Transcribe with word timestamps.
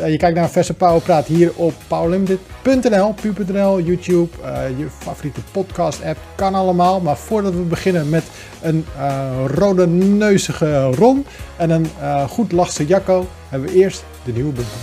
Eh, 0.00 0.10
je 0.10 0.16
kijkt 0.16 0.36
naar 0.36 0.50
verse 0.50 0.74
Powerpraat 0.74 1.26
hier 1.26 1.52
op 1.54 1.74
powerlimited.nl, 1.86 3.14
pu.nl, 3.14 3.80
YouTube, 3.80 4.28
uh, 4.44 4.78
je 4.78 4.86
favoriete 4.90 5.40
podcast 5.50 6.02
app, 6.02 6.18
kan 6.34 6.54
allemaal. 6.54 7.00
Maar 7.00 7.16
voordat 7.16 7.54
we 7.54 7.60
beginnen 7.60 8.08
met 8.08 8.24
een 8.62 8.84
uh, 8.96 9.44
rode 9.46 9.86
neuzige 9.86 10.84
Ron 10.84 11.26
en 11.56 11.70
een 11.70 11.86
uh, 12.00 12.24
goed 12.28 12.52
lachse 12.52 12.86
Jacco, 12.86 13.26
hebben 13.48 13.68
we 13.68 13.74
eerst 13.74 14.04
de 14.24 14.32
nieuwe 14.32 14.52
bumper. 14.52 14.74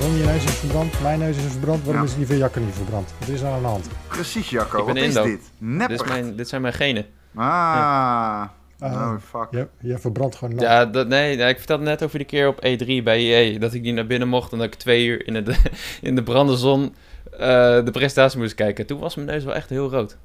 Ron, 0.00 0.16
je 0.16 0.24
neus 0.24 0.44
is 0.44 0.50
verbrand, 0.50 1.00
mijn 1.02 1.18
neus 1.18 1.36
is 1.36 1.42
verbrand. 1.50 1.84
Waarom 1.84 2.02
Ja. 2.02 2.08
is 2.08 2.16
die 2.16 2.26
van 2.26 2.36
Jacco 2.36 2.60
niet 2.60 2.74
verbrand? 2.74 3.12
Wat 3.18 3.28
is 3.28 3.40
er 3.40 3.48
aan 3.48 3.60
de 3.60 3.66
hand? 3.66 3.86
Precies, 4.08 4.50
Jacco. 4.50 4.84
Wat 4.84 4.96
is 4.96 5.14
dit? 5.14 5.40
Nepper. 5.58 5.88
Dit, 5.96 6.06
is 6.06 6.12
mijn, 6.12 6.36
dit 6.36 6.48
zijn 6.48 6.60
mijn 6.62 6.74
genen. 6.74 7.06
Ah. 7.34 7.44
Ah. 7.46 8.48
Oh, 8.80 9.14
fuck. 9.24 9.48
Je, 9.50 9.68
je 9.78 9.98
verbrandt 9.98 10.36
gewoon 10.36 10.54
nat. 10.54 10.64
Ja, 10.64 10.86
dat, 10.86 11.08
nee, 11.08 11.36
nee, 11.36 11.48
ik 11.48 11.58
vertelde 11.58 11.84
net 11.84 12.02
over 12.02 12.18
die 12.18 12.26
keer 12.26 12.48
op 12.48 12.56
E3 12.56 13.02
bij 13.04 13.18
EA. 13.18 13.58
Dat 13.58 13.74
ik 13.74 13.82
die 13.82 13.92
naar 13.92 14.06
binnen 14.06 14.28
mocht 14.28 14.52
en 14.52 14.58
dat 14.58 14.66
ik 14.66 14.74
twee 14.74 15.06
uur 15.06 15.26
in, 15.26 15.34
het, 15.34 15.60
in 16.00 16.14
de 16.14 16.22
brandende 16.22 16.60
zon 16.60 16.94
eh, 17.32 17.84
de 17.84 17.90
presentatie 17.92 18.38
moest 18.38 18.54
kijken. 18.54 18.86
Toen 18.86 18.98
was 18.98 19.14
mijn 19.14 19.26
neus 19.26 19.44
wel 19.44 19.54
echt 19.54 19.70
heel 19.70 19.90
rood. 19.90 20.16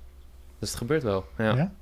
Dus 0.60 0.70
het 0.70 0.78
gebeurt 0.78 1.04
wel. 1.04 1.26
Ja. 1.38 1.56
Ja? 1.56 1.72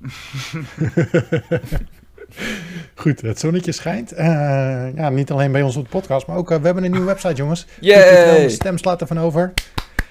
Goed, 2.94 3.20
het 3.20 3.38
zonnetje 3.38 3.72
schijnt. 3.72 4.12
Eh, 4.12 4.26
ja, 4.94 5.08
niet 5.08 5.30
alleen 5.30 5.52
bij 5.52 5.62
ons 5.62 5.76
op 5.76 5.84
de 5.84 5.90
podcast, 5.90 6.26
maar 6.26 6.36
ook 6.36 6.50
eh, 6.50 6.58
we 6.58 6.64
hebben 6.64 6.84
een 6.84 6.90
nieuwe 6.90 7.06
website, 7.06 7.34
jongens. 7.34 7.66
Yay! 7.80 8.42
De 8.42 8.48
stem 8.48 8.78
slaat 8.78 9.00
ervan 9.00 9.20
over. 9.20 9.52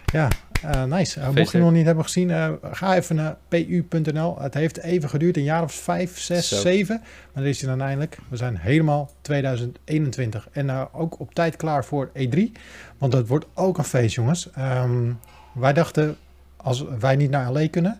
Ja, 0.05 0.27
eh, 0.61 0.83
nice. 0.83 1.19
Eh, 1.19 1.29
mocht 1.29 1.51
je 1.51 1.57
nog 1.57 1.71
niet 1.71 1.85
hebben 1.85 2.03
gezien, 2.03 2.31
eh, 2.31 2.51
ga 2.61 2.95
even 2.95 3.15
naar 3.15 3.37
pu.nl. 3.47 4.39
Het 4.39 4.53
heeft 4.53 4.77
even 4.77 5.09
geduurd, 5.09 5.37
een 5.37 5.43
jaar 5.43 5.63
of 5.63 5.73
vijf, 5.73 6.19
zes, 6.19 6.47
Zo. 6.47 6.55
zeven. 6.55 6.99
Maar 6.99 7.43
dan 7.43 7.45
is 7.45 7.61
hij 7.61 7.69
dan 7.69 7.81
eindelijk. 7.81 8.17
We 8.29 8.37
zijn 8.37 8.57
helemaal 8.57 9.11
2021. 9.21 10.47
En 10.51 10.93
ook 10.93 11.19
op 11.19 11.33
tijd 11.33 11.55
klaar 11.55 11.85
voor 11.85 12.09
E3. 12.13 12.51
Want 12.97 13.11
dat 13.11 13.27
wordt 13.27 13.45
ook 13.53 13.77
een 13.77 13.83
feest, 13.83 14.15
jongens. 14.15 14.51
Ehm, 14.51 15.11
wij 15.53 15.73
dachten, 15.73 16.17
als 16.57 16.85
wij 16.99 17.15
niet 17.15 17.29
naar 17.29 17.51
LA 17.51 17.67
kunnen, 17.67 17.99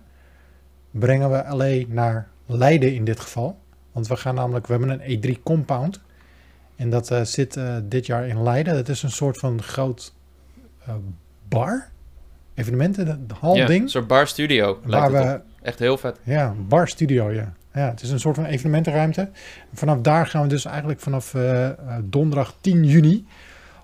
brengen 0.90 1.30
we 1.30 1.56
LA 1.56 1.94
naar 1.94 2.28
Leiden 2.46 2.94
in 2.94 3.04
dit 3.04 3.20
geval. 3.20 3.58
Want 3.92 4.06
we 4.06 4.16
gaan 4.16 4.34
namelijk, 4.34 4.66
we 4.66 4.72
hebben 4.72 4.90
een 4.90 5.20
E3 5.20 5.42
compound. 5.42 6.00
En 6.76 6.90
dat 6.90 7.14
zit 7.22 7.58
dit 7.84 8.06
jaar 8.06 8.26
in 8.26 8.42
Leiden. 8.42 8.74
Dat 8.74 8.88
is 8.88 9.02
een 9.02 9.10
soort 9.10 9.38
van 9.38 9.62
groot 9.62 10.14
bar, 11.48 11.90
evenementen, 12.54 13.26
de 13.28 13.34
hal 13.40 13.56
Ja, 13.56 13.66
ding. 13.66 13.82
een 13.82 13.88
soort 13.88 14.06
bar 14.06 14.26
studio 14.26 14.78
waar 14.84 15.10
lijkt 15.10 15.24
het 15.28 15.42
we. 15.42 15.66
Echt 15.66 15.78
heel 15.78 15.98
vet. 15.98 16.18
ja, 16.22 16.54
bar 16.68 16.88
studio, 16.88 17.30
ja. 17.30 17.52
Ja, 17.74 17.88
het 17.88 18.02
is 18.02 18.10
een 18.10 18.20
soort 18.20 18.34
van 18.36 18.44
evenementenruimte. 18.44 19.30
Vanaf 19.72 20.00
daar 20.00 20.26
gaan 20.26 20.42
we 20.42 20.48
dus 20.48 20.64
eigenlijk 20.64 21.00
vanaf 21.00 21.34
eh, 21.34 21.66
eh, 21.68 21.74
donderdag 22.04 22.54
10 22.60 22.84
juni 22.84 23.26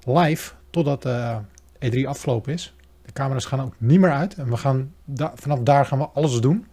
live 0.05 0.53
totdat 0.71 1.05
eh 1.05 1.37
E3 1.87 2.07
afgelopen 2.07 2.53
is. 2.53 2.75
De 3.05 3.13
camera's 3.13 3.45
gaan 3.45 3.61
ook 3.61 3.75
niet 3.79 4.01
meer 4.01 4.13
uit. 4.13 4.35
En 4.35 4.49
we 4.51 4.57
gaan 4.57 4.93
da- 5.05 5.33
vanaf 5.35 5.59
daar 5.59 5.87
gaan 5.87 5.99
we 5.99 6.09
alles 6.15 6.41
doen. 6.41 6.67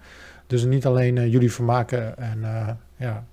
Dus 0.48 0.64
niet 0.66 0.86
alleen 0.86 1.30
jullie 1.30 1.52
vermaken 1.52 2.18
en 2.18 2.44
ja, 2.98 3.24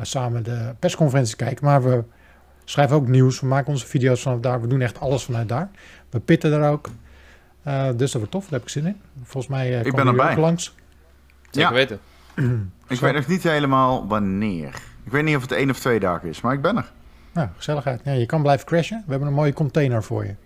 samen 0.00 0.42
de 0.42 0.74
persconferenties 0.78 1.36
kijken, 1.36 1.64
maar 1.64 1.82
we 1.82 2.04
schrijven 2.64 2.96
ook 2.96 3.08
nieuws. 3.08 3.40
We 3.40 3.46
maken 3.46 3.72
onze 3.72 3.86
video's 3.86 4.22
vanaf 4.22 4.40
daar. 4.40 4.60
We 4.60 4.66
doen 4.66 4.80
echt 4.80 5.00
alles 5.00 5.24
vanuit 5.24 5.48
daar. 5.48 5.70
We 6.10 6.20
pitten 6.20 6.52
er 6.52 6.70
ook. 6.70 6.88
Eh, 7.66 7.84
dus 7.96 8.10
dat 8.10 8.12
wordt 8.12 8.30
tof. 8.30 8.42
Daar 8.42 8.52
heb 8.52 8.62
ik 8.62 8.68
zin 8.68 8.86
in. 8.86 9.00
Volgens 9.22 9.46
mij 9.46 9.66
eh 9.76 9.82
ben 9.82 9.90
komen 9.92 10.04
jullie 10.04 10.20
erbij. 10.20 10.32
ook 10.36 10.40
langs. 10.40 10.74
Zeker 11.50 11.60
Ja. 11.60 11.72
weten. 11.72 12.00
Ik 12.88 13.00
weet 13.00 13.14
nog 13.14 13.26
niet 13.26 13.42
helemaal 13.42 14.06
wanneer. 14.08 14.74
Ik 15.04 15.12
weet 15.12 15.24
niet 15.24 15.36
of 15.36 15.42
het 15.42 15.52
één 15.52 15.70
of 15.70 15.78
twee 15.78 16.00
dagen 16.00 16.28
is, 16.28 16.40
maar 16.40 16.54
ik 16.54 16.62
ben 16.62 16.76
er. 16.76 16.92
Nou, 17.32 17.48
gezelligheid. 17.56 18.00
Ja, 18.04 18.12
je 18.12 18.26
kan 18.26 18.42
blijven 18.42 18.66
crashen. 18.66 19.02
We 19.04 19.10
hebben 19.10 19.28
een 19.28 19.34
mooie 19.34 19.52
container 19.52 20.02
voor 20.02 20.24
je. 20.24 20.34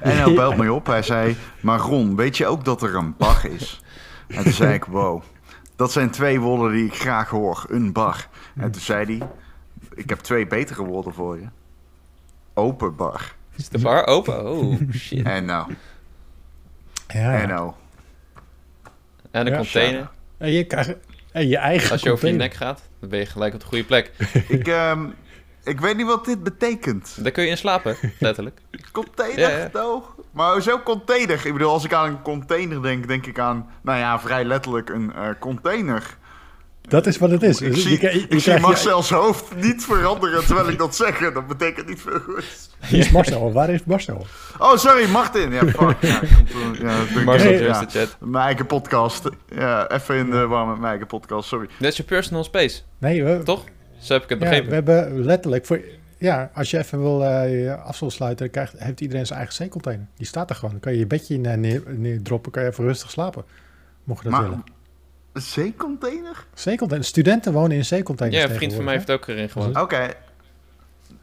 En 0.00 0.16
hij 0.22 0.34
belt 0.34 0.56
mij 0.56 0.68
op. 0.68 0.86
Hij 0.86 1.02
zei, 1.02 1.36
maar 1.60 1.78
Ron, 1.78 2.16
weet 2.16 2.36
je 2.36 2.46
ook 2.46 2.64
dat 2.64 2.82
er 2.82 2.94
een 2.94 3.14
bar 3.16 3.44
is? 3.46 3.82
En 4.28 4.42
toen 4.42 4.52
zei 4.52 4.74
ik, 4.74 4.84
wow. 4.84 5.22
Dat 5.76 5.92
zijn 5.92 6.10
twee 6.10 6.40
woorden 6.40 6.72
die 6.72 6.84
ik 6.86 6.94
graag 6.94 7.28
hoor. 7.28 7.64
Een 7.68 7.92
bar. 7.92 8.28
En 8.56 8.70
toen 8.70 8.80
zei 8.82 9.04
hij, 9.18 9.28
ik 9.94 10.08
heb 10.08 10.18
twee 10.18 10.46
betere 10.46 10.84
woorden 10.84 11.14
voor 11.14 11.38
je. 11.38 11.46
Open 12.54 12.96
bar. 12.96 13.34
Is 13.60 13.68
de 13.68 13.78
bar 13.78 14.06
open? 14.06 14.50
Oh, 14.50 14.80
shit. 14.94 15.26
En 15.26 15.44
nou, 15.44 15.74
Ja, 17.08 17.40
en 17.40 17.48
nou. 17.48 17.72
En 19.30 19.46
een 19.46 19.52
Ja, 19.52 19.58
container. 19.58 20.08
En 20.38 20.50
je 20.52 20.64
krijgt 20.64 20.94
en 21.32 21.48
je 21.48 21.56
eigen 21.56 21.90
Als 21.90 22.02
je 22.02 22.10
over 22.12 22.28
je 22.28 22.34
nek 22.34 22.54
gaat, 22.54 22.82
dan 23.00 23.08
ben 23.08 23.18
je 23.18 23.26
gelijk 23.26 23.54
op 23.54 23.60
de 23.60 23.66
goede 23.66 23.84
plek. 23.84 24.10
Ik, 24.48 24.68
ehm, 24.68 25.06
ik 25.64 25.80
weet 25.80 25.96
niet 25.96 26.06
wat 26.06 26.24
dit 26.24 26.42
betekent. 26.42 27.16
Daar 27.22 27.32
kun 27.32 27.44
je 27.44 27.50
in 27.50 27.56
slapen, 27.56 27.96
letterlijk. 28.18 28.60
Container, 28.92 29.38
Ja, 29.40 29.48
ja. 29.48 29.68
no. 29.72 30.14
Maar 30.30 30.52
hoezo 30.52 30.78
container? 30.82 31.46
Ik 31.46 31.52
bedoel, 31.52 31.70
als 31.72 31.84
ik 31.84 31.92
aan 31.92 32.08
een 32.08 32.22
container 32.22 32.82
denk, 32.82 33.08
denk 33.08 33.26
ik 33.26 33.38
aan, 33.38 33.70
nou 33.82 33.98
ja, 33.98 34.20
vrij 34.20 34.44
letterlijk 34.44 34.88
een 34.88 35.12
eh, 35.12 35.28
container. 35.38 36.16
Dat 36.90 37.06
is 37.06 37.18
wat 37.18 37.30
het 37.30 37.42
is. 37.42 37.60
Ik 37.60 37.74
Je 37.74 37.80
zie, 37.80 37.90
je 37.90 37.96
ik 37.96 38.12
zie 38.12 38.26
krijgt 38.26 38.44
je- 38.44 38.58
Marcel's 38.66 39.10
hoofd 39.10 39.56
niet 39.56 39.84
veranderen 39.84 40.44
terwijl 40.46 40.68
ik 40.68 40.78
dat 40.78 40.96
zeg. 40.96 41.32
Dat 41.32 41.46
betekent 41.46 41.88
niet 41.88 42.00
veel 42.00 42.18
goeds. 42.20 42.70
Hier 42.86 42.98
is 42.98 43.10
Marcel. 43.10 43.52
Waar 43.52 43.70
is 43.70 43.84
Marcel? 43.84 44.26
Oh, 44.58 44.76
sorry, 44.76 45.08
Martin. 45.10 45.52
Ja, 45.52 45.66
fuck. 45.66 45.96
Ja, 46.00 46.18
komt, 46.18 46.76
eh, 46.76 46.80
ja, 46.80 46.98
dat 47.14 47.24
Marcel 47.24 47.52
ja. 47.52 47.80
de 47.80 47.86
chat. 47.98 48.16
Mijn 48.20 48.44
eigen 48.44 48.66
podcast. 48.66 49.28
Ja, 49.48 49.90
even 49.90 50.16
in 50.16 50.30
de 50.30 50.46
war 50.46 50.66
met 50.66 50.76
mijn 50.76 50.88
eigen 50.88 51.06
podcast, 51.06 51.48
sorry. 51.48 51.68
Dit 51.78 51.90
is 51.90 51.96
je 51.96 52.02
personal 52.02 52.44
space, 52.44 52.80
Nee, 52.98 53.24
we, 53.24 53.42
toch? 53.42 53.64
Zo 53.98 54.12
heb 54.12 54.22
ik 54.22 54.28
het 54.28 54.38
ja, 54.38 54.44
begrepen. 54.44 54.68
we 54.68 54.74
hebben 54.74 55.24
letterlijk 55.24 55.66
voor... 55.66 55.80
Ja, 56.18 56.50
als 56.54 56.70
je 56.70 56.78
even 56.78 57.00
wil 57.02 57.24
eh, 57.24 57.62
je 57.64 57.76
afstel 57.76 58.10
sluiten, 58.10 58.44
dan 58.44 58.54
krijgt, 58.54 58.84
heeft 58.84 59.00
iedereen 59.00 59.26
zijn 59.26 59.38
eigen 59.38 59.56
zeecontainer. 59.56 60.06
Die 60.16 60.26
staat 60.26 60.50
er 60.50 60.56
gewoon. 60.56 60.70
Dan 60.70 60.80
kan 60.80 60.92
je 60.92 60.98
je 60.98 61.06
bedje 61.06 61.34
in, 61.34 61.46
eh, 61.46 61.56
neer, 61.56 61.82
neerdroppen, 61.86 62.52
kan 62.52 62.62
je 62.62 62.68
even 62.68 62.84
rustig 62.84 63.10
slapen. 63.10 63.44
Mocht 64.04 64.22
je 64.22 64.28
dat 64.30 64.38
Maar, 64.38 64.48
willen. 64.48 64.64
Een 65.32 65.42
zeecontainer? 65.42 66.44
Zeecontainer. 66.54 67.06
Studenten 67.06 67.52
wonen 67.52 67.76
in 67.76 67.84
zeecontainers 67.84 68.42
Ja, 68.42 68.48
een 68.48 68.54
vriend 68.56 68.74
van 68.74 68.84
mij 68.84 68.94
heeft 68.94 69.10
ook 69.10 69.26
erin 69.26 69.48
gewoond. 69.48 69.80
Oké? 69.80 70.10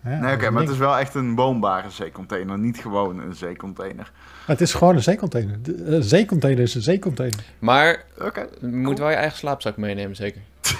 Ja, 0.03 0.19
nee, 0.19 0.35
oké, 0.35 0.49
maar 0.49 0.61
het 0.61 0.71
is 0.71 0.77
wel 0.77 0.97
echt 0.97 1.15
een 1.15 1.35
woonbare 1.35 1.89
zeecontainer. 1.89 2.57
Niet 2.59 2.77
gewoon 2.77 3.19
een 3.19 3.35
zeecontainer. 3.35 4.11
Het 4.45 4.61
is 4.61 4.73
gewoon 4.73 4.95
een 4.95 5.03
zeecontainer. 5.03 5.57
Een 5.85 6.03
zeecontainer 6.03 6.63
is 6.63 6.75
een 6.75 6.81
zeecontainer. 6.81 7.43
Maar 7.59 8.03
Oké. 8.21 8.47
je 8.61 8.67
moet 8.67 8.99
wel 8.99 9.09
je 9.09 9.15
eigen 9.15 9.37
slaapzak 9.37 9.77
meenemen, 9.77 10.15
zeker. 10.15 10.41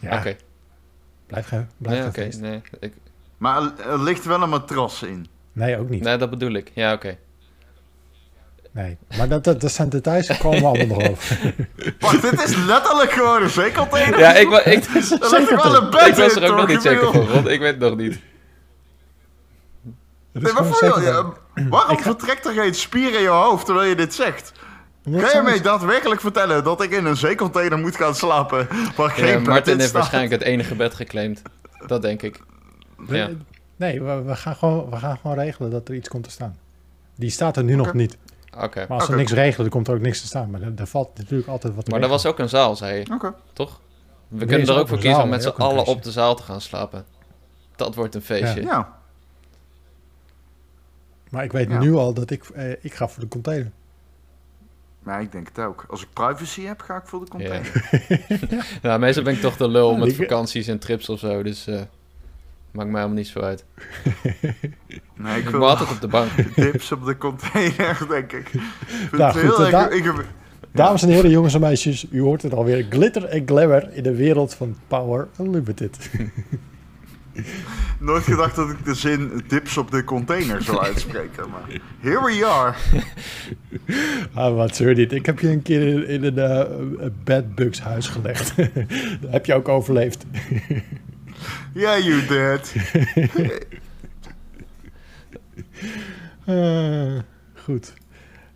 Ja, 0.00 0.18
Oké. 0.18 0.36
blijf 1.26 1.46
gaan. 1.46 1.70
Blijf 1.76 1.96
Ja, 1.96 2.02
gaan 2.02 2.10
oké. 2.10 2.20
feesten. 2.22 2.42
Nee, 2.42 2.60
ik- 2.80 2.92
Maar 3.38 3.62
er, 3.62 3.80
er 3.90 4.02
ligt 4.02 4.24
wel 4.24 4.42
een 4.42 4.48
matras 4.48 5.02
in. 5.02 5.26
Nee, 5.52 5.78
ook 5.78 5.88
niet. 5.88 6.02
nee, 6.02 6.16
dat 6.16 6.30
bedoel 6.30 6.52
ik. 6.52 6.70
Ja, 6.74 6.92
oké. 6.92 7.16
Nee, 8.70 8.96
maar 9.16 9.28
dat, 9.28 9.44
dat, 9.44 9.60
dat 9.60 9.72
zijn 9.72 9.88
details, 9.88 10.26
daar 10.26 10.38
komen 10.38 10.60
we 10.60 10.66
allemaal 10.66 10.86
nog 10.98 11.08
over. 11.10 11.54
Wacht, 12.00 12.22
dit 12.22 12.42
is 12.42 12.56
letterlijk 12.56 13.10
gewoon 13.10 13.42
een 13.42 13.48
zeecontainer? 13.50 14.18
Ja, 14.18 14.34
ik, 14.34 14.50
ik, 14.50 14.84
Er 14.94 15.46
toch 15.46 15.62
wel 15.62 15.76
een 15.82 15.90
bed 15.90 16.06
ik 16.06 16.14
was 16.14 16.36
in, 16.36 16.42
er 16.42 16.50
ook 16.50 16.56
nog 16.56 16.68
niet 16.68 16.82
zeker 16.82 17.12
van, 17.12 17.26
want 17.26 17.48
ik 17.48 17.60
weet 17.60 17.70
het 17.70 17.78
nog 17.78 17.96
niet. 17.96 18.18
Nee, 20.32 20.52
maar 20.52 20.64
voor 20.64 20.76
zeecontainer. 20.76 21.32
ja, 21.54 21.68
waarom 21.70 21.90
Ik 21.96 21.98
ga- 21.98 22.10
vertrekt 22.10 22.46
er 22.46 22.52
geen 22.52 22.74
spier 22.74 23.14
in 23.14 23.20
je 23.22 23.28
hoofd 23.28 23.64
terwijl 23.66 23.88
je 23.88 23.94
dit 23.94 24.14
zegt? 24.14 24.52
Kan 25.04 25.14
je 25.14 25.40
mij 25.44 25.60
daadwerkelijk 25.60 26.20
vertellen 26.20 26.64
dat 26.64 26.82
ik 26.82 26.90
in 26.90 27.04
een 27.04 27.16
zeecontainer 27.16 27.78
moet 27.78 27.96
gaan 27.96 28.14
slapen 28.14 28.68
waar 28.96 29.10
geen 29.10 29.26
Ja, 29.26 29.38
Martin 29.38 29.72
in 29.72 29.78
heeft 29.78 29.88
staat? 29.88 29.92
waarschijnlijk 29.92 30.32
het 30.32 30.42
enige 30.42 30.74
bed 30.74 30.94
geclaimd. 30.94 31.42
Dat 31.86 32.02
denk 32.02 32.22
ik. 32.22 32.40
Ja. 33.08 33.28
Nee, 33.76 34.02
we, 34.02 34.22
we, 34.22 34.36
gaan 34.36 34.56
gewoon, 34.56 34.90
we 34.90 34.96
gaan 34.96 35.18
gewoon 35.22 35.36
regelen 35.38 35.70
dat 35.70 35.88
er 35.88 35.94
iets 35.94 36.08
komt 36.08 36.24
te 36.24 36.30
staan. 36.30 36.56
Die 37.14 37.30
staat 37.30 37.56
er 37.56 37.64
nu 37.64 37.74
nog 37.74 37.92
niet. 37.92 38.16
Oké. 38.62 38.84
Maar 38.88 38.98
als 38.98 39.08
Oké. 39.08 39.16
niks 39.16 39.32
regelen, 39.32 39.60
dan 39.62 39.68
komt 39.68 39.88
er 39.88 39.94
ook 39.94 40.00
niks 40.00 40.20
te 40.20 40.26
staan. 40.26 40.50
Maar 40.50 40.62
er, 40.62 40.72
er 40.76 40.86
valt 40.86 41.18
natuurlijk 41.18 41.48
altijd 41.48 41.74
wat 41.74 41.84
te 41.84 41.90
Maar 41.90 42.00
dat 42.00 42.10
regelen. 42.10 42.32
was 42.32 42.32
ook 42.32 42.38
een 42.38 42.48
zaal, 42.58 42.76
zei 42.76 42.98
je, 42.98 43.14
Oké. 43.14 43.34
toch? 43.52 43.80
We 44.28 44.44
kunnen 44.44 44.68
er 44.68 44.78
ook 44.78 44.88
voor 44.88 44.98
kiezen 44.98 45.22
om 45.22 45.28
met 45.28 45.42
z'n 45.42 45.48
allen 45.48 45.84
op 45.86 46.02
de 46.02 46.10
zaal 46.10 46.34
te 46.34 46.42
gaan 46.42 46.60
slapen. 46.60 47.04
Dat 47.76 47.94
wordt 47.94 48.14
een 48.14 48.22
feestje. 48.22 48.62
Ja. 48.62 48.96
Maar 51.30 51.44
ik 51.44 51.52
weet 51.52 51.68
Ja. 51.70 51.78
nu 51.78 51.94
al 51.94 52.12
dat 52.14 52.30
ik, 52.30 52.44
eh, 52.44 52.70
ik 52.84 52.94
ga 52.94 53.08
voor 53.08 53.22
de 53.22 53.28
container. 53.28 53.70
Maar 55.02 55.20
ik 55.22 55.32
denk 55.32 55.48
het 55.48 55.58
ook. 55.64 55.84
Als 55.90 56.02
ik 56.02 56.08
privacy 56.12 56.62
heb, 56.62 56.80
ga 56.80 56.96
ik 56.96 57.06
voor 57.06 57.24
de 57.24 57.26
Ja. 57.38 57.48
container. 57.60 58.78
nou, 58.82 58.98
meestal 59.00 59.22
ben 59.24 59.34
ik 59.34 59.40
toch 59.40 59.56
de 59.56 59.68
lul 59.68 59.92
Ja, 59.92 59.98
met 59.98 60.14
vakanties 60.16 60.66
en 60.66 60.78
trips 60.78 61.08
of 61.08 61.18
zo, 61.18 61.42
dus 61.42 61.66
eh 61.66 61.80
maakt 62.78 62.90
mij 62.90 63.00
helemaal 63.00 63.22
niet 63.22 63.28
zo 63.32 63.40
uit. 63.40 63.64
Nee, 65.16 65.38
ik 65.40 65.48
wil 65.48 65.68
altijd 65.68 65.90
op 65.90 66.00
de 66.00 66.08
bank. 66.08 66.30
dips 66.54 66.92
op 66.92 67.04
de 67.04 67.16
container, 67.16 67.98
denk 68.08 68.32
ik. 68.32 68.50
Nou, 69.12 69.32
goed, 69.32 69.40
heel 69.40 69.64
eh, 69.66 69.70
da- 69.70 69.90
ik- 69.90 70.12
Dames 70.72 71.02
en 71.02 71.08
heren, 71.08 71.30
jongens 71.30 71.54
en 71.54 71.60
meisjes, 71.60 72.06
u 72.10 72.20
hoort 72.20 72.42
het 72.42 72.54
alweer. 72.54 72.86
Glitter 72.90 73.24
en 73.24 73.42
glamour 73.46 73.92
in 73.92 74.02
de 74.02 74.14
wereld 74.14 74.54
van 74.54 74.76
Power 74.86 75.28
Unlimited. 75.40 76.10
Nooit 78.00 78.22
gedacht 78.22 78.56
dat 78.56 78.70
ik 78.70 78.84
de 78.84 78.94
zin 78.94 79.42
dips 79.48 79.76
op 79.76 79.90
de 79.90 80.04
container 80.04 80.62
zou 80.62 80.82
uitspreken. 80.82 81.50
Maar 81.50 81.80
here 82.00 82.24
we 82.24 82.46
are. 82.46 82.74
Ah, 84.34 84.54
wat 84.54 84.76
zeur 84.76 84.94
dit. 84.94 85.12
Ik 85.12 85.26
heb 85.26 85.38
je 85.38 85.48
een 85.50 85.62
keer 85.62 85.86
in, 85.86 86.06
in 86.06 86.24
een 86.38 86.38
uh, 87.00 87.06
bedbugs 87.24 87.80
huis 87.80 88.08
gelegd. 88.08 88.56
Daar 88.56 89.30
heb 89.32 89.46
je 89.46 89.54
ook 89.54 89.68
overleefd. 89.68 90.24
Yeah, 91.74 92.04
you 92.04 92.26
did. 92.26 92.74
Uh, 96.46 97.18
goed. 97.64 97.92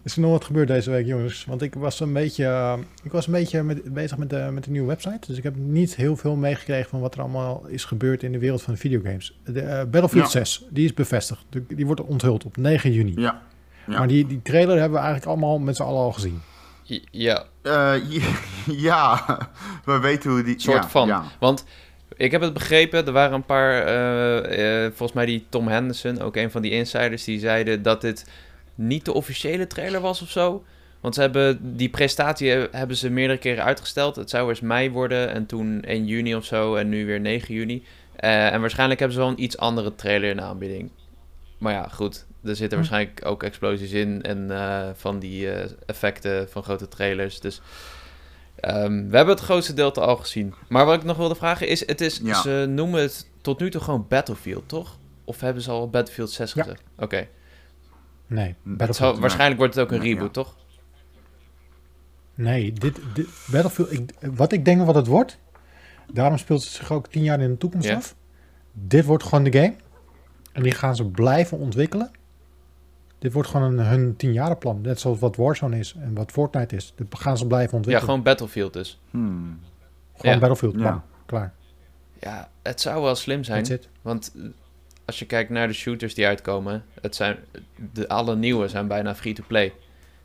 Is 0.05 0.15
er 0.15 0.21
nog 0.21 0.31
wat 0.31 0.45
gebeurd 0.45 0.69
deze 0.69 0.91
week, 0.91 1.07
jongens? 1.07 1.45
Want 1.45 1.63
ik 1.63 1.75
was 1.75 2.01
een 2.01 2.13
beetje, 2.13 2.45
uh, 2.45 2.75
ik 3.03 3.13
was 3.13 3.27
een 3.27 3.33
beetje 3.33 3.63
met, 3.63 3.95
bezig 3.95 4.17
met 4.17 4.31
de, 4.31 4.49
met 4.53 4.65
de 4.65 4.71
nieuwe 4.71 4.87
website. 4.87 5.27
Dus 5.27 5.37
ik 5.37 5.43
heb 5.43 5.57
niet 5.57 5.97
heel 5.97 6.17
veel 6.17 6.37
meegekregen 6.37 6.91
van 6.91 7.01
wat 7.01 7.15
er 7.15 7.21
allemaal 7.21 7.65
is 7.67 7.85
gebeurd 7.85 8.23
in 8.23 8.33
de 8.33 8.39
wereld 8.39 8.63
van 8.63 8.73
de 8.73 8.79
videogames. 8.81 9.39
De, 9.45 9.63
uh, 9.63 9.69
Battlefield 9.69 10.33
ja. 10.33 10.45
6, 10.45 10.65
die 10.71 10.85
is 10.85 10.95
bevestigd. 10.95 11.45
De, 11.49 11.67
die 11.67 11.87
wordt 11.87 12.01
onthuld 12.01 12.45
op 12.45 12.57
9 12.57 12.93
juni. 12.93 13.13
Ja. 13.17 13.43
ja. 13.87 13.99
Maar 13.99 14.09
die, 14.09 14.27
die 14.27 14.43
trailer 14.43 14.79
hebben 14.79 14.99
we 14.99 15.05
eigenlijk 15.05 15.27
allemaal 15.27 15.59
met 15.59 15.77
z'n 15.77 15.83
allen 15.83 16.01
al 16.01 16.13
gezien. 16.13 16.41
Ja. 17.11 17.45
ja, 18.89 19.39
we 19.85 19.99
weten 19.99 20.31
hoe 20.31 20.43
die... 20.43 20.61
soort 20.61 20.83
ja, 20.83 20.89
van. 20.89 21.07
Ja. 21.07 21.25
Want 21.41 21.65
ik 22.17 22.31
heb 22.31 22.41
het 22.41 22.53
begrepen, 22.53 23.07
er 23.07 23.13
waren 23.13 23.35
een 23.35 23.45
paar, 23.45 23.87
uh, 23.87 24.85
uh, 24.85 24.87
volgens 24.87 25.13
mij 25.13 25.27
die 25.27 25.45
Tom 25.49 25.69
Henderson, 25.69 26.21
ook 26.21 26.37
een 26.37 26.51
van 26.51 26.63
die 26.63 26.71
insiders, 26.71 27.25
die 27.25 27.39
zeiden 27.39 27.83
dat 27.83 28.01
dit 28.01 28.27
niet 28.75 29.05
de 29.05 29.13
officiële 29.13 29.67
trailer 29.67 30.01
was 30.01 30.23
of 30.23 30.31
zo. 30.31 30.65
Want 31.01 31.15
ze 31.15 31.21
hebben 31.21 31.77
die 31.77 31.89
prestatie 31.89 32.51
hebben 32.51 32.97
ze 32.97 33.11
meerdere 33.11 33.39
keren 33.39 33.65
uitgesteld. 33.65 34.17
Het 34.17 34.31
zou 34.31 34.49
eerst 34.49 34.63
mei 34.63 34.91
worden 34.91 35.33
en 35.33 35.47
toen 35.47 35.83
1 35.83 36.07
juni 36.07 36.35
of 36.35 36.45
zo 36.45 36.75
en 36.75 36.89
nu 36.89 37.07
weer 37.07 37.21
9 37.21 37.55
juni. 37.55 37.85
Uh, 38.21 38.53
en 38.53 38.61
waarschijnlijk 38.61 39.01
hebben 39.01 39.17
ze 39.17 39.23
wel 39.23 39.33
een 39.33 39.43
iets 39.43 39.59
andere 39.59 39.95
trailer 39.95 40.31
in 40.31 40.37
de 40.37 40.43
aanbieding. 40.43 40.91
Maar 41.59 41.73
ja, 41.73 41.89
goed. 41.89 42.27
Er 42.45 42.57
zitten 42.57 42.79
waarschijnlijk 42.79 43.21
ook 43.25 43.43
explosies 43.43 43.93
in 43.93 44.23
en 44.23 44.51
van 44.97 45.19
die 45.19 45.51
effecten 45.87 46.49
van 46.49 46.63
grote 46.63 46.89
trailers. 46.89 47.41
Dus 47.41 47.61
Um, 48.69 49.11
we 49.11 49.17
hebben 49.17 49.35
het 49.35 49.45
grootste 49.45 49.75
deel 49.75 49.95
al 49.95 50.17
gezien. 50.17 50.55
Maar 50.69 50.85
wat 50.87 50.95
ik 50.99 51.05
nog 51.05 51.17
wilde 51.17 51.35
vragen 51.35 51.69
is, 51.69 51.87
het 51.87 52.01
is 52.01 52.21
Ja. 52.23 52.41
ze 52.43 52.67
noemen 52.69 53.01
het 53.01 53.27
tot 53.41 53.61
nu 53.61 53.71
toe 53.71 53.81
gewoon 53.81 54.07
Battlefield, 54.09 54.69
toch? 54.69 54.99
Of 55.25 55.41
hebben 55.41 55.63
ze 55.63 55.71
al 55.71 55.91
Battlefield 55.91 56.31
6 56.31 56.53
Ja. 56.53 56.63
gezegd? 56.63 56.83
Oké. 56.99 57.27
Nee, 58.27 58.55
Battlefield. 58.63 59.19
Waarschijnlijk 59.19 59.59
wordt 59.59 59.75
het 59.75 59.85
ook 59.85 59.93
een 59.93 60.01
reboot, 60.01 60.33
toch? 60.33 60.57
Nee, 62.35 62.73
dit, 62.73 62.99
dit 63.15 63.27
Battlefield. 63.51 63.93
Ik, 63.93 64.11
wat 64.21 64.53
ik 64.53 64.65
denk 64.65 64.87
wat 64.87 64.95
het 64.95 65.07
wordt. 65.07 65.39
Daarom 66.13 66.39
speelt 66.39 66.63
het 66.63 66.73
zich 66.73 66.93
ook 66.93 67.09
tien 67.09 67.23
jaar 67.23 67.41
in 67.41 67.51
de 67.51 67.59
toekomst 67.59 67.91
af. 67.91 68.15
Dit 68.73 69.05
wordt 69.05 69.25
gewoon 69.25 69.45
de 69.45 69.53
game. 69.53 69.75
En 70.53 70.63
die 70.63 70.73
gaan 70.73 70.97
ze 70.97 71.05
blijven 71.05 71.59
ontwikkelen. 71.59 72.11
Dit 73.23 73.33
wordt 73.33 73.49
gewoon 73.49 73.79
een, 73.79 73.87
hun 73.87 74.17
tienjarenplan. 74.17 74.81
Net 74.81 75.01
zoals 75.01 75.19
wat 75.19 75.37
Warzone 75.37 75.79
is 75.79 75.95
en 75.99 76.15
wat 76.15 76.31
Fortnite 76.31 76.77
is. 76.77 76.93
Dit 76.97 77.07
gaan 77.11 77.37
ze 77.39 77.47
blijven 77.47 77.71
Ja, 77.71 77.77
ontwikkelen. 77.77 78.09
gewoon 78.09 78.23
Battlefield 78.25 78.73
dus. 78.73 79.01
Hmm. 79.11 79.59
Gewoon 80.17 80.35
ja. 80.35 80.39
Battlefield. 80.41 80.75
Ja. 80.75 80.83
bam, 80.91 81.03
klaar. 81.27 81.53
Ja, 82.21 82.49
het 82.63 82.81
zou 82.81 83.03
wel 83.03 83.15
slim 83.15 83.45
zijn. 83.45 83.65
That's 83.65 83.75
it. 83.85 83.89
Want 84.03 84.33
eh, 84.37 84.43
als 85.05 85.19
je 85.19 85.25
kijkt 85.27 85.51
naar 85.51 85.67
de 85.67 85.73
shooters 85.75 86.15
die 86.15 86.27
uitkomen, 86.27 86.85
het 87.01 87.17
zijn, 87.17 87.37
de, 87.93 88.09
alle 88.09 88.37
nieuwe 88.37 88.69
zijn 88.69 88.87
bijna 88.89 89.15
free-to-play. 89.15 89.73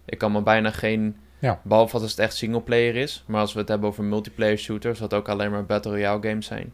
Ik 0.05 0.17
kan 0.17 0.31
me 0.31 0.41
bijna 0.41 0.71
geen, 0.71 1.15
Ja. 1.39 1.59
behalve 1.63 1.93
als 2.00 2.11
het 2.11 2.19
echt 2.19 2.35
singleplayer 2.35 2.95
is, 2.95 3.23
maar 3.27 3.41
als 3.41 3.53
we 3.53 3.59
het 3.59 3.67
hebben 3.69 3.89
over 3.89 4.03
multiplayer 4.03 4.57
shooters, 4.57 5.00
wat 5.00 5.13
ook 5.13 5.29
alleen 5.29 5.51
maar 5.51 5.65
Battle 5.65 5.91
Royale 5.91 6.27
games 6.27 6.45
zijn, 6.45 6.73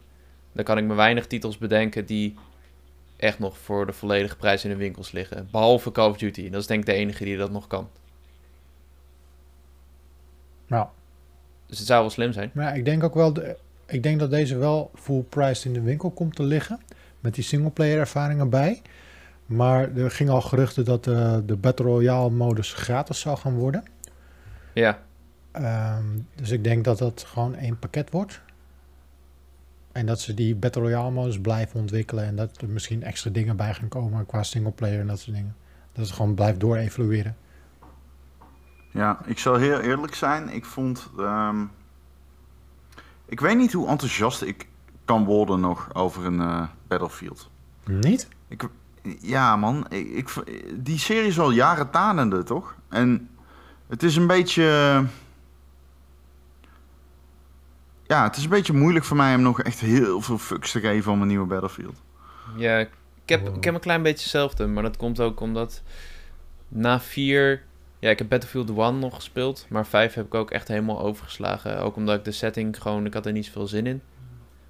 dan 0.52 0.64
kan 0.64 0.78
ik 0.78 0.84
me 0.84 0.94
weinig 0.94 1.26
titels 1.26 1.58
bedenken 1.58 2.06
die 2.06 2.34
echt 3.24 3.38
nog 3.38 3.58
voor 3.58 3.86
de 3.86 3.92
volledige 3.92 4.36
prijs 4.36 4.64
in 4.64 4.70
de 4.70 4.76
winkels 4.76 5.12
liggen. 5.12 5.48
Behalve 5.50 5.92
Call 5.92 6.10
of 6.10 6.16
Duty. 6.16 6.50
Dat 6.50 6.60
is 6.60 6.66
denk 6.66 6.80
ik 6.80 6.86
de 6.86 6.92
enige 6.92 7.24
die 7.24 7.36
dat 7.36 7.50
nog 7.50 7.66
kan. 7.66 7.88
Nou, 10.66 10.86
Dus 11.66 11.78
het 11.78 11.86
zou 11.86 12.00
wel 12.00 12.10
slim 12.10 12.32
zijn. 12.32 12.50
maar 12.54 12.64
ja, 12.64 12.72
ik 12.72 12.84
denk 12.84 13.04
ook 13.04 13.14
wel... 13.14 13.32
De, 13.32 13.56
ik 13.86 14.02
denk 14.02 14.18
dat 14.18 14.30
deze 14.30 14.56
wel 14.56 14.90
full 14.94 15.22
priced 15.28 15.64
in 15.64 15.72
de 15.72 15.80
winkel 15.80 16.10
komt 16.10 16.36
te 16.36 16.42
liggen. 16.42 16.80
Met 17.20 17.34
die 17.34 17.44
singleplayer 17.44 17.98
ervaringen 17.98 18.48
bij. 18.50 18.82
Maar 19.46 19.96
er 19.96 20.10
ging 20.10 20.30
al 20.30 20.40
geruchten 20.40 20.84
dat 20.84 21.06
eh, 21.06 21.36
de 21.46 21.56
Battle 21.56 21.86
Royale 21.86 22.30
modus 22.30 22.72
gratis 22.72 23.20
zou 23.20 23.36
gaan 23.38 23.54
worden. 23.54 23.84
Ja, 24.72 25.02
Ehm, 25.54 26.04
dus 26.34 26.50
ik 26.50 26.64
denk 26.64 26.84
dat 26.84 26.98
dat 26.98 27.24
gewoon 27.26 27.54
één 27.54 27.78
pakket 27.78 28.10
wordt. 28.10 28.40
En 29.94 30.06
dat 30.06 30.20
ze 30.20 30.34
die 30.34 30.54
Battle 30.54 30.82
Royale 30.82 31.10
modus 31.10 31.40
blijven 31.40 31.80
ontwikkelen. 31.80 32.24
En 32.24 32.36
dat 32.36 32.60
er 32.60 32.68
misschien 32.68 33.02
extra 33.02 33.30
dingen 33.30 33.56
bij 33.56 33.74
gaan 33.74 33.88
komen 33.88 34.26
qua 34.26 34.42
singleplayer 34.42 35.00
en 35.00 35.06
dat 35.06 35.18
soort 35.20 35.36
dingen. 35.36 35.56
Dat 35.92 36.06
het 36.06 36.14
gewoon 36.14 36.34
blijft 36.34 36.60
door 36.60 36.76
evolueren. 36.76 37.36
Ja, 38.90 39.18
ik 39.24 39.38
zal 39.38 39.54
heel 39.56 39.80
eerlijk 39.80 40.14
zijn. 40.14 40.48
Ik 40.48 40.64
vond. 40.64 41.10
ehm, 41.18 41.64
ik 43.26 43.40
weet 43.40 43.56
niet 43.56 43.72
hoe 43.72 43.88
enthousiast 43.88 44.42
ik 44.42 44.68
kan 45.04 45.24
worden 45.24 45.60
nog 45.60 45.94
over 45.94 46.24
een 46.24 46.40
eh, 46.40 46.62
Battlefield. 46.86 47.50
Niet? 47.86 48.28
Ja, 49.20 49.56
man. 49.56 49.86
Ik, 49.88 50.08
ik, 50.08 50.28
die 50.84 50.98
serie 50.98 51.28
is 51.28 51.38
al 51.38 51.50
jaren 51.50 51.90
tanende, 51.90 52.42
toch? 52.42 52.74
En 52.88 53.28
het 53.86 54.02
is 54.02 54.16
een 54.16 54.26
beetje. 54.26 55.04
Ja, 58.06 58.22
het 58.24 58.36
is 58.36 58.44
een 58.44 58.50
beetje 58.50 58.72
moeilijk 58.72 59.04
voor 59.04 59.16
mij 59.16 59.34
om 59.34 59.42
nog 59.42 59.62
echt 59.62 59.80
heel 59.80 60.20
veel 60.20 60.38
fucks 60.38 60.70
te 60.72 60.80
geven 60.80 61.12
om 61.12 61.22
een 61.22 61.28
nieuwe 61.28 61.46
Battlefield. 61.46 62.02
Ja, 62.56 62.78
ik 62.78 62.88
heb, 63.24 63.46
Wow. 63.46 63.56
ik 63.56 63.64
heb 63.64 63.74
een 63.74 63.80
klein 63.80 64.02
beetje 64.02 64.22
hetzelfde, 64.22 64.66
maar 64.66 64.82
dat 64.82 64.96
komt 64.96 65.20
ook 65.20 65.40
omdat 65.40 65.82
na 66.68 67.00
vier... 67.00 67.62
Ja, 67.98 68.10
ik 68.10 68.18
heb 68.18 68.28
Battlefield 68.28 68.70
1 68.78 68.98
nog 68.98 69.14
gespeeld, 69.14 69.66
maar 69.68 69.86
5 69.86 70.14
heb 70.14 70.26
ik 70.26 70.34
ook 70.34 70.50
echt 70.50 70.68
helemaal 70.68 71.00
overgeslagen. 71.00 71.78
Ook 71.80 71.96
omdat 71.96 72.18
ik 72.18 72.24
de 72.24 72.32
setting 72.32 72.82
gewoon, 72.82 73.06
ik 73.06 73.14
had 73.14 73.26
er 73.26 73.32
niet 73.32 73.46
zoveel 73.46 73.66
zin 73.66 73.86
in. 73.86 74.02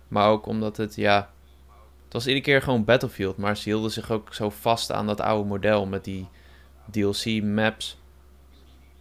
Maar 0.08 0.28
ook 0.28 0.46
omdat 0.46 0.76
het, 0.76 0.94
ja... 0.94 1.31
Het 2.04 2.12
was 2.12 2.26
iedere 2.26 2.44
keer 2.44 2.62
gewoon 2.62 2.84
Battlefield, 2.84 3.36
maar 3.36 3.56
ze 3.56 3.62
hielden 3.69 3.90
zich 3.90 4.10
ook 4.10 4.34
zo 4.34 4.50
vast 4.50 4.92
aan 4.92 5.06
dat 5.06 5.20
oude 5.20 5.48
model 5.48 5.86
met 5.86 6.04
die 6.04 6.28
DLC-maps. 6.90 8.00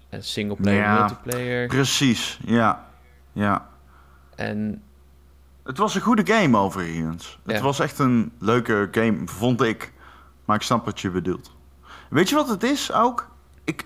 En 0.10 0.24
singleplayer, 0.24 0.82
Ja. 0.82 1.00
multiplayer. 1.00 1.68
Precies, 1.68 2.40
ja. 2.46 2.88
Ja. 3.32 3.70
En 4.44 4.82
Het 5.64 5.78
was 5.78 5.96
een 5.96 6.02
goede 6.02 6.34
game 6.34 6.58
overigens. 6.58 7.40
Het 7.46 7.62
was 7.62 7.80
echt 7.80 8.00
een 8.00 8.32
leuke 8.40 8.88
game, 8.92 9.18
vond 9.26 9.62
ik. 9.62 9.94
Maar 10.46 10.56
ik 10.56 10.62
snap 10.62 10.86
wat 10.86 11.00
je 11.00 11.10
bedoelt. 11.10 11.56
Weet 12.10 12.30
je 12.30 12.36
wat 12.36 12.50
het 12.50 12.64
is 12.64 12.92
ook? 12.92 13.30
Ik 13.64 13.86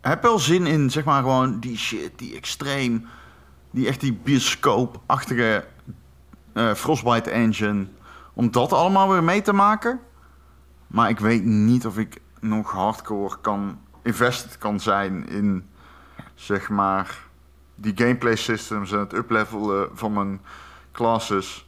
heb 0.00 0.22
wel 0.22 0.38
zin 0.38 0.66
in, 0.66 0.90
zeg 0.90 1.04
maar, 1.04 1.22
gewoon 1.22 1.60
die 1.60 1.76
shit, 1.76 2.18
die 2.18 2.36
extreem... 2.36 3.06
Die 3.70 3.86
echt 3.86 4.00
die 4.00 4.12
bioscoop-achtige 4.12 5.64
eh, 6.52 6.74
Frostbite 6.74 7.30
engine. 7.30 7.86
Om 8.32 8.50
dat 8.50 8.72
allemaal 8.72 9.10
weer 9.10 9.24
mee 9.24 9.42
te 9.42 9.52
maken. 9.52 10.00
Maar 10.86 11.08
ik 11.08 11.18
weet 11.18 11.44
niet 11.44 11.86
of 11.86 11.98
ik 11.98 12.20
nog 12.40 12.70
hardcore 12.70 13.36
kan... 13.40 13.78
invested 14.02 14.58
kan 14.58 14.80
zijn 14.80 15.28
in, 15.28 15.68
zeg 16.34 16.68
maar... 16.68 17.25
Die 17.76 17.92
gameplay 17.94 18.36
systems 18.36 18.92
en 18.92 18.98
het 18.98 19.12
uplevelen 19.12 19.88
van 19.92 20.12
mijn 20.12 20.40
classes 20.92 21.66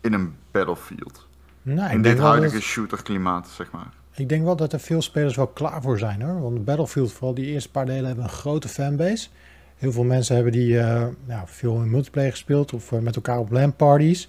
in 0.00 0.12
een 0.12 0.34
battlefield. 0.50 1.26
Nou, 1.62 1.90
in 1.90 2.02
dit 2.02 2.18
huidige 2.18 2.54
dat, 2.54 2.62
shooter 2.62 3.02
klimaat, 3.02 3.48
zeg 3.48 3.70
maar. 3.70 3.92
ik 4.14 4.28
denk 4.28 4.44
wel 4.44 4.56
dat 4.56 4.72
er 4.72 4.80
veel 4.80 5.02
spelers 5.02 5.36
wel 5.36 5.46
klaar 5.46 5.82
voor 5.82 5.98
zijn 5.98 6.22
hoor. 6.22 6.40
Want 6.40 6.64
Battlefield, 6.64 7.12
vooral 7.12 7.34
die 7.34 7.46
eerste 7.46 7.70
paar 7.70 7.86
delen, 7.86 8.04
hebben 8.04 8.24
een 8.24 8.30
grote 8.30 8.68
fanbase. 8.68 9.28
Heel 9.76 9.92
veel 9.92 10.04
mensen 10.04 10.34
hebben 10.34 10.52
die 10.52 10.78
eh, 10.78 11.06
ja, 11.26 11.42
veel 11.46 11.82
in 11.82 11.90
multiplayer 11.90 12.30
gespeeld 12.30 12.72
of 12.72 12.92
eh, 12.92 12.98
met 12.98 13.16
elkaar 13.16 13.38
op 13.38 13.50
LAN 13.50 13.76
parties. 13.76 14.28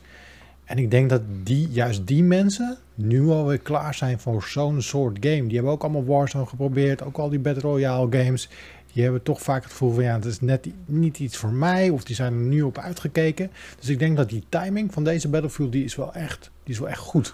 En 0.63 0.77
ik 0.77 0.91
denk 0.91 1.09
dat 1.09 1.21
die, 1.43 1.69
juist 1.69 2.07
die 2.07 2.23
mensen 2.23 2.77
nu 2.95 3.29
alweer 3.29 3.57
klaar 3.57 3.93
zijn 3.93 4.19
voor 4.19 4.43
zo'n 4.43 4.81
soort 4.81 5.17
game. 5.19 5.43
Die 5.43 5.55
hebben 5.55 5.71
ook 5.71 5.83
allemaal 5.83 6.05
Warzone 6.05 6.45
geprobeerd, 6.45 7.03
ook 7.03 7.17
al 7.17 7.29
die 7.29 7.39
Battle 7.39 7.61
Royale 7.61 8.23
games. 8.23 8.49
Die 8.97 9.05
hebben 9.05 9.23
toch 9.25 9.41
vaak 9.41 9.61
het 9.63 9.71
gevoel 9.71 9.93
van 9.93 10.03
ja, 10.03 10.13
het 10.13 10.25
is 10.25 10.41
net 10.41 10.67
niet 10.85 11.19
iets 11.19 11.37
voor 11.37 11.51
mij. 11.53 11.89
Of 11.89 12.03
die 12.03 12.15
zijn 12.15 12.33
er 12.33 12.39
nu 12.39 12.61
op 12.61 12.77
uitgekeken. 12.77 13.51
Dus 13.79 13.89
ik 13.89 13.99
denk 13.99 14.17
dat 14.17 14.29
die 14.29 14.43
timing 14.49 14.93
van 14.93 15.03
deze 15.03 15.27
Battlefield, 15.29 15.71
die 15.71 15.83
is 15.83 15.95
wel 15.95 16.13
echt, 16.13 16.51
die 16.63 16.73
is 16.73 16.79
wel 16.79 16.89
echt 16.89 16.99
goed. 16.99 17.33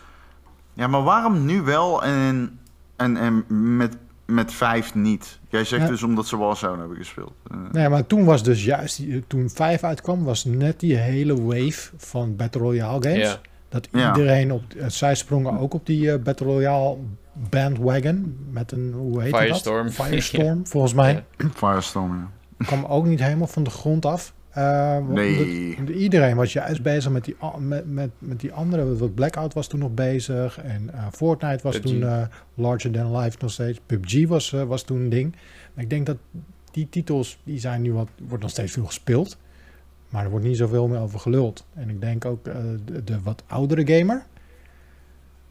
Ja, 0.73 0.87
maar 0.87 1.03
waarom 1.03 1.45
nu 1.45 1.61
wel 1.61 2.03
en, 2.03 2.59
en, 2.95 3.17
en 3.17 3.45
met, 3.77 3.95
met 4.25 4.53
vijf 4.53 4.95
niet? 4.95 5.39
Jij 5.49 5.63
zegt 5.63 5.81
Ja. 5.81 5.87
dus 5.87 6.03
omdat 6.03 6.27
ze 6.27 6.37
Warzone 6.37 6.79
hebben 6.79 6.97
gespeeld. 6.97 7.33
Eh, 7.51 7.57
Nee, 7.71 7.89
maar 7.89 8.07
toen 8.07 8.25
was 8.25 8.43
dus 8.43 8.63
juist, 8.65 9.01
toen 9.27 9.49
5 9.49 9.83
uitkwam, 9.83 10.23
was 10.23 10.45
net 10.45 10.79
die 10.79 10.95
hele 10.95 11.41
wave 11.43 11.91
van 11.97 12.35
Battle 12.35 12.61
Royale 12.61 13.03
games. 13.03 13.27
ja, 13.29 13.39
Dat 13.69 13.87
Ja. 13.91 14.15
iedereen 14.15 14.51
op, 14.51 14.63
eh, 14.73 14.87
zij 14.89 15.15
sprongen 15.15 15.59
ook 15.59 15.73
op 15.73 15.85
die 15.85 16.11
eh, 16.11 16.19
Battle 16.21 16.45
Royale 16.47 16.97
bandwagon 17.49 18.37
met 18.51 18.71
een, 18.71 18.91
hoe 18.93 19.21
heet 19.21 19.35
Firestorm. 19.35 19.85
dat? 19.85 19.93
Firestorm, 20.05 20.67
volgens 20.67 20.93
mij. 20.93 21.23
Ja. 21.37 21.49
Firestorm, 21.53 22.15
ja. 22.17 22.65
Kwam 22.65 22.85
ook 22.85 23.05
niet 23.05 23.19
helemaal 23.19 23.47
van 23.47 23.63
de 23.63 23.69
grond 23.69 24.05
af. 24.05 24.33
Eh, 24.49 24.97
Nee. 25.07 25.75
omdat- 25.77 25.95
iedereen 25.95 26.35
was 26.35 26.53
juist 26.53 26.81
bezig 26.81 27.11
met 27.11 27.25
die, 27.25 27.35
met, 27.59 27.91
met, 27.93 28.09
met 28.19 28.39
die 28.39 28.53
andere. 28.53 28.97
Wat 28.97 29.13
Blackout 29.15 29.53
was 29.53 29.67
toen 29.67 29.79
nog 29.79 29.93
bezig. 29.93 30.57
En 30.61 30.93
eh, 30.93 31.07
Fortnite 31.11 31.63
was 31.63 31.79
PUBG. 31.79 31.91
toen 31.91 32.03
eh, 32.03 32.21
larger 32.53 32.91
than 32.91 33.17
life 33.17 33.37
nog 33.41 33.51
steeds. 33.51 33.79
PUBG 33.85 34.27
was, 34.27 34.49
was 34.49 34.83
toen 34.83 34.99
een 34.99 35.09
ding. 35.09 35.35
Maar 35.73 35.83
ik 35.83 35.89
denk 35.89 36.05
dat 36.05 36.17
die 36.71 36.89
titels, 36.89 37.39
die 37.43 37.59
zijn 37.59 37.81
nu 37.81 37.93
wat, 37.93 38.09
wordt 38.27 38.41
nog 38.43 38.51
steeds 38.51 38.71
veel 38.71 38.85
gespeeld. 38.85 39.37
Maar 40.09 40.23
er 40.23 40.29
wordt 40.29 40.45
niet 40.45 40.57
zoveel 40.57 40.87
meer 40.87 40.99
over 40.99 41.19
geluld. 41.19 41.65
En 41.73 41.89
ik 41.89 42.01
denk 42.01 42.25
ook 42.25 42.47
eh, 42.47 42.55
de, 42.85 43.03
de 43.03 43.21
wat 43.21 43.43
oudere 43.47 43.97
gamer. 43.97 44.23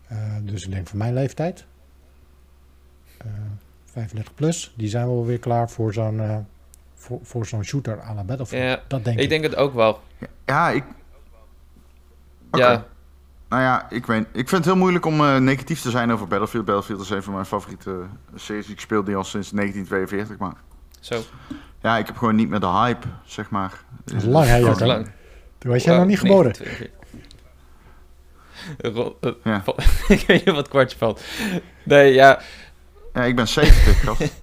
eh, 0.08 0.16
dus 0.42 0.64
ik 0.64 0.70
denk 0.72 0.86
van 0.86 0.98
mijn 0.98 1.14
leeftijd. 1.14 1.64
Eh 3.25 3.31
35 3.85 4.35
plus. 4.35 4.73
Die 4.76 4.88
zijn 4.88 5.07
wel 5.07 5.26
weer 5.26 5.38
klaar 5.38 5.71
voor 5.71 5.93
zo'n 5.93 6.21
eh, 6.21 6.37
voor, 6.95 7.19
voor 7.23 7.47
zo'n 7.47 7.64
shooter 7.64 8.00
à 8.02 8.14
la 8.14 8.25
Battlefield. 8.25 8.62
Ja, 8.62 8.81
dat 8.88 9.05
denk 9.05 9.17
ik. 9.17 9.23
ik 9.23 9.29
denk 9.29 9.43
het 9.45 9.57
ook 9.57 9.75
wel. 9.75 10.00
Ja, 10.47 10.71
ik... 10.71 10.85
Ja, 12.52 12.85
Nou 13.49 13.62
ja, 13.62 13.91
ik, 13.91 14.07
weet, 14.07 14.26
ik 14.33 14.49
vind 14.49 14.50
het 14.50 14.64
heel 14.64 14.76
moeilijk 14.76 15.05
om 15.07 15.21
eh, 15.21 15.37
negatief 15.37 15.81
te 15.81 15.91
zijn 15.91 16.12
over 16.12 16.26
Battlefield. 16.29 16.64
Battlefield 16.64 17.00
is 17.00 17.11
een 17.11 17.23
van 17.23 17.33
mijn 17.33 17.47
favoriete 17.47 18.00
series. 18.35 18.69
Ik 18.69 18.81
speel 18.81 19.05
die 19.05 19.17
al 19.17 19.25
sinds 19.25 19.50
1942, 19.50 20.38
maar... 20.38 20.55
zo. 21.00 21.21
Ja, 21.81 21.99
ik 21.99 22.07
heb 22.07 22.17
gewoon 22.17 22.35
niet 22.37 22.49
meer 22.49 22.61
de 22.61 22.67
hype, 22.69 23.07
zeg 23.25 23.50
maar. 23.50 23.73
Dat 24.05 24.14
is 24.17 24.25
lang, 24.25 24.47
hè, 24.47 24.59
lang. 24.87 25.11
Toen 25.59 25.71
was 25.71 25.85
jij 25.85 25.97
nog 25.97 26.07
niet 26.07 26.19
geboren. 26.19 26.52
29. 26.59 26.91
Ro- 28.79 29.17
eh, 29.21 29.33
Ja. 29.45 29.62
val- 29.62 29.79
ik 30.17 30.25
weet 30.26 30.45
niet 30.45 30.55
wat 30.55 30.69
kwartje 30.69 30.99
valt. 30.99 31.21
Nee, 31.83 32.12
ja, 32.12 32.41
Ja, 33.14 33.25
ik 33.25 33.37
ben 33.37 33.49
70, 33.49 34.00
gast. 34.00 34.42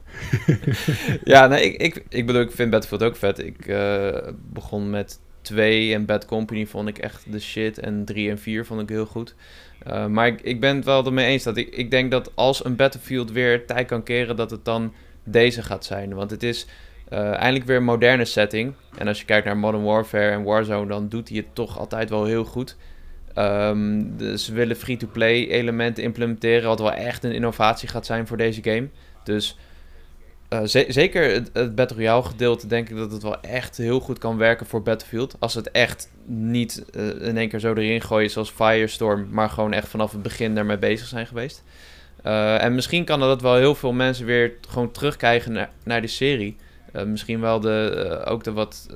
ja 1.23 1.47
nee, 1.47 1.63
ik, 1.63 1.81
ik, 1.81 2.05
ik 2.09 2.25
bedoel, 2.25 2.41
ik 2.41 2.51
vind 2.51 2.69
Battlefield 2.69 3.03
ook 3.03 3.15
vet. 3.15 3.39
Ik 3.39 3.67
eh, 3.67 4.27
begon 4.53 4.89
met 4.89 5.19
2 5.41 5.93
en 5.93 6.05
Bad 6.05 6.25
Company 6.25 6.65
vond 6.65 6.87
ik 6.87 6.97
echt 6.97 7.31
de 7.31 7.39
shit. 7.39 7.79
En 7.79 8.05
3 8.05 8.29
en 8.29 8.39
4 8.39 8.65
vond 8.65 8.81
ik 8.81 8.89
heel 8.89 9.05
goed. 9.05 9.35
Eh, 9.83 10.05
maar 10.05 10.27
ik, 10.27 10.41
ik 10.41 10.59
ben 10.59 10.75
het 10.75 10.85
wel 10.85 11.05
ermee 11.05 11.25
eens 11.25 11.43
dat 11.43 11.57
ik, 11.57 11.75
ik 11.75 11.91
denk 11.91 12.11
dat 12.11 12.31
als 12.35 12.65
een 12.65 12.75
Battlefield 12.75 13.31
weer 13.31 13.65
tijd 13.65 13.87
kan 13.87 14.03
keren, 14.03 14.35
dat 14.35 14.51
het 14.51 14.65
dan 14.65 14.93
deze 15.23 15.63
gaat 15.63 15.85
zijn. 15.85 16.13
Want 16.13 16.31
het 16.31 16.43
is 16.43 16.67
eh, 17.09 17.33
eindelijk 17.33 17.65
weer 17.65 17.77
een 17.77 17.83
moderne 17.83 18.25
setting. 18.25 18.73
En 18.97 19.07
als 19.07 19.19
je 19.19 19.25
kijkt 19.25 19.45
naar 19.45 19.57
Modern 19.57 19.83
Warfare 19.83 20.31
en 20.31 20.43
Warzone, 20.43 20.87
dan 20.87 21.09
doet 21.09 21.29
hij 21.29 21.37
het 21.37 21.55
toch 21.55 21.79
altijd 21.79 22.09
wel 22.09 22.25
heel 22.25 22.45
goed. 22.45 22.77
Dus 24.17 24.45
ze 24.45 24.53
willen 24.53 24.75
free-to-play 24.75 25.47
elementen 25.47 26.03
implementeren, 26.03 26.67
wat 26.67 26.79
wel 26.79 26.93
echt 26.93 27.23
een 27.23 27.31
innovatie 27.31 27.87
gaat 27.89 28.05
zijn 28.05 28.27
voor 28.27 28.37
deze 28.37 28.63
game. 28.63 28.87
Dus 29.23 29.57
eh, 30.49 30.63
ze- 30.63 30.85
zeker 30.87 31.31
het, 31.53 31.75
Battle 31.75 31.97
Royale 31.97 32.23
gedeelte 32.23 32.67
denk 32.67 32.89
ik 32.89 32.95
dat 32.95 33.11
het 33.11 33.23
wel 33.23 33.41
echt 33.41 33.77
heel 33.77 33.99
goed 33.99 34.17
kan 34.19 34.37
werken 34.37 34.65
voor 34.65 34.81
Battlefield. 34.83 35.35
Als 35.39 35.53
het 35.53 35.71
echt 35.71 36.11
niet 36.25 36.85
eh, 36.93 37.07
in 37.27 37.37
één 37.37 37.49
keer 37.49 37.59
zo 37.59 37.73
erin 37.73 38.01
gooien 38.01 38.29
zoals 38.29 38.49
Firestorm, 38.51 39.27
maar 39.31 39.49
gewoon 39.49 39.73
echt 39.73 39.87
vanaf 39.87 40.11
het 40.11 40.21
begin 40.21 40.55
daarmee 40.55 40.77
bezig 40.77 41.07
zijn 41.07 41.27
geweest. 41.27 41.63
Eh, 42.23 42.63
en 42.63 42.75
misschien 42.75 43.05
kan 43.05 43.19
dat 43.19 43.41
wel 43.41 43.55
heel 43.55 43.75
veel 43.75 43.93
mensen 43.93 44.25
weer 44.25 44.53
gewoon 44.67 44.91
terugkrijgen 44.91 45.51
naar, 45.51 45.69
naar 45.83 46.01
die 46.01 46.09
serie. 46.09 46.55
Misschien 47.05 47.39
wel 47.39 47.59
de, 47.59 48.21
ook 48.25 48.43
de 48.43 48.51
wat 48.51 48.87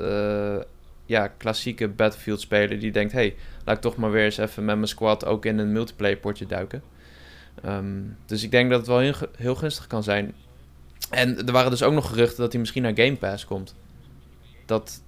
ja, 1.06 1.28
klassieke 1.28 1.88
Battlefield 1.90 2.42
speler 2.42 2.80
die 2.80 2.92
denkt... 2.92 3.12
hey, 3.12 3.36
laat 3.66 3.76
ik 3.76 3.82
toch 3.82 3.96
maar 3.96 4.12
weer 4.12 4.24
eens 4.26 4.38
even 4.38 4.66
met 4.66 4.76
mijn 4.76 4.88
squad 4.88 5.26
ook 5.26 5.46
in 5.46 5.58
een 5.58 5.72
multiplayer 5.72 6.18
potje 6.18 6.46
duiken. 6.46 6.84
Ehm, 7.62 8.02
dus 8.26 8.44
ik 8.44 8.52
denk 8.52 8.70
dat 8.70 8.80
het 8.80 8.88
wel 8.88 9.00
heel, 9.00 9.14
heel 9.38 9.56
gunstig 9.56 9.88
kan 9.88 10.04
zijn. 10.04 10.34
En 11.10 11.46
er 11.46 11.52
waren 11.52 11.72
dus 11.72 11.84
ook 11.84 11.94
nog 11.94 12.08
geruchten 12.10 12.42
dat 12.42 12.52
hij 12.52 12.60
misschien 12.60 12.82
naar 12.84 12.96
Game 12.96 13.16
Pass 13.16 13.46
komt. 13.46 13.76
Dat, 14.66 15.04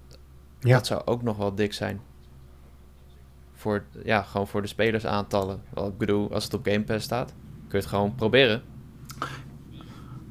Ja. 0.60 0.74
dat 0.76 0.88
zou 0.88 1.02
ook 1.06 1.22
nog 1.24 1.38
wel 1.38 1.56
dik 1.56 1.74
zijn. 1.74 2.02
Voor, 3.54 3.84
ja, 4.04 4.22
gewoon 4.22 4.48
voor 4.48 4.62
de 4.62 4.68
spelersaantallen. 4.68 5.62
Wel, 5.74 5.88
ik 5.88 5.98
bedoel, 5.98 6.34
als 6.34 6.44
het 6.44 6.54
op 6.54 6.66
Game 6.68 6.84
Pass 6.84 7.06
staat, 7.06 7.34
kun 7.58 7.68
je 7.70 7.78
het 7.78 7.86
gewoon 7.86 8.16
proberen. 8.16 8.62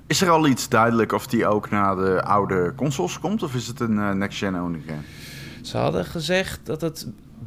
Is 0.06 0.20
er 0.22 0.30
al 0.30 0.46
iets 0.46 0.68
duidelijk 0.68 1.12
of 1.12 1.26
die 1.26 1.46
ook 1.46 1.70
naar 1.70 1.96
de 1.96 2.22
oude 2.22 2.72
consoles 2.76 3.18
komt? 3.18 3.42
Of 3.42 3.54
is 3.54 3.66
het 3.66 3.80
een 3.80 3.98
eh, 3.98 4.10
next-gen 4.10 4.62
only 4.62 4.82
game? 4.86 5.02
Ze 5.64 5.76
hadden 5.76 6.04
gezegd 6.04 6.60
dat 6.66 6.80
het 6.80 7.06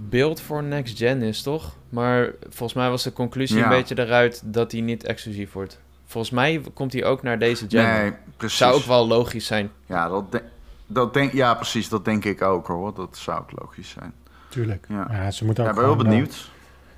beeld 0.10 0.42
voor 0.42 0.64
next 0.64 0.98
gen 0.98 1.22
is, 1.22 1.42
toch? 1.42 1.76
Maar 1.90 2.32
volgens 2.42 2.74
mij 2.74 2.90
was 2.90 3.04
de 3.04 3.14
conclusie 3.14 3.58
Ja. 3.58 3.64
een 3.64 3.70
beetje 3.70 4.00
eruit 4.00 4.42
dat 4.46 4.72
hij 4.72 4.82
niet 4.82 5.04
exclusief 5.04 5.52
wordt. 5.54 5.80
Volgens 6.06 6.34
mij 6.34 6.62
komt 6.74 6.94
hij 6.94 7.06
ook 7.06 7.24
naar 7.24 7.40
deze 7.40 7.66
gen. 7.70 7.84
Nee, 8.02 8.12
precies. 8.38 8.58
Zou 8.58 8.74
ook 8.76 8.84
wel 8.84 9.08
logisch 9.08 9.46
zijn. 9.46 9.70
Ja, 9.86 10.10
dat 10.10 10.32
de- 10.32 10.44
dat 10.88 11.14
denk, 11.14 11.34
ja, 11.34 11.54
precies. 11.54 11.90
Dat 11.90 12.06
denk 12.06 12.26
ik 12.26 12.42
ook 12.42 12.68
hoor. 12.68 12.94
Dat 12.96 13.18
zou 13.18 13.40
ook 13.40 13.52
logisch 13.62 13.90
zijn. 13.90 14.14
Tuurlijk. 14.50 14.86
Ja. 14.90 15.08
Ja, 15.12 15.32
ze 15.32 15.46
moeten 15.46 15.64
Ja, 15.64 15.70
ook 15.70 15.76
ik 15.76 15.82
ben 15.82 15.92
wel 15.96 16.04
eh, 16.06 16.10
benieuwd. 16.10 16.50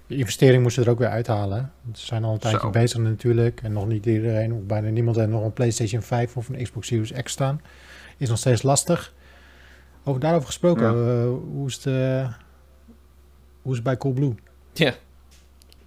De 0.08 0.16
investering 0.16 0.64
moesten 0.64 0.84
er 0.84 0.90
ook 0.90 1.00
weer 1.00 1.08
uithalen. 1.10 1.72
Ze 1.94 2.06
zijn 2.06 2.24
al 2.24 2.34
een 2.34 2.40
tijdje 2.40 2.60
Zo. 2.60 2.70
bezig 2.70 3.00
natuurlijk. 3.00 3.60
En 3.64 3.74
nog 3.74 3.88
niet 3.88 4.06
iedereen, 4.06 4.54
of 4.54 4.62
bijna 4.64 4.90
niemand 4.90 5.16
heeft 5.16 5.30
nog 5.30 5.44
een 5.44 5.54
PlayStation 5.54 6.02
5 6.02 6.36
of 6.38 6.50
een 6.50 6.64
Xbox 6.64 6.88
Series 6.88 7.12
X 7.24 7.32
staan. 7.32 7.62
Is 8.18 8.30
nog 8.30 8.38
steeds 8.38 8.62
lastig. 8.64 9.14
Over 10.10 10.22
daarover 10.22 10.48
gesproken, 10.48 10.84
Ja. 10.84 10.90
eh, 11.24 11.30
hoe, 11.54 11.68
is 11.68 11.76
het, 11.76 11.86
eh, 11.86 12.34
hoe 13.62 13.72
is 13.72 13.76
het 13.76 13.84
bij 13.84 13.98
Coolblue? 13.98 14.36
Ja, 14.74 14.94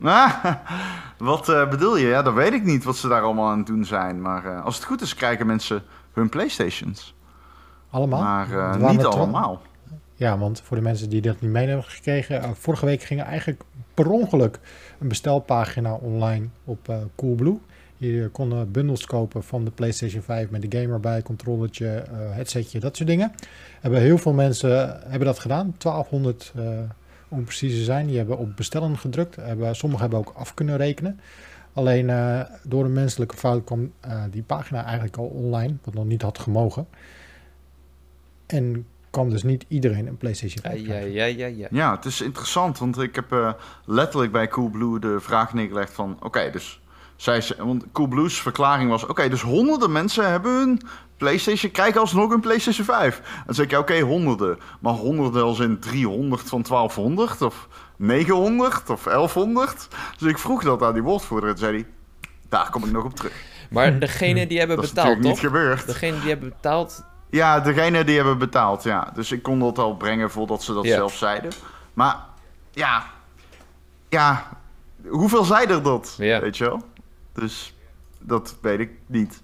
Ah, 0.04 0.44
wat 1.18 1.48
eh, 1.48 1.68
bedoel 1.70 1.96
je? 1.96 2.06
Ja, 2.06 2.22
dat 2.22 2.34
weet 2.34 2.52
ik 2.52 2.64
niet 2.64 2.84
wat 2.84 2.96
ze 2.96 3.08
daar 3.08 3.22
allemaal 3.22 3.50
aan 3.50 3.58
het 3.58 3.66
doen 3.66 3.84
zijn. 3.84 4.22
Maar 4.22 4.44
eh, 4.44 4.64
als 4.64 4.74
het 4.76 4.84
goed 4.84 5.00
is, 5.00 5.14
krijgen 5.14 5.46
mensen 5.46 5.82
hun 6.12 6.28
Playstations. 6.28 7.14
Allemaal? 7.90 8.22
Maar 8.22 8.78
niet 8.92 9.04
allemaal. 9.04 9.62
Ja, 10.14 10.38
want 10.38 10.60
voor 10.60 10.76
de 10.76 10.82
mensen 10.82 11.10
die 11.10 11.20
dat 11.20 11.40
niet 11.40 11.50
mee 11.50 11.66
hebben 11.66 11.84
gekregen. 11.84 12.56
vorige 12.56 12.86
week 12.86 13.02
ging 13.02 13.20
er 13.20 13.26
eigenlijk 13.26 13.62
per 13.94 14.10
ongeluk 14.10 14.58
een 14.98 15.08
bestelpagina 15.08 15.92
online 15.94 16.46
op 16.64 16.88
eh, 16.88 16.96
Coolblue. 17.16 17.60
Je 18.10 18.28
kon 18.32 18.72
bundels 18.72 19.06
kopen 19.06 19.42
van 19.42 19.64
de 19.64 19.70
PlayStation 19.70 20.22
5 20.22 20.50
met 20.50 20.70
de 20.70 20.78
game 20.78 20.92
erbij, 20.92 21.22
controllertje, 21.22 21.86
eh, 21.86 22.12
headsetje, 22.12 22.80
dat 22.80 22.96
soort 22.96 23.08
dingen. 23.08 23.32
Hebben 23.80 24.00
heel 24.00 24.18
veel 24.18 24.32
mensen 24.32 25.00
hebben 25.02 25.26
dat 25.26 25.38
gedaan. 25.38 25.74
1200 25.78 26.52
eh, 26.56 26.62
om 27.28 27.44
precies 27.44 27.74
te 27.74 27.84
zijn. 27.84 28.06
Die 28.06 28.16
hebben 28.16 28.38
op 28.38 28.56
bestellen 28.56 28.98
gedrukt. 28.98 29.36
Hebben, 29.36 29.76
sommigen 29.76 30.02
hebben 30.10 30.18
ook 30.18 30.32
af 30.36 30.54
kunnen 30.54 30.76
rekenen. 30.76 31.20
Alleen 31.72 32.10
eh, 32.10 32.40
door 32.62 32.84
een 32.84 32.92
menselijke 32.92 33.36
fout 33.36 33.64
kwam 33.64 33.92
eh, 34.00 34.22
die 34.30 34.42
pagina 34.42 34.84
eigenlijk 34.84 35.16
al 35.16 35.24
online, 35.24 35.74
wat 35.84 35.94
nog 35.94 36.04
niet 36.04 36.22
had 36.22 36.38
gemogen. 36.38 36.86
En 38.46 38.86
kwam 39.10 39.30
dus 39.30 39.42
niet 39.42 39.64
iedereen 39.68 40.06
een 40.06 40.16
PlayStation 40.16 40.62
5 40.62 40.78
ja, 40.78 40.84
krijgen. 40.84 41.12
ja, 41.12 41.24
ja, 41.24 41.46
ja. 41.46 41.68
Ja, 41.70 41.94
het 41.94 42.04
is 42.04 42.20
interessant, 42.20 42.78
want 42.78 42.98
ik 42.98 43.14
heb 43.14 43.32
eh, 43.32 43.52
letterlijk 43.84 44.32
bij 44.32 44.48
Coolblue 44.48 44.98
de 44.98 45.20
vraag 45.20 45.54
neergelegd 45.54 45.92
van... 45.92 46.16
Oké, 46.20 46.50
dus 46.50 46.81
zij, 47.16 47.40
ze- 47.40 47.64
want 47.64 47.84
Coolblue's 47.92 48.40
verklaring 48.40 48.90
was... 48.90 49.06
Oké, 49.06 49.28
dus 49.28 49.42
honderden 49.42 49.92
mensen 49.92 50.30
hebben 50.30 50.52
hun 50.52 50.80
PlayStation... 51.16 51.70
Krijgen 51.72 52.00
alsnog 52.00 52.30
een 52.32 52.40
PlayStation 52.40 52.86
5. 52.86 53.18
En 53.18 53.42
dan 53.46 53.54
zeg 53.54 53.64
ik, 53.64 53.70
ja, 53.70 53.78
oké, 53.78 54.00
honderden. 54.00 54.58
Maar 54.80 54.92
honderden 54.92 55.42
als 55.42 55.58
in 55.58 55.78
300 55.80 56.48
van 56.48 56.62
1200 56.62 57.42
of 57.42 57.68
900 57.96 58.90
of 58.90 59.02
1100. 59.02 59.88
Dus 60.18 60.30
ik 60.30 60.38
vroeg 60.38 60.62
dat 60.62 60.82
aan 60.82 60.92
die 60.92 61.02
woordvoerder 61.02 61.50
en 61.50 61.58
zei 61.58 61.72
hij... 61.76 61.86
Daar 62.48 62.70
kom 62.70 62.84
ik 62.84 62.90
nog 62.92 63.04
op 63.04 63.14
terug. 63.16 63.32
Maar 63.70 63.98
degene 63.98 64.46
die 64.46 64.58
hebben 64.58 64.76
Dat 64.76 64.84
is 64.84 64.90
betaald, 64.92 65.08
natuurlijk 65.08 65.34
toch? 65.40 65.42
niet 65.44 65.52
gebeurd. 65.52 65.86
Degene 65.86 66.20
die 66.20 66.28
hebben 66.28 66.48
betaald, 66.48 67.04
Ja, 67.30 67.60
degene 67.60 68.04
die 68.04 68.16
hebben 68.16 68.38
betaald, 68.38 68.82
ja. 68.82 69.10
Dus 69.14 69.32
ik 69.32 69.42
kon 69.42 69.58
dat 69.58 69.78
al 69.78 69.96
brengen 69.96 70.30
voordat 70.30 70.62
ze 70.62 70.74
dat 70.74 70.84
Ja. 70.84 70.94
zelf 70.94 71.14
zeiden. 71.16 71.50
Maar 71.94 72.16
ja, 72.70 73.02
ja, 74.08 74.46
hoeveel 75.08 75.44
zeiden 75.44 75.82
dat? 75.82 76.14
Ja. 76.18 76.40
Weet 76.40 76.56
je 76.56 76.64
wel? 76.64 76.82
Dus 77.32 77.74
dat 78.18 78.56
weet 78.62 78.78
ik 78.80 78.90
niet. 79.06 79.42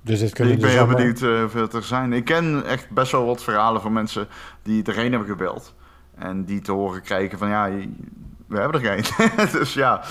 Dus 0.00 0.18
dit 0.18 0.32
kunnen 0.32 0.54
ik 0.54 0.60
ben 0.60 0.68
dus 0.68 0.78
heel 0.78 0.86
benieuwd 0.86 1.22
eh, 1.22 1.40
hoeveel 1.40 1.62
het 1.62 1.72
er 1.72 1.82
zijn. 1.82 2.12
Ik 2.12 2.24
ken 2.24 2.64
echt 2.64 2.90
best 2.90 3.12
wel 3.12 3.26
wat 3.26 3.42
verhalen 3.42 3.80
van 3.80 3.92
mensen 3.92 4.28
die 4.62 4.78
het 4.78 4.88
erheen 4.88 5.10
hebben 5.10 5.28
gebeld. 5.28 5.74
En 6.14 6.44
die 6.44 6.60
te 6.60 6.72
horen 6.72 7.02
kregen 7.02 7.38
van 7.38 7.48
ja, 7.48 7.70
we 8.46 8.58
hebben 8.58 8.82
er 8.82 9.02
geen. 9.02 9.48
dus 9.58 9.74
ja. 9.74 10.02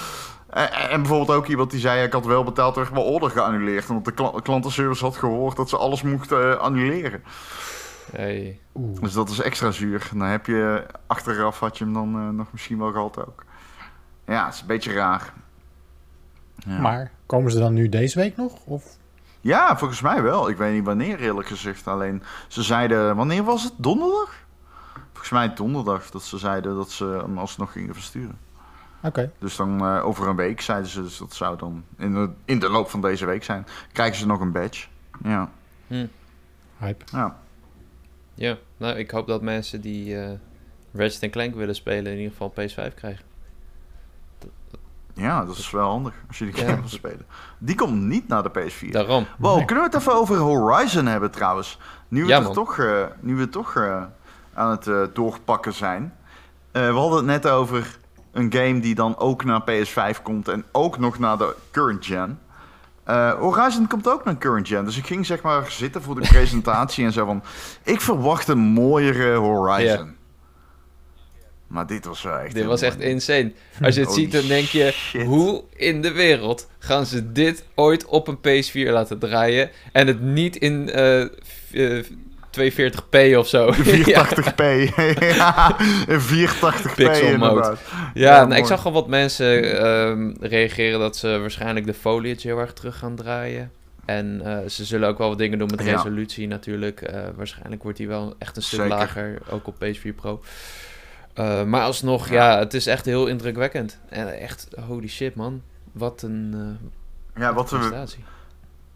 En, 0.50 0.72
en 0.72 1.02
bijvoorbeeld 1.02 1.38
ook 1.38 1.48
iemand 1.48 1.72
die 1.72 1.80
zei, 1.80 2.04
ik 2.04 2.14
had 2.14 2.26
wel 2.26 2.44
betaald, 2.44 2.76
werd 2.76 2.92
mijn 2.92 3.06
order 3.06 3.30
geannuleerd. 3.30 3.90
Omdat 3.90 4.06
de 4.06 4.12
kla- 4.12 4.40
klantenservice 4.44 5.04
had 5.04 5.16
gehoord 5.18 5.56
dat 5.56 5.70
ze 5.70 5.78
alles 5.78 6.02
mochten 6.02 6.52
eh, 6.52 6.60
annuleren. 6.60 7.24
hey, 8.12 8.60
Oeh. 8.76 9.02
Dus 9.02 9.14
dat 9.14 9.30
is 9.30 9.40
extra 9.42 9.72
zuur. 9.72 10.10
Dan 10.14 10.28
heb 10.28 10.46
je 10.46 10.86
achteraf 11.08 11.60
had 11.60 11.78
je 11.78 11.84
hem 11.84 11.94
dan 11.94 12.16
eh, 12.16 12.30
nog 12.30 12.48
misschien 12.52 12.78
wel 12.78 12.92
gehad 12.92 13.26
ook. 13.28 13.44
Ja, 14.26 14.46
het 14.46 14.54
is 14.54 14.62
een 14.62 14.68
beetje 14.68 14.94
raar. 14.94 15.34
Ja. 16.66 16.80
Maar 16.80 17.12
komen 17.26 17.52
ze 17.52 17.60
dan 17.60 17.74
nu 17.74 17.90
deze 17.90 18.20
week 18.20 18.38
nog? 18.38 18.66
Of? 18.66 18.98
ja, 19.42 19.78
volgens 19.78 20.02
mij 20.02 20.22
wel. 20.22 20.50
Ik 20.50 20.58
weet 20.58 20.74
niet 20.74 20.86
wanneer 20.86 21.20
eerlijk 21.20 21.48
gezegd. 21.48 21.88
Alleen 21.88 22.24
ze 22.48 22.64
zeiden, 22.64 23.16
wanneer 23.16 23.44
was 23.44 23.64
het? 23.64 23.74
Donderdag? 23.78 24.42
Volgens 25.12 25.30
mij 25.30 25.54
donderdag 25.54 26.10
dat 26.10 26.24
ze 26.24 26.38
zeiden 26.38 26.76
dat 26.76 26.92
ze 26.92 27.06
hem 27.06 27.38
alsnog 27.38 27.72
gingen 27.72 27.94
versturen. 27.94 28.38
Oké. 29.04 29.32
Dus 29.40 29.56
dan 29.56 29.80
eh, 29.80 30.06
over 30.06 30.28
een 30.28 30.36
week 30.36 30.62
zeiden 30.62 30.90
ze, 30.90 31.02
dus 31.02 31.18
dat 31.18 31.34
zou 31.34 31.58
dan 31.58 31.84
in 31.98 32.14
de, 32.14 32.30
in 32.46 32.60
de 32.60 32.70
loop 32.70 32.90
van 32.90 33.02
deze 33.02 33.26
week 33.26 33.44
zijn. 33.44 33.66
Krijgen 33.92 34.18
ze 34.18 34.26
nog 34.26 34.40
een 34.40 34.52
badge. 34.52 34.88
Ja, 35.24 35.50
hm, 35.88 36.06
Hype. 36.78 37.06
ja. 37.12 37.40
ja. 38.34 38.58
Nou, 38.78 38.98
ik 38.98 39.12
hoop 39.12 39.28
dat 39.28 39.42
mensen 39.42 39.82
die 39.82 40.20
eh 40.20 40.32
Ratchet 40.94 41.32
Clank 41.32 41.56
willen 41.56 41.76
spelen 41.76 42.12
in 42.12 42.18
ieder 42.18 42.32
geval 42.32 42.52
een 42.56 42.70
PS5 42.70 42.94
krijgen. 42.96 43.26
Ja, 45.14 45.46
dat 45.46 45.58
is 45.58 45.72
wel 45.72 45.90
handig 45.90 46.14
als 46.28 46.38
je 46.38 46.46
die 46.46 46.56
Ja. 46.56 46.62
game 46.68 46.80
wil 46.80 46.90
spelen. 46.90 47.26
Die 47.58 47.76
komt 47.76 48.02
niet 48.02 48.28
naar 48.28 48.44
de 48.44 48.50
PS4. 48.50 48.92
Daarom. 48.92 49.26
Wow, 49.38 49.56
Nee. 49.56 49.66
kunnen 49.66 49.84
we 49.84 49.90
het 49.90 50.00
even 50.00 50.14
over 50.16 50.36
Horizon 50.38 51.06
hebben 51.06 51.32
trouwens? 51.32 51.80
Nu 52.08 52.22
we, 52.22 52.28
Ja, 52.28 52.42
toch, 52.50 52.78
eh, 52.78 53.04
nu 53.20 53.36
we 53.36 53.50
toch 53.50 53.76
eh, 53.76 54.04
aan 54.54 54.70
het 54.72 54.88
eh, 54.88 55.02
doorpakken 55.14 55.74
zijn. 55.74 56.14
We 56.72 56.80
hadden 56.80 57.18
het 57.18 57.26
net 57.26 57.48
over 57.48 57.98
een 58.32 58.54
game 58.54 58.80
die 58.80 58.96
dan 58.96 59.18
ook 59.18 59.44
naar 59.44 59.62
PS5 59.62 60.22
komt 60.24 60.48
en 60.48 60.64
ook 60.72 60.98
nog 61.00 61.20
naar 61.20 61.38
de 61.38 61.56
current 61.72 62.06
gen. 62.06 62.40
Horizon 63.40 63.88
komt 63.88 64.08
ook 64.10 64.24
naar 64.24 64.38
current 64.38 64.68
gen, 64.68 64.86
dus 64.86 64.98
ik 64.98 65.06
ging 65.08 65.26
zeg 65.26 65.42
maar 65.42 65.72
zitten 65.72 66.02
voor 66.02 66.16
de 66.16 66.28
presentatie 66.34 67.06
en 67.06 67.12
zo 67.12 67.26
van... 67.26 67.44
Ik 67.84 68.02
verwacht 68.02 68.48
een 68.48 68.58
mooiere 68.60 69.36
Horizon. 69.36 70.16
Maar 71.74 71.88
dit 71.88 72.06
was 72.06 72.22
wel 72.24 72.38
echt... 72.38 72.54
Dit 72.54 72.66
was 72.66 72.82
echt 72.82 73.00
insane. 73.00 73.52
Als 73.82 73.96
je 73.96 74.02
het 74.02 74.12
ziet, 74.12 74.32
dan 74.32 74.48
denk 74.48 74.66
je... 74.68 74.92
shit. 74.94 75.24
Hoe 75.24 75.64
in 75.76 76.02
de 76.02 76.12
wereld 76.12 76.70
gaan 76.80 77.06
ze 77.06 77.32
dit 77.32 77.64
ooit 77.76 78.06
op 78.06 78.28
een 78.28 78.38
PS4 78.38 78.90
laten 78.92 79.20
draaien... 79.20 79.70
en 79.92 80.08
het 80.08 80.22
niet 80.22 80.56
in 80.56 80.90
v- 80.90 81.74
eh, 81.74 82.04
240p 82.60 83.38
of 83.38 83.48
zo? 83.48 83.74
480p. 83.74 84.64
ja, 85.36 85.76
een 86.08 86.22
480p 86.22 86.96
Pixel 86.96 87.06
mode. 87.06 87.32
inderdaad. 87.32 87.80
Ja, 88.14 88.36
Ja, 88.36 88.46
nou, 88.46 88.60
ik 88.62 88.66
zag 88.68 88.86
al 88.86 88.92
wat 88.92 89.08
mensen 89.08 89.80
ehm, 89.80 90.32
reageren 90.40 91.00
dat 91.00 91.18
ze 91.18 91.38
waarschijnlijk 91.40 91.86
de 91.86 91.94
foliage 91.94 92.48
heel 92.48 92.60
erg 92.60 92.74
terug 92.74 92.98
gaan 92.98 93.16
draaien. 93.16 93.72
En 94.06 94.42
eh, 94.46 94.58
ze 94.70 94.86
zullen 94.86 95.10
ook 95.10 95.18
wel 95.18 95.30
wat 95.30 95.38
dingen 95.38 95.58
doen 95.60 95.70
met 95.76 95.86
Ja. 95.86 95.92
resolutie 95.96 96.48
natuurlijk. 96.48 97.02
Eh, 97.02 97.22
waarschijnlijk 97.36 97.84
wordt 97.84 97.98
die 97.98 98.08
wel 98.08 98.36
echt 98.38 98.56
een 98.56 98.62
stuk 98.64 98.80
Zeker. 98.80 98.96
lager, 98.98 99.38
ook 99.50 99.68
op 99.68 99.76
PS4 99.86 100.16
Pro. 100.16 100.42
Eh, 101.34 101.64
maar 101.64 101.82
alsnog, 101.84 102.30
ja. 102.30 102.58
het 102.60 102.74
is 102.74 102.88
echt 102.88 103.06
heel 103.06 103.28
indrukwekkend. 103.28 104.00
En 104.10 104.40
echt, 104.40 104.68
holy 104.88 105.08
shit 105.08 105.36
man. 105.36 105.62
Wat 105.92 106.22
een 106.22 106.54
eh 107.34 107.42
Ja, 107.42 107.54
wat 107.54 107.70
we, 107.70 107.78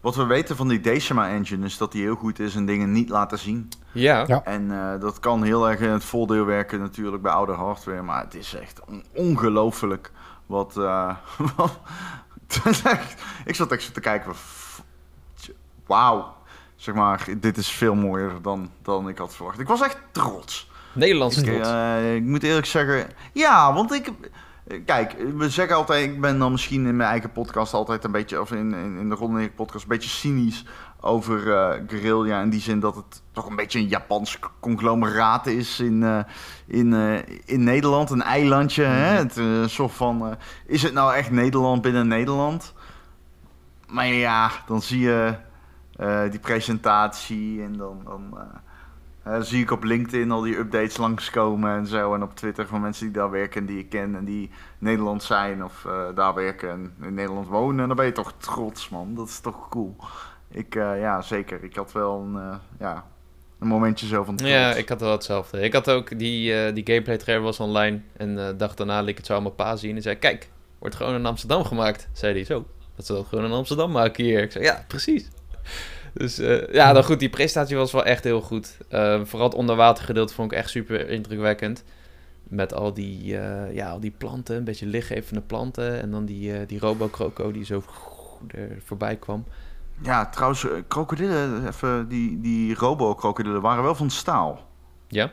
wat 0.00 0.16
we 0.16 0.24
weten 0.24 0.56
van 0.56 0.68
die 0.68 0.80
Decima 0.80 1.28
engine 1.28 1.66
is 1.66 1.78
dat 1.78 1.92
die 1.92 2.02
heel 2.02 2.14
goed 2.14 2.38
is 2.38 2.54
en 2.54 2.66
dingen 2.66 2.92
niet 2.92 3.08
laten 3.08 3.38
zien. 3.38 3.68
Ja, 3.92 4.24
Ja. 4.26 4.44
En 4.44 4.70
eh, 4.70 5.00
dat 5.00 5.20
kan 5.20 5.42
heel 5.42 5.68
erg 5.70 5.80
in 5.80 5.90
het 5.90 6.04
voordeel 6.04 6.44
werken 6.44 6.80
natuurlijk 6.80 7.22
bij 7.22 7.32
oude 7.32 7.52
hardware. 7.52 8.02
Maar 8.02 8.22
het 8.24 8.34
is 8.34 8.54
echt 8.54 8.80
on- 8.86 9.04
ongelooflijk 9.14 10.10
wat... 10.46 10.76
eh, 10.76 11.16
wat- 11.56 11.80
ik 13.44 13.54
zat 13.54 13.72
echt 13.72 13.82
zo 13.82 13.92
te 13.92 14.00
kijken. 14.00 14.32
Wauw. 15.86 16.36
Zeg 16.76 16.94
maar, 16.94 17.26
dit 17.40 17.56
is 17.56 17.68
veel 17.68 17.94
mooier 17.94 18.42
dan, 18.42 18.70
dan 18.82 19.08
ik 19.08 19.18
had 19.18 19.34
verwacht. 19.34 19.58
Ik 19.58 19.66
was 19.66 19.80
echt 19.82 19.98
trots. 20.12 20.67
Nederlandse 20.98 21.40
Ik, 21.40 21.64
eh, 21.64 22.14
ik 22.14 22.22
moet 22.22 22.42
eerlijk 22.42 22.66
zeggen, 22.66 23.06
ja, 23.32 23.72
want 23.74 23.92
ik. 23.92 24.06
eh, 24.06 24.80
Kijk, 24.84 25.16
we 25.36 25.48
zeggen 25.50 25.76
altijd, 25.76 26.04
ik 26.10 26.20
ben 26.20 26.38
dan 26.38 26.52
misschien 26.52 26.86
in 26.86 26.96
mijn 26.96 27.10
eigen 27.10 27.32
podcast 27.32 27.72
altijd 27.74 28.04
een 28.04 28.12
beetje, 28.12 28.40
of 28.40 28.52
in, 28.52 28.74
in, 28.74 28.96
in 28.98 29.08
de 29.08 29.14
Ron 29.14 29.30
en 29.34 29.38
Erik 29.38 29.54
podcast, 29.54 29.82
een 29.82 29.88
beetje 29.88 30.08
cynisch 30.08 30.64
over 31.00 31.52
eh 31.52 31.80
Guerrilla. 31.86 32.40
In 32.42 32.50
die 32.50 32.60
zin 32.60 32.80
dat 32.80 32.96
het 32.96 33.22
toch 33.32 33.46
een 33.46 33.56
beetje 33.56 33.78
een 33.78 33.88
Japans 33.88 34.38
conglomeraat 34.60 35.46
is 35.46 35.80
in, 35.80 36.24
in, 36.66 36.92
in 37.44 37.64
Nederland, 37.64 38.10
een 38.10 38.22
eilandje. 38.22 38.82
Hè? 38.82 39.16
Het, 39.16 39.36
eh, 39.36 39.60
een 39.60 39.70
soort 39.70 39.92
van, 39.92 40.36
is 40.66 40.82
het 40.82 40.92
nou 40.92 41.14
echt 41.14 41.30
Nederland 41.30 41.82
binnen 41.82 42.08
Nederland? 42.08 42.74
Maar 43.88 44.06
ja, 44.06 44.50
dan 44.66 44.82
zie 44.82 45.00
je 45.00 45.34
die 46.30 46.40
presentatie 46.40 47.62
en 47.62 47.76
dan, 47.76 48.00
dan 48.04 48.38
eh, 49.28 49.40
zie 49.40 49.62
ik 49.62 49.70
op 49.70 49.84
LinkedIn 49.84 50.30
al 50.30 50.40
die 50.40 50.58
updates 50.58 50.96
langskomen 50.96 51.76
en 51.76 51.86
zo. 51.86 52.14
En 52.14 52.22
op 52.22 52.36
Twitter 52.36 52.66
van 52.66 52.80
mensen 52.80 53.04
die 53.04 53.14
daar 53.14 53.30
werken 53.30 53.60
en 53.60 53.66
die 53.66 53.78
ik 53.78 53.88
ken 53.88 54.14
en 54.14 54.24
die 54.24 54.50
Nederland 54.78 55.22
zijn 55.22 55.64
of 55.64 55.84
eh, 55.84 56.02
daar 56.14 56.34
werken 56.34 56.70
en 56.70 56.94
in 57.02 57.14
Nederland 57.14 57.48
wonen. 57.48 57.80
En 57.80 57.86
dan 57.86 57.96
ben 57.96 58.06
je 58.06 58.12
toch 58.12 58.32
trots, 58.38 58.88
man. 58.88 59.14
Dat 59.14 59.28
is 59.28 59.40
toch 59.40 59.68
cool. 59.68 59.96
Ik, 60.50 60.74
eh, 60.74 61.00
ja, 61.00 61.22
zeker. 61.22 61.64
Ik 61.64 61.76
had 61.76 61.92
wel 61.92 62.20
een, 62.20 62.58
ja, 62.78 63.04
een 63.58 63.68
momentje 63.68 64.06
zo 64.06 64.24
van 64.24 64.36
trots. 64.36 64.52
Ja, 64.52 64.74
ik 64.74 64.88
had 64.88 65.00
wel 65.00 65.12
hetzelfde. 65.12 65.60
Ik 65.60 65.72
had 65.72 65.90
ook 65.90 66.18
die, 66.18 66.72
die 66.72 66.86
gameplay 66.86 67.16
trailer 67.16 67.44
was 67.44 67.60
online. 67.60 68.00
En 68.16 68.34
de 68.34 68.54
dag 68.56 68.74
daarna 68.74 69.00
liet 69.00 69.08
ik 69.08 69.16
het 69.16 69.26
zo 69.26 69.34
aan 69.34 69.42
mijn 69.42 69.54
pa 69.54 69.76
zien. 69.76 69.96
En 69.96 70.02
zei, 70.02 70.16
kijk, 70.16 70.50
wordt 70.78 70.94
gewoon 70.94 71.14
in 71.14 71.26
Amsterdam 71.26 71.64
gemaakt. 71.64 72.08
Zei 72.12 72.32
hij, 72.32 72.44
zo, 72.44 72.66
dat 72.96 73.06
ze 73.06 73.12
dat 73.12 73.26
gewoon 73.26 73.44
in 73.44 73.52
Amsterdam 73.52 73.90
maken 73.90 74.24
hier. 74.24 74.42
Ik 74.42 74.52
zei, 74.52 74.64
ja, 74.64 74.84
precies. 74.86 75.28
Dus 76.18 76.38
eh, 76.38 76.72
ja, 76.72 76.92
dan 76.92 77.04
goed, 77.04 77.18
die 77.18 77.28
presentatie 77.28 77.76
was 77.76 77.92
wel 77.92 78.04
echt 78.04 78.24
heel 78.24 78.40
goed. 78.40 78.76
Eh, 78.88 79.20
vooral 79.24 79.48
het 79.48 79.56
onderwatergedeelte 79.56 80.34
vond 80.34 80.52
ik 80.52 80.58
echt 80.58 80.70
super 80.70 81.08
indrukwekkend. 81.08 81.84
Met 82.42 82.74
al 82.74 82.94
die, 82.94 83.38
eh, 83.38 83.74
ja, 83.74 83.90
al 83.90 84.00
die 84.00 84.10
planten, 84.10 84.56
een 84.56 84.64
beetje 84.64 84.86
lichtgevende 84.86 85.40
planten. 85.40 86.00
En 86.00 86.10
dan 86.10 86.24
die, 86.24 86.52
eh 86.52 86.66
die 86.66 86.78
Robo-Croco 86.78 87.52
die 87.52 87.64
zo 87.64 87.82
er 88.48 88.78
voorbij 88.84 89.16
kwam. 89.16 89.44
Ja, 90.02 90.26
trouwens, 90.26 90.66
krokodillen, 90.88 91.66
even, 91.66 92.08
die, 92.08 92.40
die 92.40 92.74
robo-krokodillen 92.74 93.60
waren 93.60 93.82
wel 93.84 93.94
van 93.94 94.10
staal. 94.10 94.66
Ja? 95.08 95.30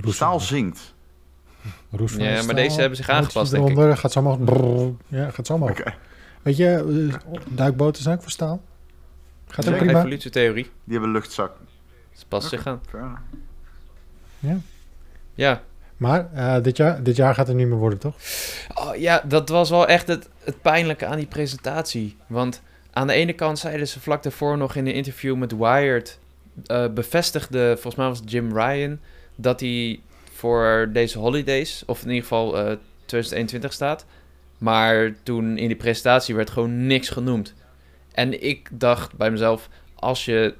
Roes, 0.00 0.14
Staal 0.14 0.40
zinkt. 0.40 0.94
roes 1.90 2.12
van 2.12 2.22
Ja, 2.22 2.32
maar 2.32 2.42
staal, 2.42 2.54
deze 2.54 2.80
hebben 2.80 2.96
zich 2.96 3.08
aangepast, 3.08 3.50
denk 3.50 3.68
ik. 3.68 3.96
Gaat 3.98 4.12
zo 4.12 4.36
brrr. 4.36 4.92
ja, 5.08 5.30
gaat 5.30 5.46
zo. 5.46 5.54
Oké. 5.54 5.94
Weet 6.42 6.56
je, 6.56 7.10
duikboten 7.48 8.02
zijn 8.02 8.16
ook 8.16 8.22
voor 8.22 8.30
staal. 8.30 8.60
Gaat 9.48 9.68
ook 9.68 9.76
prima. 9.76 9.98
Evolutietheorie. 9.98 10.70
Die 10.84 10.92
hebben 10.92 11.10
luchtzak. 11.10 11.56
Ze 12.12 12.26
past 12.28 12.48
zich 12.48 12.66
aan. 12.66 12.80
Enough. 14.42 14.64
Ja. 15.34 15.62
Maar 15.96 16.28
eh, 16.32 16.62
dit, 16.62 16.76
jaar, 16.76 17.02
dit 17.02 17.16
jaar 17.16 17.34
gaat 17.34 17.46
het 17.46 17.56
niet 17.56 17.66
meer 17.66 17.78
worden, 17.78 17.98
toch? 17.98 18.14
Oh, 18.74 18.96
ja, 18.96 19.22
dat 19.24 19.48
was 19.48 19.70
wel 19.70 19.86
echt 19.86 20.08
het, 20.08 20.28
het 20.44 20.62
pijnlijke 20.62 21.06
aan 21.06 21.16
die 21.16 21.26
presentatie. 21.26 22.16
Want 22.26 22.62
aan 22.92 23.06
de 23.06 23.12
ene 23.12 23.32
kant 23.32 23.58
zeiden 23.58 23.88
ze 23.88 24.00
vlak 24.00 24.22
daarvoor 24.22 24.56
nog 24.56 24.74
in 24.74 24.86
een 24.86 24.94
interview 24.94 25.36
met 25.36 25.56
Wired... 25.56 26.18
eh, 26.66 26.86
bevestigde, 26.88 27.72
volgens 27.72 27.94
mij 27.94 28.06
was 28.06 28.18
het 28.18 28.30
Jim 28.30 28.58
Ryan... 28.58 28.98
dat 29.36 29.60
hij 29.60 30.00
voor 30.32 30.88
deze 30.92 31.18
holidays, 31.18 31.82
of 31.86 32.02
in 32.02 32.08
ieder 32.08 32.22
geval 32.22 32.58
eh 32.58 32.76
2021 33.06 33.72
staat. 33.72 34.06
Maar 34.58 35.14
toen 35.22 35.58
in 35.58 35.66
die 35.66 35.76
presentatie 35.76 36.34
werd 36.34 36.50
gewoon 36.50 36.86
niks 36.86 37.08
genoemd. 37.08 37.54
En 38.16 38.42
ik 38.42 38.68
dacht 38.72 39.16
bij 39.16 39.30
mezelf, 39.30 39.68
als 39.94 40.24
je... 40.24 40.54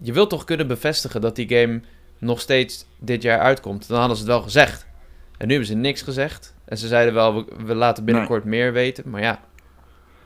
Je 0.00 0.12
wilt 0.12 0.30
toch 0.30 0.44
kunnen 0.44 0.66
bevestigen 0.66 1.20
dat 1.20 1.36
die 1.36 1.48
game 1.48 1.80
nog 2.18 2.40
steeds 2.40 2.86
dit 2.98 3.22
jaar 3.22 3.38
uitkomt. 3.38 3.88
Dan 3.88 3.98
hadden 3.98 4.16
ze 4.16 4.22
het 4.22 4.32
wel 4.32 4.42
gezegd. 4.42 4.86
En 5.38 5.46
nu 5.46 5.52
hebben 5.54 5.70
ze 5.70 5.74
niks 5.76 6.02
gezegd. 6.02 6.54
En 6.64 6.78
ze 6.78 6.86
zeiden 6.88 7.14
wel, 7.14 7.34
we, 7.34 7.44
we 7.64 7.74
laten 7.74 8.04
binnenkort 8.04 8.44
meer 8.44 8.72
weten. 8.72 9.10
Maar 9.10 9.20
ja, 9.22 9.40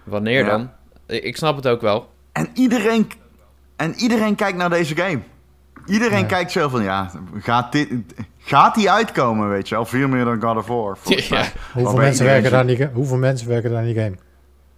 wanneer 0.05 0.45
Ja. 0.45 0.49
dan? 0.51 0.71
Ik, 1.07 1.37
snap 1.37 1.57
het 1.57 1.67
ook 1.69 1.81
wel. 1.81 2.09
En 2.33 2.49
iedereen, 2.55 3.07
en 3.77 3.95
iedereen 3.95 4.35
kijkt 4.35 4.59
naar 4.59 4.71
deze 4.71 4.97
game. 4.97 5.21
Iedereen 5.87 6.19
Ja. 6.19 6.25
kijkt 6.27 6.51
zo 6.53 6.69
van, 6.69 6.83
ja, 6.83 7.11
gaat, 7.39 7.73
dit, 7.73 7.89
gaat 8.39 8.75
die 8.75 8.91
uitkomen, 8.91 9.49
weet 9.49 9.69
je 9.69 9.75
wel? 9.75 9.85
Veel 9.85 10.09
meer 10.09 10.25
dan 10.25 10.43
God 10.43 10.57
of 10.57 10.67
War. 10.67 10.99
Ja. 11.29 11.45
Hoeveel 11.73 11.97
mensen, 11.97 12.25
werken 12.25 12.45
zo- 12.45 12.51
daar 12.51 12.61
aan 12.61 12.67
die, 12.67 12.77
ga- 12.77 12.91
hoeveel 12.93 13.17
mensen 13.17 13.49
werken 13.49 13.71
daar 13.71 13.79
aan 13.79 13.87
die 13.87 13.95
game? 13.95 14.15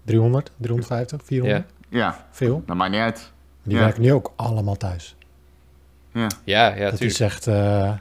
300, 0.04 0.50
350, 0.56 1.20
400? 1.24 1.66
Ja, 1.88 2.26
Veel. 2.30 2.62
dat 2.66 2.76
maakt 2.76 2.90
niet 2.90 3.00
uit. 3.00 3.32
Die 3.62 3.74
Ja. 3.76 3.80
werken 3.80 4.02
nu 4.02 4.12
ook 4.12 4.32
allemaal 4.36 4.76
thuis. 4.76 5.16
Ja, 6.12 6.26
Ja, 6.44 6.74
ja, 6.74 6.90
dat 6.90 7.00
is 7.00 7.20
echt... 7.20 7.46
eh, 7.46 7.54
ja. 7.54 8.00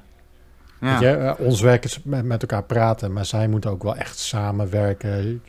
weet 0.80 1.00
je, 1.00 1.10
eh, 1.10 1.34
ons 1.46 1.62
werk 1.62 1.84
is 1.84 2.00
met, 2.04 2.24
met 2.26 2.42
elkaar 2.42 2.64
praten, 2.64 3.14
maar 3.14 3.26
zij 3.26 3.48
moeten 3.48 3.70
ook 3.72 3.84
wel 3.84 3.96
echt 3.96 4.18
samenwerken. 4.20 5.42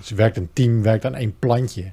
Ze 0.00 0.14
werkt 0.14 0.36
een 0.36 0.50
team, 0.52 0.82
werkt 0.82 1.04
aan 1.04 1.14
één 1.14 1.38
plantje. 1.38 1.92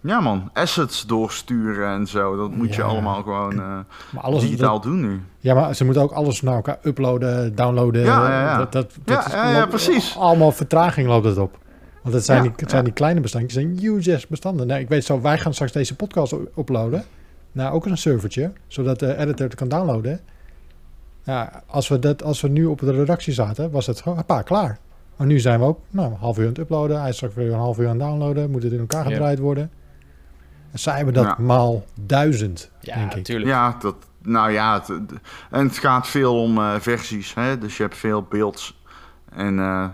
ja 0.00 0.20
man, 0.20 0.50
assets 0.52 1.06
doorsturen 1.06 1.88
en 1.88 2.06
zo. 2.06 2.36
Dat 2.36 2.50
moet 2.50 2.74
je 2.74 2.82
allemaal 2.82 3.22
gewoon 3.22 3.52
eh, 3.60 3.78
Maar 4.12 4.22
alles, 4.22 4.42
digitaal 4.42 4.72
dat- 4.74 4.82
doen 4.82 5.00
nu. 5.00 5.20
ja, 5.38 5.54
maar 5.54 5.74
ze 5.74 5.84
moeten 5.84 6.02
ook 6.02 6.12
alles 6.12 6.42
naar 6.42 6.54
elkaar 6.54 6.78
uploaden, 6.82 7.54
downloaden. 7.54 8.02
Ja, 8.02 8.28
ja, 8.28 8.40
ja. 8.40 8.56
Dat, 8.56 8.72
dat, 8.72 8.92
dat 9.04 9.26
is- 9.26 9.32
ja, 9.32 9.50
ja, 9.50 9.58
loopt- 9.58 9.68
precies. 9.68 10.16
Allemaal 10.18 10.52
vertraging 10.52 11.08
loopt 11.08 11.24
het 11.26 11.38
op. 11.38 11.58
Want 12.02 12.14
het 12.14 12.24
zijn, 12.24 12.36
Ja, 12.36 12.42
die, 12.42 12.52
het 12.56 12.68
zijn 12.70 12.80
ja. 12.82 12.86
die 12.88 12.96
kleine 12.96 13.20
bestandjes, 13.20 13.54
het 13.54 13.62
zijn 13.64 13.78
huge 13.78 14.26
bestanden. 14.28 14.66
Nee, 14.66 14.80
ik 14.80 14.88
weet 14.88 15.04
zo, 15.04 15.20
wij 15.20 15.38
gaan 15.38 15.54
straks 15.54 15.72
deze 15.72 15.96
podcast 15.96 16.32
uploaden. 16.58 17.04
naar 17.52 17.72
ook 17.72 17.86
een 17.86 17.98
servertje, 17.98 18.52
zodat 18.66 18.98
de 18.98 19.16
editor 19.16 19.46
het 19.46 19.54
kan 19.54 19.68
downloaden. 19.68 20.20
Ja, 21.24 21.62
als 21.66 21.88
we, 21.88 21.98
dat, 21.98 22.22
als 22.22 22.40
we 22.40 22.48
nu 22.48 22.64
op 22.64 22.78
de 22.80 22.92
redactie 22.92 23.32
zaten, 23.32 23.70
was 23.70 23.86
het 23.86 24.00
gewoon, 24.00 24.18
hoppa, 24.18 24.42
klaar. 24.42 24.78
Maar 25.16 25.26
nu 25.26 25.40
zijn 25.40 25.58
we 25.60 25.64
ook 25.66 25.78
nou, 25.90 26.10
een 26.12 26.18
half 26.18 26.36
uur 26.38 26.42
aan 26.44 26.48
het 26.48 26.58
uploaden. 26.58 27.00
Hij 27.00 27.08
is 27.08 27.14
straks 27.16 27.34
weer 27.34 27.52
een 27.52 27.58
half 27.58 27.78
uur 27.78 27.88
aan 27.88 27.98
het 27.98 28.08
downloaden. 28.08 28.50
Moet 28.50 28.62
het 28.62 28.72
in 28.72 28.78
elkaar 28.78 29.04
Ja. 29.04 29.10
gedraaid 29.10 29.38
worden. 29.38 29.70
En 30.72 30.78
zij 30.78 30.96
hebben 30.96 31.14
dat 31.14 31.24
Ja. 31.24 31.36
maal 31.38 31.84
duizend, 32.00 32.70
Ja, 32.80 32.94
denk 32.94 33.10
ik. 33.10 33.16
natuurlijk. 33.16 33.50
Ja, 33.50 33.76
dat, 33.80 33.94
nou 34.22 34.50
ja, 34.52 34.74
het, 34.78 34.88
het- 34.88 35.12
en 35.50 35.66
het 35.66 35.78
gaat 35.78 36.08
veel 36.08 36.42
om 36.42 36.58
eh, 36.58 36.74
versies. 36.80 37.34
Hè? 37.34 37.58
Dus 37.58 37.76
je 37.76 37.82
hebt 37.82 37.96
veel 37.96 38.22
beelds. 38.22 38.80
En 39.34 39.58
eh, 39.58 39.88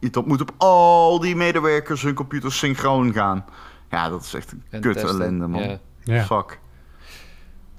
dat 0.00 0.26
moet 0.26 0.40
op 0.40 0.50
al 0.56 1.20
die 1.20 1.36
medewerkers 1.36 2.02
hun 2.02 2.14
computers 2.14 2.58
synchroon 2.58 3.12
gaan. 3.12 3.44
Ja, 3.90 4.08
dat 4.08 4.22
is 4.22 4.34
echt 4.34 4.52
een 4.52 4.62
En 4.70 4.80
kut 4.80 4.92
testen. 4.92 5.10
ellende, 5.10 5.46
man. 5.46 5.78
Ja. 6.04 6.24
Fuck. 6.24 6.58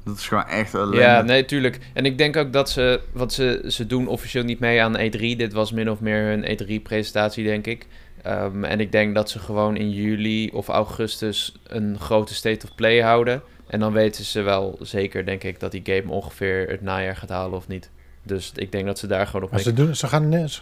Dat 0.04 0.18
is 0.18 0.28
gewoon 0.28 0.46
echt 0.46 0.74
ellende. 0.74 0.98
Ja, 0.98 1.22
nee, 1.22 1.46
tuurlijk. 1.46 1.80
En 1.94 2.06
ik 2.06 2.18
denk 2.18 2.36
ook 2.36 2.54
dat 2.54 2.70
ze, 2.70 3.02
wat 3.14 3.34
ze, 3.34 3.64
ze 3.68 3.86
doen 3.88 4.08
officieel 4.08 4.44
niet 4.44 4.60
mee 4.60 4.82
aan 4.82 4.98
E3. 4.98 5.20
Dit 5.20 5.54
was 5.54 5.72
min 5.72 5.90
of 5.90 6.00
meer 6.00 6.24
hun 6.24 6.44
E3-presentatie, 6.44 7.44
denk 7.44 7.68
ik. 7.68 7.88
Ehm, 8.24 8.64
en 8.64 8.80
ik 8.80 8.92
denk 8.92 9.16
dat 9.16 9.30
ze 9.30 9.40
gewoon 9.40 9.76
in 9.76 9.90
juli 9.92 10.50
of 10.50 10.68
augustus 10.68 11.56
een 11.68 12.00
grote 12.00 12.34
state 12.34 12.66
of 12.66 12.76
play 12.76 13.02
houden. 13.02 13.42
En 13.68 13.80
dan 13.80 13.92
weten 13.92 14.24
ze 14.26 14.42
wel 14.42 14.78
zeker, 14.82 15.26
denk 15.26 15.44
ik, 15.44 15.60
dat 15.60 15.72
die 15.72 15.82
game 15.84 16.12
ongeveer 16.12 16.70
het 16.70 16.82
najaar 16.82 17.16
gaat 17.16 17.30
halen 17.30 17.58
of 17.58 17.68
niet. 17.68 17.90
Dus 18.24 18.52
ik 18.56 18.72
denk 18.72 18.86
dat 18.86 19.00
ze 19.00 19.08
daar 19.08 19.26
gewoon 19.26 19.44
op 19.44 19.52
Maar 19.52 19.60
mee... 19.66 19.70
ze, 19.70 19.74
doen, 19.74 19.96
ze, 19.96 20.08
gaan, 20.08 20.50
ze, 20.50 20.62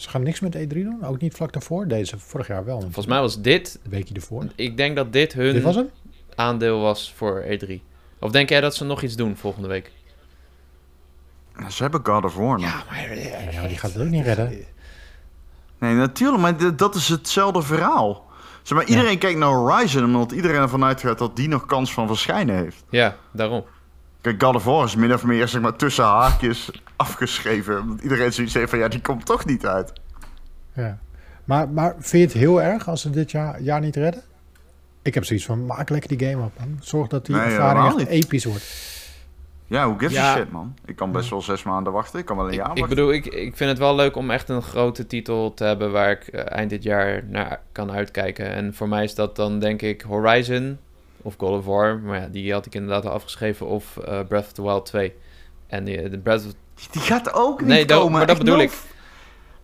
ze 0.00 0.08
gaan 0.08 0.22
niks 0.22 0.40
met 0.40 0.56
E3 0.56 0.68
doen? 0.68 1.04
Ook 1.04 1.20
niet 1.20 1.34
vlak 1.34 1.52
daarvoor? 1.52 1.86
Deze 1.86 2.18
vorig 2.18 2.46
jaar 2.46 2.64
wel. 2.64 2.80
Volgens 2.80 3.06
mij 3.06 3.20
was 3.20 3.40
dit... 3.40 3.78
Een 3.84 3.90
weekje 3.90 4.14
ervoor. 4.14 4.46
Ik 4.54 4.76
denk 4.76 4.96
dat 4.96 5.12
dit 5.12 5.32
hun 5.32 5.52
Dit 5.52 5.62
was 5.62 5.74
hem? 5.74 5.90
aandeel 6.34 6.80
was 6.80 7.12
voor 7.16 7.44
E3. 7.44 7.72
Of 8.18 8.30
denk 8.30 8.48
jij 8.48 8.60
dat 8.60 8.74
ze 8.74 8.84
nog 8.84 9.02
iets 9.02 9.16
doen 9.16 9.36
volgende 9.36 9.68
week? 9.68 9.92
Ze 11.68 11.82
hebben 11.82 12.00
God 12.04 12.24
of 12.24 12.34
War 12.34 12.60
nog. 12.60 12.86
maar... 12.90 13.18
Ja, 13.18 13.60
maar 13.60 13.68
die 13.68 13.78
gaat 13.78 13.92
het 13.92 14.02
ook 14.02 14.08
niet 14.08 14.24
redden. 14.24 14.64
Nee, 15.78 15.94
natuurlijk, 15.94 16.42
maar 16.42 16.76
dat 16.76 16.94
is 16.94 17.08
hetzelfde 17.08 17.62
verhaal. 17.62 18.28
Zeg 18.62 18.78
maar, 18.78 18.86
iedereen 18.86 19.18
kijkt 19.18 19.38
naar 19.38 19.48
Horizon 19.48 20.04
omdat 20.04 20.32
iedereen 20.32 20.60
ervan 20.60 20.84
uitgaat 20.84 21.18
dat 21.18 21.36
die 21.36 21.48
nog 21.48 21.66
kans 21.66 21.92
van 21.92 22.06
verschijnen 22.06 22.56
heeft. 22.56 22.84
Ja, 22.90 23.16
daarom. 23.30 23.64
Kijk, 24.20 24.42
God 24.42 24.54
of 24.54 24.64
War 24.64 24.84
is 24.84 24.96
min 24.96 25.12
of 25.12 25.24
meer 25.24 25.48
zeg 25.48 25.60
maar, 25.60 25.76
tussen 25.76 26.04
haakjes 26.04 26.70
afgeschreven. 27.00 27.80
Omdat 27.80 28.00
iedereen 28.00 28.32
zoiets 28.32 28.54
heeft 28.54 28.70
van, 28.70 28.78
ja, 28.78 28.88
die 28.88 29.00
komt 29.00 29.26
toch 29.26 29.44
niet 29.44 29.66
uit. 29.66 29.92
Ja. 30.74 30.98
Maar, 31.44 31.68
maar 31.68 31.94
vind 31.98 32.10
je 32.10 32.18
het 32.18 32.46
heel 32.46 32.62
erg 32.62 32.88
als 32.88 33.00
ze 33.00 33.10
dit 33.10 33.30
jaar, 33.30 33.62
jaar 33.62 33.80
niet 33.80 33.96
redden? 33.96 34.22
Ik 35.02 35.14
heb 35.14 35.24
zoiets 35.24 35.44
van, 35.44 35.66
maak 35.66 35.88
lekker 35.88 36.16
die 36.16 36.28
game 36.28 36.44
op, 36.44 36.52
man. 36.58 36.78
Zorg 36.80 37.08
dat 37.08 37.26
die 37.26 37.34
Nee, 37.34 37.44
ervaring 37.44 37.98
echt 37.98 38.08
episch 38.08 38.44
wordt. 38.44 38.98
Ja, 39.66 39.86
hoe 39.86 39.98
gives 39.98 40.16
Ja. 40.16 40.32
a 40.32 40.36
shit, 40.36 40.50
man? 40.50 40.74
Ik 40.84 40.96
kan 40.96 41.12
best 41.12 41.30
wel 41.30 41.42
zes 41.42 41.62
maanden 41.62 41.92
wachten. 41.92 42.18
Ik 42.18 42.24
kan 42.24 42.36
wel 42.36 42.48
een 42.48 42.54
jaar 42.54 42.70
Ik, 42.70 42.76
ik 42.78 42.86
bedoel, 42.88 43.12
ik, 43.12 43.26
ik 43.26 43.56
vind 43.56 43.70
het 43.70 43.78
wel 43.78 43.94
leuk 43.94 44.16
om 44.16 44.30
echt 44.30 44.48
een 44.48 44.62
grote 44.62 45.06
titel 45.06 45.54
te 45.54 45.64
hebben 45.64 45.92
waar 45.92 46.10
ik 46.10 46.26
eh, 46.26 46.56
eind 46.56 46.70
dit 46.70 46.82
jaar 46.82 47.24
naar 47.28 47.60
kan 47.72 47.90
uitkijken. 47.90 48.46
En 48.46 48.74
voor 48.74 48.88
mij 48.88 49.04
is 49.04 49.14
dat 49.14 49.36
dan 49.36 49.58
denk 49.58 49.82
ik 49.82 50.00
Horizon 50.02 50.78
of 51.22 51.34
God 51.38 51.58
of 51.58 51.64
War. 51.64 51.98
Maar 51.98 52.20
ja, 52.20 52.26
die 52.26 52.52
had 52.52 52.66
ik 52.66 52.74
inderdaad 52.74 53.06
al 53.06 53.12
afgeschreven. 53.12 53.66
Of 53.66 53.96
eh, 53.96 54.20
Breath 54.28 54.44
of 54.46 54.52
the 54.52 54.62
Wild 54.62 54.86
2. 54.86 55.14
En 55.66 55.84
die, 55.84 56.08
de 56.08 56.18
Breath 56.18 56.46
of... 56.46 56.52
Die 56.90 57.02
gaat 57.02 57.34
ook 57.34 57.60
niet 57.60 57.68
Nee, 57.68 57.84
komen. 57.84 58.12
maar 58.12 58.20
dat 58.20 58.28
echt 58.28 58.38
bedoel 58.38 58.56
noof. 58.56 58.86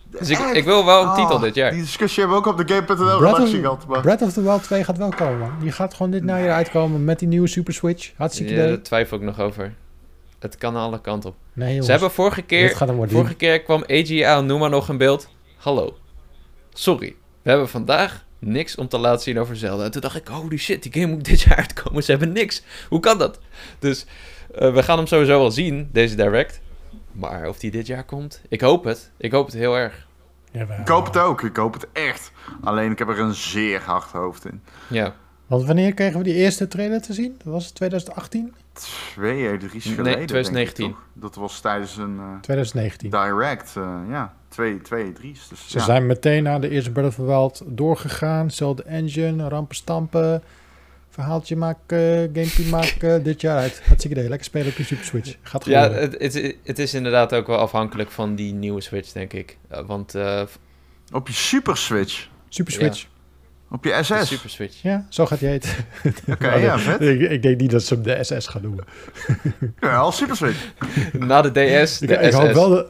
Dus 0.09 0.29
ik, 0.29 0.39
ik 0.39 0.63
wil 0.63 0.85
wel 0.85 1.03
een 1.03 1.15
titel 1.15 1.39
dit 1.39 1.55
jaar. 1.55 1.71
Die 1.71 1.81
discussie 1.81 2.23
hebben 2.23 2.41
we 2.41 2.47
ook 2.47 2.59
op 2.59 2.67
de 2.67 2.73
Game.nl 2.73 2.95
Breath 3.17 3.19
redactie 3.19 3.57
of, 3.57 3.61
gehad. 3.61 3.87
Maar... 3.87 4.01
Breath 4.01 4.21
of 4.21 4.33
the 4.33 4.41
Wild 4.41 4.63
2 4.63 4.83
gaat 4.83 4.97
wel 4.97 5.09
komen, 5.09 5.39
man. 5.39 5.51
Die 5.59 5.71
gaat 5.71 5.93
gewoon 5.93 6.11
dit 6.11 6.23
najaar 6.23 6.55
uitkomen 6.55 7.03
met 7.03 7.19
die 7.19 7.27
nieuwe 7.27 7.47
Super 7.47 7.73
Switch. 7.73 8.11
Hartstikke 8.15 8.53
Ja, 8.53 8.65
daar 8.65 8.81
twijfel 8.81 9.17
ik 9.17 9.23
nog 9.23 9.39
over. 9.39 9.73
Het 10.39 10.57
kan 10.57 10.75
alle 10.75 11.01
kanten 11.01 11.29
op. 11.29 11.35
Nee, 11.53 11.67
jongens. 11.67 11.85
Ze 11.85 11.91
hebben 11.91 12.11
vorige 12.11 12.41
keer... 12.41 12.75
Vorige 13.07 13.33
keer 13.33 13.61
kwam 13.61 13.83
AGA 13.87 14.41
Noema 14.41 14.67
nog 14.67 14.89
in 14.89 14.97
beeld. 14.97 15.29
Hallo. 15.57 15.97
Sorry. 16.73 17.15
We 17.41 17.49
hebben 17.49 17.69
vandaag 17.69 18.25
niks 18.39 18.75
om 18.75 18.87
te 18.87 18.97
laten 18.97 19.21
zien 19.21 19.39
over 19.39 19.55
Zelda. 19.55 19.83
En 19.83 19.91
toen 19.91 20.01
dacht 20.01 20.15
ik, 20.15 20.27
holy 20.27 20.57
shit, 20.57 20.83
die 20.83 21.01
game 21.01 21.13
moet 21.13 21.25
dit 21.25 21.41
jaar 21.41 21.57
uitkomen. 21.57 22.03
Ze 22.03 22.11
hebben 22.11 22.31
niks. 22.31 22.63
Hoe 22.89 22.99
kan 22.99 23.17
dat? 23.17 23.39
Dus 23.79 24.05
eh, 24.55 24.73
we 24.73 24.83
gaan 24.83 24.97
hem 24.97 25.07
sowieso 25.07 25.39
wel 25.39 25.51
zien, 25.51 25.89
deze 25.91 26.15
Direct. 26.15 26.61
Maar 27.17 27.47
of 27.47 27.59
die 27.59 27.71
dit 27.71 27.87
jaar 27.87 28.03
komt, 28.03 28.41
ik 28.49 28.61
hoop 28.61 28.83
het. 28.83 29.11
Ik 29.17 29.31
hoop 29.31 29.45
het 29.45 29.55
heel 29.55 29.77
erg. 29.77 30.07
Jawel. 30.51 30.79
Ik 30.79 30.87
hoop 30.87 31.05
het 31.05 31.17
ook. 31.17 31.41
Ik 31.43 31.55
hoop 31.55 31.73
het 31.73 31.87
echt. 31.93 32.31
Alleen 32.63 32.91
ik 32.91 32.99
heb 32.99 33.09
er 33.09 33.19
een 33.19 33.33
zeer 33.33 33.81
hard 33.81 34.11
hoofd 34.11 34.45
in. 34.45 34.61
Ja. 34.87 35.15
Want 35.47 35.65
wanneer 35.65 35.93
kregen 35.93 36.17
we 36.17 36.23
die 36.23 36.33
eerste 36.33 36.67
trailer 36.67 37.01
te 37.01 37.13
zien? 37.13 37.35
Dat 37.43 37.53
was 37.53 37.65
het 37.65 37.75
2018? 37.75 38.53
Twee 39.13 39.47
E3's 39.57 39.61
Nee, 39.71 39.79
geleden, 39.81 40.03
denk 40.03 40.19
ik, 40.19 40.27
2019. 40.27 40.89
toch? 40.89 40.99
Dat 41.13 41.35
was 41.35 41.59
tijdens 41.59 41.97
een 41.97 42.17
eh, 42.19 42.39
2019. 42.41 43.09
direct. 43.09 43.75
eh, 43.75 43.99
ja, 44.09 44.33
twee, 44.47 44.81
twee 44.81 45.13
E3's. 45.13 45.47
Dus, 45.49 45.67
Ze 45.69 45.77
ja. 45.77 45.83
zijn 45.83 46.05
meteen 46.05 46.43
naar 46.43 46.61
de 46.61 46.69
eerste 46.69 46.91
Breath 46.91 47.07
of 47.09 47.15
the 47.15 47.23
Wild 47.25 47.61
doorgegaan. 47.65 48.51
Zelfde 48.51 48.83
engine, 48.83 49.49
rampen 49.49 49.75
stampen. 49.75 50.43
Verhaaltje 51.17 51.55
maken, 51.55 52.29
gamepje 52.33 52.65
maken. 52.79 53.23
dit 53.23 53.41
jaar 53.41 53.57
uit. 53.57 53.81
Hartstikke 53.85 54.17
idee. 54.17 54.29
Lekker 54.29 54.45
spelen 54.47 54.67
op 54.67 54.77
je 54.77 54.83
Super 54.83 55.05
Switch. 55.05 55.35
Gaat 55.41 55.65
Ja, 55.65 55.91
het, 55.91 56.15
het, 56.19 56.55
het 56.63 56.79
is 56.79 56.93
inderdaad 56.93 57.33
ook 57.33 57.47
wel 57.47 57.57
afhankelijk 57.57 58.11
van 58.11 58.35
die 58.35 58.53
nieuwe 58.53 58.81
Switch, 58.81 59.11
denk 59.11 59.33
ik. 59.33 59.57
Eh, 59.69 59.79
want 59.85 60.15
eh, 60.15 60.41
Op 61.11 61.27
je 61.27 61.33
Super 61.33 61.77
Switch. 61.77 62.27
Super 62.49 62.73
ja. 62.73 62.79
Switch. 62.79 63.05
Op 63.71 63.83
je 63.83 63.89
de 63.89 64.03
SS. 64.03 64.27
Super 64.27 64.49
Switch. 64.49 64.81
Ja, 64.81 65.05
zo 65.09 65.25
gaat 65.25 65.39
hij 65.39 65.49
heten. 65.49 65.69
Oké, 66.27 66.53
ja, 66.53 66.79
vet. 66.87 67.01
ik, 67.01 67.19
ik 67.21 67.41
denk 67.41 67.59
niet 67.59 67.71
dat 67.71 67.83
ze 67.83 67.93
hem 67.93 68.03
de 68.03 68.17
SS 68.23 68.47
gaan 68.47 68.61
noemen. 68.61 68.83
Ja, 69.79 69.97
al 69.97 70.11
Super 70.11 70.35
Switch. 70.35 70.71
Na 71.19 71.41
de 71.41 71.49
DS, 71.83 71.97
de 71.97 72.05
Ik, 72.07 72.21
ik 72.21 72.31
SS. 72.31 72.37
hoop 72.37 72.51
wel 72.51 72.69
de... 72.69 72.87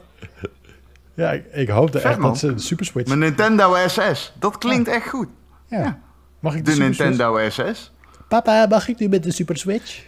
Ja, 1.14 1.32
ik, 1.32 1.46
ik 1.54 1.70
hoop 1.70 1.92
Vet, 1.92 2.04
echt 2.04 2.18
man. 2.18 2.30
dat 2.30 2.38
ze 2.40 2.54
de 2.54 2.62
Super 2.62 2.86
Switch... 2.86 3.08
Mijn 3.08 3.20
Nintendo 3.20 3.76
SS. 3.88 4.34
Dat 4.40 4.58
klinkt 4.58 4.88
echt 4.90 5.10
goed. 5.10 5.28
ja. 5.68 5.78
ja. 5.80 6.00
Mag 6.40 6.56
ik 6.56 6.66
de, 6.66 6.72
De? 6.72 6.80
Nintendo 6.80 7.50
SS. 7.50 7.92
Papa, 8.28 8.66
mag 8.70 8.88
ik 8.88 9.00
nu 9.00 9.08
met 9.08 9.24
de 9.24 9.32
Super 9.32 9.58
Switch? 9.58 10.04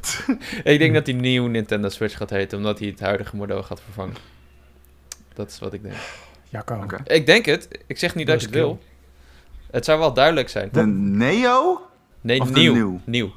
Ik 0.64 0.78
denk 0.78 0.94
dat 0.94 1.04
die 1.04 1.14
nieuwe 1.14 1.48
Nintendo 1.48 1.88
Switch 1.88 2.16
gaat 2.16 2.30
heten, 2.30 2.58
omdat 2.58 2.78
hij 2.78 2.88
het 2.88 3.00
huidige 3.00 3.36
model 3.36 3.62
gaat 3.62 3.80
vervangen. 3.80 4.14
Dat 5.34 5.50
is 5.50 5.58
wat 5.58 5.72
ik 5.72 5.82
denk. 5.82 5.94
Jacco. 6.48 6.74
Oké. 6.82 7.00
Ik 7.04 7.26
denk 7.26 7.44
het. 7.44 7.68
Ik 7.86 7.98
zeg 7.98 8.14
niet 8.14 8.26
dat 8.26 8.36
ik 8.36 8.40
het 8.42 8.50
wil. 8.50 8.80
Het 9.70 9.84
zou 9.84 9.98
wel 9.98 10.12
duidelijk 10.12 10.48
zijn. 10.48 10.68
De 10.72 10.86
Neo? 10.86 11.80
Nee, 12.20 12.40
Of 12.40 12.50
de 12.50 12.58
nieuw. 12.58 12.72
nieuw? 12.74 13.00
Nieuw. 13.04 13.32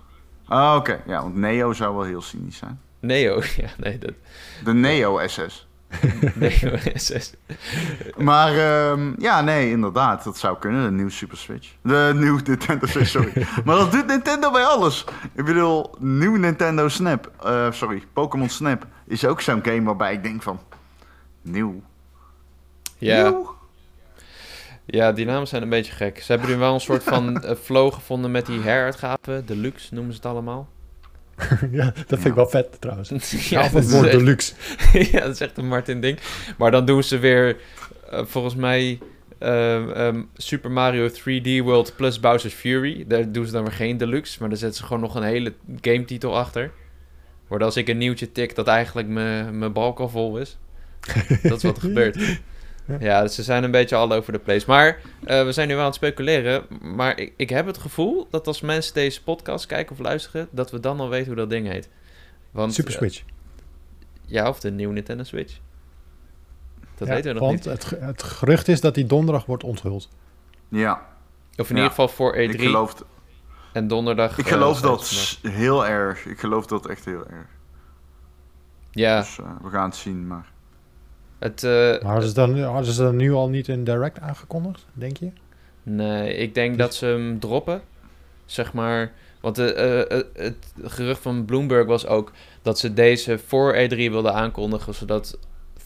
Ah, 0.46 0.76
oké. 0.78 1.02
Ja, 1.08 1.22
want 1.22 1.36
Neo 1.36 1.74
zou 1.74 1.96
wel 1.96 2.06
heel 2.06 2.22
cynisch 2.22 2.58
zijn. 2.58 2.80
Neo. 3.00 3.42
Ja, 3.58 3.70
nee, 3.78 3.98
dat... 3.98 4.12
De 4.64 4.74
Neo 4.74 5.28
SS. 5.28 5.68
SS. 6.96 7.34
Maar 8.18 8.58
ehm, 8.58 9.14
ja, 9.18 9.42
nee, 9.42 9.70
inderdaad. 9.70 10.24
Dat 10.24 10.38
zou 10.38 10.58
kunnen. 10.60 10.84
De 10.84 10.92
nieuwe 10.92 11.12
Super 11.12 11.38
Switch. 11.38 11.70
De 11.82 12.12
nieuwe 12.16 12.42
Nintendo 12.44 12.86
Switch, 12.86 13.10
sorry. 13.10 13.32
maar 13.66 13.76
dat 13.76 13.92
doet 13.92 14.08
Nintendo 14.08 14.52
bij 14.52 14.64
alles. 14.64 15.06
Ik 15.34 15.46
bedoel, 15.46 15.96
nieuw 16.00 16.36
Nintendo 16.36 16.88
Snap. 16.88 17.32
eh, 17.44 17.72
sorry, 17.72 18.04
Pokémon 18.14 18.50
Snap 18.50 18.86
is 19.06 19.26
ook 19.26 19.42
zo'n 19.42 19.64
game 19.64 19.84
waarbij 19.84 20.14
ik 20.14 20.24
denk 20.24 20.44
van... 20.44 20.60
Nieuw? 21.42 21.82
Ja. 22.98 23.30
Nieuw? 23.30 23.56
ja, 24.86 25.12
die 25.12 25.26
namen 25.26 25.48
zijn 25.48 25.62
een 25.62 25.70
beetje 25.70 25.94
gek. 25.94 26.22
Ze 26.22 26.32
hebben 26.32 26.50
nu 26.50 26.58
wel 26.58 26.74
een 26.74 26.80
soort 26.80 27.04
van 27.04 27.44
eh, 27.44 27.56
flow 27.56 27.94
gevonden 27.94 28.32
met 28.32 28.46
die 28.46 28.60
heruitgaven. 28.60 29.46
Deluxe 29.46 29.94
noemen 29.94 30.14
ze 30.14 30.18
het 30.18 30.28
allemaal. 30.32 30.68
ja, 31.72 31.84
dat 31.86 32.20
vind 32.20 32.26
ik 32.26 32.34
wel 32.34 32.48
vet 32.50 32.82
trouwens. 32.82 33.10
Ja, 33.50 33.70
dat 33.70 33.92
echt- 33.92 34.12
deluxe. 34.12 34.54
ja, 35.12 35.20
dat 35.20 35.30
is 35.34 35.40
echt 35.42 35.58
een 35.58 35.68
Martin 35.68 36.02
ding. 36.02 36.20
Maar 36.58 36.72
dan 36.72 36.86
doen 36.86 37.04
ze 37.04 37.18
weer, 37.20 37.58
eh, 38.12 38.26
volgens 38.26 38.56
mij, 38.56 39.00
ehm, 39.40 39.90
ehm, 39.90 40.22
Super 40.36 40.72
Mario 40.72 41.10
3D 41.10 41.60
World 41.64 41.96
plus 41.96 42.20
Bowser's 42.20 42.54
Fury. 42.54 43.06
Daar 43.08 43.32
doen 43.32 43.46
ze 43.46 43.52
dan 43.52 43.64
weer 43.64 43.74
geen 43.74 43.98
deluxe, 43.98 44.38
maar 44.40 44.50
daar 44.50 44.58
zetten 44.58 44.78
ze 44.80 44.86
gewoon 44.86 45.02
nog 45.02 45.16
een 45.16 45.24
hele 45.24 45.54
game 45.82 46.06
titel 46.06 46.38
achter. 46.38 46.72
Waardoor 47.48 47.68
als 47.68 47.78
ik 47.78 47.88
een 47.88 47.98
nieuwtje 47.98 48.32
tik, 48.32 48.56
dat 48.56 48.68
eigenlijk 48.68 49.08
mijn 49.08 49.58
mijn 49.60 49.74
balk 49.74 50.00
al 50.00 50.10
vol 50.10 50.38
is. 50.38 50.58
dat 51.44 51.58
is 51.58 51.64
wat 51.64 51.76
er 51.76 51.82
gebeurt. 51.82 52.18
Ja, 53.00 53.22
dus 53.22 53.36
ze 53.36 53.44
zijn 53.44 53.64
een 53.64 53.72
beetje 53.72 53.96
all 53.96 54.12
over 54.12 54.34
the 54.34 54.40
place. 54.40 54.66
Maar 54.68 55.00
eh, 55.24 55.44
we 55.44 55.52
zijn 55.52 55.68
nu 55.68 55.74
wel 55.74 55.82
aan 55.84 55.90
het 55.90 55.96
speculeren. 55.96 56.66
Maar 56.82 57.20
ik, 57.20 57.34
ik 57.38 57.50
heb 57.50 57.66
het 57.66 57.78
gevoel 57.78 58.28
dat 58.30 58.48
als 58.48 58.62
mensen 58.62 58.94
deze 58.94 59.24
podcast 59.24 59.66
kijken 59.66 59.92
of 59.92 60.00
luisteren, 60.02 60.48
dat 60.52 60.72
we 60.72 60.80
dan 60.80 61.00
al 61.00 61.10
weten 61.10 61.28
hoe 61.28 61.36
dat 61.36 61.50
ding 61.50 61.68
heet. 61.68 61.90
Want, 62.52 62.74
Super 62.74 62.92
eh, 62.92 62.98
Switch. 62.98 63.24
ja, 64.26 64.50
of 64.50 64.60
de 64.60 64.72
nieuwe 64.72 64.94
Nintendo 64.94 65.24
Switch. 65.24 65.58
Dat 66.98 67.08
Ja, 67.08 67.14
weten 67.14 67.34
we 67.34 67.40
nog 67.40 67.48
want 67.50 67.66
niet. 67.66 67.74
Het, 67.74 67.84
ge- 67.86 67.98
het 68.00 68.24
gerucht 68.24 68.68
is 68.68 68.82
dat 68.82 68.96
die 68.96 69.06
donderdag 69.06 69.46
wordt 69.46 69.64
onthuld. 69.64 70.10
Ja, 70.70 71.06
Of 71.56 71.70
in 71.70 71.76
ja. 71.76 71.82
ieder 71.82 71.90
geval 71.90 72.08
voor 72.08 72.34
E3 72.36 72.38
ik 72.40 72.62
geloof, 72.62 73.04
en 73.74 73.88
donderdag. 73.88 74.38
ik 74.38 74.46
eh, 74.46 74.52
geloof 74.52 74.78
schijnt 74.78 75.42
dat 75.44 75.54
heel 75.54 75.86
erg. 75.88 76.26
Ik 76.26 76.40
geloof 76.40 76.66
dat 76.66 76.88
echt 76.88 77.06
heel 77.06 77.26
erg. 77.28 77.48
Ja, 78.92 79.20
Dus 79.20 79.40
eh, 79.40 79.46
we 79.62 79.70
gaan 79.70 79.86
het 79.90 79.96
zien, 79.96 80.28
maar... 80.28 80.54
het... 81.46 81.64
eh, 81.64 81.72
Maar 81.72 82.12
hadden 82.12 82.30
ze, 82.30 82.34
dan, 82.36 82.60
hadden 82.60 82.94
ze 82.94 83.02
dan 83.04 83.16
nu 83.16 83.34
al 83.34 83.50
niet 83.50 83.68
in 83.68 83.84
Direct 83.84 84.20
aangekondigd, 84.20 84.86
denk 84.94 85.18
je? 85.18 85.30
nee, 85.84 86.36
ik 86.36 86.54
denk 86.56 86.78
dat 86.78 86.96
ze 86.96 87.06
hem 87.06 87.40
droppen. 87.40 87.82
Zeg 88.46 88.74
maar... 88.74 89.12
Want 89.42 89.58
eh, 89.58 90.02
eh, 90.02 90.24
het 90.34 90.74
gerucht 90.84 91.22
van 91.22 91.46
Bloomberg 91.46 91.86
was 91.88 92.08
ook 92.08 92.32
dat 92.62 92.80
ze 92.80 92.94
deze 92.94 93.40
voor 93.48 93.74
E3 93.76 93.96
wilden 93.96 94.34
aankondigen, 94.34 94.94
zodat 94.94 95.38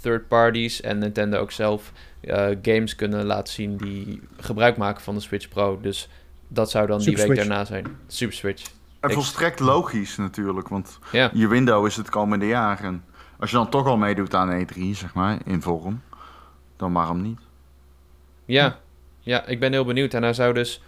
third 0.02 0.28
parties 0.28 0.82
en 0.82 0.98
Nintendo 0.98 1.38
ook 1.38 1.52
zelf 1.52 1.91
eh, 2.22 2.48
games 2.62 2.95
kunnen 2.95 3.26
laten 3.26 3.54
zien 3.54 3.78
die 3.78 4.22
gebruik 4.38 4.78
maken 4.78 5.04
van 5.04 5.15
de 5.15 5.22
Switch 5.22 5.50
Pro. 5.50 5.80
Dus 5.82 6.10
dat 6.48 6.69
zou 6.72 6.88
dan 6.88 7.02
Super 7.02 7.17
die 7.19 7.28
week 7.28 7.36
Switch. 7.36 7.48
daarna 7.50 7.65
zijn. 7.65 7.86
Super 8.08 8.36
Switch. 8.36 8.63
En 9.00 9.12
volstrekt 9.12 9.60
logisch 9.60 10.17
natuurlijk, 10.17 10.67
want 10.67 11.00
Ja. 11.12 11.30
je 11.34 11.48
window 11.48 11.86
is 11.86 11.95
het 11.95 12.10
komende 12.10 12.45
jaar. 12.48 12.84
En 12.84 13.04
als 13.39 13.49
je 13.49 13.56
dan 13.56 13.69
toch 13.69 13.86
al 13.88 13.97
meedoet 13.97 14.34
aan 14.34 14.65
E3, 14.67 14.80
zeg 14.91 15.13
maar, 15.13 15.38
in 15.45 15.62
vorm, 15.62 16.02
dan 16.78 16.93
waarom 16.93 17.21
niet? 17.21 17.39
Ja, 18.45 18.80
ja, 19.19 19.45
ik 19.45 19.60
ben 19.60 19.71
heel 19.71 19.86
benieuwd. 19.86 20.13
En 20.13 20.23
hij 20.23 20.34
zou 20.34 20.54
dus 20.54 20.82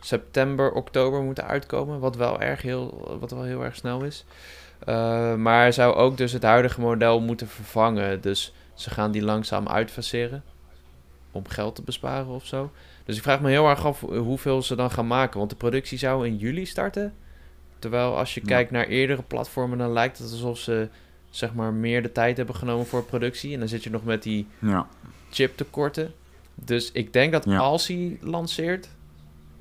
september, 0.00 0.72
oktober 0.72 1.22
moeten 1.22 1.44
uitkomen. 1.46 2.00
Wat 2.00 2.16
wel 2.16 2.40
erg 2.40 2.62
heel, 2.62 3.16
wat 3.20 3.30
wel 3.30 3.42
heel 3.42 3.64
erg 3.64 3.76
snel 3.76 4.02
is. 4.04 4.24
Eh, 4.78 5.34
maar 5.34 5.58
hij 5.60 5.72
zou 5.72 5.94
ook 5.94 6.16
dus 6.16 6.32
het 6.32 6.42
huidige 6.42 6.80
model 6.80 7.20
moeten 7.20 7.48
vervangen. 7.48 8.20
Dus 8.20 8.54
ze 8.74 8.90
gaan 8.90 9.10
die 9.10 9.22
langzaam 9.22 9.68
uitfaseren. 9.68 10.42
Om 11.30 11.48
geld 11.48 11.74
te 11.74 11.82
besparen 11.82 12.26
of 12.26 12.46
zo. 12.46 12.70
Dus 13.04 13.16
ik 13.16 13.22
vraag 13.22 13.40
me 13.40 13.50
heel 13.50 13.68
erg 13.68 13.84
af 13.86 14.00
hoeveel 14.00 14.62
ze 14.62 14.76
dan 14.76 14.90
gaan 14.90 15.06
maken. 15.06 15.38
Want 15.38 15.50
de 15.50 15.56
productie 15.56 15.98
zou 15.98 16.26
in 16.26 16.36
juli 16.36 16.66
starten. 16.66 17.14
Terwijl 17.78 18.16
als 18.16 18.34
je 18.34 18.40
Ja. 18.40 18.46
kijkt 18.46 18.70
naar 18.70 18.86
eerdere 18.86 19.22
platformen, 19.22 19.78
dan 19.78 19.92
lijkt 19.92 20.18
het 20.18 20.30
alsof 20.30 20.58
ze 20.58 20.88
zeg 21.36 21.54
maar 21.54 21.72
meer 21.72 22.02
de 22.02 22.12
tijd 22.12 22.36
hebben 22.36 22.54
genomen 22.54 22.86
voor 22.86 23.04
productie. 23.04 23.52
En 23.52 23.58
dan 23.58 23.68
zit 23.68 23.84
je 23.84 23.90
nog 23.90 24.04
met 24.04 24.22
die 24.22 24.46
Ja. 24.58 24.86
chiptekorten. 25.30 26.12
Dus 26.54 26.92
ik 26.92 27.12
denk 27.12 27.32
dat 27.32 27.44
Ja. 27.44 27.58
als 27.58 27.86
hij 27.86 28.18
lanceert 28.20 28.88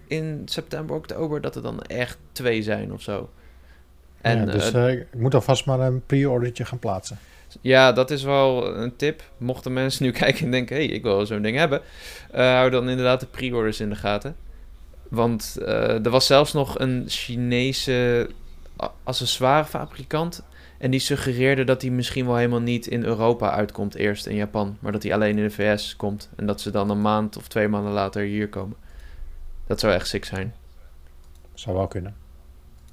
in 0.08 0.42
september, 0.46 0.96
oktober, 0.96 1.42
dat 1.42 1.56
er 1.56 1.62
dan 1.62 1.82
echt 1.82 2.18
twee 2.32 2.62
zijn 2.64 2.94
of 2.94 3.02
zo. 3.02 3.30
En 4.22 4.38
ja, 4.38 4.46
dus 4.52 4.72
eh, 4.72 4.86
eh, 4.92 5.00
ik 5.00 5.06
moet 5.18 5.34
alvast 5.34 5.66
maar 5.66 5.80
een 5.80 6.06
pre-ordertje 6.06 6.66
gaan 6.66 6.80
plaatsen. 6.80 7.18
ja, 7.62 7.92
dat 7.92 8.12
is 8.12 8.24
wel 8.24 8.76
een 8.78 8.96
tip. 8.96 9.24
Mochten 9.38 9.74
mensen 9.74 10.04
nu 10.06 10.12
kijken 10.24 10.46
en 10.46 10.52
denken, 10.52 10.76
hé, 10.76 10.86
hey, 10.86 10.94
ik 10.94 11.04
wil 11.04 11.16
wel 11.16 11.26
zo'n 11.26 11.42
ding 11.42 11.58
hebben. 11.58 11.82
eh, 12.32 12.42
hou 12.54 12.70
dan 12.70 12.90
inderdaad 12.90 13.20
de 13.20 13.26
pre-orders 13.26 13.80
in 13.80 13.90
de 13.90 13.96
gaten. 13.96 14.36
Want 15.10 15.58
eh, 15.66 16.06
er 16.06 16.10
was 16.10 16.26
zelfs 16.26 16.54
nog 16.54 16.80
een 16.80 17.04
Chinese 17.08 18.30
accessoirefabrikant. 19.04 20.44
En 20.86 20.92
die 20.92 21.00
suggereerde 21.00 21.64
dat 21.64 21.82
hij 21.82 21.92
misschien 21.92 22.26
wel 22.26 22.36
helemaal 22.36 22.62
niet 22.62 22.88
in 22.88 23.04
Europa 23.04 23.52
uitkomt 23.52 23.96
eerst 23.96 24.26
in 24.26 24.36
Japan. 24.36 24.78
Maar 24.80 24.92
dat 24.92 25.04
hij 25.04 25.14
alleen 25.14 25.38
in 25.38 25.44
de 25.44 25.50
VS 25.50 25.96
komt. 25.96 26.30
En 26.36 26.46
dat 26.46 26.62
ze 26.62 26.72
dan 26.72 26.90
een 26.90 27.02
maand 27.02 27.38
of 27.38 27.48
twee 27.48 27.68
maanden 27.68 27.92
later 27.92 28.24
hier 28.24 28.50
komen. 28.50 28.78
Dat 29.68 29.80
zou 29.80 29.94
echt 29.94 30.08
sick 30.08 30.26
zijn. 30.26 30.56
Zou 31.54 31.76
wel 31.76 31.88
kunnen. 31.88 32.16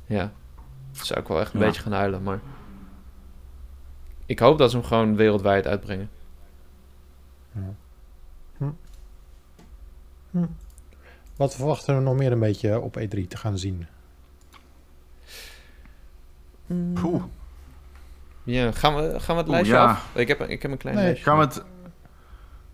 Ja. 0.07 0.33
Zou 0.93 1.21
ik 1.21 1.27
wel 1.29 1.41
echt 1.41 1.55
een 1.55 1.61
Ja. 1.61 1.67
beetje 1.67 1.83
gaan 1.83 1.93
huilen, 1.93 2.23
maar... 2.23 2.41
Ik 4.27 4.39
hoop 4.39 4.59
dat 4.59 4.71
ze 4.71 4.77
hem 4.77 4.87
gewoon 4.87 5.17
wereldwijd 5.17 5.67
uitbrengen. 5.67 6.11
Wat 11.37 11.55
verwachten 11.55 11.97
we 11.97 12.03
nog 12.03 12.17
meer 12.17 12.33
een 12.33 12.39
beetje 12.39 12.81
op 12.81 12.99
E3 13.01 13.27
te 13.29 13.37
gaan 13.37 13.59
zien? 13.59 13.87
Poeh. 16.95 17.23
Ja, 18.45 18.73
gaan 18.73 18.95
we, 18.97 19.21
gaan 19.21 19.37
we 19.37 19.41
het 19.43 19.47
Oeh, 19.51 19.57
lijstje 19.57 19.75
ja. 19.75 19.85
af? 19.85 20.09
Ik 20.15 20.29
heb, 20.29 20.41
ik 20.41 20.63
heb 20.63 20.71
een 20.71 20.77
klein 20.79 20.97
Nee, 20.97 21.05
lijstje. 21.05 21.25
Gaan 21.25 21.39
we 21.39 21.45
het... 21.45 21.63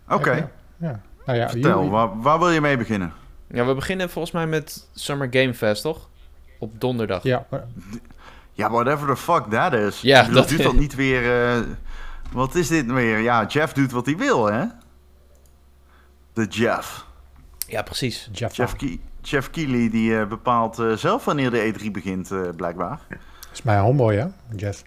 Oké, 0.09 0.31
Ja, 0.31 0.49
ja. 0.77 1.01
Nou 1.25 1.37
ja, 1.39 1.49
vertel. 1.49 1.75
jullie- 1.77 1.89
Waar, 1.91 2.21
waar 2.21 2.39
wil 2.39 2.49
je 2.49 2.61
mee 2.61 2.77
beginnen? 2.77 3.13
Ja, 3.47 3.65
we 3.65 3.73
beginnen 3.75 4.09
volgens 4.09 4.33
mij 4.33 4.47
met 4.47 4.87
Summer 4.93 5.27
Game 5.31 5.53
Fest, 5.53 5.81
toch? 5.81 6.09
Op 6.59 6.81
donderdag. 6.81 7.23
Ja, 7.23 7.45
maar- 7.49 7.65
Ja, 8.53 8.69
whatever 8.69 9.07
the 9.07 9.15
fuck 9.15 9.43
that 9.49 9.73
is. 9.73 10.01
Ja, 10.01 10.19
bedoel, 10.21 10.35
dat- 10.35 10.49
doet 10.49 10.63
dat 10.63 10.73
niet 10.75 10.95
weer... 10.95 11.47
eh, 11.55 11.61
wat 12.31 12.55
is 12.55 12.67
dit 12.67 12.85
weer? 12.91 13.17
Ja, 13.19 13.45
Jeff 13.45 13.73
doet 13.73 13.91
wat 13.91 14.05
hij 14.05 14.17
wil, 14.17 14.45
hè? 14.45 14.65
De 16.33 16.45
Jeff. 16.45 17.05
Ja, 17.67 17.81
precies. 17.81 18.29
Jeff, 18.31 18.75
Ke- 18.75 18.97
Jeff 19.21 19.49
Keighley 19.49 19.89
die 19.89 20.19
eh, 20.19 20.27
bepaalt 20.27 20.79
eh, 20.79 20.91
zelf 20.93 21.25
wanneer 21.25 21.51
de 21.51 21.73
E3 21.73 21.91
begint, 21.91 22.31
eh, 22.31 22.39
blijkbaar. 22.55 22.99
is 23.51 23.61
mijn 23.61 23.79
homeboy, 23.79 24.15
hè, 24.15 24.25
Jeff. 24.55 24.83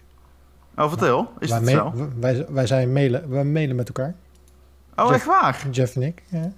Oh, 0.77 0.89
vertel. 0.89 1.31
Is 1.39 1.49
dat 1.49 1.61
ma- 1.61 1.69
zo? 1.71 1.93
wij, 2.19 2.45
wij 2.49 2.67
zijn 2.67 2.93
mailen, 2.93 3.29
we 3.29 3.43
mailen 3.43 3.75
met 3.75 3.87
elkaar. 3.87 4.13
Oh, 4.95 5.05
Jeff- 5.05 5.15
echt 5.15 5.25
waar? 5.25 5.67
Jeff 5.71 5.95
en 5.95 6.01
ik. 6.01 6.23
Ja. 6.27 6.51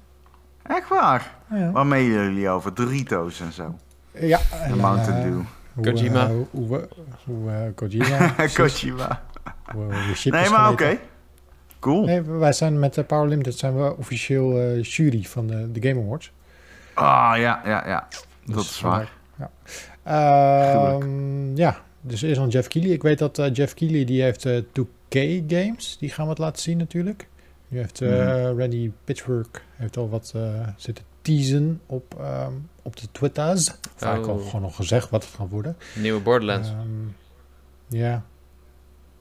Echt 0.63 0.89
waar? 0.89 1.35
Ja. 1.49 1.71
Waar 1.71 1.85
mailen 1.87 2.23
jullie 2.23 2.49
over? 2.49 2.73
Doritos 2.73 3.39
en 3.39 3.51
zo. 3.51 3.75
Ja, 4.11 4.39
en 4.63 4.77
Mountain 4.77 5.17
eh, 5.17 5.23
Dew. 5.23 5.39
hoe, 5.73 5.83
Kojima. 5.83 6.23
eh, 6.27 6.31
hoe, 6.51 6.87
hoe, 7.25 7.51
eh, 7.51 7.57
Kojima. 7.75 8.33
Kojima. 8.55 9.21
Hoe, 9.73 9.93
Nee, 10.23 10.49
maar 10.49 10.71
oké. 10.71 10.97
Cool. 11.79 12.05
Nee, 12.05 12.21
wij 12.21 12.53
zijn 12.53 12.79
met 12.79 12.93
de 12.93 13.03
Power 13.03 13.27
Limited 13.27 13.57
zijn 13.57 13.77
we 13.77 13.97
officieel 13.97 14.59
eh, 14.59 14.83
jury 14.83 15.23
van 15.23 15.47
de, 15.47 15.71
de 15.71 15.87
Game 15.89 16.01
Awards. 16.01 16.31
Ah, 16.93 17.33
ja, 17.37 17.61
ja, 17.65 17.87
ja. 17.87 18.07
Dat 18.45 18.55
Dus 18.55 18.69
is 18.69 18.81
waar. 18.81 19.11
Ja. 19.37 19.49
Ehm, 20.03 21.55
ja, 21.55 21.77
dus 22.07 22.21
eerst 22.21 22.35
dan 22.39 22.49
Jeff 22.49 22.67
Keighley. 22.67 22.93
Ik 22.95 23.01
weet 23.03 23.17
dat 23.19 23.39
eh, 23.39 23.53
Jeff 23.53 23.73
Keighley 23.73 24.05
die 24.05 24.21
heeft 24.21 24.45
eh 24.45 24.57
2K 24.79 25.17
games. 25.47 25.97
Die 25.99 26.09
gaan 26.09 26.23
we 26.25 26.29
het 26.29 26.39
laten 26.39 26.61
zien 26.61 26.77
natuurlijk. 26.77 27.27
Nu 27.67 27.77
heeft 27.77 28.01
eh 28.01 28.09
Mhm. 28.09 28.59
Randy 28.59 28.91
Pitchwork 29.03 29.63
heeft 29.75 29.97
al 29.97 30.09
wat 30.09 30.31
eh, 30.35 30.67
zitten 30.77 31.03
teasen 31.21 31.81
op, 31.85 32.15
ehm, 32.19 32.51
op 32.81 32.95
de 32.95 33.07
Twitters. 33.11 33.71
Vaak 33.95 34.25
al 34.25 34.35
Oh. 34.35 34.45
gewoon 34.45 34.61
nog 34.61 34.75
gezegd 34.75 35.09
wat 35.09 35.23
het 35.25 35.33
gaat 35.33 35.49
worden. 35.49 35.77
Nieuwe 35.95 36.21
Borderlands. 36.21 36.69
Ehm, 36.69 36.87
ja. 37.87 38.25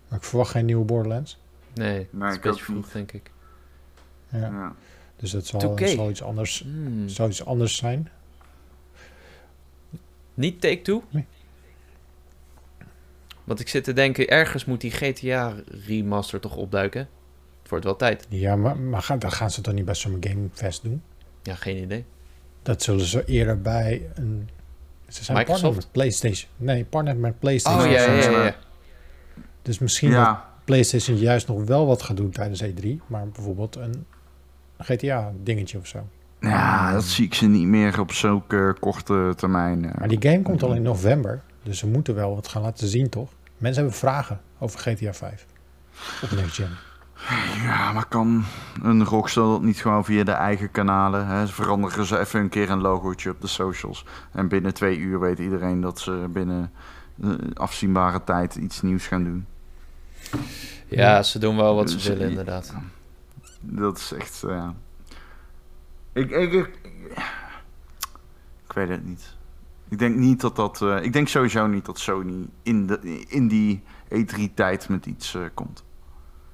Maar 0.09 0.18
ik 0.18 0.25
verwacht 0.25 0.51
geen 0.51 0.64
nieuwe 0.64 0.85
Borderlands. 0.85 1.38
nee, 1.75 2.07
dat 2.12 2.31
is 2.31 2.37
ik 2.37 2.44
een 2.44 2.51
beetje 2.51 2.64
vroeg, 2.64 2.90
denk 2.92 3.12
ik. 3.12 3.31
Ja. 4.29 4.38
Ja. 4.38 4.75
Dus 5.16 5.31
dat 5.31 5.47
zal, 5.47 5.61
2K. 5.61 5.87
zal 5.87 6.11
iets 6.11 6.23
anders, 6.23 6.62
Hmm. 6.62 7.09
zal 7.09 7.29
iets 7.29 7.44
anders 7.44 7.77
zijn. 7.77 8.09
Niet 10.35 10.61
Take-Two? 10.61 11.03
Nee. 11.11 11.25
Want 13.45 13.61
ik 13.61 13.69
zit 13.69 13.85
te 13.85 13.93
denken, 13.93 14.29
ergens 14.29 14.65
moet 14.65 14.81
die 14.81 14.91
GTA 14.91 15.55
remaster 15.87 16.41
toch 16.41 16.57
opduiken? 16.57 17.09
Het 17.61 17.69
wordt 17.71 17.85
wel 17.85 17.97
tijd. 17.97 18.27
Ja, 18.29 18.57
maar, 18.57 18.77
maar 18.79 19.03
gaan, 19.03 19.19
dat 19.19 19.33
gaan 19.35 19.51
ze 19.51 19.61
toch 19.61 19.75
niet 19.75 19.85
bij 19.85 19.95
Summer 19.95 20.29
Game 20.29 20.49
Fest 20.53 20.83
doen? 20.83 21.03
Ja, 21.43 21.55
geen 21.55 21.77
idee. 21.83 22.05
Dat 22.63 22.83
zullen 22.83 23.05
ze 23.05 23.25
eerder 23.25 23.61
bij 23.61 24.09
een... 24.15 24.49
Ze 25.09 25.25
zijn 25.25 25.37
Microsoft? 25.39 25.63
partner 25.63 25.83
met 25.85 25.93
PlayStation. 25.93 26.51
Nee, 26.57 26.85
partner 26.85 27.17
met 27.17 27.39
PlayStation. 27.39 27.83
Oh 27.85 27.91
ja, 27.91 28.03
ja, 28.03 28.31
ja. 28.31 28.45
ja. 28.45 28.55
Dus 29.63 29.79
misschien 29.79 30.11
dat 30.11 30.19
Ja, 30.21 30.49
PlayStation 30.65 31.17
juist 31.17 31.49
nog 31.49 31.65
wel 31.65 31.87
wat 31.87 32.03
gaat 32.03 32.17
doen 32.17 32.31
tijdens 32.31 32.63
E3. 32.65 32.87
Maar 33.07 33.29
bijvoorbeeld 33.29 33.77
een 33.77 34.07
GTA-dingetje 34.79 35.79
of 35.79 35.87
zo. 35.87 36.09
ja, 36.41 36.93
dat 36.93 37.05
zie 37.05 37.25
ik 37.25 37.35
ze 37.35 37.47
niet 37.47 37.67
meer 37.67 38.01
op 38.01 38.13
zulke 38.13 38.77
korte 38.81 39.33
termijn. 39.37 39.85
eh. 39.85 39.99
Maar 39.99 40.09
die 40.09 40.23
game 40.31 40.43
komt 40.43 40.63
al 40.63 40.75
in 40.75 40.83
november. 40.83 41.43
Dus 41.64 41.79
ze 41.79 41.87
moeten 41.87 42.14
wel 42.14 42.35
wat 42.35 42.48
gaan 42.48 42.62
laten 42.62 42.88
zien, 42.88 43.09
toch? 43.09 43.31
Mensen 43.57 43.83
hebben 43.83 43.98
vragen 44.00 44.40
over 44.59 44.79
GTA 44.79 45.12
5. 45.14 45.46
Op 46.22 46.31
Next 46.31 46.55
Gen. 46.55 46.77
Ja, 47.62 47.92
maar 47.92 48.07
kan 48.07 48.44
een 48.83 49.05
Rockstar 49.05 49.44
dat 49.48 49.62
niet 49.62 49.81
gewoon 49.81 50.05
via 50.05 50.24
de 50.24 50.33
eigen 50.33 50.70
kanalen? 50.70 51.27
Hè? 51.27 51.46
Ze 51.46 51.53
veranderen 51.53 52.07
ze 52.07 52.18
even 52.18 52.40
een 52.40 52.48
keer 52.48 52.70
een 52.70 52.81
logootje 52.81 53.31
op 53.31 53.40
de 53.40 53.46
socials. 53.46 54.05
En 54.33 54.48
binnen 54.48 54.74
twee 54.74 54.98
uur 54.98 55.20
weet 55.20 55.38
iedereen 55.38 55.81
dat 55.81 56.00
ze 56.00 56.27
binnen 56.31 56.72
eh, 57.22 57.31
afzienbare 57.55 58.24
tijd 58.24 58.55
iets 58.55 58.83
nieuws 58.83 59.07
gaan 59.07 59.24
doen. 59.24 59.46
Ja, 60.87 61.22
ze 61.22 61.38
doen 61.38 61.57
wel 61.57 61.74
wat 61.74 61.90
ze 61.90 61.96
Dus, 61.96 62.07
willen, 62.07 62.22
eh, 62.22 62.29
inderdaad. 62.29 62.74
Dat 63.61 63.98
is 63.98 64.12
echt, 64.12 64.42
eh, 64.42 64.50
ja. 64.50 64.74
Ik, 66.12 66.31
ik, 66.31 66.53
ik, 66.53 66.79
ik 68.66 68.72
weet 68.74 68.88
het 68.88 69.05
niet. 69.05 69.35
Ik 69.88 69.99
denk 69.99 70.16
niet 70.16 70.40
dat 70.40 70.57
dat. 70.57 70.83
eh, 70.83 71.03
ik 71.03 71.12
denk 71.12 71.29
sowieso 71.29 71.66
niet 71.66 71.85
dat 71.85 71.99
Sony 71.99 72.47
in, 72.62 72.87
de, 72.87 73.25
in 73.29 73.49
die 73.49 73.83
E3-tijd 74.14 74.88
met 74.88 75.07
iets 75.07 75.35
eh, 75.35 75.40
komt. 75.55 75.85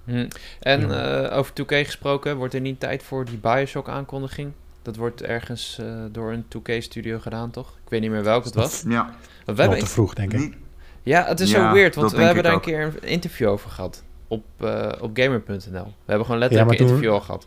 Hm. 0.04 0.28
En 0.60 0.80
Ja. 0.88 1.22
eh, 1.28 1.38
over 1.38 1.52
2K 1.62 1.66
gesproken, 1.84 2.36
wordt 2.36 2.54
er 2.54 2.60
niet 2.60 2.80
tijd 2.80 3.02
voor 3.02 3.24
die 3.24 3.38
Bioshock-aankondiging? 3.38 4.52
Dat 4.82 4.96
wordt 4.96 5.22
ergens 5.22 5.78
eh, 5.80 5.86
door 6.12 6.32
een 6.32 6.44
2K-studio 6.44 7.18
gedaan, 7.18 7.50
toch? 7.50 7.68
Ik 7.84 7.90
weet 7.90 8.00
niet 8.00 8.10
meer 8.10 8.22
welk 8.24 8.44
het 8.44 8.54
was. 8.54 8.82
Ja, 8.88 9.04
Want 9.44 9.56
we 9.56 9.62
hebben 9.62 9.80
te 9.80 9.86
vroeg, 9.86 10.14
denk 10.14 10.32
ik. 10.32 10.56
Ja, 11.02 11.24
het 11.24 11.40
is 11.40 11.50
Ja, 11.50 11.68
zo 11.68 11.74
weird, 11.74 11.94
want 11.94 12.10
we 12.12 12.22
hebben 12.22 12.42
daar 12.42 12.52
een 12.52 12.60
keer 12.60 12.82
een 12.82 13.08
interview 13.08 13.48
over 13.48 13.70
gehad. 13.70 14.02
Op, 14.28 14.44
eh, 14.56 14.92
op 15.00 15.10
gamer.nl. 15.14 15.58
We 15.58 15.70
hebben 16.06 16.24
gewoon 16.26 16.40
letterlijk 16.40 16.70
Ja, 16.70 16.76
een 16.78 16.86
interview 16.86 17.12
al 17.12 17.20
gehad. 17.20 17.46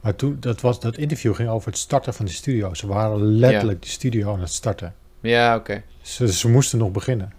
Maar 0.00 0.14
toen, 0.16 0.36
dat, 0.40 0.60
was, 0.60 0.80
dat 0.80 0.96
interview 0.96 1.34
ging 1.34 1.48
over 1.48 1.68
het 1.70 1.78
starten 1.78 2.14
van 2.14 2.24
de 2.24 2.30
studio. 2.32 2.74
Ze 2.74 2.86
waren 2.86 3.18
letterlijk 3.22 3.82
de 3.82 3.88
studio 3.88 4.32
aan 4.32 4.40
het 4.40 4.52
starten. 4.52 4.94
Ja, 5.20 5.56
oké. 5.56 5.82
Ze, 6.00 6.32
ze 6.32 6.48
moesten 6.50 6.78
nog 6.78 6.90
beginnen. 6.92 7.32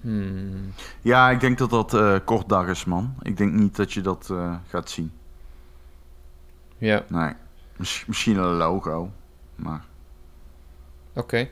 Hmm. 0.00 0.72
ja, 1.00 1.30
ik 1.30 1.40
denk 1.40 1.58
dat 1.58 1.70
dat 1.70 1.94
eh 1.94 2.16
kort 2.24 2.48
dag 2.48 2.66
is, 2.68 2.84
man. 2.84 3.14
Ik 3.22 3.36
denk 3.36 3.52
niet 3.52 3.76
dat 3.76 3.92
je 3.92 4.00
dat 4.00 4.28
eh, 4.30 4.54
gaat 4.68 4.90
zien. 4.90 5.12
Ja, 6.78 7.04
Nee. 7.08 7.32
Miss- 7.76 8.04
misschien 8.06 8.36
een 8.36 8.56
logo. 8.56 9.10
Maar 9.54 9.84
oké. 11.14 11.48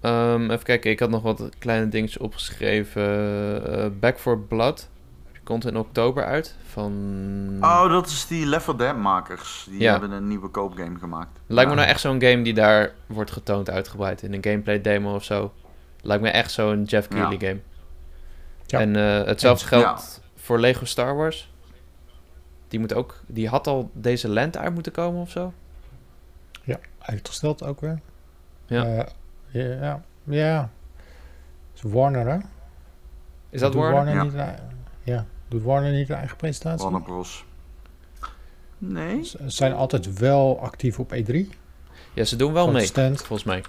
Ehm, 0.00 0.50
even 0.50 0.64
kijken, 0.64 0.90
ik 0.90 1.00
had 1.00 1.10
nog 1.10 1.22
wat 1.22 1.48
kleine 1.58 1.88
dingetjes 1.88 2.18
opgeschreven. 2.18 3.02
Eh, 3.66 3.86
Back 4.00 4.18
for 4.18 4.38
Blood. 4.40 4.88
Komt 5.46 5.66
in 5.66 5.76
oktober 5.76 6.24
uit. 6.24 6.54
Van... 6.66 6.92
Oh, 7.60 7.88
dat 7.90 8.06
is 8.06 8.26
die 8.26 8.46
4 8.60 8.76
Dead 8.76 8.96
makers. 8.96 9.66
Die 9.70 9.80
Ja. 9.80 9.90
hebben 9.90 10.10
een 10.10 10.28
nieuwe 10.28 10.48
koopgame 10.48 10.98
gemaakt. 10.98 11.38
Lijkt 11.46 11.70
me 11.70 11.76
nou 11.76 11.88
echt 11.88 12.00
zo'n 12.00 12.20
game 12.22 12.42
die 12.42 12.54
daar 12.54 12.92
wordt 13.06 13.30
getoond 13.30 13.70
uitgebreid 13.70 14.22
in 14.22 14.32
een 14.34 14.44
gameplay 14.44 14.80
demo 14.80 15.14
of 15.14 15.24
zo. 15.24 15.52
Lijkt 16.00 16.22
me 16.22 16.28
echt 16.30 16.50
zo'n 16.50 16.82
Jeff 16.82 17.08
Keighley 17.08 17.36
Ja. 17.40 17.46
game. 17.48 17.60
Ja. 18.66 18.80
En 18.80 18.96
eh, 18.96 19.26
hetzelfde 19.26 19.66
geldt 19.66 20.20
voor 20.36 20.58
Lego 20.60 20.84
Star 20.84 21.16
Wars. 21.16 21.52
Die, 22.68 22.80
moet 22.80 22.94
ook, 22.94 23.20
die 23.26 23.48
had 23.48 23.66
al 23.66 23.90
deze 23.92 24.28
lente 24.28 24.58
uit 24.58 24.74
moeten 24.74 24.92
komen 24.92 25.20
of 25.20 25.30
zo. 25.30 25.52
Ja, 26.62 26.78
uitgesteld 26.98 27.64
ook 27.64 27.80
weer. 27.80 28.00
Ja. 28.66 28.84
Eh, 29.52 29.80
ja, 29.80 30.00
ja. 30.24 30.70
is 31.74 31.82
Warner, 31.82 32.26
hè? 32.28 32.38
Is 33.50 33.60
dat 33.60 33.74
Warner? 33.74 34.14
Ja. 34.14 34.22
niet 34.22 34.34
ei- 34.34 34.54
ja, 35.02 35.24
doet 35.48 35.62
Warner 35.62 35.92
niet 35.92 36.08
een 36.08 36.16
eigen 36.16 36.36
presentatie? 36.36 36.82
Warner 36.82 37.02
Bros. 37.02 37.44
Nee? 38.78 39.24
Ze 39.24 39.38
zijn 39.46 39.72
altijd 39.72 40.18
wel 40.18 40.60
actief 40.60 40.98
op 40.98 41.14
E3. 41.14 41.36
Ja, 42.14 42.24
ze 42.24 42.36
doen 42.36 42.52
wel 42.52 42.70
mee, 42.70 42.86
stand. 42.86 43.16
volgens 43.18 43.44
mij. 43.44 43.62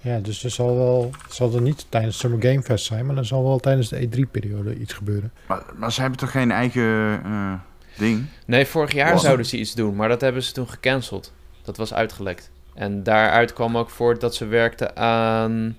Ja, 0.00 0.18
dus 0.18 0.44
er 0.44 0.50
zal 0.50 0.76
wel, 0.76 1.10
het 1.22 1.34
zal 1.34 1.54
er 1.54 1.60
niet 1.60 1.86
tijdens 1.88 2.18
Summer 2.18 2.42
Game 2.42 2.62
Fest 2.62 2.84
zijn, 2.84 3.06
maar 3.06 3.16
er 3.16 3.24
zal 3.26 3.42
wel 3.44 3.58
tijdens 3.58 3.88
de 3.88 4.08
E3-periode 4.08 4.76
iets 4.78 4.92
gebeuren. 4.92 5.32
Maar, 5.48 5.62
maar 5.76 5.92
ze 5.92 6.00
hebben 6.00 6.18
toch 6.18 6.30
geen 6.30 6.50
eigen 6.50 7.20
eh, 7.24 7.52
ding? 7.98 8.26
Nee, 8.46 8.66
vorig 8.66 8.92
jaar 8.92 9.12
Was- 9.12 9.22
zouden 9.22 9.46
ze 9.46 9.58
iets 9.58 9.74
doen, 9.74 9.96
maar 9.96 10.08
dat 10.08 10.20
hebben 10.20 10.42
ze 10.42 10.52
toen 10.52 10.68
gecanceld. 10.68 11.32
Dat 11.62 11.76
was 11.76 11.94
uitgelekt. 11.94 12.50
En 12.74 13.02
daaruit 13.02 13.52
kwam 13.52 13.76
ook 13.76 13.90
voort 13.90 14.20
dat 14.20 14.34
ze 14.34 14.46
werkten 14.46 14.96
aan... 14.96 15.76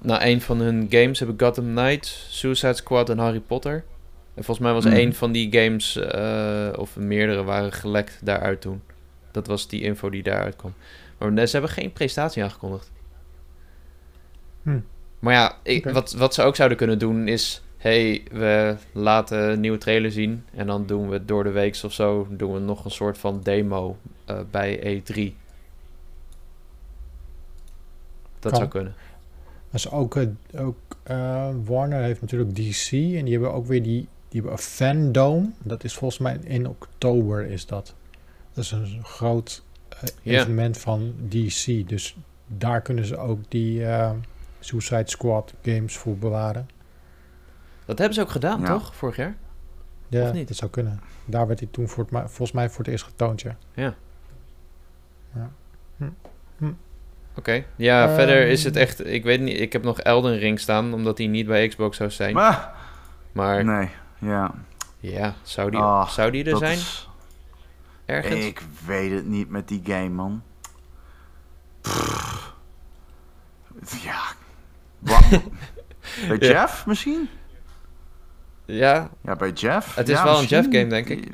Nou, 0.00 0.24
een 0.24 0.40
van 0.40 0.58
hun 0.60 0.86
games 0.90 1.18
hebben 1.18 1.40
Gotham 1.46 1.64
Knights, 1.64 2.26
Suicide 2.30 2.74
Squad 2.74 3.10
en 3.10 3.18
Harry 3.18 3.40
Potter. 3.40 3.84
En 4.34 4.44
volgens 4.44 4.58
mij 4.66 4.72
was 4.72 4.84
Mhm. 4.84 4.94
één 4.94 5.14
van 5.14 5.32
die 5.32 5.52
games, 5.52 5.96
eh, 5.96 6.68
of 6.76 6.96
meerdere, 6.96 7.42
waren 7.42 7.72
gelekt 7.72 8.18
daaruit 8.22 8.60
toen. 8.60 8.82
Dat 9.30 9.46
was 9.46 9.68
die 9.68 9.82
info 9.82 10.10
die 10.10 10.22
daaruit 10.22 10.56
kwam. 10.56 10.74
Maar 11.18 11.46
ze 11.46 11.52
hebben 11.52 11.70
geen 11.70 11.92
presentatie 11.92 12.42
aangekondigd. 12.42 12.90
Hm. 14.62 14.78
Maar 15.18 15.34
ja, 15.34 15.56
ik, 15.62 15.84
wat, 15.84 16.12
wat 16.12 16.34
ze 16.34 16.42
ook 16.42 16.56
zouden 16.56 16.78
kunnen 16.78 16.98
doen 16.98 17.28
is... 17.28 17.62
hey, 17.76 18.22
we 18.32 18.76
laten 18.92 19.38
een 19.50 19.60
nieuwe 19.60 19.78
trailer 19.78 20.12
zien... 20.12 20.44
en 20.54 20.66
dan 20.66 20.86
doen 20.86 21.08
we 21.08 21.24
door 21.24 21.44
de 21.44 21.50
week 21.50 21.80
of 21.84 21.92
zo... 21.92 22.26
doen 22.30 22.52
we 22.52 22.58
nog 22.58 22.84
een 22.84 22.90
soort 22.90 23.18
van 23.18 23.40
demo 23.42 23.96
eh, 24.24 24.38
bij 24.50 24.78
E3. 24.78 25.34
Dat 28.38 28.50
Kan. 28.52 28.54
zou 28.60 28.68
kunnen. 28.68 28.94
Dus 29.70 29.90
ook, 29.90 30.16
eh, 30.16 30.26
ook 30.66 30.76
eh, 31.02 31.48
Warner 31.64 32.02
heeft 32.02 32.20
natuurlijk 32.20 32.50
DC 32.54 32.90
en 32.92 33.24
die 33.24 33.32
hebben 33.32 33.52
ook 33.52 33.66
weer 33.66 33.82
die, 33.82 34.08
die 34.34 34.42
hebben 34.42 34.52
een 34.52 34.58
fandome. 34.66 35.50
Dat 35.62 35.84
is 35.84 35.94
volgens 35.94 36.20
mij 36.20 36.38
in 36.42 36.68
oktober 36.68 37.46
is 37.46 37.66
dat. 37.66 37.94
Dat 38.52 38.64
is 38.64 38.70
een 38.70 39.00
groot 39.04 39.62
Ja. 40.22 40.40
evenement 40.40 40.78
van 40.78 41.14
DC. 41.28 41.88
Dus 41.88 42.16
daar 42.46 42.80
kunnen 42.82 43.04
ze 43.04 43.16
ook 43.16 43.38
die 43.48 43.86
eh, 43.86 44.10
Suicide 44.60 45.02
Squad 45.10 45.54
games 45.62 45.96
voor 45.96 46.16
bewaren. 46.18 46.68
Dat 47.84 47.98
hebben 47.98 48.14
ze 48.16 48.20
ook 48.22 48.30
gedaan, 48.30 48.60
Ja. 48.60 48.66
toch? 48.66 48.94
Vorig 48.94 49.16
jaar? 49.16 49.36
Ja, 50.08 50.22
Of 50.28 50.32
niet? 50.32 50.48
dat 50.48 50.56
zou 50.56 50.70
kunnen. 50.70 51.00
Daar 51.24 51.46
werd 51.46 51.60
hij 51.60 51.68
toen 51.72 51.88
voor 51.88 52.04
het, 52.10 52.18
volgens 52.30 52.52
mij 52.52 52.68
voor 52.68 52.78
het 52.78 52.88
eerst 52.88 53.04
getoond, 53.04 53.40
ja. 53.40 53.56
Ja. 53.74 53.94
Ja. 55.34 55.50
Hm. 56.56 56.72
Oké. 57.36 57.64
Ja, 57.76 58.06
Ehm. 58.06 58.14
verder 58.14 58.46
is 58.46 58.64
het 58.64 58.76
echt... 58.76 59.06
Ik 59.06 59.22
weet 59.24 59.40
niet, 59.40 59.60
ik 59.60 59.72
heb 59.72 59.82
nog 59.82 60.00
Elden 60.00 60.38
Ring 60.38 60.60
staan... 60.60 60.94
omdat 60.94 61.16
die 61.16 61.28
niet 61.28 61.46
bij 61.46 61.68
Xbox 61.68 61.96
zou 61.96 62.10
zijn. 62.10 62.34
Maar, 62.34 62.72
Maar 63.32 63.64
nee, 63.64 63.88
ja. 64.24 64.54
ja, 65.00 65.34
zou 65.42 65.70
die, 65.70 65.80
zou 66.08 66.30
die 66.30 66.44
er 66.44 66.56
zijn? 66.56 66.76
is- 66.78 67.08
Ergens? 68.04 68.34
ik 68.44 68.62
weet 68.86 69.12
het 69.12 69.26
niet 69.26 69.48
met 69.50 69.68
die 69.68 69.80
game, 69.84 70.08
man. 70.08 70.42
Pff. 71.80 72.52
Ja. 74.02 74.20
Wat? 74.98 75.24
bij 76.28 76.36
Ja. 76.40 76.46
Jeff 76.46 76.86
misschien? 76.86 77.28
Ja, 78.64 79.10
Ja, 79.20 79.36
bij 79.36 79.50
Jeff. 79.50 79.94
Het 79.94 80.08
is 80.08 80.14
Ja, 80.16 80.24
wel 80.24 80.38
een. 80.38 80.44
Jeff-game, 80.46 80.86
denk 80.86 81.08
ik. 81.08 81.30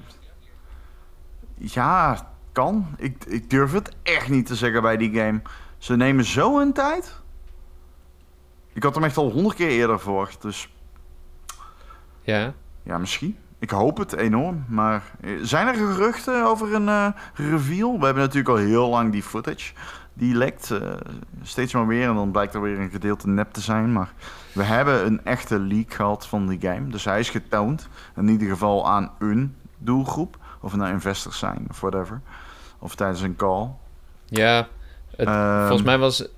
Ja, 1.55 2.29
kan. 2.53 2.95
Ik, 2.97 3.25
ik 3.25 3.51
durf 3.51 3.73
het 3.73 3.95
echt 4.03 4.29
niet 4.29 4.47
te 4.47 4.55
zeggen 4.55 4.83
bij 4.83 4.97
die 4.97 5.15
game. 5.15 5.43
Ze 5.79 5.97
nemen 5.97 6.25
zo 6.25 6.59
hun 6.59 6.73
tijd. 6.73 7.19
Ik 8.73 8.83
had 8.83 8.95
hem 8.95 9.05
echt 9.05 9.17
al 9.17 9.31
honderd 9.31 9.55
keer 9.57 9.69
eerder 9.69 10.01
verwacht. 10.01 10.43
Dus 10.43 10.69
ja. 12.23 12.55
Ja, 12.83 12.99
misschien. 12.99 13.37
Ik 13.59 13.71
hoop 13.71 13.97
het 13.99 14.13
enorm. 14.13 14.65
Maar 14.69 15.03
eh, 15.21 15.31
zijn 15.43 15.67
er 15.67 15.75
geruchten 15.75 16.45
over 16.47 16.75
een 16.75 16.89
eh, 16.89 17.07
reveal? 17.35 17.99
We 17.99 18.05
hebben 18.05 18.23
natuurlijk 18.23 18.49
al 18.49 18.65
heel 18.65 18.89
lang 18.89 19.13
die 19.13 19.23
footage. 19.23 19.73
Die 20.15 20.35
lekt 20.35 20.71
eh, 20.71 20.79
steeds 21.43 21.73
maar 21.73 21.87
weer. 21.87 22.09
En 22.09 22.15
dan 22.15 22.31
blijkt 22.31 22.55
er 22.55 22.61
weer 22.63 22.79
een 22.81 22.91
gedeelte 22.91 23.29
nep 23.29 23.53
te 23.53 23.61
zijn. 23.61 23.93
Maar 23.93 24.13
we 24.53 24.63
hebben 24.63 25.07
een 25.07 25.25
echte 25.25 25.59
leak 25.59 25.93
gehad 25.95 26.27
van 26.27 26.47
die 26.49 26.61
game. 26.61 26.89
Dus 26.89 27.05
hij 27.05 27.19
is 27.19 27.31
getoond. 27.31 27.89
In 28.17 28.29
ieder 28.29 28.49
geval 28.49 28.89
aan 28.89 29.11
een 29.19 29.55
doelgroep. 29.79 30.37
Of 30.61 30.71
het 30.71 30.81
nou 30.81 30.93
investors 30.93 31.39
zijn 31.39 31.67
of 31.71 31.81
whatever. 31.81 32.21
Of 32.79 32.95
tijdens 32.95 33.21
een 33.21 33.37
call. 33.37 33.69
Ja, 34.27 34.67
Het- 35.17 35.29
Ehm, 35.29 35.61
volgens 35.67 35.83
mij 35.83 35.99
was... 35.99 36.29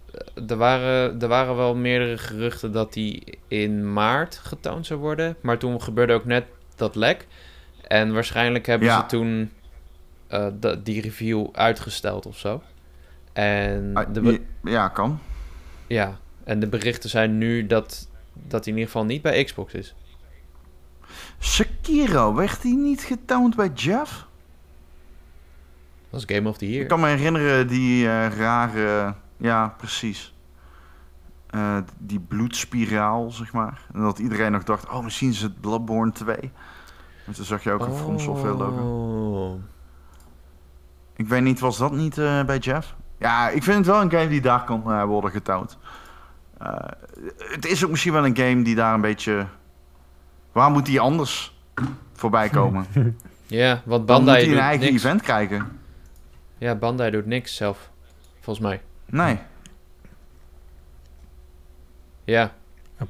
Er 0.49 0.57
waren, 0.57 1.21
er 1.21 1.29
waren 1.29 1.57
wel 1.57 1.75
meerdere 1.75 2.19
geruchten 2.19 2.73
dat 2.73 2.93
die 2.93 3.39
in 3.49 3.93
maart 3.93 4.37
getoond 4.43 4.87
zou 4.87 5.01
worden. 5.01 5.37
Maar 5.41 5.59
toen 5.59 5.83
gebeurde 5.83 6.13
ook 6.13 6.25
net 6.25 6.45
dat 6.77 6.95
lek. 6.95 7.27
En 7.89 8.13
waarschijnlijk 8.13 8.67
hebben 8.67 8.89
Ja. 8.89 9.01
ze 9.01 9.07
toen 9.07 9.51
eh, 10.27 10.47
die 10.83 11.01
review 11.01 11.47
uitgesteld 11.53 12.27
of 12.27 12.39
zo. 12.39 12.63
En 13.33 13.91
ah, 13.95 14.07
de, 14.15 14.41
ja, 14.65 14.89
kan. 14.89 15.19
ja, 15.87 16.19
en 16.45 16.61
de 16.61 16.69
berichten 16.69 17.11
zijn 17.11 17.39
nu 17.39 17.67
dat, 17.67 18.09
dat 18.33 18.65
hij 18.65 18.73
in 18.73 18.79
ieder 18.79 18.85
geval 18.93 19.05
niet 19.05 19.23
bij 19.23 19.45
Xbox 19.45 19.73
is. 19.75 19.95
Sekiro, 21.39 22.35
werd 22.35 22.63
die 22.63 22.77
niet 22.77 23.01
getoond 23.03 23.57
bij 23.57 23.69
Jeff? 23.75 24.27
Dat 26.11 26.25
is 26.29 26.37
Game 26.37 26.49
of 26.49 26.59
the 26.59 26.69
Year. 26.71 26.83
Ik 26.83 26.89
kan 26.89 27.01
me 27.01 27.07
herinneren 27.09 27.67
die 27.67 28.07
eh, 28.09 28.27
rare... 28.39 29.15
Ja, 29.43 29.75
precies. 29.77 30.35
Eh, 31.47 31.77
die 31.99 32.21
bloedspiraal, 32.21 33.31
zeg 33.31 33.53
maar. 33.53 33.81
En 33.95 34.01
dat 34.01 34.19
iedereen 34.19 34.53
nog 34.53 34.63
dacht, 34.65 34.89
oh, 34.89 35.03
misschien 35.05 35.29
is 35.31 35.43
het 35.43 35.61
Bloodborne 35.61 36.13
2. 36.13 36.37
En 37.27 37.33
toen 37.33 37.45
zag 37.45 37.63
je 37.63 37.73
ook 37.73 37.87
een 37.87 37.95
From 37.95 38.19
Software 38.19 38.55
logo. 38.55 38.83
Oh. 38.83 39.63
Ik 41.17 41.29
weet 41.29 41.43
niet, 41.43 41.61
was 41.61 41.79
dat 41.79 41.93
niet 41.93 42.19
eh, 42.19 42.45
bij 42.45 42.59
Jeff? 42.59 42.95
Ja, 43.19 43.49
ik 43.49 43.63
vind 43.63 43.77
het 43.77 43.87
wel 43.87 44.01
een 44.01 44.11
game 44.11 44.29
die 44.29 44.41
daar 44.41 44.65
kan 44.65 44.93
eh, 44.93 45.05
worden 45.05 45.31
getoond. 45.31 45.79
Eh, 46.59 46.75
het 47.37 47.67
is 47.67 47.85
ook 47.85 47.91
misschien 47.91 48.13
wel 48.13 48.27
een 48.27 48.37
game 48.37 48.63
die 48.63 48.75
daar 48.75 48.95
een 48.95 49.01
beetje... 49.01 49.47
Waar 50.53 50.71
moet 50.71 50.87
die 50.87 51.01
anders 51.01 51.61
voorbij 52.13 52.49
komen? 52.59 52.87
Ja, 53.47 53.83
want 53.85 53.85
Dan 53.85 53.97
moet 53.99 54.07
Bandai 54.07 54.45
hij 54.45 54.55
een 54.55 54.61
eigen 54.61 54.87
niks. 54.93 55.05
event 55.05 55.23
krijgen. 55.23 55.81
Ja, 56.59 56.75
Bandai 56.75 57.11
doet 57.11 57.27
niks 57.27 57.57
zelf. 57.57 57.91
Volgens 58.41 58.67
mij. 58.67 58.81
Nee. 59.13 59.39
Ja, 62.25 62.53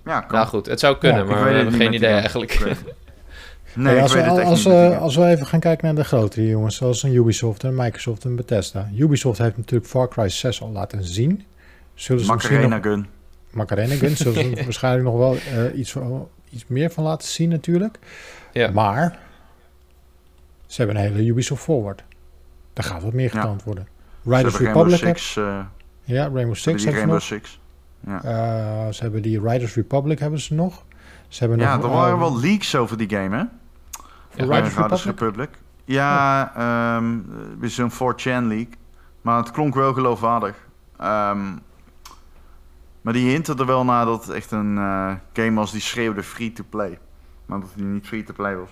Ja, 0.04 0.20
kan. 0.20 0.36
nou 0.36 0.46
goed. 0.46 0.66
Het 0.66 0.80
zou 0.80 0.98
kunnen, 0.98 1.26
Ja, 1.26 1.30
maar 1.32 1.44
we 1.44 1.50
hebben 1.50 1.74
geen 1.74 1.92
idee 1.92 2.10
eigenlijk. 2.10 2.58
Nee, 3.74 4.00
als, 4.00 4.12
we, 4.12 4.22
als, 4.42 4.62
we, 4.64 4.96
als 5.00 5.16
we 5.16 5.26
even 5.26 5.46
gaan 5.46 5.60
kijken 5.60 5.84
naar 5.86 5.94
de 5.94 6.04
grotere 6.04 6.46
jongens, 6.48 6.76
zoals 6.76 7.02
een 7.02 7.14
Ubisoft, 7.14 7.62
een 7.62 7.74
Microsoft 7.74 8.24
en 8.24 8.36
Bethesda. 8.36 8.88
Ubisoft 8.96 9.38
heeft 9.38 9.56
natuurlijk 9.56 9.90
Far 9.90 10.08
Cry 10.08 10.28
6 10.28 10.62
al 10.62 10.70
laten 10.70 11.04
zien. 11.04 11.44
Zullen 11.94 12.24
ze 12.24 12.32
misschien 12.32 12.54
Macarena 12.56 12.76
nog, 12.76 12.84
Gun. 12.92 13.06
Macarena 13.50 13.94
Gun, 13.94 14.16
zullen 14.16 14.56
ze 14.56 14.62
waarschijnlijk 14.64 15.04
nog 15.04 15.16
wel 15.16 15.34
eh, 15.36 15.78
iets, 15.78 15.96
iets 16.50 16.64
meer 16.66 16.90
van 16.90 17.04
laten 17.04 17.28
zien 17.28 17.48
natuurlijk. 17.48 17.98
Ja. 18.52 18.70
Maar 18.70 19.18
ze 20.66 20.82
hebben 20.82 20.96
een 21.02 21.10
hele 21.12 21.24
Ubisoft 21.28 21.62
Forward. 21.62 22.02
Daar 22.72 22.84
gaat 22.84 23.02
wat 23.02 23.12
meer 23.12 23.30
Ja. 23.34 23.40
getoond 23.40 23.62
worden. 23.62 23.88
Riders 24.24 24.56
Rainbow 24.56 24.88
Republic, 24.90 25.16
Six. 25.16 25.36
eh, 25.36 25.58
ja, 26.04 26.28
Rainbow 26.28 26.54
Six 26.54 26.84
hebben 26.84 27.00
Rainbow 27.00 27.20
ze 27.20 27.32
nog. 27.34 27.42
Six. 27.42 27.60
Ja, 28.06 28.22
Eh, 28.22 28.92
ze 28.92 29.02
hebben 29.02 29.22
die 29.22 29.40
Riders 29.40 29.74
Republic 29.74 30.18
hebben 30.18 30.40
ze 30.40 30.54
nog. 30.54 30.84
Ze 31.28 31.38
hebben 31.40 31.58
ja 31.58 31.76
nog, 31.76 31.84
er 31.84 31.90
waren 31.90 32.12
eh, 32.14 32.18
wel 32.18 32.40
leaks 32.40 32.76
over 32.76 32.96
die 32.98 33.08
game, 33.08 33.36
hè? 33.36 33.42
Ja, 34.34 34.54
Riders 34.54 34.74
Republic. 34.74 35.04
Republic. 35.04 35.48
Ja, 35.84 36.52
ehm 36.56 37.18
er 37.60 37.64
is 37.66 37.78
een 37.78 37.90
4chan 37.90 38.46
leak. 38.46 38.68
Maar 39.22 39.36
het 39.38 39.50
klonk 39.50 39.74
wel 39.74 39.92
geloofwaardig. 39.94 40.56
Ehm, 40.98 41.52
maar 43.00 43.12
die 43.12 43.30
hinten 43.30 43.58
er 43.58 43.66
wel 43.66 43.84
naar 43.84 44.04
dat 44.04 44.24
het 44.26 44.34
echt 44.34 44.50
een 44.50 44.78
eh, 44.78 45.12
game 45.32 45.54
was 45.54 45.72
die 45.72 45.80
schreeuwde 45.80 46.22
free-to-play. 46.22 46.98
Maar 47.46 47.60
dat 47.60 47.68
die 47.74 47.84
niet 47.84 48.06
free-to-play 48.06 48.56
was. 48.56 48.70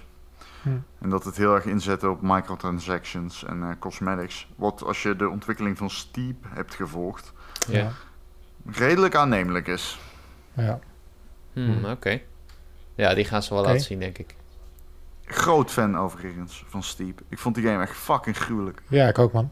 Hm. 0.62 0.68
En 1.01 1.11
dat 1.11 1.25
het 1.25 1.37
heel 1.37 1.55
erg 1.55 1.64
inzette 1.64 2.09
op 2.11 2.18
microtransactions 2.23 3.44
en 3.44 3.62
eh, 3.62 3.68
cosmetics. 3.79 4.49
Wat 4.57 4.83
als 4.85 5.03
je 5.03 5.16
de 5.16 5.29
ontwikkeling 5.29 5.79
van 5.79 5.90
Steep 5.90 6.44
hebt 6.49 6.75
gevolgd, 6.75 7.33
Ja. 7.68 7.90
redelijk 8.70 9.14
aannemelijk 9.14 9.66
is. 9.66 9.99
Ja. 10.52 10.79
Hmm, 11.52 11.85
Oké. 11.85 12.21
Ja, 12.94 13.15
die 13.15 13.25
gaan 13.25 13.42
ze 13.42 13.54
wel 13.54 13.63
laten 13.63 13.81
zien, 13.81 13.98
denk 13.98 14.19
ik. 14.19 14.35
Groot 15.25 15.71
fan 15.71 15.96
overigens 15.98 16.65
van 16.69 16.83
Steep. 16.83 17.21
Ik 17.29 17.38
vond 17.38 17.54
die 17.54 17.65
game 17.65 17.83
echt 17.83 17.96
fucking 17.96 18.37
gruwelijk. 18.37 18.83
ja, 18.88 19.08
ik 19.08 19.19
ook 19.19 19.33
man. 19.33 19.50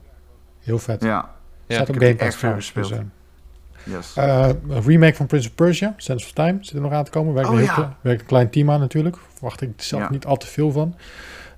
Heel 0.58 0.78
vet. 0.78 1.02
Ja, 1.02 1.34
Ja, 1.66 1.74
Staat 1.74 1.88
op 1.88 1.94
Game 1.94 2.10
Pass 2.14 2.22
echt 2.24 2.30
veel 2.36 2.38
trouwens, 2.40 2.72
dus, 2.72 2.90
eh, 2.90 2.98
yes. 3.84 4.16
Eh, 4.16 4.48
een 4.68 4.82
remake 4.82 5.14
van 5.14 5.26
Prince 5.26 5.48
of 5.48 5.54
Persia, 5.54 5.94
Sense 5.96 6.26
of 6.26 6.32
Time, 6.32 6.58
zit 6.60 6.74
er 6.74 6.80
nog 6.80 6.92
aan 6.92 7.04
te 7.04 7.10
komen. 7.10 7.34
Werkt, 7.34 7.48
Oh, 7.50 7.62
ja. 7.62 7.96
werkt 8.00 8.20
een 8.20 8.26
klein 8.26 8.50
team 8.50 8.70
aan 8.70 8.80
natuurlijk. 8.80 9.16
Verwacht 9.38 9.60
ik 9.60 9.72
zelf 9.82 10.02
Ja. 10.02 10.10
niet 10.10 10.26
al 10.26 10.36
te 10.36 10.46
veel 10.46 10.72
van. 10.72 10.96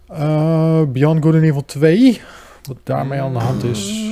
Eh, 0.09 0.83
Beyond 0.89 1.23
Good 1.23 1.35
and 1.35 1.43
Evil 1.43 1.65
2, 1.65 2.21
wat 2.63 2.77
daarmee 2.83 3.21
aan 3.21 3.33
de 3.33 3.39
hand 3.39 3.63
is. 3.65 4.11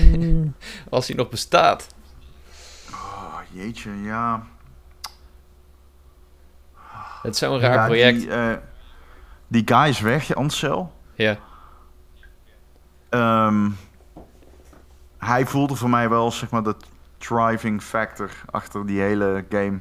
Als 0.90 1.06
hij 1.06 1.16
nog 1.16 1.28
bestaat. 1.28 1.86
Oh, 2.90 3.38
jeetje, 3.52 3.90
ja. 4.02 4.46
Het 7.22 7.32
is 7.34 7.38
zo'n 7.38 7.60
raar 7.60 7.74
Ja, 7.74 7.86
project. 7.86 8.18
Die, 8.20 8.30
eh, 8.30 8.56
die 9.48 9.62
guy 9.64 9.88
is 9.88 10.00
weg, 10.00 10.34
Ansel. 10.34 10.92
Ja. 11.14 11.36
Ehm, 13.08 13.70
hij 15.18 15.46
voelde 15.46 15.74
voor 15.76 15.90
mij 15.90 16.08
wel 16.08 16.30
zeg 16.32 16.50
maar 16.50 16.62
de 16.62 16.76
driving 17.18 17.82
factor 17.82 18.30
achter 18.50 18.86
die 18.86 19.00
hele 19.00 19.44
game. 19.48 19.78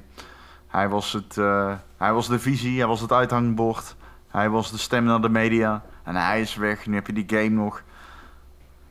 Hij 0.75 0.89
was, 0.89 1.13
het, 1.13 1.37
eh, 1.37 1.73
hij 1.97 2.13
was 2.13 2.27
de 2.27 2.39
visie, 2.39 2.77
hij 2.77 2.87
was 2.87 3.01
het 3.01 3.11
uithangbord. 3.11 3.95
Hij 4.27 4.49
was 4.49 4.71
de 4.71 4.77
stem 4.77 5.03
naar 5.03 5.21
de 5.21 5.29
media. 5.29 5.83
En 6.03 6.15
hij 6.15 6.41
is 6.41 6.55
weg. 6.55 6.85
Nu 6.87 6.95
heb 6.95 7.07
je 7.07 7.13
die 7.13 7.23
game 7.27 7.49
nog. 7.49 7.83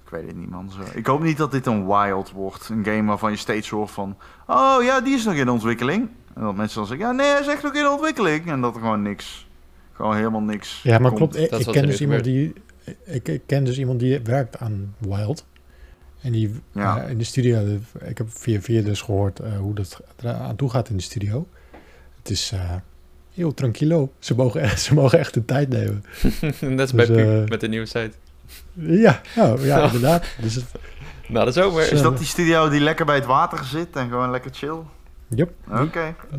Ik 0.04 0.10
weet 0.10 0.26
het 0.26 0.36
niet, 0.36 0.50
man. 0.50 0.70
Zo. 0.70 0.80
Ik 0.94 1.06
hoop 1.06 1.22
niet 1.22 1.36
dat 1.36 1.50
dit 1.50 1.66
een 1.66 1.86
wild 1.86 2.30
wordt. 2.30 2.68
Een 2.68 2.84
game 2.84 3.04
waarvan 3.08 3.30
je 3.30 3.36
steeds 3.36 3.68
hoort 3.70 3.90
van... 3.90 4.16
Oh 4.46 4.82
ja, 4.82 5.00
die 5.00 5.14
is 5.14 5.24
nog 5.24 5.34
in 5.34 5.48
ontwikkeling. 5.48 6.08
En 6.34 6.42
dat 6.42 6.54
mensen 6.56 6.78
dan 6.78 6.86
zeggen... 6.86 7.06
Ja, 7.06 7.12
nee, 7.12 7.26
hij 7.26 7.40
is 7.40 7.46
echt 7.46 7.62
nog 7.62 7.74
in 7.74 7.86
ontwikkeling. 7.88 8.46
En 8.46 8.60
dat 8.60 8.74
er 8.74 8.80
gewoon 8.80 9.02
niks... 9.02 9.48
Gewoon 9.92 10.16
helemaal 10.16 10.42
niks 10.42 10.82
Ja, 10.82 10.98
maar 10.98 11.12
komt. 11.12 11.36
klopt. 11.36 11.56
Ik, 11.66 11.72
ken 11.72 11.86
dus 11.86 12.00
iemand 12.00 12.24
die. 12.24 12.52
Ik, 13.04 13.28
ik 13.28 13.42
ken 13.46 13.64
dus 13.64 13.78
iemand 13.78 14.00
die 14.00 14.20
werkt 14.20 14.58
aan 14.58 14.94
Wild. 14.98 15.46
En 16.20 16.32
die 16.32 16.60
Ja. 16.72 16.98
eh, 17.02 17.10
in 17.10 17.18
de 17.18 17.24
studio. 17.24 17.78
Ik 18.04 18.18
heb 18.18 18.26
via 18.30 18.60
via 18.60 18.82
dus 18.82 19.00
gehoord 19.00 19.40
eh, 19.40 19.56
hoe 19.58 19.74
dat 19.74 20.00
er 20.16 20.32
aan 20.32 20.56
toe 20.56 20.70
gaat 20.70 20.88
in 20.88 20.96
de 20.96 21.02
studio. 21.02 21.46
Het 22.24 22.32
is 22.32 22.50
eh, 22.54 22.60
heel 23.34 23.54
tranquilo. 23.54 24.12
Ze 24.18 24.34
mogen, 24.34 24.60
echt, 24.60 24.80
ze 24.86 24.94
mogen 24.94 25.18
echt 25.18 25.34
de 25.34 25.44
tijd 25.44 25.68
nemen. 25.68 26.04
Net 26.60 26.80
als 26.80 26.92
bij 26.92 27.06
Dus, 27.06 27.16
eh, 27.42 27.48
met 27.48 27.60
de 27.60 27.68
nieuwe 27.68 27.86
site. 27.86 28.10
Ja, 28.72 29.20
nou, 29.36 29.66
ja 29.66 29.82
inderdaad. 29.86 30.24
Dus 30.40 30.54
het, 30.54 30.64
Nou, 31.28 31.44
dat 31.44 31.56
is 31.56 31.62
over. 31.62 31.92
Is 31.92 32.02
dat 32.02 32.18
die 32.18 32.26
studio 32.26 32.68
die 32.68 32.80
lekker 32.80 33.06
bij 33.06 33.14
het 33.14 33.26
water 33.26 33.64
zit 33.64 33.96
en 33.96 34.08
gewoon 34.08 34.30
lekker 34.30 34.50
chill? 34.54 34.76
yep, 35.28 35.50
Oké, 35.70 36.14
Oh, 36.36 36.38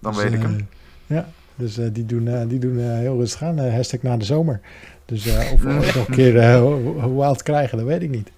dan 0.00 0.12
dus, 0.12 0.22
weet 0.22 0.32
ik 0.32 0.38
eh, 0.42 0.44
hem. 0.44 0.68
Ja, 1.06 1.28
dus 1.54 1.78
eh, 1.78 1.86
die 1.92 2.06
doen, 2.06 2.28
eh, 2.28 2.48
die 2.48 2.58
doen 2.58 2.78
eh, 2.78 2.84
heel 2.86 3.16
rustig 3.18 3.42
aan. 3.42 3.58
eh, 3.58 3.72
hashtag 3.74 4.02
na 4.02 4.16
de 4.16 4.24
zomer. 4.24 4.60
Dus 5.04 5.26
eh, 5.26 5.52
of 5.52 5.60
we 5.62 5.72
nog 5.72 5.94
een 6.08 6.14
keer 6.14 6.32
Wild 7.16 7.42
krijgen, 7.42 7.78
dat 7.78 7.86
weet 7.86 8.02
ik 8.02 8.10
niet. 8.10 8.30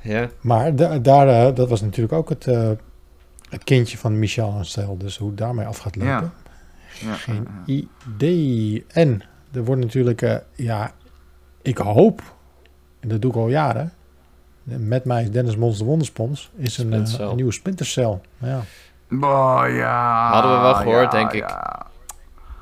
ja. 0.00 0.28
Maar 0.40 0.76
da- 0.76 0.98
daar, 0.98 1.54
dat 1.54 1.68
was 1.68 1.80
natuurlijk 1.80 2.12
ook 2.12 2.28
het, 2.28 2.46
eh, 2.46 2.70
het 3.52 3.64
kindje 3.64 3.98
van 3.98 4.18
Michel 4.18 4.50
Anstel. 4.50 4.96
Dus 4.96 5.18
hoe 5.18 5.28
het 5.28 5.38
daarmee 5.38 5.66
af 5.66 5.78
gaat 5.78 5.96
lopen. 5.96 6.10
Ja. 6.10 6.32
Ja, 7.00 7.14
Geen 7.14 7.46
ja, 7.66 7.82
idee. 8.14 8.84
En 8.88 9.22
er 9.52 9.64
wordt 9.64 9.80
natuurlijk, 9.80 10.22
eh, 10.22 10.36
ja, 10.56 10.92
ik 11.62 11.78
hoop, 11.78 12.22
en 13.00 13.08
dat 13.08 13.22
doe 13.22 13.30
ik 13.30 13.36
al 13.36 13.48
jaren. 13.48 13.92
Met 14.62 15.04
mij 15.04 15.22
is 15.22 15.30
Dennis 15.30 15.56
Monster 15.56 15.86
Wonderspons. 15.86 16.50
Is 16.56 16.78
een, 16.78 16.84
eh, 16.84 16.90
Splinter 16.92 17.14
Cell. 17.14 17.26
een 17.28 17.36
nieuwe 17.36 17.52
Splintercell. 17.52 18.20
Ja. 18.38 18.60
Oh, 19.20 19.64
ja. 19.68 20.30
Hadden 20.32 20.52
we 20.56 20.58
wel 20.62 20.74
gehoord, 20.74 21.12
ja, 21.12 21.18
denk 21.18 21.32
ik. 21.32 21.48
ja. 21.48 21.86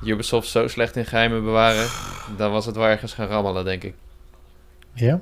Ubisoft 0.03 0.47
zo 0.47 0.67
slecht 0.67 0.95
in 0.95 1.05
geheimen 1.05 1.43
bewaren. 1.43 1.87
Dan 2.37 2.51
was 2.51 2.65
het 2.65 2.75
wel 2.75 2.85
ergens 2.87 3.13
gaan 3.13 3.27
rammelen, 3.27 3.65
denk 3.65 3.83
ik. 3.83 3.95
ja? 4.93 5.21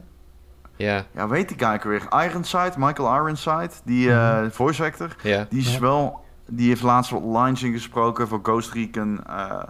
Ja, 0.86 1.06
Ja, 1.12 1.28
weet 1.28 1.48
die 1.48 1.58
guy 1.60 1.74
ook 1.74 1.84
weer. 1.84 2.08
Ironside, 2.26 2.72
Michael 2.78 3.14
Ironside, 3.16 3.70
die 3.84 4.12
eh, 4.14 4.50
voice 4.52 4.84
actor. 4.84 5.16
ja. 5.24 5.46
Die 5.50 5.60
is 5.60 5.74
Ja. 5.74 5.80
wel... 5.80 6.26
Die 6.52 6.68
heeft 6.68 6.82
laatst 6.82 7.12
wat 7.12 7.24
lines 7.24 7.64
ingesproken 7.64 8.28
voor 8.28 8.40
Ghost 8.44 8.74
Recon 8.74 9.20
eh, 9.28 9.62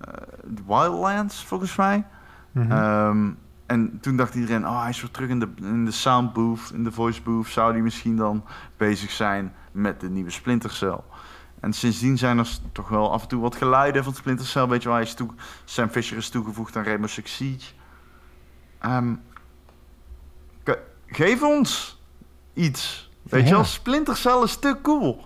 eh, 0.00 0.12
Wildlands, 0.66 1.44
volgens 1.44 1.76
mij. 1.76 2.04
Mhm. 2.52 2.70
Ehm, 2.72 3.30
en 3.66 3.98
toen 4.00 4.16
dacht 4.16 4.34
iedereen, 4.34 4.66
oh, 4.66 4.80
hij 4.80 4.90
is 4.90 5.00
weer 5.00 5.10
terug 5.10 5.28
in 5.28 5.40
de, 5.40 5.48
in 5.56 5.84
de 5.84 5.90
sound 5.90 6.32
booth, 6.32 6.70
in 6.74 6.84
de 6.84 6.92
voice 6.92 7.22
booth. 7.22 7.46
Zou 7.48 7.72
die 7.72 7.82
misschien 7.82 8.16
dan 8.16 8.44
bezig 8.76 9.10
zijn 9.10 9.52
met 9.72 10.00
de 10.00 10.08
nieuwe 10.10 10.30
Splinter 10.30 10.70
Cell? 10.70 10.98
En 11.60 11.72
sindsdien 11.72 12.18
zijn 12.18 12.38
er 12.38 12.48
toch 12.72 12.88
wel 12.88 13.12
af 13.12 13.22
en 13.22 13.28
toe 13.28 13.40
wat 13.40 13.56
geluiden 13.56 14.04
van 14.04 14.14
Splinter 14.14 14.46
Cell. 14.46 14.66
Weet 14.66 14.82
je 14.82 14.88
wel, 14.88 14.96
hij 14.96 15.06
is 15.06 15.14
toe, 15.14 15.30
Sam 15.64 15.88
Fisher 15.88 16.16
is 16.16 16.28
toegevoegd 16.28 16.76
aan 16.76 16.84
Rainbow 16.84 17.08
Six 17.10 17.36
Siege. 17.36 17.72
Ehm, 18.78 19.14
geef 21.14 21.42
ons 21.42 22.02
iets. 22.52 23.10
Weet 23.22 23.42
je 23.42 23.48
Ja. 23.48 23.54
wel, 23.54 23.64
Splinter 23.64 24.16
Cell 24.16 24.42
is 24.42 24.56
te 24.56 24.76
cool. 24.82 25.24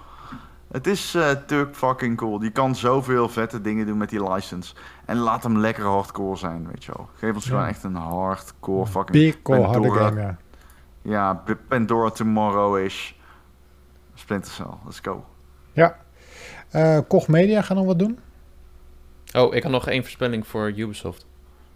Het 0.72 0.86
is 0.86 1.14
eh, 1.14 1.30
te 1.30 1.68
fucking 1.72 2.16
cool. 2.16 2.38
Die 2.38 2.50
kan 2.50 2.74
zoveel 2.76 3.28
vette 3.28 3.60
dingen 3.60 3.86
doen 3.86 3.96
met 3.98 4.10
die 4.10 4.30
license. 4.32 4.74
En 5.04 5.16
laat 5.16 5.42
hem 5.42 5.58
lekker 5.58 5.84
hardcore 5.84 6.36
zijn, 6.36 6.66
weet 6.72 6.84
je 6.84 6.92
wel. 6.96 7.08
Geef 7.14 7.34
ons 7.34 7.44
Ja. 7.44 7.50
gewoon 7.50 7.66
echt 7.66 7.82
een 7.84 7.94
hardcore 7.94 8.86
fucking... 8.86 9.10
Big 9.10 9.42
Pandora. 9.42 10.04
game, 10.08 10.20
ja. 10.20 10.36
Ja, 11.02 11.42
Pandora 11.68 12.10
Tomorrow-ish. 12.10 13.12
Splinter 14.14 14.50
Cell, 14.52 14.66
let's 14.84 15.00
go. 15.02 15.24
Eh, 16.70 16.98
Koch 17.08 17.28
Media 17.28 17.62
gaan 17.62 17.76
nog 17.76 17.86
wat 17.86 17.98
doen? 17.98 18.18
Oh, 19.36 19.54
ik 19.54 19.62
had 19.62 19.72
nog 19.72 19.88
één 19.88 20.02
voorspelling 20.02 20.46
voor 20.46 20.72
Ubisoft. 20.76 21.26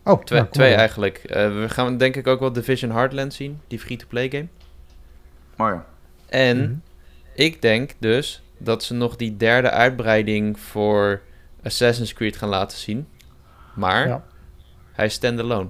Oh, 0.05 0.23
Twee, 0.25 0.41
nou, 0.41 0.53
twee 0.53 0.75
eigenlijk. 0.75 1.17
Eh, 1.19 1.47
we 1.61 1.69
gaan 1.69 1.97
denk 1.97 2.17
ik 2.17 2.27
ook 2.27 2.41
wel 2.41 2.53
Division 2.53 2.91
Heartland 2.91 3.35
zien. 3.35 3.61
Die 3.67 3.79
free-to-play 3.79 4.31
game. 4.31 4.47
Maar 5.57 5.75
ja, 5.75 5.87
En 6.29 6.59
Mhm. 6.63 6.75
ik 7.35 7.63
denk 7.63 7.91
dus 7.99 8.43
dat 8.59 8.83
ze 8.85 8.95
nog 8.95 9.17
die 9.17 9.37
derde 9.37 9.71
uitbreiding 9.71 10.59
voor 10.59 11.21
Assassin's 11.63 12.13
Creed 12.13 12.37
gaan 12.37 12.49
laten 12.49 12.79
zien. 12.79 13.07
Maar 13.75 14.09
Ja. 14.09 14.25
hij 14.93 15.07
is 15.07 15.15
standalone. 15.15 15.69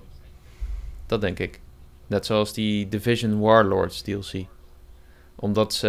Dat 1.07 1.21
denk 1.21 1.39
ik. 1.39 1.61
Net 2.07 2.27
zoals 2.27 2.53
die 2.53 2.89
Division 2.89 3.41
Warlords 3.41 4.03
DLC. 4.03 4.33
Omdat 5.35 5.75
ze... 5.75 5.89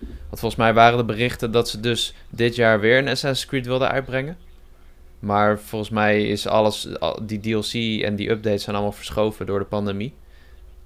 Want 0.00 0.40
volgens 0.40 0.56
mij 0.56 0.74
waren 0.74 0.98
de 0.98 1.04
berichten 1.04 1.50
dat 1.50 1.68
ze 1.68 1.80
dus 1.80 2.14
dit 2.30 2.54
jaar 2.54 2.80
weer 2.80 2.98
een 2.98 3.08
Assassin's 3.08 3.46
Creed 3.46 3.66
wilden 3.66 3.90
uitbrengen. 3.90 4.36
Maar 5.22 5.58
volgens 5.58 5.90
mij 5.90 6.28
is 6.28 6.46
alles... 6.46 6.98
al- 6.98 7.26
Die 7.26 7.40
DLC 7.40 8.02
en 8.04 8.16
die 8.16 8.30
updates 8.30 8.62
zijn 8.62 8.76
allemaal 8.76 8.94
verschoven 8.94 9.46
door 9.46 9.58
de 9.58 9.64
pandemie. 9.64 10.14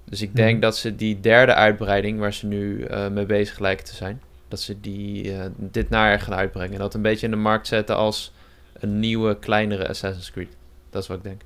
Dus 0.04 0.22
ik 0.22 0.36
denk 0.36 0.50
Mhm. 0.52 0.60
dat 0.60 0.76
ze 0.76 0.96
die 0.96 1.20
derde 1.20 1.54
uitbreiding, 1.54 2.18
waar 2.18 2.32
ze 2.34 2.46
nu 2.46 2.82
eh, 2.84 3.08
mee 3.08 3.26
bezig 3.26 3.58
lijken 3.58 3.84
te 3.84 3.94
zijn, 3.94 4.20
dat 4.48 4.60
ze 4.60 4.80
die 4.80 5.32
eh, 5.38 5.44
dit 5.56 5.88
najaar 5.90 6.20
gaan 6.20 6.34
uitbrengen. 6.34 6.72
En 6.72 6.78
dat 6.78 6.94
een 6.94 7.02
beetje 7.02 7.26
in 7.26 7.32
de 7.32 7.38
markt 7.38 7.66
zetten 7.66 7.96
als 7.96 8.32
een 8.72 8.98
nieuwe, 9.00 9.38
kleinere 9.38 9.88
Assassin's 9.88 10.30
Creed. 10.30 10.56
Dat 10.90 11.02
is 11.02 11.08
wat 11.08 11.16
ik 11.16 11.22
denk. 11.22 11.40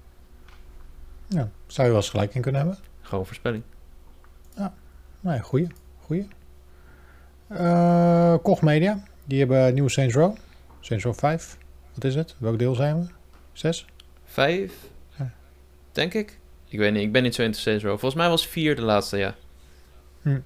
Ja, 1.27 1.51
zou 1.67 1.87
je 1.87 1.93
wel 1.93 2.03
eens 2.03 2.11
gelijk 2.11 2.35
in 2.35 2.41
kunnen 2.43 2.61
hebben. 2.61 2.79
Gewoon 3.03 3.27
voorspelling. 3.27 3.63
Nou 5.23 5.37
ja, 5.37 5.43
goeie. 5.43 5.67
goeie. 6.01 6.29
Eh, 7.49 8.35
Koch 8.43 8.63
Media, 8.63 9.03
die 9.25 9.39
hebben 9.39 9.75
nieuwe 9.75 9.89
Saints 9.91 10.15
Row. 10.15 10.37
Saints 10.81 11.05
Row 11.05 11.15
5. 11.15 11.59
Wat 12.01 12.11
is 12.11 12.17
het? 12.17 12.35
Welk 12.39 12.59
deel 12.59 12.75
zijn 12.75 13.01
we? 13.01 13.07
6? 13.53 13.87
Vijf? 14.25 14.73
Ja. 15.19 15.31
Denk 15.93 16.15
ik. 16.15 16.39
Ik 16.69 16.79
weet 16.79 16.93
niet, 16.93 17.03
ik 17.03 17.13
ben 17.13 17.23
niet 17.23 17.35
zo 17.35 17.43
interesseerd. 17.43 17.81
Zo. 17.81 17.89
Volgens 17.89 18.15
mij 18.15 18.29
was 18.29 18.47
vier 18.47 18.77
de 18.77 18.83
laatste, 18.83 19.17
ja. 19.17 19.35
Nou 20.23 20.43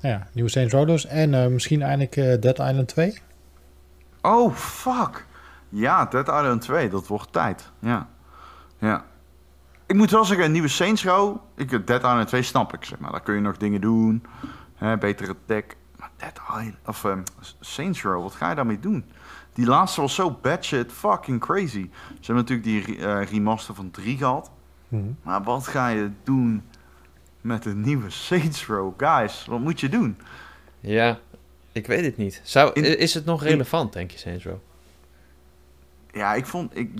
ja, 0.00 0.28
nieuwe 0.32 0.50
Saints 0.50 0.72
Row 0.72 0.86
dus. 0.86 1.06
En 1.06 1.34
eh, 1.34 1.46
misschien 1.46 1.82
eindelijk 1.82 2.16
eh, 2.16 2.40
Dead 2.40 2.58
Island 2.58 2.88
2. 2.88 3.18
Oh, 4.22 4.54
fuck. 4.54 5.26
Ja, 5.68 6.04
Dead 6.06 6.28
Island 6.28 6.60
2, 6.60 6.88
dat 6.88 7.06
wordt 7.06 7.32
tijd. 7.32 7.70
Ja. 7.78 8.08
Ja. 8.78 9.04
Ik 9.86 9.96
moet 9.96 10.10
wel 10.10 10.24
zeggen, 10.24 10.44
een 10.44 10.52
nieuwe 10.52 10.68
Saints 10.68 11.04
Row... 11.04 11.36
Ik, 11.56 11.86
Dead 11.86 12.02
Island 12.02 12.28
2 12.28 12.42
snap 12.42 12.74
ik, 12.74 12.84
zeg 12.84 12.98
maar. 12.98 13.10
Daar 13.10 13.22
kun 13.22 13.34
je 13.34 13.40
nog 13.40 13.56
dingen 13.56 13.80
doen. 13.80 14.24
Hè, 14.74 14.98
betere 14.98 15.36
tech. 15.46 15.64
Maar 15.96 16.10
Dead 16.16 16.40
Island... 16.48 16.76
Of 16.86 17.04
ehm, 17.04 17.22
Saints 17.60 18.02
Row, 18.02 18.22
wat 18.22 18.34
ga 18.34 18.48
je 18.48 18.54
daarmee 18.54 18.80
doen? 18.80 19.04
Die 19.52 19.66
laatste 19.66 20.00
was 20.00 20.14
zo 20.14 20.38
batshit 20.42 20.92
fucking 20.92 21.40
crazy. 21.40 21.88
Ze 22.20 22.32
hebben 22.32 22.44
natuurlijk 22.44 22.86
die 22.86 23.06
eh, 23.06 23.30
remaster 23.30 23.74
van 23.74 23.90
3 23.90 24.16
gehad. 24.16 24.50
Mhm. 24.88 25.02
Maar 25.22 25.42
wat 25.42 25.66
ga 25.66 25.88
je 25.88 26.10
doen 26.24 26.62
met 27.40 27.64
een 27.64 27.80
nieuwe 27.80 28.10
Saints 28.10 28.66
Row? 28.66 28.92
Guys, 28.96 29.44
wat 29.48 29.60
moet 29.60 29.80
je 29.80 29.88
doen? 29.88 30.18
Ja, 30.80 31.18
ik 31.72 31.86
weet 31.86 32.04
het 32.04 32.16
niet. 32.16 32.40
Zou, 32.44 32.72
In- 32.72 32.98
is 32.98 33.14
het 33.14 33.24
nog 33.24 33.42
relevant, 33.42 33.92
denk 33.92 34.10
je, 34.10 34.18
Saints 34.18 34.44
Row? 34.44 34.58
Ja, 36.12 36.34
ik 36.34 36.46
vond... 36.46 36.76
Ik, 36.76 36.90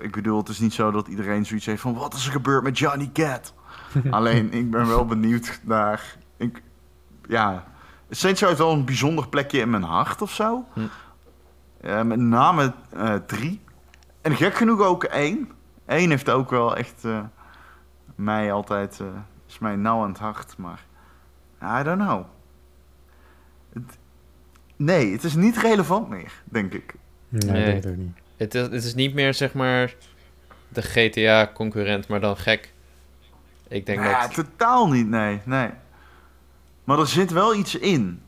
ik 0.00 0.12
bedoel, 0.12 0.38
het 0.38 0.48
is 0.48 0.58
niet 0.58 0.72
zo 0.72 0.90
dat 0.90 1.08
iedereen 1.08 1.46
zoiets 1.46 1.66
heeft 1.66 1.80
van... 1.80 1.94
Wat 1.94 2.14
is 2.14 2.26
er 2.26 2.32
gebeurd 2.32 2.62
met 2.62 2.78
Johnny 2.78 3.10
Cat? 3.12 3.54
Alleen, 4.10 4.52
ik 4.52 4.70
ben 4.70 4.86
wel 4.88 5.04
benieuwd 5.06 5.60
naar... 5.62 6.16
Ik, 6.36 6.62
ja, 7.28 7.64
Saints 8.10 8.40
Row 8.40 8.48
heeft 8.48 8.62
wel 8.62 8.72
een 8.72 8.84
bijzonder 8.84 9.28
plekje 9.28 9.60
in 9.60 9.70
mijn 9.70 9.82
hart 9.82 10.22
of 10.22 10.32
zo. 10.32 10.64
Hm. 10.72 10.80
Eh, 11.80 12.02
met 12.02 12.18
name 12.18 12.72
eh, 12.96 13.14
drie. 13.14 13.60
En 14.20 14.36
gek 14.36 14.54
genoeg 14.54 14.80
ook 14.80 15.04
één. 15.04 15.50
Eén 15.86 16.10
heeft 16.10 16.30
ook 16.30 16.50
wel 16.50 16.76
echt... 16.76 17.04
eh, 17.04 17.20
mij 18.14 18.52
altijd... 18.52 19.00
eh, 19.00 19.06
is 19.48 19.58
mij 19.58 19.76
nauw 19.76 20.02
aan 20.02 20.08
het 20.08 20.18
hart, 20.18 20.56
maar... 20.56 20.84
I 21.80 21.82
don't 21.82 22.00
know. 22.02 22.24
Het- 23.72 23.98
nee, 24.76 25.12
het 25.12 25.24
is 25.24 25.34
niet 25.34 25.56
relevant 25.56 26.08
meer, 26.08 26.32
denk 26.44 26.72
ik. 26.72 26.94
Nee, 27.28 27.50
Nee. 27.50 27.60
ik 27.60 27.64
denk 27.66 27.82
het 27.84 27.92
ook 27.92 27.98
niet. 27.98 28.16
Het 28.36 28.54
is, 28.54 28.62
het 28.62 28.84
is 28.84 28.94
niet 28.94 29.14
meer, 29.14 29.34
zeg 29.34 29.54
maar, 29.54 29.94
de 30.68 30.82
GTA-concurrent, 30.82 32.08
maar 32.08 32.20
dan 32.20 32.36
gek. 32.36 32.72
Ik 33.68 33.86
denk 33.86 34.00
ja, 34.02 34.20
dat... 34.20 34.34
totaal 34.34 34.88
niet, 34.88 35.08
nee, 35.08 35.40
nee. 35.44 35.70
Maar 36.84 36.98
er 36.98 37.06
zit 37.06 37.30
wel 37.30 37.54
iets 37.54 37.74
in. 37.74 38.22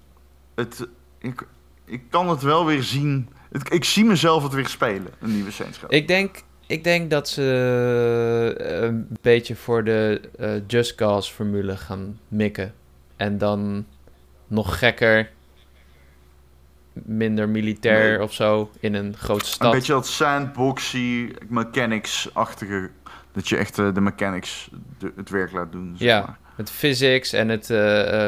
Het, 0.55 0.87
ik, 1.19 1.47
ik 1.85 2.03
kan 2.11 2.29
het 2.29 2.43
wel 2.43 2.67
weer 2.67 2.83
zien 2.83 3.29
Het- 3.53 3.73
ik 3.73 3.85
zie 3.85 4.05
mezelf 4.05 4.43
het 4.43 4.53
weer 4.53 4.69
spelen, 4.69 5.09
een 5.21 5.33
nieuwe 5.35 5.51
Saints 5.51 5.81
Row. 5.81 5.93
Ik 5.93 6.09
denk, 6.09 6.43
ik 6.67 6.85
denk 6.85 7.11
dat 7.11 7.29
ze 7.29 8.55
eh, 8.59 8.83
een 8.83 9.09
beetje 9.21 9.57
voor 9.57 9.85
de 9.85 10.21
eh, 10.39 10.51
Just 10.67 10.95
Cause 10.95 11.33
formule 11.33 11.77
gaan 11.77 12.19
mikken. 12.29 12.75
En 13.17 13.39
dan 13.39 13.87
nog 14.47 14.79
gekker, 14.79 15.31
minder 16.93 17.49
militair 17.49 18.09
Nee. 18.17 18.23
of 18.23 18.33
zo 18.33 18.71
in 18.81 18.95
een 18.95 19.17
grote 19.17 19.41
Een 19.45 19.51
stad. 19.51 19.73
beetje 19.73 19.93
dat 19.93 20.07
sandboxy, 20.07 21.31
mechanics-achtige. 21.49 22.91
Dat 23.33 23.49
je 23.49 23.57
echt 23.57 23.79
eh, 23.79 23.95
de 23.95 24.01
mechanics 24.01 24.71
de- 24.99 25.13
het 25.17 25.31
werk 25.31 25.53
laat 25.53 25.73
doen. 25.73 25.95
Zeg 25.99 26.09
Ja. 26.09 26.21
maar. 26.21 26.39
Met 26.57 26.71
physics 26.71 27.33
en 27.33 27.49
het 27.49 27.69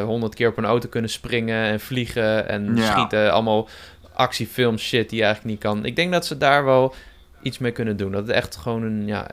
honderd 0.05 0.35
keer 0.35 0.49
op 0.49 0.57
een 0.59 0.65
auto 0.65 0.89
kunnen 0.89 1.11
springen 1.11 1.65
en 1.65 1.81
vliegen 1.81 2.49
en 2.49 2.77
Ja. 2.77 2.93
schieten. 2.93 3.33
Allemaal 3.33 3.69
actiefilm 4.15 4.79
shit 4.79 5.09
die 5.11 5.19
je 5.19 5.25
eigenlijk 5.25 5.55
niet 5.55 5.63
kan. 5.65 5.85
Ik 5.85 5.97
denk 5.97 6.13
dat 6.13 6.27
ze 6.27 6.37
daar 6.39 6.65
wel 6.65 6.95
iets 7.43 7.59
mee 7.59 7.73
kunnen 7.73 7.97
doen. 7.97 8.13
Dat 8.13 8.27
het 8.27 8.37
echt 8.37 8.57
gewoon 8.57 8.83
een, 8.83 9.07
ja, 9.07 9.29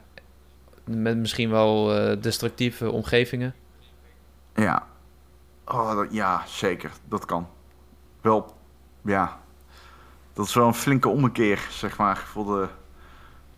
met 0.83 1.17
misschien 1.17 1.49
wel 1.49 1.95
eh, 1.97 2.21
destructieve 2.21 2.91
omgevingen. 2.91 3.53
Ja. 4.55 4.87
Oh, 5.65 5.95
dat- 5.95 6.07
ja, 6.13 6.43
zeker. 6.47 6.91
Dat 7.07 7.25
kan. 7.25 7.47
Wel, 8.21 8.55
ja. 9.05 9.39
Dat 10.33 10.45
is 10.47 10.53
wel 10.53 10.67
een 10.67 10.73
flinke 10.73 11.09
ommekeer, 11.09 11.67
zeg 11.71 11.97
maar, 11.97 12.17
voor 12.17 12.45
de, 12.45 12.67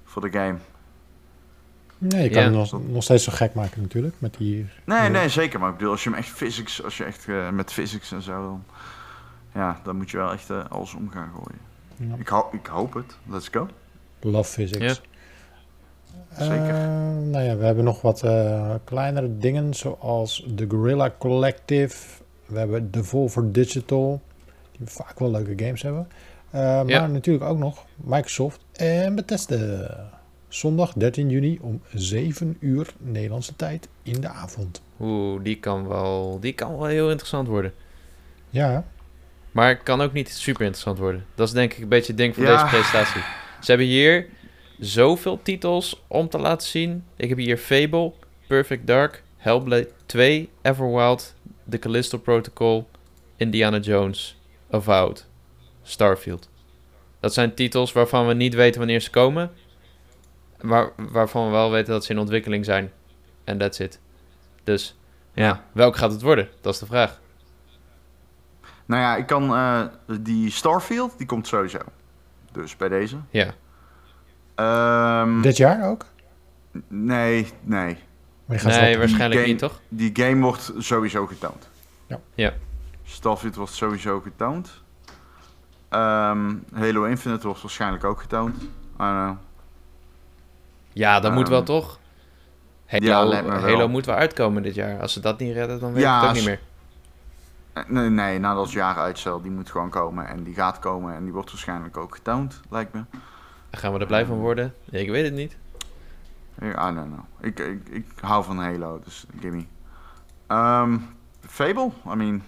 voor 0.04 0.22
de 0.22 0.32
game. 0.32 0.58
Nee, 1.98 2.24
je 2.24 2.30
kan 2.30 2.42
Ja. 2.52 2.60
het 2.60 2.72
nog, 2.72 2.88
nog 2.88 3.04
steeds 3.04 3.24
zo 3.24 3.32
gek 3.36 3.54
maken 3.54 3.82
natuurlijk. 3.82 4.16
Met 4.18 4.34
die, 4.38 4.70
Nee, 4.86 5.10
nee, 5.10 5.30
zeker. 5.30 5.60
Maar 5.60 5.70
ik 5.70 5.76
bedoel, 5.78 5.92
als 5.92 6.04
je 6.04 6.10
hem 6.10 6.18
echt 6.18 6.30
physics, 6.30 6.84
als 6.84 6.98
je 6.98 7.04
echt 7.04 7.28
eh, 7.28 7.50
met 7.50 7.74
physics 7.74 8.12
en 8.12 8.22
zo, 8.22 8.32
dan, 8.42 8.64
ja, 9.54 9.80
dan 9.84 9.96
moet 9.96 10.12
je 10.12 10.18
wel 10.18 10.32
echt 10.32 10.50
eh, 10.50 10.66
alles 10.70 10.94
om 10.94 11.10
gaan 11.10 11.30
gooien. 11.30 11.60
ja, 12.10 12.16
Ik, 12.20 12.28
ho 12.28 12.50
ik 12.52 12.66
hoop 12.66 12.94
het. 12.94 13.18
Let's 13.30 13.48
go. 13.48 13.68
love 14.22 14.52
physics. 14.52 15.02
Zeker. 16.38 16.68
Eh, 16.70 17.18
nou 17.18 17.44
ja, 17.44 17.56
we 17.58 17.66
hebben 17.66 17.84
nog 17.84 18.02
wat 18.02 18.24
eh, 18.24 18.74
kleinere 18.84 19.38
dingen, 19.38 19.74
zoals 19.74 20.46
de 20.48 20.66
Guerrilla 20.70 21.14
Collective. 21.18 21.98
We 22.46 22.60
hebben 22.60 22.92
Devolver 22.92 23.52
Digital, 23.52 24.22
die 24.78 24.88
vaak 24.88 25.20
wel 25.20 25.32
leuke 25.32 25.64
games 25.66 25.82
hebben. 25.82 26.08
Eh, 26.50 26.62
Ja. 26.86 27.00
Maar 27.00 27.10
natuurlijk 27.10 27.46
ook 27.46 27.58
nog 27.58 27.86
Microsoft 27.96 28.60
en 28.72 29.16
Bethesda. 29.16 29.88
Zondag 30.48 30.94
13 30.94 31.30
juni 31.30 31.60
om 31.62 31.82
7 31.94 32.58
uur 32.60 32.94
Nederlandse 32.98 33.56
tijd 33.56 33.88
in 34.04 34.22
de 34.22 34.28
avond. 34.28 34.82
Oeh, 35.00 35.44
die 35.44 35.60
kan 35.60 35.88
wel, 35.88 36.38
die 36.40 36.54
kan 36.54 36.72
wel 36.78 36.86
heel 36.86 37.10
interessant 37.10 37.48
worden. 37.48 37.74
Ja, 38.50 38.84
Maar 39.52 39.68
het 39.70 39.84
kan 39.84 40.02
ook 40.02 40.14
niet 40.14 40.30
super 40.30 40.62
interessant 40.62 40.98
worden. 40.98 41.26
Dat 41.36 41.48
is 41.48 41.54
denk 41.54 41.74
ik 41.74 41.80
een 41.82 41.88
beetje 41.88 42.08
het 42.08 42.18
ding 42.18 42.36
van 42.36 42.44
Ja. 42.44 42.52
deze 42.54 42.66
presentatie. 42.76 43.22
Ze 43.62 43.66
hebben 43.72 43.86
hier 43.88 44.28
zoveel 44.80 45.40
titels 45.44 46.02
om 46.08 46.30
te 46.30 46.38
laten 46.40 46.68
zien. 46.68 47.06
Ik 47.16 47.30
heb 47.30 47.38
hier 47.38 47.58
Fable, 47.58 48.12
Perfect 48.48 48.88
Dark, 48.88 49.24
Hellblade 49.38 49.90
2, 50.06 50.50
Everwild, 50.62 51.36
The 51.70 51.80
Callisto 51.80 52.18
Protocol, 52.18 52.90
Indiana 53.38 53.78
Jones, 53.78 54.38
Avowed, 54.70 55.28
Starfield. 55.84 56.50
Dat 57.20 57.34
zijn 57.34 57.54
titels 57.54 57.92
waarvan 57.92 58.28
we 58.28 58.34
niet 58.34 58.54
weten 58.54 58.80
wanneer 58.80 59.02
ze 59.02 59.10
komen. 59.10 59.52
Maar 60.62 60.90
waarvan 60.98 61.46
we 61.46 61.52
wel 61.52 61.72
weten 61.72 61.94
dat 61.94 62.06
ze 62.06 62.12
in 62.12 62.20
ontwikkeling 62.20 62.66
zijn. 62.66 62.92
En 63.44 63.58
that's 63.58 63.80
it. 63.80 64.00
Dus 64.64 64.96
ja, 65.34 65.64
welk 65.72 65.96
gaat 65.98 66.12
het 66.12 66.22
worden? 66.22 66.50
Dat 66.62 66.74
is 66.74 66.80
de 66.80 66.86
vraag. 66.86 67.20
Nou 68.92 69.04
ja, 69.04 69.16
ik 69.16 69.26
kan, 69.26 69.56
eh, 69.56 69.82
die 70.22 70.52
Starfield, 70.52 71.18
die 71.18 71.28
komt 71.28 71.48
sowieso. 71.48 71.78
Dus 72.52 72.78
bij 72.78 72.90
deze. 72.90 73.16
Ja. 73.30 73.54
Ehm, 74.56 75.42
dit 75.42 75.58
jaar 75.58 75.90
ook? 75.90 76.06
Nee, 76.88 77.48
nee. 77.62 77.98
Nee, 78.46 78.98
waarschijnlijk 78.98 79.34
game- 79.34 79.46
niet, 79.46 79.60
toch? 79.60 79.80
Die 79.90 80.10
game 80.14 80.42
wordt 80.42 80.72
sowieso 80.78 81.26
getoond. 81.26 81.70
Ja. 82.08 82.20
Ja. 82.34 82.54
Starfield 83.04 83.56
wordt 83.56 83.74
sowieso 83.74 84.20
getoond. 84.20 84.82
Ehm, 85.90 86.54
Halo 86.74 87.04
Infinite 87.04 87.46
wordt 87.48 87.62
waarschijnlijk 87.62 88.04
ook 88.04 88.20
getoond. 88.22 88.56
I 88.62 88.68
don't 88.98 89.24
know. 89.24 89.36
Ja, 90.94 91.20
dat 91.20 91.32
moet 91.34 91.42
Ehm, 91.44 91.52
wel 91.52 91.64
toch? 91.64 92.00
Halo, 92.86 93.06
ja, 93.06 93.28
wel. 93.44 93.50
Halo 93.60 93.88
moet 93.88 94.06
wel 94.06 94.16
uitkomen 94.16 94.64
dit 94.64 94.76
jaar. 94.76 95.00
Als 95.02 95.14
ze 95.14 95.20
dat 95.20 95.40
niet 95.40 95.54
redden, 95.54 95.80
dan 95.80 95.94
weet 95.94 96.04
Ja, 96.04 96.16
ik 96.16 96.22
het 96.22 96.30
ook 96.30 96.36
niet 96.36 96.46
meer. 96.46 96.60
Eh, 97.74 97.84
Nee, 97.88 98.10
nee, 98.10 98.40
nadat 98.40 98.64
het 98.64 98.72
jaar 98.74 98.96
uitstel, 98.98 99.42
die 99.42 99.52
moet 99.52 99.72
gewoon 99.72 99.90
komen. 99.90 100.28
En 100.28 100.44
die 100.44 100.54
gaat 100.54 100.80
komen 100.80 101.14
en 101.16 101.24
die 101.24 101.34
wordt 101.34 101.50
waarschijnlijk 101.52 101.98
ook 101.98 102.16
getoond, 102.16 102.62
lijkt 102.70 102.94
me. 102.94 103.04
Gaan 103.72 103.94
we 103.94 104.00
er 104.00 104.06
blij 104.06 104.26
van 104.26 104.38
worden? 104.38 104.74
Ik 104.90 105.10
weet 105.10 105.24
het 105.26 105.34
niet. 105.34 105.58
I 106.62 106.72
don't 106.76 106.94
know. 107.06 107.20
Ik, 107.40 107.60
ik, 107.60 107.88
ik 107.90 108.06
hou 108.20 108.44
van 108.44 108.58
Halo, 108.58 109.00
dus 109.04 109.26
gimme. 109.40 109.66
Ehm 110.48 110.98
Fable, 111.48 111.92
I 112.12 112.16
mean, 112.16 112.44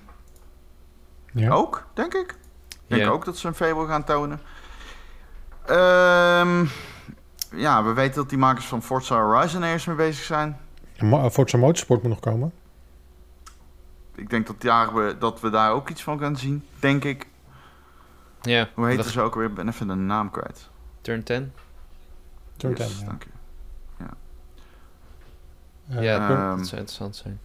Ja. 1.34 1.50
ook, 1.52 1.86
denk 1.94 2.14
ik. 2.14 2.36
Ik 2.70 2.78
denk 2.88 3.02
Ja. 3.02 3.10
ook 3.10 3.26
dat 3.26 3.38
ze 3.38 3.48
een 3.48 3.54
Fable 3.56 3.88
gaan 3.88 4.04
tonen. 4.04 4.40
Ehm, 5.66 6.66
ja, 7.56 7.84
we 7.84 7.94
weten 7.94 8.16
dat 8.16 8.30
die 8.30 8.38
makers 8.38 8.66
van 8.66 8.82
Forza 8.84 9.22
Horizon 9.22 9.64
ergens 9.64 9.86
mee 9.86 9.96
bezig 9.96 10.24
zijn. 10.24 10.58
Mo- 11.00 11.30
Forza 11.30 11.58
Motorsport 11.58 12.02
moet 12.02 12.12
nog 12.12 12.20
komen. 12.20 12.52
Ik 14.16 14.30
denk 14.30 14.48
dat, 14.48 14.62
daar 14.62 14.94
we, 14.96 15.16
dat 15.20 15.40
we 15.42 15.50
daar 15.50 15.72
ook 15.72 15.90
iets 15.90 16.04
van 16.04 16.20
gaan 16.20 16.38
zien, 16.38 16.64
denk 16.80 17.04
ik. 17.04 17.28
Ja, 18.42 18.70
Hoe 18.74 18.88
heet 18.88 18.98
dat- 18.98 19.06
ze 19.06 19.22
ook 19.22 19.36
weer? 19.36 19.46
Ik 19.48 19.54
ben 19.54 19.68
even 19.68 19.88
de 19.88 19.94
naam 19.94 20.32
kwijt. 20.32 20.70
Turn 21.02 21.24
10? 21.24 21.52
Turn 22.58 22.76
Yes, 22.76 22.88
10, 22.88 23.00
ja. 23.00 23.06
dank 23.06 23.24
je. 23.24 23.30
Ja, 26.02 26.30
Ehm, 26.30 26.58
dat 26.58 26.68
zou 26.68 26.82
interessant 26.82 27.16
zijn. 27.16 27.40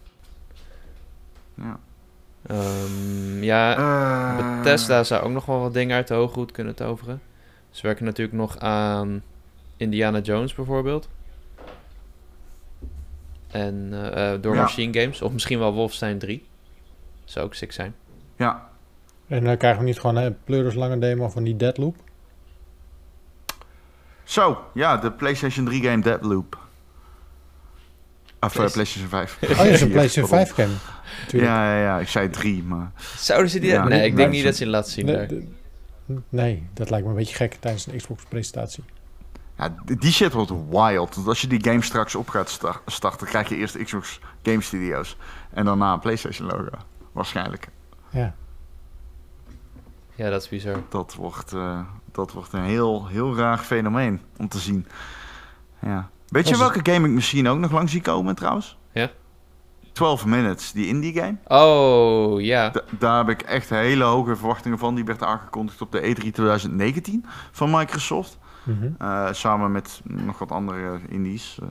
Ja. 1.53 1.79
Ehm, 2.47 3.43
ja, 3.43 3.75
Eh, 3.77 4.57
Bethesda 4.57 5.03
zou 5.03 5.23
ook 5.23 5.31
nog 5.31 5.45
wel 5.45 5.59
wat 5.59 5.73
dingen 5.73 5.95
uit 5.95 6.07
de 6.07 6.13
hoge 6.13 6.33
hoed 6.39 6.51
kunnen 6.51 6.75
toveren. 6.75 7.21
Ze 7.69 7.81
werken 7.81 8.05
natuurlijk 8.05 8.37
nog 8.37 8.57
aan 8.59 9.23
Indiana 9.77 10.19
Jones 10.19 10.53
bijvoorbeeld. 10.55 11.09
En 13.47 13.89
eh, 13.91 14.33
eh, 14.33 14.41
door 14.41 14.55
Ja. 14.55 14.61
Machine 14.61 14.99
Games. 15.01 15.21
Of 15.21 15.31
misschien 15.33 15.59
wel 15.59 15.73
Wolfenstein 15.73 16.19
3. 16.19 16.47
Zou 17.29 17.45
ook 17.45 17.53
sick 17.53 17.71
zijn. 17.71 17.95
Ja, 18.35 18.69
En 19.27 19.43
dan 19.43 19.57
krijgen 19.57 19.79
we 19.79 19.85
niet 19.85 19.99
gewoon 19.99 20.15
een 20.15 20.37
pleuris 20.43 20.73
lange 20.73 20.99
demo 20.99 21.29
van 21.29 21.43
die 21.43 21.55
Deadloop. 21.55 21.95
Zo, 24.23 24.63
ja, 24.73 24.97
de 24.97 25.11
PlayStation 25.11 25.65
3 25.65 25.83
game 25.83 26.01
Deadloop. 26.01 26.57
Of 28.39 28.49
eh, 28.49 28.55
Play- 28.55 28.69
PlayStation 28.71 29.09
5. 29.09 29.37
Oh, 29.43 29.49
ja, 29.49 29.55
dat 29.55 29.65
is 29.65 29.81
een 29.81 29.89
PlayStation 29.97 30.29
pardon. 30.29 30.55
5 30.55 30.67
game. 30.67 30.77
Natuurlijk. 31.21 31.51
Ja, 31.53 31.75
ja, 31.77 31.81
ja, 31.83 31.99
ik 31.99 32.07
zei 32.07 32.29
3, 32.29 32.63
maar... 32.63 32.91
Zouden 33.17 33.49
ze 33.49 33.59
die... 33.59 33.69
Ja. 33.69 33.87
nee, 33.87 34.05
ik 34.05 34.15
denk 34.15 34.31
niet 34.31 34.43
dat 34.43 34.55
ze 34.55 34.63
die 34.63 34.71
laten 34.71 34.91
zien 34.91 35.05
Nee, 35.05 35.49
nee, 36.29 36.67
dat 36.73 36.89
lijkt 36.89 37.05
me 37.05 37.11
een 37.11 37.17
beetje 37.17 37.35
gek 37.35 37.53
tijdens 37.53 37.87
een 37.87 37.97
Xbox-presentatie. 37.97 38.83
Ja, 39.57 39.75
die 39.85 40.11
shit 40.11 40.33
wordt 40.33 40.51
wild. 40.69 41.15
Want 41.15 41.27
als 41.27 41.41
je 41.41 41.47
die 41.47 41.63
game 41.63 41.81
straks 41.81 42.15
op 42.15 42.29
gaat 42.29 42.49
sta- 42.49 42.81
starten, 42.85 43.27
krijg 43.27 43.49
je 43.49 43.55
eerst 43.55 43.83
Xbox 43.83 44.19
Game 44.43 44.61
Studios. 44.61 45.17
En 45.53 45.65
daarna 45.65 45.93
een 45.93 45.99
PlayStation 45.99 46.47
logo. 46.47 46.69
Waarschijnlijk. 47.19 47.67
Ja. 48.09 48.33
Ja, 50.15 50.29
dat 50.29 50.41
is 50.41 50.49
bizar. 50.49 50.81
Dat 50.89 51.15
wordt, 51.15 51.53
eh, 51.53 51.79
dat 52.11 52.31
wordt 52.31 52.53
een 52.53 52.63
heel, 52.63 53.07
heel 53.07 53.35
raar 53.35 53.57
fenomeen 53.57 54.21
om 54.37 54.47
te 54.47 54.59
zien. 54.59 54.87
Ja. 55.81 56.09
Weet 56.27 56.49
je 56.49 56.57
welke 56.57 56.91
game 56.91 57.07
ik 57.07 57.13
misschien 57.13 57.47
ook 57.47 57.57
nog 57.57 57.71
lang 57.71 57.89
zie 57.89 58.01
komen 58.01 58.35
trouwens? 58.35 58.77
Ja? 58.91 59.09
12 59.91 60.25
Minutes, 60.25 60.71
die 60.71 60.87
indie 60.87 61.13
game. 61.13 61.37
Oh, 61.47 62.41
ja. 62.41 62.69
Da- 62.69 62.83
daar 62.99 63.17
heb 63.17 63.29
ik 63.29 63.41
echt 63.41 63.69
hele 63.69 64.03
hoge 64.03 64.35
verwachtingen 64.35 64.77
van. 64.77 64.95
Die 64.95 65.05
werd 65.05 65.23
aangekondigd 65.23 65.81
op 65.81 65.91
de 65.91 66.07
E 66.07 66.13
E3 66.13 66.31
2019 66.31 67.25
van 67.51 67.71
Microsoft. 67.71 68.37
Mhm. 68.63 68.89
Eh, 68.97 69.27
samen 69.31 69.71
met 69.71 70.01
nog 70.03 70.39
wat 70.39 70.51
andere 70.51 70.99
indies. 71.07 71.59
Eh 71.61 71.67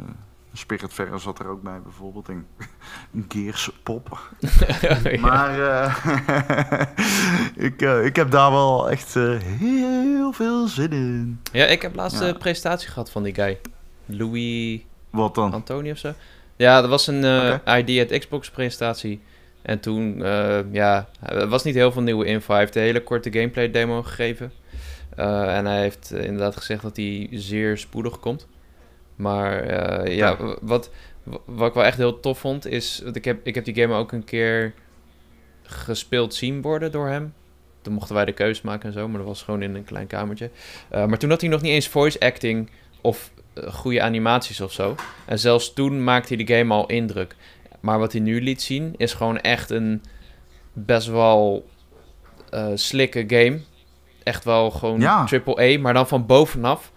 Spirit 0.59 0.93
Fair 0.93 1.19
zat 1.19 1.39
er 1.39 1.47
ook 1.49 1.63
bij 1.63 1.81
bijvoorbeeld. 1.83 2.29
En 2.29 2.47
Gears 3.29 3.71
Pop. 3.83 4.19
Ja. 4.81 5.21
Maar 5.21 5.61
eh, 5.61 6.07
ik, 7.67 7.83
eh, 7.83 8.05
ik 8.05 8.17
heb 8.17 8.31
daar 8.31 8.51
wel 8.51 8.91
echt 8.91 9.17
eh, 9.17 9.37
heel 9.39 10.33
veel 10.33 10.67
zin 10.67 10.93
in. 10.93 11.41
Ja, 11.53 11.65
ik 11.67 11.83
heb 11.83 11.95
laatst 11.95 12.21
Ja. 12.21 12.29
een 12.29 12.39
presentatie 12.39 12.89
gehad 12.89 13.11
van 13.11 13.23
die 13.23 13.35
guy. 13.35 13.59
Louis 14.07 14.81
Wat 15.11 15.35
dan? 15.35 15.53
Antoni 15.53 15.91
of 15.91 15.99
zo. 15.99 16.13
Ja, 16.57 16.81
dat 16.81 16.91
was 16.91 17.07
een 17.07 17.19
Oké. 17.55 17.77
ID 17.77 18.11
at 18.13 18.19
Xbox 18.19 18.51
presentatie. 18.51 19.21
En 19.63 19.81
toen, 19.81 20.19
ja, 20.73 21.09
er 21.23 21.49
was 21.49 21.65
niet 21.65 21.75
heel 21.75 21.93
veel 21.93 22.03
nieuwe 22.03 22.25
info. 22.25 22.53
Hij 22.53 22.61
heeft 22.63 22.77
een 22.77 22.83
hele 22.83 23.03
korte 23.03 23.33
gameplay 23.33 23.71
demo 23.71 24.03
gegeven. 24.03 24.53
En 25.17 25.67
hij 25.67 25.81
heeft 25.81 26.13
inderdaad 26.13 26.57
gezegd 26.57 26.83
dat 26.83 26.97
hij 26.97 27.29
zeer 27.31 27.79
spoedig 27.79 28.21
komt. 28.21 28.47
Maar 29.19 29.61
eh, 29.63 30.17
ja, 30.17 30.37
wat, 30.61 30.91
wat 31.45 31.69
ik 31.69 31.75
wel 31.75 31.85
echt 31.85 31.97
heel 31.97 32.21
tof 32.21 32.39
vond 32.39 32.67
is... 32.67 33.01
Want 33.05 33.17
ik 33.17 33.25
heb, 33.25 33.47
ik 33.47 33.55
heb 33.55 33.65
die 33.65 33.75
game 33.75 33.95
ook 33.95 34.13
een 34.13 34.25
keer 34.25 34.75
gespeeld 35.63 36.35
zien 36.35 36.63
worden 36.63 36.93
door 36.93 37.09
hem. 37.09 37.35
toen 37.83 37.93
mochten 37.93 38.15
wij 38.15 38.25
de 38.25 38.33
keuze 38.33 38.61
maken 38.65 38.87
en 38.89 38.93
zo, 38.93 39.09
maar 39.09 39.19
dat 39.19 39.27
was 39.27 39.43
gewoon 39.43 39.63
in 39.63 39.75
een 39.75 39.85
klein 39.85 40.07
kamertje. 40.07 40.51
Eh, 40.89 41.07
maar 41.07 41.19
toen 41.19 41.31
had 41.31 41.41
hij 41.41 41.51
nog 41.51 41.61
niet 41.61 41.73
eens 41.73 41.89
voice 41.89 42.21
acting 42.21 42.71
of 43.01 43.31
eh, 43.55 43.73
goede 43.73 44.03
animaties 44.03 44.61
of 44.61 44.73
zo. 44.73 44.95
En 45.27 45.39
zelfs 45.39 45.73
toen 45.73 46.05
maakte 46.05 46.35
hij 46.35 46.45
de 46.45 46.55
game 46.55 46.75
al 46.75 46.87
indruk. 46.87 47.35
Maar 47.81 47.99
wat 47.99 48.13
hij 48.13 48.21
nu 48.21 48.43
liet 48.43 48.63
zien 48.63 48.95
is 48.97 49.13
gewoon 49.15 49.41
echt 49.41 49.71
een 49.71 50.03
best 50.73 51.07
wel 51.07 51.69
slikke 52.75 53.25
game. 53.27 53.61
Echt 54.23 54.45
wel 54.45 54.71
gewoon 54.71 55.01
Ja. 55.01 55.25
triple 55.25 55.77
A, 55.77 55.81
maar 55.81 55.95
dan 55.95 56.09
van 56.09 56.27
bovenaf. 56.27 56.93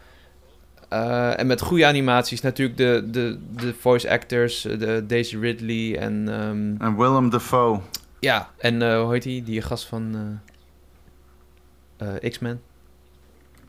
Eh, 0.91 1.39
en 1.39 1.47
met 1.47 1.61
goede 1.61 1.85
animaties. 1.85 2.41
Natuurlijk 2.41 2.77
de, 2.77 3.03
de, 3.11 3.37
de 3.55 3.73
voice 3.73 4.09
actors, 4.09 4.65
eh, 4.65 4.79
de 4.79 5.03
Daisy 5.07 5.37
Ridley 5.37 5.97
en... 5.99 6.29
ehm, 6.29 6.81
En 6.87 6.97
Willem 6.97 7.29
Dafoe. 7.29 7.79
ja, 8.19 8.49
en 8.57 8.81
eh, 8.81 9.01
hoe 9.01 9.13
heet 9.13 9.23
die? 9.23 9.43
Die 9.43 9.61
gast 9.61 9.85
van 9.85 10.39
eh, 11.97 12.07
eh, 12.23 12.31
X-Men? 12.31 12.61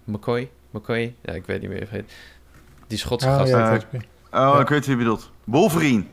McCoy? 0.05 0.51
McCoy? 0.71 1.15
Ja, 1.23 1.33
ik 1.33 1.47
weet 1.47 1.61
niet 1.61 1.71
meer 1.71 1.87
heet. 1.91 2.13
Die 2.87 2.99
Schotse 2.99 3.29
Oh, 3.29 3.37
gast. 3.37 3.51
ja, 3.51 3.65
ik 3.75 3.87
weet 3.91 4.01
het. 4.03 4.11
Oh, 4.33 4.53
Ja. 4.55 4.61
ik 4.61 4.69
weet 4.69 4.87
wie 4.87 4.95
je 4.97 5.03
bedoelt. 5.03 5.31
Wolverine. 5.45 6.05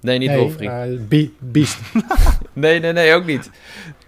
Nee, 0.00 0.18
niet 0.18 0.28
nee, 0.28 0.38
Wolverine. 0.38 0.96
Be- 0.98 1.30
Beast. 1.38 1.78
nee, 2.52 2.80
nee, 2.80 2.92
nee, 2.92 3.14
ook 3.14 3.24
niet. 3.26 3.50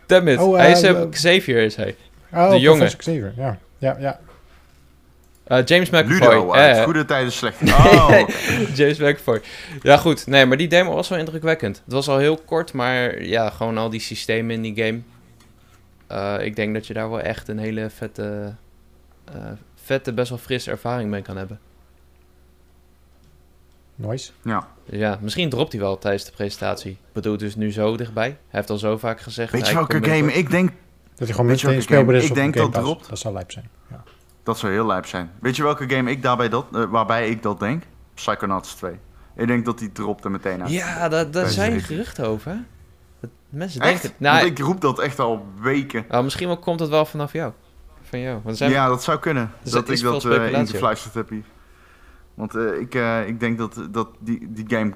Damn 0.06 0.28
it. 0.28 0.38
Oh, 0.38 0.56
hij 0.56 0.70
is 0.70 1.08
Xavier, 1.10 1.62
is 1.62 1.76
hij. 1.76 1.96
Oh, 2.32 2.50
De 2.50 2.60
jongen. 2.60 2.96
Xavier, 2.96 3.32
ja. 3.36 3.58
Ja, 3.78 3.96
ja. 4.00 4.20
Eh, 5.52 5.64
James 5.64 5.90
McAvoy. 5.90 6.12
Ludo 6.12 6.52
uit 6.52 6.76
Eh, 6.76 6.82
Goede 6.84 7.04
Tijden 7.04 7.32
Slechte. 7.32 7.64
Oh, 7.64 8.10
James 8.78 8.98
McAvoy. 8.98 9.40
Ja, 9.82 9.96
goed. 9.96 10.26
Nee, 10.26 10.46
maar 10.46 10.56
die 10.56 10.68
demo 10.68 10.94
was 10.94 11.08
wel 11.08 11.18
indrukwekkend. 11.18 11.82
Het 11.84 11.92
was 11.92 12.08
al 12.08 12.18
heel 12.18 12.36
kort, 12.44 12.72
maar 12.72 13.22
ja, 13.22 13.50
gewoon 13.50 13.78
al 13.78 13.90
die 13.90 14.00
systemen 14.00 14.54
in 14.54 14.62
die 14.62 14.84
game. 14.84 15.00
Eh, 16.06 16.46
ik 16.46 16.56
denk 16.56 16.74
dat 16.74 16.86
je 16.86 16.94
daar 16.94 17.10
wel 17.10 17.20
echt 17.20 17.48
een 17.48 17.58
hele 17.58 17.90
vette, 17.90 18.54
eh, 19.24 19.34
vette, 19.84 20.12
best 20.12 20.28
wel 20.28 20.38
frisse 20.38 20.70
ervaring 20.70 21.10
mee 21.10 21.22
kan 21.22 21.36
hebben. 21.36 21.60
Nice. 23.94 24.30
ja. 24.44 24.68
Dus 24.86 24.98
ja, 24.98 25.18
misschien 25.20 25.50
dropt 25.50 25.72
hij 25.72 25.80
wel 25.80 25.98
tijdens 25.98 26.24
de 26.24 26.32
presentatie. 26.32 26.90
Ik 26.90 26.98
bedoel, 27.12 27.32
het 27.32 27.42
is 27.42 27.56
nu 27.56 27.72
zo 27.72 27.96
dichtbij. 27.96 28.26
Hij 28.28 28.36
heeft 28.48 28.70
al 28.70 28.78
zo 28.78 28.98
vaak 28.98 29.20
gezegd... 29.20 29.52
Weet 29.52 29.68
je 29.68 29.74
welke 29.74 30.04
game 30.04 30.32
ik 30.32 30.50
denk 30.50 30.68
Dat 30.68 31.18
hij 31.18 31.26
gewoon 31.36 31.46
meteen 31.46 31.82
speelbaar 31.82 32.14
is 32.14 32.24
Ik 32.24 32.30
op 32.30 32.36
denk 32.36 32.56
Game 32.56 32.70
dat 32.70 32.82
erop- 32.82 33.08
Dat 33.08 33.18
zou 33.18 33.34
lijp 33.34 33.50
zijn. 33.52 33.68
Ja. 33.90 34.02
Dat 34.42 34.58
zou 34.58 34.72
heel 34.72 34.86
lijp 34.86 35.06
zijn. 35.06 35.30
Weet 35.40 35.56
je 35.56 35.62
welke 35.62 35.90
game 35.90 36.10
ik 36.10 36.22
daarbij 36.22 36.48
dat, 36.48 36.66
eh, 36.72 36.84
waarbij 36.84 37.28
ik 37.28 37.42
dat 37.42 37.60
denk? 37.60 37.82
Psychonauts 38.14 38.74
2. 38.74 38.98
Ik 39.36 39.46
denk 39.46 39.64
dat 39.64 39.78
die 39.78 39.92
dropt 39.92 40.24
er 40.24 40.30
meteen 40.30 40.62
uit. 40.62 40.70
Ja, 40.70 41.08
daar, 41.08 41.48
zijn 41.48 41.72
de 41.72 41.80
E3. 41.80 41.84
geruchten 41.84 42.26
over. 42.26 42.50
hè? 42.50 42.56
Dat 43.20 43.30
mensen 43.48 43.80
Echt? 43.80 44.02
denken... 44.02 44.18
Nou, 44.22 44.36
Want 44.36 44.58
ik 44.58 44.64
roep 44.64 44.80
dat 44.80 44.98
echt 44.98 45.18
al 45.18 45.46
weken. 45.60 46.04
oh, 46.10 46.22
misschien 46.22 46.46
wel 46.46 46.58
komt 46.58 46.80
het 46.80 46.88
wel 46.88 47.04
vanaf 47.04 47.32
jou. 47.32 47.52
Van 48.02 48.20
jou. 48.20 48.40
Want 48.44 48.56
zijn 48.56 48.70
Ja, 48.70 48.88
dat 48.88 49.02
zou 49.02 49.18
kunnen. 49.18 49.50
Dus 49.62 49.72
dat 49.72 49.88
is 49.88 50.00
ik 50.00 50.06
dat 50.06 50.22
veel 50.22 50.32
eh 50.32 50.52
ingefluisterd 50.52 51.14
heb 51.14 51.28
hier. 51.28 51.44
Want 52.34 52.54
eh, 52.54 52.80
ik, 52.80 52.94
eh, 52.94 53.26
ik 53.26 53.40
denk 53.40 53.58
dat, 53.58 53.86
dat 53.90 54.08
die, 54.18 54.52
die 54.52 54.64
game... 54.68 54.92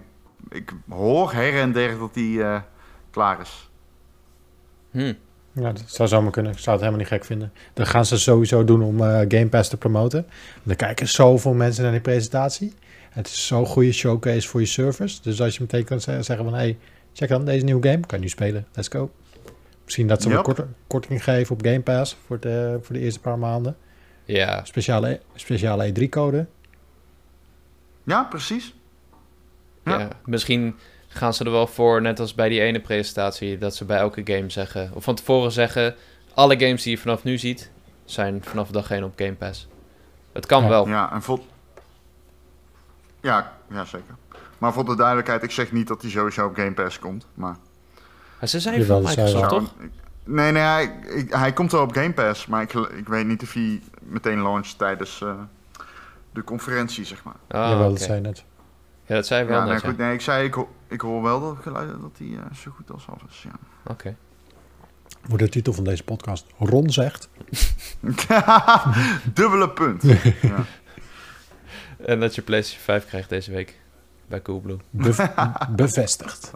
Ik 0.49 0.73
hoor 0.89 1.33
her 1.33 1.61
en 1.61 1.73
der 1.73 1.99
dat 1.99 2.15
die 2.15 2.43
eh, 2.43 2.61
klaar 3.11 3.41
is. 3.41 3.71
Hm. 4.91 5.13
Ja, 5.61 5.73
dat 5.73 5.83
zou 5.87 6.09
zomaar 6.09 6.31
kunnen. 6.33 6.53
Ik 6.53 6.59
zou 6.59 6.71
het 6.77 6.85
helemaal 6.85 7.05
niet 7.05 7.13
gek 7.15 7.25
vinden. 7.25 7.53
Dat 7.75 7.89
gaan 7.89 8.07
ze 8.07 8.19
sowieso 8.19 8.65
doen 8.65 8.83
om 8.83 9.01
eh, 9.01 9.07
Game 9.29 9.47
Pass 9.49 9.69
te 9.71 9.77
promoten. 9.77 10.27
Want 10.55 10.67
er 10.71 10.77
kijken 10.77 11.09
zoveel 11.09 11.53
mensen 11.55 11.83
naar 11.83 11.93
die 11.93 12.01
presentatie. 12.01 12.73
Het 13.11 13.27
is 13.27 13.47
zo'n 13.47 13.67
goede 13.67 13.93
showcase 13.93 14.49
voor 14.49 14.61
je 14.61 14.67
service. 14.67 15.23
Dus 15.23 15.41
als 15.41 15.55
je 15.55 15.61
meteen 15.61 15.85
kan 15.85 16.01
ze- 16.01 16.23
zeggen 16.23 16.45
van... 16.45 16.55
Hey, 16.55 16.79
check 17.13 17.29
dan 17.29 17.45
deze 17.45 17.65
nieuwe 17.65 17.89
game. 17.89 18.01
Kan 18.07 18.19
je 18.19 18.25
nu 18.25 18.31
spelen. 18.31 18.67
Let's 18.75 18.89
go. 18.89 19.11
Misschien 19.85 20.07
dat 20.07 20.23
ze 20.23 20.31
een 20.31 20.43
korte, 20.43 20.67
korting 20.87 21.25
geven 21.25 21.55
op 21.55 21.65
Game 21.65 21.81
Pass 21.81 22.17
voor 22.27 22.41
de, 22.41 22.79
voor 22.83 22.95
de 22.95 23.01
eerste 23.01 23.21
paar 23.21 23.39
maanden. 23.39 23.77
Ja, 24.25 24.65
Speciale, 24.65 25.21
speciale 25.35 25.93
E3-code. 25.93 26.47
Ja, 28.05 28.23
precies. 28.25 28.75
Ja. 29.85 29.99
Ja. 29.99 30.09
misschien 30.25 30.75
gaan 31.17 31.35
ze 31.35 31.45
er 31.45 31.51
wel 31.51 31.67
voor, 31.67 32.03
net 32.03 32.21
als 32.21 32.35
bij 32.35 32.49
die 32.49 32.61
ene 32.61 32.81
presentatie, 32.81 33.59
dat 33.59 33.75
ze 33.75 33.85
bij 33.85 33.99
elke 33.99 34.21
game 34.25 34.51
zeggen, 34.51 34.91
of 34.95 35.05
van 35.05 35.15
tevoren 35.15 35.53
zeggen, 35.53 35.95
alle 36.35 36.59
games 36.61 36.83
die 36.83 36.93
je 36.93 36.99
vanaf 36.99 37.25
nu 37.25 37.39
ziet, 37.39 37.71
zijn 38.05 38.45
vanaf 38.45 38.71
dag 38.71 38.91
1 38.91 39.05
op 39.05 39.13
Game 39.17 39.33
Pass. 39.35 39.69
Het 40.33 40.47
kan 40.47 40.63
Ja. 40.63 40.69
wel. 40.69 40.89
Ja, 40.89 41.13
en 41.13 41.23
voor... 41.23 41.41
Ja, 43.21 43.53
ja, 43.71 43.85
zeker. 43.85 44.15
Maar 44.59 44.73
voor 44.73 44.85
de 44.85 44.97
duidelijkheid, 44.97 45.43
ik 45.43 45.51
zeg 45.51 45.73
niet 45.73 45.89
dat 45.89 46.01
die 46.01 46.11
sowieso 46.11 46.47
op 46.47 46.55
Game 46.57 46.73
Pass 46.73 46.99
komt. 46.99 47.27
Maar... 47.35 47.57
Maar 48.41 48.49
ze 48.49 48.61
zijn 48.61 48.85
van 48.85 49.03
Microsoft, 49.03 49.33
wel. 49.41 49.49
toch? 49.49 49.75
Nee, 50.25 50.53
nee, 50.53 50.63
hij, 50.63 50.99
ik- 51.15 51.33
hij 51.35 51.53
komt 51.53 51.73
wel 51.73 51.83
op 51.83 51.93
Game 51.93 52.13
Pass. 52.13 52.47
Maar 52.47 52.63
ik, 52.63 52.73
ik 52.73 53.09
weet 53.09 53.27
niet 53.27 53.43
of 53.43 53.53
hij 53.53 53.81
meteen 53.99 54.43
launcht 54.43 54.79
tijdens 54.79 55.21
eh, 55.23 55.35
de 56.33 56.45
conferentie, 56.45 57.05
zeg 57.05 57.25
maar. 57.25 57.35
Ah, 57.49 57.71
Jawel, 57.71 57.89
dat 57.91 58.01
zei 58.01 58.15
je 58.15 58.21
net. 58.21 58.45
Ja, 59.07 59.15
dat 59.15 59.27
zei 59.27 59.43
je 59.43 59.49
wel 59.49 59.59
Ja, 59.59 59.65
nee, 59.65 59.73
net, 59.73 59.83
ja. 59.83 59.89
goed, 59.89 59.99
nee, 59.99 60.13
ik 60.15 60.21
zei, 60.21 60.47
ik, 60.47 60.55
ho- 60.55 60.69
ik 60.89 61.01
hoor 61.01 61.23
wel 61.23 61.41
dat 61.41 61.57
geluid 61.63 61.89
dat 62.01 62.11
hij 62.19 62.27
eh, 62.29 62.57
zo 62.57 62.71
goed 62.71 62.91
als 62.91 63.07
af 63.09 63.23
is. 63.31 63.43
Ja. 63.43 63.59
Oké. 63.93 64.17
Wordt 65.29 65.43
de 65.45 65.49
titel 65.51 65.73
van 65.73 65.85
deze 65.85 66.05
podcast. 66.05 66.47
Ron 66.59 66.91
zegt. 66.91 67.29
Dubbele 69.35 69.71
punt. 69.71 70.03
Ja. 70.43 70.65
En 72.07 72.21
dat 72.21 72.35
je 72.35 72.43
PlayStation 72.43 72.85
5 72.85 73.07
krijgt 73.07 73.29
deze 73.29 73.51
week 73.53 73.81
bij 74.29 74.43
Coolblue. 74.43 74.77
Bev- 74.91 75.27
bevestigd. 75.77 76.53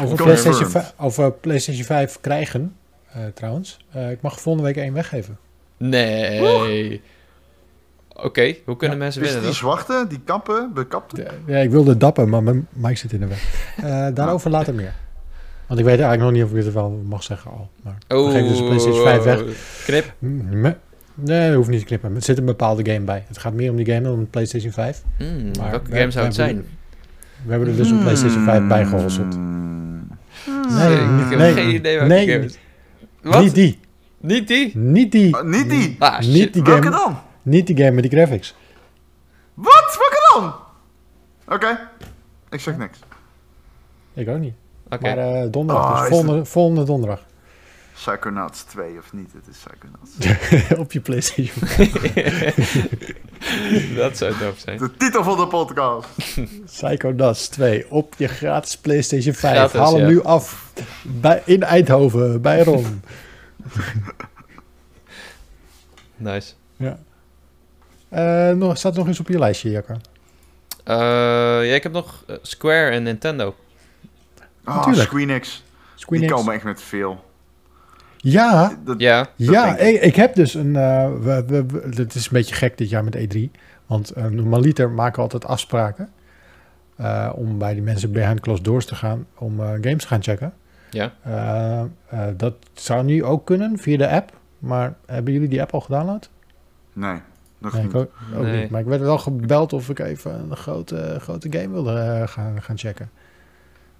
Over. 0.00 0.16
PlayStation, 0.16 0.70
5, 0.70 0.94
over 0.96 1.32
PlayStation 1.32 1.84
5 1.84 2.18
krijgen, 2.20 2.76
eh, 3.12 3.24
trouwens. 3.34 3.86
Eh, 3.90 4.10
ik 4.10 4.20
mag 4.20 4.40
volgende 4.40 4.66
week 4.68 4.76
één 4.76 4.92
weggeven. 4.92 5.38
Nee. 5.76 7.02
Oké, 8.24 8.54
hoe 8.64 8.76
kunnen 8.76 8.96
Ja, 8.96 9.02
mensen 9.02 9.22
Is 9.22 9.26
winnen 9.28 9.46
die 9.46 9.56
zwarte, 9.56 10.04
die 10.08 10.20
kappen, 10.24 10.70
bekapte? 10.74 11.26
Ja, 11.46 11.58
ik 11.58 11.70
wilde 11.70 11.96
dappen, 11.96 12.28
maar 12.28 12.42
mijn 12.42 12.66
mic 12.72 12.96
zit 12.98 13.12
in 13.12 13.20
de 13.20 13.26
weg. 13.26 13.44
Eh, 13.76 14.06
daarover 14.14 14.50
later 14.50 14.74
meer. 14.74 14.92
Want 15.66 15.80
ik 15.80 15.86
weet 15.86 16.00
eigenlijk 16.00 16.20
nog 16.30 16.32
niet 16.32 16.42
of 16.52 16.58
ik 16.58 16.64
het 16.64 16.74
wel 16.74 17.02
mag 17.08 17.22
zeggen 17.22 17.50
al. 17.50 17.70
Maar 17.82 17.96
we 18.08 18.30
geven 18.30 18.48
dus 18.48 18.58
PlayStation 18.62 19.02
5 19.02 19.22
weg. 19.22 19.42
Knip. 19.84 20.12
Me- 20.18 20.76
Nee, 21.14 21.46
dat 21.48 21.56
hoeft 21.56 21.68
niet 21.68 21.78
te 21.80 21.84
knippen. 21.86 22.14
Er 22.14 22.22
zit 22.22 22.38
een 22.38 22.44
bepaalde 22.44 22.92
game 22.92 23.04
bij. 23.04 23.24
Het 23.28 23.38
gaat 23.38 23.52
meer 23.52 23.70
om 23.70 23.76
die 23.76 23.86
game 23.86 24.00
dan 24.00 24.12
om 24.12 24.20
de 24.20 24.26
PlayStation 24.26 24.72
5. 24.72 25.02
Hmm, 25.16 25.50
Maar 25.58 25.70
welke 25.70 25.90
we- 25.90 25.96
game 25.98 26.10
zou 26.10 26.24
het 26.26 26.36
we 26.36 26.42
zijn? 26.42 26.56
We 27.44 27.50
hebben 27.50 27.68
er 27.68 27.76
dus 27.76 27.90
een 27.90 28.00
PlayStation 28.00 28.44
5 28.44 28.66
bij 28.66 28.84
gehosseld. 28.86 29.34
Hmm. 29.34 30.08
Nee, 30.68 30.94
ik 30.96 31.28
heb 31.30 31.38
nee, 31.38 31.52
geen 31.52 31.74
idee 31.74 31.98
welke 31.98 32.12
nee. 32.14 32.28
game 32.28 32.42
het 32.42 32.50
is. 32.50 32.58
Wat? 33.22 33.42
Niet 33.42 33.54
die. 33.54 33.78
Niet 34.20 34.48
die? 34.48 34.76
Niet 34.78 35.12
die. 35.12 35.36
Oh, 35.36 35.42
niet 35.44 35.70
die. 35.70 35.96
Ah, 35.98 36.20
shit. 36.22 36.32
Niet 36.32 36.52
die 36.52 36.62
Welke 36.62 36.82
game. 36.82 36.96
dan? 36.96 37.18
Niet 37.42 37.66
die 37.66 37.76
game 37.76 37.90
met 37.90 38.02
die 38.02 38.12
graphics. 38.12 38.54
Wat? 39.54 39.98
Welke 39.98 40.30
dan? 40.34 40.54
Oké, 41.54 41.88
ik 42.50 42.60
zeg 42.60 42.76
niks. 42.76 42.98
Ik 44.14 44.28
ook 44.28 44.38
niet. 44.38 44.54
Oké. 44.90 45.02
Maar 45.02 45.18
eh, 45.18 45.50
donderdag, 45.50 45.90
Oh, 45.92 46.00
dus 46.00 46.08
volgende, 46.08 46.44
volgende 46.44 46.84
donderdag. 46.84 47.20
Psychonauts 47.94 48.62
2 48.62 48.98
of 48.98 49.12
niet? 49.12 49.32
Het 49.32 49.46
is 49.46 49.56
Psychonauts. 49.58 50.78
Op 50.84 50.92
je 50.92 51.00
PlayStation. 51.00 51.68
dat 54.02 54.16
zou 54.16 54.38
doof 54.38 54.58
zijn. 54.58 54.78
De 54.78 54.96
titel 54.96 55.24
van 55.24 55.36
de 55.36 55.46
podcast. 55.46 56.08
Psychonauts 56.64 57.48
2 57.48 57.90
op 57.90 58.14
je 58.16 58.28
gratis 58.28 58.76
PlayStation 58.76 59.34
5. 59.34 59.54
Gratis, 59.54 59.80
Haal 59.80 59.92
hem 59.96 60.02
ja. 60.02 60.08
nu 60.08 60.22
af 60.22 60.72
bij, 61.02 61.42
in 61.44 61.62
Eindhoven, 61.62 62.42
bij 62.42 62.62
Ron. 62.62 63.02
Nice. 66.16 66.52
ja. 66.76 66.98
Eh, 68.10 68.50
nog, 68.50 68.76
staat 68.78 68.92
er 68.92 68.98
nog 68.98 69.06
eens 69.08 69.20
op 69.20 69.28
je 69.28 69.38
lijstje, 69.38 69.70
Jacco? 69.70 69.94
Eh, 70.84 70.96
ja, 71.68 71.74
ik 71.74 71.82
heb 71.82 71.92
nog 71.92 72.24
eh, 72.26 72.36
Square 72.42 72.90
en 72.90 73.02
Nintendo. 73.02 73.54
Ah, 74.64 74.76
Natuurlijk. 74.76 75.06
Squeenix. 75.08 75.64
Die 75.64 75.92
Squeenix. 75.94 76.32
komen 76.32 76.54
echt 76.54 76.64
met 76.64 76.82
veel. 76.82 77.24
Ja, 78.16 78.76
Dat, 78.84 79.00
Ja. 79.00 79.18
dat 79.18 79.28
ja 79.36 79.76
ik. 79.76 80.00
ik 80.02 80.16
heb 80.16 80.34
dus 80.34 80.54
een... 80.54 80.76
eh, 80.76 81.08
we, 81.20 81.44
we, 81.46 81.66
we- 81.66 81.90
het 82.02 82.14
is 82.14 82.24
een 82.24 82.32
beetje 82.32 82.54
gek 82.54 82.78
dit 82.78 82.88
jaar 82.90 83.04
met 83.04 83.16
E3. 83.36 83.38
Want 83.86 84.16
uh, 84.16 84.24
normaliter 84.24 84.90
maken 84.90 85.16
we 85.16 85.22
altijd 85.22 85.44
afspraken. 85.46 86.08
eh, 86.96 87.32
om 87.34 87.58
bij 87.58 87.72
die 87.72 87.82
mensen 87.82 88.12
behind 88.12 88.40
closed 88.40 88.64
doors 88.64 88.84
te 88.86 88.94
gaan. 88.94 89.26
Om 89.38 89.60
eh, 89.60 89.66
games 89.68 90.02
te 90.02 90.06
gaan 90.06 90.22
checken. 90.22 90.52
Ja. 90.90 91.12
Eh, 91.22 91.80
eh, 91.80 92.34
dat 92.36 92.54
zou 92.74 93.04
nu 93.04 93.24
ook 93.24 93.46
kunnen 93.46 93.78
via 93.78 93.96
de 93.96 94.08
app. 94.08 94.32
Maar 94.58 94.94
hebben 95.06 95.32
jullie 95.32 95.48
die 95.48 95.60
app 95.62 95.74
al 95.74 95.80
gedownload? 95.80 96.28
Nee, 96.92 97.18
nog 97.60 97.72
Nee, 97.72 97.84
ik 97.84 97.94
ook, 97.94 98.10
ook 98.36 98.42
Nee. 98.42 98.60
niet. 98.60 98.70
Maar 98.70 98.80
ik 98.80 98.86
werd 98.86 99.00
wel 99.00 99.18
gebeld 99.18 99.72
of 99.72 99.88
ik 99.88 99.98
even 99.98 100.50
een 100.50 100.56
grote, 100.56 101.16
grote 101.20 101.52
game 101.52 101.68
wilde 101.68 101.92
eh, 101.98 102.28
gaan, 102.28 102.62
gaan 102.62 102.78
checken. 102.78 103.10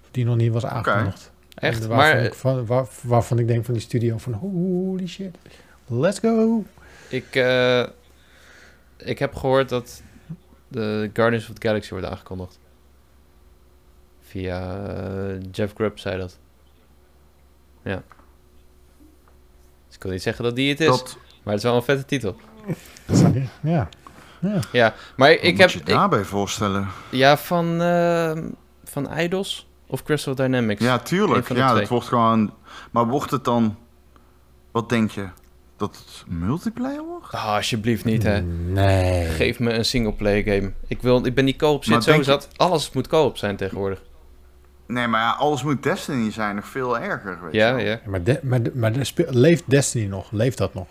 Of 0.03 0.07
die 0.11 0.25
nog 0.25 0.35
niet 0.35 0.51
was 0.51 0.65
aangekondigd. 0.65 1.31
Echt? 1.55 1.87
Maar 1.87 2.17
ik, 2.17 2.33
van, 2.33 2.65
waar, 2.65 2.85
waarvan 3.03 3.39
ik 3.39 3.47
denk 3.47 3.65
van 3.65 3.73
die 3.73 3.83
studio 3.83 4.17
van 4.17 4.33
holy 4.33 5.07
shit. 5.07 5.37
Let's 5.85 6.19
go. 6.19 6.63
ik, 7.07 7.35
eh, 7.35 7.87
ik 8.97 9.19
heb 9.19 9.35
gehoord 9.35 9.69
dat 9.69 10.01
de 10.67 11.09
Guardians 11.13 11.49
of 11.49 11.55
the 11.55 11.67
Galaxy 11.67 11.89
wordt 11.91 12.05
aangekondigd. 12.05 12.59
Via 14.21 14.85
eh, 14.87 15.39
Jeff 15.51 15.73
Grubb 15.73 15.99
zei 15.99 16.17
dat. 16.17 16.37
Ja. 17.83 18.03
Dus 19.87 19.95
ik 19.95 20.03
wil 20.03 20.11
niet 20.11 20.21
zeggen 20.21 20.43
dat 20.43 20.55
die 20.55 20.69
het 20.69 20.79
is, 20.79 20.87
Dat, 20.87 21.17
maar 21.43 21.53
het 21.53 21.63
is 21.63 21.69
wel 21.69 21.75
een 21.75 21.83
vette 21.83 22.05
titel. 22.05 22.35
Dat 23.05 23.33
niet- 23.33 23.49
Ja. 23.61 23.89
Ja, 24.71 24.93
maar 25.15 25.29
wat 25.29 25.37
ik 25.41 25.49
moet 25.51 25.59
heb... 25.59 25.69
je 25.69 25.79
ik- 25.79 25.85
daarbij 25.85 26.23
voorstellen? 26.23 26.87
ja, 27.09 27.37
van, 27.37 27.81
eh, 27.81 28.37
van 28.83 29.09
Idols 29.17 29.67
of 29.87 30.03
Crystal 30.03 30.35
Dynamics. 30.35 30.83
Ja, 30.83 30.97
tuurlijk. 30.99 31.47
Ja, 31.53 31.75
het 31.75 31.87
wordt 31.87 32.07
gewoon... 32.07 32.53
Maar 32.91 33.07
wordt 33.07 33.31
het 33.31 33.43
dan... 33.45 33.77
Wat 34.71 34.89
denk 34.89 35.11
je? 35.11 35.27
Dat 35.77 35.95
het 35.95 36.23
multiplayer 36.27 37.03
wordt? 37.03 37.31
Ah, 37.33 37.45
alsjeblieft 37.55 38.05
niet, 38.05 38.23
hè. 38.23 38.41
Nee. 38.41 39.25
Geef 39.25 39.59
me 39.59 39.73
een 39.73 39.85
singleplayer 39.85 40.43
game. 40.43 40.73
Ik, 40.87 41.01
wil, 41.01 41.25
ik 41.25 41.35
ben 41.35 41.45
co-op 41.55 41.85
Maar 41.85 42.01
zit 42.01 42.13
zo 42.13 42.19
je- 42.19 42.23
zat. 42.23 42.47
Alles 42.55 42.91
moet 42.91 43.07
co-op 43.07 43.37
zijn 43.37 43.55
tegenwoordig. 43.55 44.01
Nee, 44.87 45.07
maar 45.07 45.21
ja, 45.21 45.31
alles 45.31 45.63
moet 45.63 45.83
Destiny 45.83 46.31
zijn. 46.31 46.55
Nog 46.55 46.67
veel 46.67 46.99
erger, 46.99 47.39
weet 47.43 47.53
Ja, 47.53 47.77
je 47.77 47.85
ja. 47.85 47.99
Maar, 48.05 48.23
de, 48.23 48.39
maar, 48.43 48.61
de- 48.63 48.71
maar 48.75 48.91
de 48.93 49.25
leeft 49.29 49.63
Destiny 49.69 50.05
nog? 50.07 50.31
Leeft 50.31 50.57
dat 50.57 50.73
nog? 50.73 50.87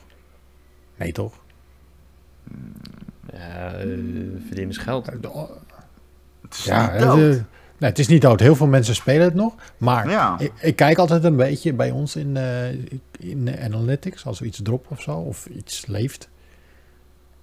Nee, 0.97 1.13
toch? 1.13 1.33
Ja, 3.33 3.73
eh, 3.73 3.87
verdienen 4.47 4.75
ze 4.75 4.81
geld. 4.81 5.05
De- 5.05 5.47
Het 6.43 6.55
is 6.59 6.65
Ja, 6.65 6.83
niet 6.83 6.91
het, 6.93 7.01
dood. 7.01 7.19
nee, 7.19 7.91
het 7.91 7.99
is 7.99 8.07
niet 8.09 8.23
dood. 8.23 8.41
Heel 8.41 8.57
veel 8.57 8.67
mensen 8.67 8.95
spelen 8.95 9.23
het 9.25 9.35
nog. 9.35 9.55
Maar 9.79 10.09
Ja. 10.11 10.39
ik, 10.39 10.53
ik 10.61 10.77
kijk 10.77 10.99
altijd 10.99 11.25
een 11.25 11.37
beetje 11.37 11.73
bij 11.73 11.91
ons 11.91 12.17
in, 12.17 12.37
eh, 12.37 12.71
in 13.19 13.45
de 13.45 13.61
analytics. 13.61 14.27
Als 14.27 14.41
er 14.41 14.47
iets 14.47 14.61
dropt 14.63 14.89
of 14.89 15.01
zo. 15.03 15.17
Of 15.17 15.47
iets 15.47 15.87
leeft. 15.87 16.29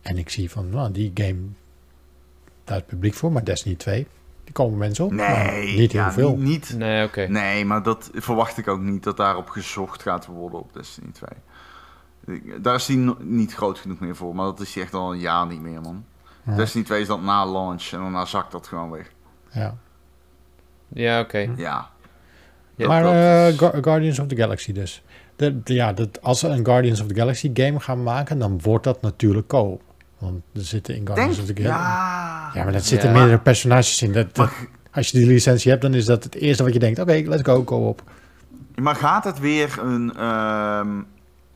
En 0.02 0.18
ik 0.18 0.30
zie 0.30 0.50
van, 0.50 0.70
nou, 0.70 0.92
die 0.92 1.12
game... 1.14 1.40
Daar 2.64 2.78
is 2.78 2.84
publiek 2.88 3.14
voor. 3.14 3.32
Maar 3.32 3.44
Destiny 3.44 3.76
2, 3.76 4.08
die 4.44 4.54
komen 4.54 4.78
mensen 4.78 5.06
op. 5.06 5.12
maar 5.12 5.46
Nee, 5.52 5.78
niet 5.78 5.92
heel 5.92 6.02
ja, 6.02 6.12
veel. 6.12 6.36
Niet, 6.38 6.46
niet- 6.48 6.78
Nee, 6.78 7.06
oké. 7.06 7.28
Nee, 7.28 7.66
maar 7.66 7.84
dat 7.84 8.10
verwacht 8.14 8.58
ik 8.58 8.68
ook 8.68 8.80
niet 8.82 9.04
dat 9.04 9.18
daarop 9.18 9.50
gezocht 9.50 10.02
gaat 10.02 10.26
worden 10.26 10.60
op 10.60 10.74
Destiny 10.74 11.12
2. 11.12 11.30
Daar 12.62 12.76
is 12.76 12.86
die 12.86 12.98
no- 12.98 13.18
niet 13.20 13.54
groot 13.54 13.78
genoeg 13.80 14.00
meer 14.00 14.16
voor, 14.16 14.36
maar 14.36 14.46
dat 14.46 14.60
is 14.60 14.74
die 14.74 14.84
echt 14.84 14.94
al 14.94 15.12
een 15.14 15.20
jaar 15.20 15.48
niet 15.48 15.62
meer, 15.62 15.82
man. 15.82 16.06
Ja. 16.46 16.56
Destiny 16.56 16.84
2 16.84 17.02
is 17.02 17.08
dat 17.08 17.22
na 17.22 17.46
launch 17.52 17.84
en 17.92 18.00
daarna 18.00 18.26
zakt 18.26 18.52
dat 18.52 18.68
gewoon 18.68 18.90
weg. 18.92 19.12
Ja. 19.52 19.76
Ja, 20.88 21.20
oké. 21.20 21.50
Ja. 21.58 21.90
Ja, 22.76 22.88
maar 22.88 23.06
eh, 23.06 23.58
Gu- 23.58 23.82
Guardians 23.82 24.20
of 24.20 24.28
the 24.28 24.36
Galaxy 24.36 24.72
dus. 24.74 25.04
De, 25.36 25.64
de- 25.64 25.74
ja, 25.74 25.94
dat, 25.94 26.22
als 26.22 26.40
ze 26.40 26.48
een 26.48 26.66
Guardians 26.66 27.02
of 27.02 27.08
the 27.08 27.16
Galaxy 27.16 27.52
game 27.54 27.80
gaan 27.80 28.04
maken, 28.04 28.40
dan 28.40 28.60
wordt 28.62 28.84
dat 28.84 29.02
natuurlijk 29.02 29.48
co-op. 29.48 29.82
Want 30.18 30.42
er 30.54 30.62
zitten 30.62 30.96
in 30.96 31.06
Guardians 31.06 31.36
Denk, 31.38 31.50
of 31.50 31.56
the 31.56 31.62
Galaxy... 31.62 31.86
ja. 31.86 32.52
Ja, 32.54 32.64
maar 32.64 32.74
dat 32.74 32.86
zitten 32.86 33.10
Ja. 33.10 33.16
meerdere 33.16 33.40
personages 33.40 34.02
in. 34.02 34.12
Dat, 34.12 34.40
als 34.92 35.10
je 35.10 35.18
die 35.18 35.28
licentie 35.28 35.70
hebt, 35.72 35.82
dan 35.84 35.94
is 35.94 36.06
dat 36.06 36.24
het 36.24 36.36
eerste 36.36 36.64
wat 36.64 36.74
je 36.74 36.80
denkt. 36.80 37.00
Oké, 37.00 37.22
let's 37.26 37.44
go, 37.44 37.64
co-op. 37.64 38.04
maar 38.76 38.96
gaat 38.96 39.24
het 39.24 39.40
weer 39.40 39.80
een 39.82 40.14
ehm, 40.16 40.90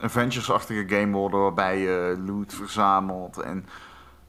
Avengers-achtige 0.02 0.84
game 0.88 1.16
worden 1.16 1.40
waarbij 1.40 1.78
je 1.78 2.22
loot 2.26 2.54
verzamelt 2.54 3.38
en... 3.38 3.66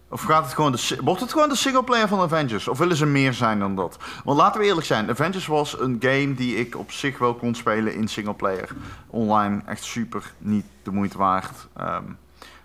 Of 0.10 0.22
gaat 0.22 0.44
het 0.44 0.54
gewoon 0.54 0.72
de, 0.72 0.98
wordt 1.04 1.22
het 1.22 1.32
gewoon 1.32 1.50
de 1.50 1.56
singleplayer 1.56 2.08
van 2.08 2.20
Avengers? 2.20 2.68
Of 2.68 2.78
willen 2.78 2.96
ze 2.96 3.06
meer 3.06 3.34
zijn 3.34 3.60
dan 3.60 3.76
dat? 3.76 3.98
Want 4.24 4.38
laten 4.38 4.62
we 4.62 4.68
eerlijk 4.68 4.86
zijn, 4.86 5.10
Avengers 5.10 5.48
was 5.48 5.80
een 5.80 5.98
game 6.00 6.34
die 6.34 6.56
ik 6.56 6.78
op 6.78 6.92
zich 6.92 7.18
wel 7.18 7.36
kon 7.36 7.56
spelen 7.56 7.96
in 7.96 8.08
singleplayer. 8.08 8.70
Online 9.08 9.62
echt 9.66 9.84
super 9.84 10.34
niet 10.38 10.66
de 10.84 10.92
moeite 10.92 11.18
waard. 11.18 11.68
Ehm, 11.76 12.04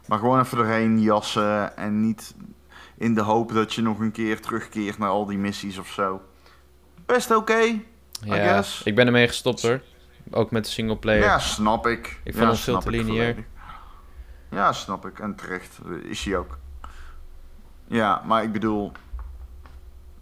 maar 0.07 0.19
gewoon 0.19 0.41
even 0.41 0.59
erheen 0.59 1.01
jassen 1.01 1.77
en 1.77 2.01
niet 2.01 2.35
in 2.99 3.15
de 3.15 3.23
hoop 3.23 3.53
dat 3.53 3.75
je 3.75 3.83
nog 3.83 3.99
een 3.99 4.13
keer 4.13 4.41
terugkeert 4.41 4.99
naar 4.99 5.09
al 5.09 5.27
die 5.27 5.39
missies 5.39 5.79
of 5.79 5.89
zo. 5.89 6.21
Best 7.07 7.31
oké. 7.31 7.81
Ja, 8.25 8.35
guess. 8.35 8.83
ik 8.83 8.95
ben 8.95 9.07
ermee 9.07 9.29
gestopt 9.29 9.63
hoor. 9.63 9.81
Ook 10.31 10.51
met 10.51 10.65
de 10.65 10.71
singleplayer. 10.71 11.23
Ja, 11.23 11.39
snap 11.39 11.87
ik. 11.87 12.21
Ik 12.25 12.35
ja, 12.35 12.39
vond 12.39 12.51
het 12.51 12.61
veel 12.61 12.81
snap 12.81 12.93
te 12.93 12.99
ik 12.99 13.05
lineair. 13.05 13.45
Ja, 14.51 14.73
snap 14.73 15.07
ik. 15.07 15.19
En 15.19 15.35
terecht 15.35 15.79
eh, 15.87 16.11
is 16.11 16.25
hij 16.25 16.37
ook. 16.37 16.59
Ja, 17.87 18.23
maar 18.27 18.43
ik 18.43 18.53
bedoel, 18.53 18.93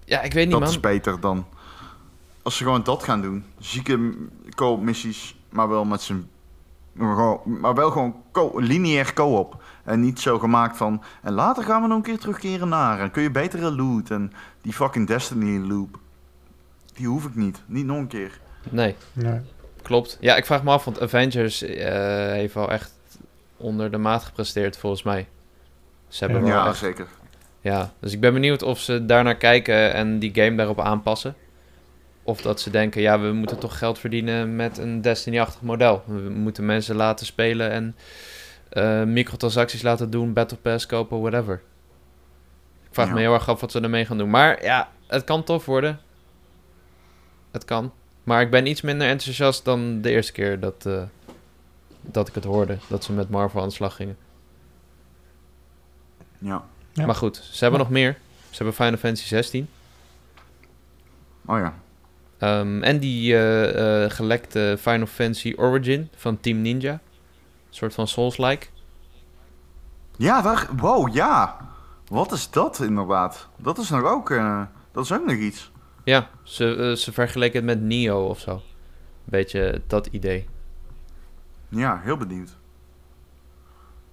Ja, 0.05 0.21
ik 0.23 0.33
weet 0.33 0.43
niet 0.45 0.53
dat 0.53 0.61
man. 0.61 0.69
is 0.71 0.81
beter 0.81 1.21
dan... 1.21 1.47
Als 2.43 2.57
ze 2.57 2.65
gewoon 2.65 2.83
dat 2.83 3.03
gaan 3.03 3.23
doen. 3.23 3.45
Zieke 3.59 4.15
co-op 4.55 4.81
missies, 4.83 5.37
maar 5.49 5.69
wel 5.69 5.85
met 5.85 6.01
z'n... 6.03 6.29
Maar 7.45 7.75
wel 7.75 7.91
gewoon 7.91 8.17
co 8.33 8.53
lineair 8.59 9.13
co-op. 9.13 9.63
En 9.85 10.01
niet 10.01 10.21
zo 10.21 10.39
gemaakt 10.39 10.77
van... 10.77 11.03
En 11.23 11.33
later 11.33 11.65
gaan 11.65 11.83
we 11.83 11.89
nog 11.89 11.97
een 11.97 12.03
keer 12.03 12.19
terugkeren 12.19 12.69
naar. 12.69 13.01
En 13.01 13.11
kun 13.11 13.23
je 13.23 13.31
betere 13.31 13.73
loot. 13.75 14.11
En 14.11 14.33
die 14.61 14.73
fucking 14.73 15.07
Destiny 15.07 15.67
loop. 15.69 15.99
Die 16.95 17.07
hoef 17.07 17.25
ik 17.25 17.35
niet. 17.35 17.63
Niet 17.67 17.85
nog 17.87 17.97
een 17.99 18.07
keer. 18.07 18.41
Nee, 18.71 18.97
Nee. 19.13 19.41
Klopt. 19.87 20.17
Ja, 20.21 20.37
ik 20.37 20.47
vraag 20.47 20.63
me 20.63 20.71
af, 20.71 20.85
want 20.85 21.01
Avengers 21.01 21.63
eh, 21.63 21.95
heeft 22.31 22.55
wel 22.55 22.71
echt 22.71 22.93
onder 23.57 23.91
de 23.91 23.99
maat 23.99 24.25
gepresteerd 24.25 24.77
volgens 24.77 25.03
mij. 25.03 25.27
Ze 26.09 26.25
hebben 26.25 26.43
wel 26.43 26.51
Ja, 26.53 26.67
echt 26.67 26.77
zeker. 26.77 27.07
Ja, 27.61 27.93
dus 28.01 28.13
ik 28.13 28.21
ben 28.21 28.33
benieuwd 28.33 28.63
of 28.63 28.79
ze 28.81 29.07
daarnaar 29.07 29.37
kijken 29.37 29.93
en 29.95 30.19
die 30.19 30.35
game 30.35 30.57
daarop 30.57 30.81
aanpassen. 30.81 31.35
Of 32.23 32.41
dat 32.43 32.61
ze 32.61 32.71
denken, 32.71 33.01
ja, 33.01 33.21
we 33.21 33.33
moeten 33.33 33.59
toch 33.59 33.79
geld 33.79 33.99
verdienen 33.99 34.57
met 34.57 34.79
een 34.79 35.01
Destiny-achtig 35.01 35.61
model. 35.63 36.03
We 36.07 36.29
moeten 36.31 36.67
mensen 36.67 36.97
laten 36.97 37.27
spelen 37.27 37.71
en 37.71 37.97
eh, 38.69 39.03
microtransacties 39.03 39.83
laten 39.83 40.11
doen, 40.11 40.33
Battle 40.33 40.59
Pass 40.59 40.87
kopen, 40.87 41.21
whatever. 41.21 41.55
Ik 42.89 42.95
vraag 42.95 43.07
Ja. 43.07 43.15
me 43.15 43.21
heel 43.21 43.35
erg 43.35 43.49
af 43.49 43.61
wat 43.61 43.73
ze 43.73 43.81
ermee 43.81 44.05
gaan 44.05 44.19
doen. 44.19 44.31
Maar 44.31 44.63
ja, 44.65 44.89
het 45.07 45.25
kan 45.25 45.45
tof 45.45 45.65
worden. 45.65 46.01
Het 47.51 47.65
kan. 47.65 47.93
Maar 48.27 48.41
ik 48.41 48.51
ben 48.51 48.67
iets 48.67 48.81
minder 48.81 49.09
enthousiast 49.09 49.65
dan 49.65 50.01
de 50.01 50.11
eerste 50.11 50.33
keer 50.33 50.61
dat, 50.61 50.87
eh, 50.87 51.03
dat 52.01 52.29
ik 52.29 52.35
het 52.35 52.45
hoorde. 52.45 52.79
Dat 52.89 53.05
ze 53.05 53.13
met 53.13 53.31
Marvel 53.31 53.61
aan 53.61 53.69
de 53.69 53.75
slag 53.75 53.97
gingen. 53.97 54.17
Ja. 56.39 56.65
Ja. 56.93 57.07
Maar 57.07 57.15
goed, 57.15 57.37
ze 57.53 57.59
hebben 57.59 57.81
nog 57.81 57.91
meer. 57.91 58.19
Ze 58.51 58.57
hebben 58.57 58.75
Final 58.75 58.99
Fantasy 58.99 59.27
16. 59.27 59.69
Oh 61.45 61.59
ja. 61.59 61.75
Ehm, 62.39 62.83
en 62.83 62.99
die 62.99 63.35
eh, 63.35 64.05
eh, 64.05 64.11
gelekte 64.11 64.77
Final 64.81 65.07
Fantasy 65.07 65.55
Origin 65.57 66.09
van 66.17 66.41
Team 66.41 66.61
Ninja. 66.61 66.93
Een 66.93 67.01
soort 67.71 67.95
van 67.95 68.09
Souls-like. 68.09 68.67
Ja, 70.17 70.43
daar, 70.43 70.69
wow, 70.77 71.15
ja. 71.15 71.57
Wat 72.09 72.33
is 72.33 72.51
dat 72.51 72.81
inderdaad? 72.81 73.49
Dat 73.57 73.79
is 73.79 73.91
nog 73.91 74.05
ook, 74.05 74.31
eh, 74.31 74.63
dat 74.93 75.05
is 75.05 75.13
ook 75.13 75.27
nog 75.27 75.37
iets. 75.37 75.71
Ja, 76.07 76.31
ze, 76.43 76.77
eh, 76.77 76.93
ze 76.97 77.13
vergeleken 77.13 77.57
het 77.57 77.65
met 77.65 77.81
Nio 77.89 78.27
of 78.27 78.41
zo. 78.41 78.63
Beetje 79.25 79.83
dat 79.87 80.07
idee. 80.07 80.47
Ja, 81.69 82.01
heel 82.05 82.17
benieuwd. 82.17 82.57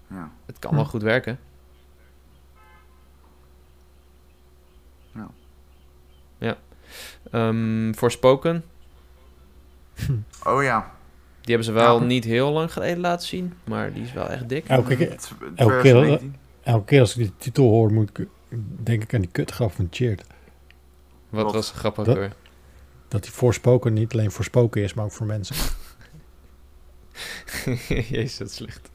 Ja. 0.10 0.32
Het 0.46 0.60
kan 0.60 0.74
wel 0.76 0.84
Hm. 0.84 0.90
goed 0.90 1.02
werken. 1.02 1.40
Ja. 5.16 5.30
Ja. 6.38 6.58
Ehm, 7.32 7.94
Forspoken, 7.94 8.64
Oh 10.44 10.64
ja. 10.64 10.92
die 11.42 11.56
hebben 11.56 11.64
ze 11.66 11.72
wel 11.72 12.00
Ja. 12.00 12.06
niet 12.06 12.24
heel 12.24 12.52
lang 12.52 12.74
geleden 12.74 13.00
laten 13.00 13.28
zien. 13.28 13.54
Maar 13.64 13.94
die 13.94 14.04
is 14.04 14.14
wel 14.14 14.28
echt 14.30 14.50
dik. 14.50 14.68
Elke 14.68 14.96
keer, 14.96 15.18
Tw- 15.18 15.32
elke 15.56 15.74
keer- 15.74 15.80
2019. 15.80 16.36
elke 16.64 16.86
keer 16.86 17.00
als 17.00 17.12
ik 17.12 17.18
die 17.18 17.34
titel 17.38 17.70
hoor, 17.70 17.92
moet 17.94 18.18
ik, 18.20 18.28
denk 18.84 19.04
ik 19.04 19.14
aan 19.14 19.22
die 19.22 19.32
kutgrap 19.32 19.72
van 19.72 19.88
Cheert. 19.92 20.24
Wat 21.42 21.54
was 21.54 21.72
grappig 21.72 22.06
Dat- 22.06 22.16
hoor. 22.16 22.30
Dat 23.08 23.24
die 23.24 23.32
voorspoken 23.32 23.94
niet 23.94 24.14
alleen 24.14 24.32
voorspoken 24.32 24.82
is, 24.84 24.94
maar 24.94 25.06
ook 25.06 25.12
voor 25.12 25.26
mensen. 25.26 25.56
Jezus, 27.88 28.38
dat 28.38 28.48
is 28.50 28.56
slecht. 28.56 28.90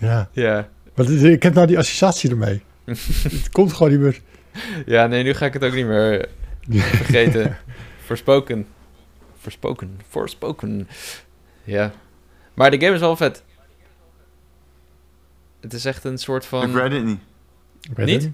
Ja. 0.00 0.28
Ja. 0.32 0.68
Maar 0.94 1.06
dit- 1.06 1.22
ik 1.22 1.42
heb 1.42 1.54
nou 1.54 1.66
die 1.66 1.78
associatie 1.78 2.30
ermee. 2.30 2.62
het 3.22 3.48
komt 3.50 3.72
gewoon 3.72 3.92
niet 3.92 4.00
meer. 4.00 4.20
ja, 4.86 5.06
nee, 5.06 5.22
nu 5.22 5.34
ga 5.34 5.46
ik 5.46 5.52
het 5.52 5.64
ook 5.64 5.74
niet 5.74 5.86
meer 5.86 6.28
vergeten. 7.02 7.56
Forspoken. 8.04 8.66
Forspoken. 9.38 10.00
Forspoken. 10.08 10.88
Ja. 11.64 11.92
Maar 12.54 12.70
de 12.70 12.80
game 12.80 12.94
is 12.94 13.00
wel 13.00 13.16
vet. 13.16 13.42
Het 15.60 15.72
is 15.72 15.84
echt 15.84 16.04
een 16.04 16.18
soort 16.18 16.46
van... 16.46 16.68
Ik 16.68 16.74
weet 16.74 16.92
het 16.92 17.04
niet. 17.04 17.20
Ik 17.90 17.96
weet 17.96 18.06
Niet? 18.06 18.22
het 18.22 18.32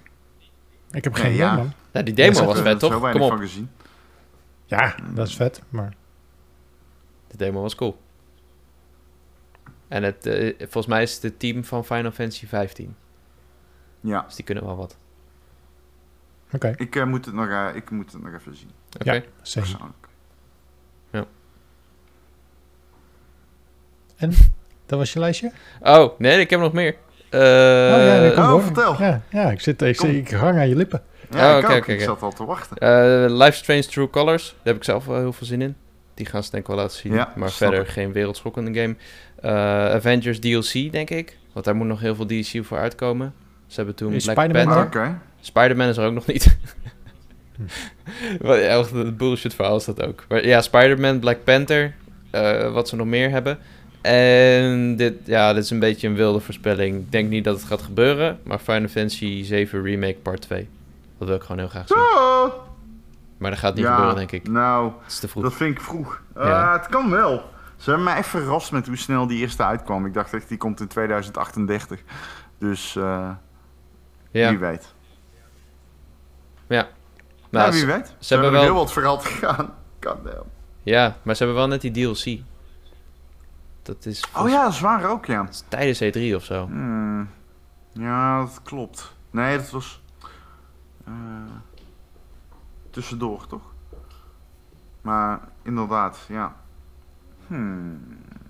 Ik 0.90 1.04
heb 1.04 1.14
geen 1.14 1.26
idee, 1.26 1.36
ja. 1.38 1.56
man. 1.56 1.72
Ja, 1.92 2.02
die 2.02 2.14
demo 2.14 2.38
Ja, 2.38 2.44
was 2.44 2.56
Ik 2.56 2.62
vet, 2.62 2.78
toch? 2.78 2.92
zo 2.92 3.00
weinig 3.00 3.22
Kom 3.22 3.30
op. 3.30 3.36
van 3.38 3.46
gezien. 3.46 3.70
Ja, 4.66 4.94
dat 5.14 5.28
is 5.28 5.36
vet, 5.36 5.62
maar... 5.68 5.94
De 7.26 7.36
demo 7.36 7.60
was 7.62 7.74
cool. 7.74 7.98
En 9.88 10.02
het, 10.02 10.26
eh, 10.26 10.54
volgens 10.58 10.86
mij 10.86 11.02
is 11.02 11.14
het 11.14 11.22
het 11.22 11.38
team 11.38 11.64
van 11.64 11.84
Final 11.84 12.10
Fantasy 12.10 12.46
15. 12.46 12.96
Ja, 14.00 14.22
Dus 14.22 14.34
die 14.34 14.44
kunnen 14.44 14.64
wel 14.64 14.76
wat. 14.76 14.96
Oké, 16.52 16.72
ik, 16.76 16.96
eh, 16.96 17.04
moet 17.04 17.24
het 17.24 17.34
nog, 17.34 17.48
eh, 17.48 17.68
ik 17.74 17.90
moet 17.90 18.12
het 18.12 18.22
nog 18.22 18.34
even 18.34 18.56
zien. 18.56 18.70
Oké. 19.00 19.12
Ja. 19.12 19.22
zeker. 19.42 19.68
Persoonlijk. 19.70 20.06
Dat 24.88 24.98
was 24.98 25.12
je 25.12 25.18
lijstje? 25.18 25.52
Oh, 25.80 26.18
nee, 26.18 26.40
ik 26.40 26.50
heb 26.50 26.60
nog 26.60 26.72
meer. 26.72 26.96
Eh, 27.30 27.40
oh 27.40 28.04
ja, 28.04 28.18
nee, 28.18 28.32
kom 28.32 28.42
oh, 28.42 28.48
door. 28.50 28.62
vertel. 28.62 29.02
Ja, 29.02 29.22
ja 29.30 29.50
ik, 29.50 29.60
zit, 29.60 29.82
ik, 29.82 30.00
ik 30.00 30.30
hang 30.30 30.58
aan 30.58 30.68
je 30.68 30.76
lippen. 30.76 31.02
Ja, 31.30 31.52
Oh, 31.52 31.58
ik 31.58 31.64
oké, 31.64 31.72
ook. 31.74 31.80
oké, 31.80 31.92
Ik 31.92 32.00
zat 32.00 32.22
al 32.22 32.32
te 32.32 32.44
wachten. 32.44 32.76
eh, 32.76 33.24
Life 33.36 33.56
Strange 33.56 33.84
True 33.86 34.10
Colors. 34.10 34.48
Daar 34.48 34.58
heb 34.62 34.76
ik 34.76 34.84
zelf 34.84 35.04
wel 35.04 35.18
heel 35.18 35.32
veel 35.32 35.46
zin 35.46 35.62
in. 35.62 35.76
Die 36.14 36.26
gaan 36.26 36.42
ze 36.42 36.50
denk 36.50 36.62
ik 36.62 36.68
wel 36.68 36.78
laten 36.78 36.96
zien. 36.98 37.12
Ja, 37.12 37.32
maar 37.36 37.50
verder 37.50 37.80
ik. 37.80 37.88
geen 37.88 38.12
wereldschokkende 38.12 38.80
game. 38.80 38.94
Eh, 39.40 39.94
Avengers 39.94 40.38
DLC, 40.40 40.92
denk 40.92 41.10
ik. 41.10 41.36
Want 41.52 41.64
daar 41.64 41.76
moet 41.76 41.86
nog 41.86 42.00
heel 42.00 42.14
veel 42.14 42.26
DLC 42.26 42.64
voor 42.64 42.78
uitkomen. 42.78 43.34
Ze 43.66 43.76
hebben 43.76 43.94
toen 43.94 44.12
Is 44.12 44.24
Black 44.24 44.36
Spider-Man 44.38 44.74
Panther. 44.74 45.00
er? 45.00 45.06
Oké. 45.08 45.18
Spider-Man 45.40 45.88
is 45.88 45.96
er 45.96 46.06
ook 46.06 46.14
nog 46.14 46.26
niet. 46.26 46.56
Wat 48.40 48.56
ja, 48.58 48.78
echt 48.78 48.90
een 48.92 49.16
bullshit 49.16 49.54
verhaal 49.54 49.76
is 49.76 49.84
dat 49.84 50.02
ook. 50.02 50.24
Maar 50.28 50.46
ja, 50.46 50.60
Spider-Man, 50.60 51.18
Black 51.18 51.44
Panther, 51.44 51.94
eh, 52.30 52.72
wat 52.72 52.88
ze 52.88 52.96
nog 52.96 53.06
meer 53.06 53.30
hebben. 53.30 53.58
En 54.02 54.96
dit, 54.96 55.14
ja, 55.24 55.52
dit 55.52 55.64
is 55.64 55.70
een 55.70 55.78
beetje 55.78 56.08
een 56.08 56.14
wilde 56.14 56.40
voorspelling. 56.40 56.96
Ik 57.00 57.12
denk 57.12 57.28
niet 57.30 57.44
dat 57.44 57.56
het 57.56 57.64
gaat 57.64 57.82
gebeuren, 57.82 58.38
maar 58.42 58.58
Final 58.58 58.88
Fantasy 58.88 59.42
7 59.44 59.82
Remake 59.82 60.14
Part 60.22 60.40
2. 60.40 60.68
Dat 61.18 61.28
wil 61.28 61.36
ik 61.36 61.42
gewoon 61.42 61.58
heel 61.58 61.68
graag 61.68 61.86
zien. 61.86 61.96
Zo. 61.98 62.62
Maar 63.38 63.50
dat 63.50 63.58
gaat 63.60 63.74
niet 63.74 63.84
Ja, 63.84 63.90
gebeuren, 63.92 64.16
denk 64.16 64.32
ik. 64.32 64.48
Nou, 64.48 64.92
Het 65.02 65.12
is 65.12 65.18
te 65.18 65.28
vroeg. 65.28 65.42
dat 65.42 65.52
vind 65.54 65.76
ik 65.76 65.80
vroeg. 65.82 66.20
Eh, 66.34 66.44
Ja. 66.46 66.72
Het 66.72 66.86
kan 66.88 67.10
wel. 67.10 67.50
Ze 67.76 67.84
hebben 67.90 68.04
mij 68.04 68.16
echt 68.16 68.28
verrast 68.28 68.72
met 68.72 68.86
hoe 68.86 68.96
snel 68.96 69.26
die 69.26 69.38
eerste 69.38 69.64
uitkwam. 69.64 70.06
Ik 70.06 70.14
dacht 70.14 70.34
echt, 70.34 70.48
die 70.48 70.58
komt 70.58 70.80
in 70.80 70.88
2038. 70.88 72.00
Dus 72.58 72.96
eh, 72.96 73.30
Ja, 74.30 74.48
wie 74.48 74.58
weet. 74.58 74.94
ja. 76.66 76.76
Ja, 76.76 76.88
Nou, 77.50 77.70
wie 77.70 77.80
ze, 77.80 77.86
weet. 77.86 78.06
Ze, 78.06 78.14
ze 78.18 78.34
hebben 78.34 78.52
wel- 78.52 78.62
heel 78.62 78.74
wat 78.74 78.92
verhaal 78.92 79.18
te 79.18 79.28
gaan. 79.28 79.74
Goddamn. 80.00 80.42
ja, 80.82 81.16
maar 81.22 81.34
ze 81.36 81.42
hebben 81.44 81.60
wel 81.60 81.68
net 81.70 81.80
die 81.80 81.90
DLC. 81.90 82.40
Dat 83.82 84.06
is, 84.06 84.24
Oh 84.36 84.48
ja, 84.48 84.70
zwaar 84.70 85.10
ook, 85.10 85.26
ja. 85.26 85.42
dat 85.42 85.64
tijdens 85.68 86.02
E3 86.02 86.34
of 86.34 86.44
zo. 86.44 86.66
Hmm. 86.66 87.30
Ja, 87.92 88.40
dat 88.40 88.60
klopt. 88.62 89.16
Nee, 89.30 89.56
dat 89.56 89.70
was... 89.70 90.02
eh, 91.08 91.52
tussendoor, 92.90 93.46
toch? 93.46 93.62
Maar 95.00 95.40
inderdaad, 95.62 96.18
ja. 96.28 96.56
Hmm. 97.46 98.00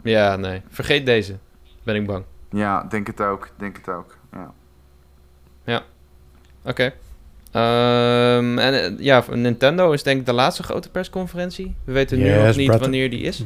Ja, 0.02 0.36
nee. 0.36 0.62
Vergeet 0.68 1.06
deze. 1.06 1.36
Ben 1.82 1.94
ik 1.94 2.06
bang. 2.06 2.24
Ja, 2.50 2.82
denk 2.88 3.06
het 3.06 3.20
ook. 3.20 3.50
Denk 3.56 3.76
het 3.76 3.88
ook. 3.88 4.16
Ja. 4.32 5.82
Oké. 6.64 6.92
Ehm, 7.50 8.58
en 8.58 8.82
eh, 8.84 8.98
ja, 8.98 9.24
Nintendo 9.32 9.92
is 9.92 10.02
denk 10.02 10.20
ik 10.20 10.26
de 10.26 10.32
laatste 10.32 10.62
grote 10.62 10.90
persconferentie. 10.90 11.74
We 11.84 11.92
weten 11.92 12.18
nu 12.18 12.24
nog 12.44 12.56
niet 12.56 12.66
Breath- 12.66 12.80
wanneer 12.80 13.10
die 13.10 13.20
is. 13.22 13.44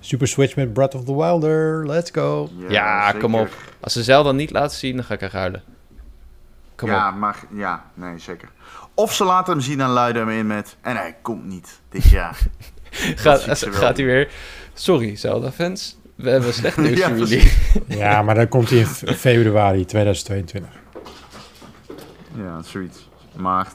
Super 0.00 0.28
Switch 0.28 0.56
met 0.56 0.72
Breath 0.72 0.94
of 0.94 1.04
the 1.04 1.16
Wilder. 1.16 1.86
Let's 1.86 2.10
go. 2.10 2.48
Ja, 2.68 3.12
kom 3.12 3.34
op. 3.34 3.48
Als 3.80 3.92
ze 3.92 4.02
Zelda 4.02 4.32
niet 4.32 4.50
laten 4.50 4.76
zien, 4.76 4.96
dan 4.96 5.04
ga 5.04 5.14
ik 5.14 5.22
er 5.22 5.32
huilen. 5.32 5.62
Kom 6.76 6.88
ja, 6.88 7.08
op. 7.08 7.14
maar 7.16 7.36
ja, 7.54 7.84
nee, 7.94 8.18
zeker. 8.18 8.48
Of 8.94 9.14
ze 9.14 9.24
laten 9.24 9.52
hem 9.52 9.62
zien 9.62 9.80
en 9.80 9.88
luiden 9.88 10.26
hem 10.26 10.38
in 10.38 10.46
met... 10.46 10.76
En 10.80 10.96
hij 10.96 11.16
komt 11.22 11.44
niet 11.44 11.80
dit 11.88 12.04
jaar. 12.04 12.38
Gaat, 12.90 13.42
gaat 13.58 13.96
hij 13.96 14.06
weer... 14.06 14.32
Sorry, 14.74 15.16
Zelda-fans. 15.16 15.98
We 16.14 16.30
hebben 16.30 16.54
slecht 16.54 16.76
nieuws 16.82 16.98
Ja, 16.98 17.08
voor 17.08 17.16
jullie. 17.16 17.52
Ja, 18.02 18.22
maar 18.22 18.34
dan 18.34 18.48
komt 18.48 18.70
hij 18.70 18.78
in 18.78 18.86
fe- 18.86 19.14
februari 19.14 19.84
2022. 19.84 20.70
ja, 22.36 22.62
zoiets. 22.62 23.08
Maart. 23.36 23.74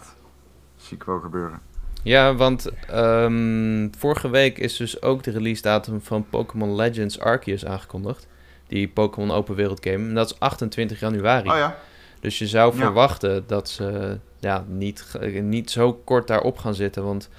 Zie 0.78 0.97
ik 0.97 1.04
wel 1.04 1.20
gebeuren. 1.20 1.60
Ja, 2.04 2.36
want 2.36 2.70
ehm, 2.88 3.88
vorige 3.97 4.30
week 4.30 4.58
is 4.58 4.78
dus 4.78 5.02
ook 5.02 5.24
de 5.24 5.32
release 5.32 5.62
datum 5.62 6.02
van 6.02 6.26
Pokémon 6.30 6.76
Legends 6.76 7.20
Arceus 7.20 7.66
aangekondigd. 7.66 8.28
Die 8.68 8.88
Pokémon 8.88 9.32
open 9.32 9.56
wereld 9.56 9.84
game. 9.84 10.08
En 10.08 10.14
dat 10.14 10.30
is 10.32 10.39
28 10.39 10.99
januari. 10.99 11.49
Oh 11.49 11.56
ja. 11.56 11.76
Dus 12.22 12.39
je 12.39 12.47
zou 12.47 12.72
Ja. 12.76 12.78
verwachten 12.82 13.43
dat 13.47 13.69
ze 13.69 14.17
ja, 14.39 14.65
niet, 14.67 15.05
niet 15.41 15.72
zo 15.72 15.93
kort 15.93 16.28
daarop 16.28 16.57
gaan 16.57 16.76
zitten. 16.76 17.03
Want 17.03 17.30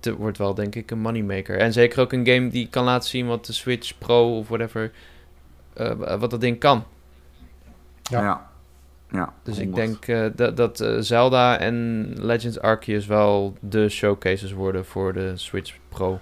het 0.00 0.14
wordt 0.16 0.38
wel 0.38 0.54
denk 0.54 0.74
ik 0.74 0.90
een 0.90 0.98
moneymaker. 0.98 1.58
En 1.58 1.72
zeker 1.72 2.00
ook 2.00 2.12
een 2.12 2.26
game 2.26 2.48
die 2.48 2.68
kan 2.68 2.84
laten 2.84 3.08
zien 3.08 3.26
wat 3.26 3.46
de 3.46 3.52
Switch 3.52 3.98
Pro 3.98 4.38
of 4.38 4.48
whatever... 4.48 4.92
eh, 5.72 6.14
wat 6.18 6.30
dat 6.30 6.40
ding 6.40 6.58
kan. 6.60 6.84
Ja. 8.02 8.22
Ja. 8.22 8.50
ja. 9.10 9.32
Dus 9.42 9.58
ik 9.58 9.64
100. 9.74 9.86
denk 9.86 10.06
eh, 10.06 10.30
dat, 10.36 10.56
dat 10.56 10.80
eh, 10.80 10.96
Zelda 10.98 11.58
en 11.58 12.08
Legends 12.16 12.60
Arceus 12.60 13.06
wel 13.06 13.56
de 13.60 13.88
showcases 13.88 14.52
worden 14.52 14.84
voor 14.84 15.12
de 15.12 15.32
Switch 15.36 15.74
Pro. 15.88 16.20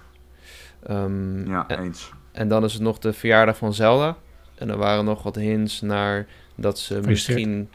Ehm, 0.87 1.49
Ja, 1.51 1.69
en, 1.69 1.79
eens. 1.83 2.13
en 2.33 2.49
dan 2.49 2.65
is 2.65 2.73
het 2.73 2.83
nog 2.83 2.99
de 2.99 3.13
verjaardag 3.13 3.57
van 3.57 3.75
Zelda. 3.75 4.17
En 4.55 4.69
er 4.71 4.77
waren 4.77 5.05
nog 5.05 5.23
wat 5.23 5.35
hints 5.35 5.81
naar 5.81 6.27
dat 6.55 6.79
ze 6.79 7.01
misschien... 7.07 7.69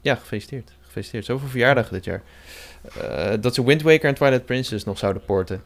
Ja, 0.00 0.14
gefeliciteerd. 0.14 0.72
Gefeliciteerd. 0.80 1.24
Zoveel 1.24 1.48
verjaardagen 1.48 1.92
dit 1.92 2.04
jaar. 2.04 2.22
Eh, 3.00 3.32
dat 3.40 3.54
ze 3.54 3.64
Wind 3.64 3.82
Waker 3.82 4.08
en 4.08 4.14
Twilight 4.14 4.46
Princess 4.46 4.84
nog 4.84 4.98
zouden 4.98 5.24
porten. 5.24 5.62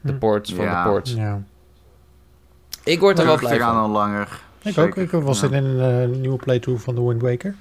De 0.00 0.12
Hm. 0.12 0.18
ports 0.18 0.54
van 0.54 0.64
Ja. 0.64 0.82
de 0.84 0.88
ports. 0.90 1.12
Ja. 1.12 1.42
Ik 2.84 3.00
word 3.00 3.18
er 3.18 3.26
wel 3.26 3.36
blij 3.38 3.58
van. 3.58 3.76
al 3.76 3.88
langer. 3.88 4.40
Ik 4.62 4.72
Zeker. 4.72 4.82
ook. 4.84 4.96
Ik 4.96 5.10
was 5.10 5.40
Ja. 5.40 5.46
in 5.50 5.64
een 5.64 6.10
eh, 6.12 6.18
nieuwe 6.18 6.36
playthrough 6.36 6.82
van 6.84 6.94
The 6.94 7.06
Wind 7.06 7.22
Waker. 7.22 7.54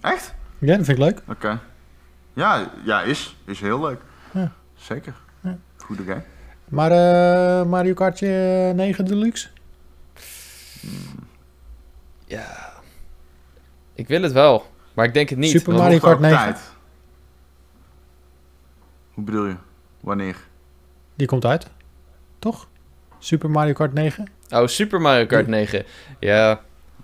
Echt? 0.00 0.34
Ja, 0.58 0.76
dat 0.76 0.84
vind 0.86 0.98
ik 0.98 1.04
leuk. 1.04 1.20
Oké. 1.28 1.60
Ja, 2.32 2.70
ja, 2.84 3.02
is. 3.02 3.36
Is 3.44 3.60
heel 3.60 3.80
leuk. 3.80 4.00
Ja. 4.32 4.52
Zeker. 4.74 5.14
Ja. 5.42 5.56
Goede 5.76 6.02
game. 6.02 6.22
Maar 6.68 6.90
eh, 6.90 7.66
Mario 7.66 7.94
Kartje 7.94 8.72
9 8.76 9.04
Deluxe? 9.04 9.48
Ja. 12.24 12.72
Ik 13.96 14.08
wil 14.08 14.22
het 14.22 14.32
wel. 14.32 14.66
Maar 14.94 15.04
ik 15.04 15.14
denk 15.14 15.28
het 15.28 15.38
niet. 15.38 15.50
Super 15.50 15.74
Mario 15.74 15.98
Kart 15.98 16.14
ook 16.14 16.20
9. 16.20 16.38
tijd. 16.38 16.58
Hoe 19.14 19.24
bedoel 19.24 19.44
je? 19.46 19.54
Wanneer? 20.00 20.36
Die 21.14 21.26
komt 21.26 21.44
uit. 21.44 21.66
Toch? 22.38 22.68
Super 23.18 23.50
Mario 23.50 23.72
Kart 23.72 23.92
9? 23.92 24.30
Oh, 24.50 24.66
Super 24.66 25.00
Mario 25.00 25.26
Kart 25.26 25.46
9. 25.46 25.84
Ja. 26.20 26.60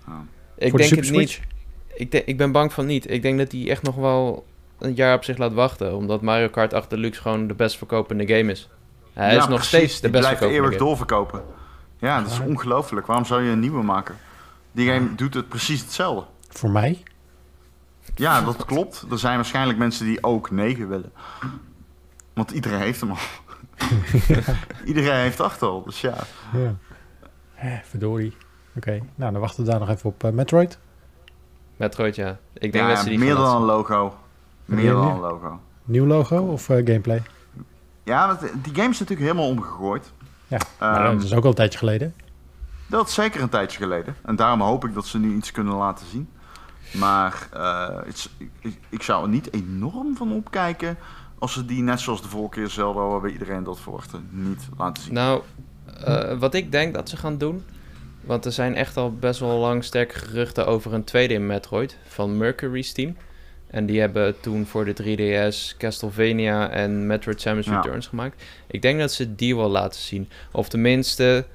Oh. 0.07 0.13
Ik 0.57 0.69
voor 0.69 0.79
de 0.79 0.87
denk 0.89 0.89
Super 0.89 0.97
het 0.97 1.05
Switch? 1.29 1.39
niet. 1.39 1.47
Ik, 1.95 2.11
denk, 2.11 2.25
ik 2.25 2.37
ben 2.37 2.51
bang 2.51 2.73
van 2.73 2.85
niet. 2.85 3.11
Ik 3.11 3.21
denk 3.21 3.37
dat 3.37 3.51
hij 3.51 3.69
echt 3.69 3.81
nog 3.83 3.95
wel 3.95 4.45
een 4.79 4.93
jaar 4.93 5.15
op 5.15 5.23
zich 5.23 5.37
laat 5.37 5.53
wachten. 5.53 5.95
Omdat 5.95 6.21
Mario 6.21 6.49
Kart 6.49 6.73
8 6.73 6.89
Deluxe 6.89 7.21
gewoon 7.21 7.47
de 7.47 7.53
best 7.53 7.77
verkopende 7.77 8.27
game 8.27 8.51
is. 8.51 8.69
Hij 9.13 9.33
Ja, 9.33 9.41
is 9.41 9.47
nog 9.47 9.47
precies. 9.47 9.67
steeds 9.67 9.93
de 9.95 10.01
Die 10.01 10.09
best 10.09 10.23
blijft 10.23 10.37
verkopende 10.39 10.55
eeuwig 10.63 10.77
game. 10.79 10.89
doorverkopen. 10.89 11.43
Ja, 11.99 12.21
dat 12.21 12.31
is 12.31 12.39
ongelooflijk. 12.39 13.07
Waarom 13.07 13.25
zou 13.25 13.43
je 13.43 13.51
een 13.51 13.59
nieuwe 13.59 13.83
maken? 13.83 14.15
Die 14.71 14.91
game 14.91 15.15
doet 15.15 15.33
het 15.33 15.47
precies 15.49 15.81
hetzelfde. 15.81 16.25
Voor 16.53 16.69
mij? 16.69 17.03
Ja, 18.15 18.41
dat 18.41 18.65
klopt. 18.65 19.05
Er 19.11 19.19
zijn 19.19 19.35
waarschijnlijk 19.35 19.79
mensen 19.79 20.05
die 20.05 20.23
ook 20.23 20.51
9 20.51 20.89
willen. 20.89 21.11
Want 22.33 22.51
iedereen 22.51 22.79
heeft 22.79 23.01
hem 23.01 23.09
al. 23.09 23.17
iedereen 24.85 25.13
heeft 25.13 25.39
8 25.39 25.61
al, 25.61 25.83
dus 25.83 26.01
ja. 26.01 26.15
Ja. 26.53 26.75
Eh, 27.55 27.77
verdorie. 27.83 28.37
Oké, 28.75 28.99
nou 29.15 29.31
dan 29.31 29.41
wachten 29.41 29.63
we 29.63 29.69
daar 29.69 29.79
nog 29.79 29.89
even 29.89 30.09
op. 30.09 30.23
Eh, 30.23 30.31
Metroid? 30.31 30.77
Metroid, 31.77 32.15
ja. 32.15 32.37
Ik 32.53 32.71
denk 32.71 32.85
ja, 32.85 32.87
dat 32.87 32.99
ze 32.99 33.09
die 33.09 33.19
meer 33.19 33.35
gaan 33.35 33.43
dan 33.43 33.55
een 33.55 33.67
logo. 33.67 34.15
Meer 34.65 34.91
dan 34.91 35.07
een 35.07 35.19
logo. 35.19 35.59
Nieuw 35.83 36.05
logo 36.05 36.37
of 36.37 36.69
eh, 36.69 36.75
gameplay? 36.75 37.21
Ja, 38.03 38.27
dat, 38.27 38.39
die 38.39 38.75
game 38.75 38.89
is 38.89 38.99
natuurlijk 38.99 39.29
helemaal 39.29 39.49
omgegooid. 39.49 40.11
Ja, 40.47 40.57
maar 40.79 41.05
Ehm, 41.05 41.13
dat 41.13 41.23
is 41.23 41.33
ook 41.33 41.43
al 41.43 41.49
een 41.49 41.55
tijdje 41.55 41.77
geleden. 41.77 42.13
Dat 42.87 43.07
is 43.07 43.13
zeker 43.13 43.41
een 43.41 43.49
tijdje 43.49 43.77
geleden. 43.77 44.15
En 44.21 44.35
daarom 44.35 44.61
hoop 44.61 44.85
ik 44.85 44.93
dat 44.93 45.05
ze 45.05 45.19
nu 45.19 45.35
iets 45.35 45.51
kunnen 45.51 45.73
laten 45.73 46.05
zien. 46.05 46.29
Maar 46.93 47.47
eh, 47.53 47.97
het 48.05 48.29
ik, 48.59 48.77
ik, 48.89 49.01
zou 49.01 49.23
er 49.23 49.29
niet 49.29 49.53
enorm 49.53 50.15
van 50.15 50.33
opkijken 50.33 50.97
als 51.39 51.53
ze 51.53 51.65
die 51.65 51.83
net 51.83 51.99
zoals 51.99 52.21
de 52.21 52.27
vorige 52.27 52.59
keer 52.59 52.69
Zelda, 52.69 52.99
waarbij 52.99 53.31
iedereen 53.31 53.63
dat 53.63 53.79
verwachtte, 53.79 54.19
niet 54.29 54.67
laten 54.77 55.03
zien. 55.03 55.13
Nou, 55.13 55.41
eh, 56.03 56.39
wat 56.39 56.53
ik 56.53 56.71
denk 56.71 56.93
dat 56.93 57.09
ze 57.09 57.17
gaan 57.17 57.37
doen... 57.37 57.63
Want 58.23 58.45
er 58.45 58.51
zijn 58.51 58.75
echt 58.75 58.97
al 58.97 59.13
best 59.13 59.39
wel 59.39 59.57
lang 59.57 59.83
sterke 59.83 60.19
geruchten 60.19 60.67
over 60.67 60.93
een 60.93 61.03
tweede 61.03 61.39
Metroid 61.39 61.97
van 62.07 62.37
Mercury's 62.37 62.91
team. 62.91 63.15
En 63.67 63.85
die 63.85 63.99
hebben 63.99 64.39
toen 64.39 64.65
voor 64.65 64.85
de 64.85 64.93
3DS 64.93 65.77
Castlevania 65.77 66.69
en 66.69 67.07
Metroid 67.07 67.41
Samus 67.41 67.65
Ja. 67.65 67.75
Returns 67.75 68.07
gemaakt. 68.07 68.43
Ik 68.67 68.81
denk 68.81 68.99
dat 68.99 69.11
ze 69.11 69.35
die 69.35 69.55
wel 69.55 69.69
laten 69.69 70.01
zien. 70.01 70.29
Of 70.51 70.69
tenminste, 70.69 71.45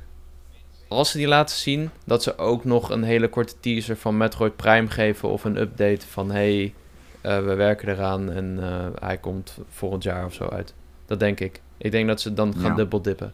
als 0.88 1.10
ze 1.10 1.16
die 1.18 1.28
laten 1.28 1.56
zien, 1.56 1.90
dat 2.04 2.22
ze 2.22 2.38
ook 2.38 2.64
nog 2.64 2.90
een 2.90 3.02
hele 3.02 3.28
korte 3.28 3.54
teaser 3.60 3.96
van 3.96 4.16
Metroid 4.16 4.56
Prime 4.56 4.88
geven. 4.90 5.28
Of 5.28 5.44
een 5.44 5.56
update 5.56 6.06
van 6.06 6.30
hey, 6.30 6.74
eh, 7.20 7.36
we 7.44 7.54
werken 7.54 7.88
eraan 7.88 8.30
en 8.32 8.58
eh, 8.62 8.86
hij 9.00 9.18
komt 9.18 9.58
volgend 9.68 10.02
jaar 10.02 10.24
of 10.24 10.34
zo 10.34 10.48
uit. 10.48 10.74
Dat 11.06 11.20
denk 11.20 11.40
ik. 11.40 11.60
Ik 11.76 11.90
denk 11.90 12.08
dat 12.08 12.20
ze 12.20 12.34
dan 12.34 12.52
gaan 12.54 12.70
Ja. 12.70 12.74
dubbeldippen. 12.76 13.32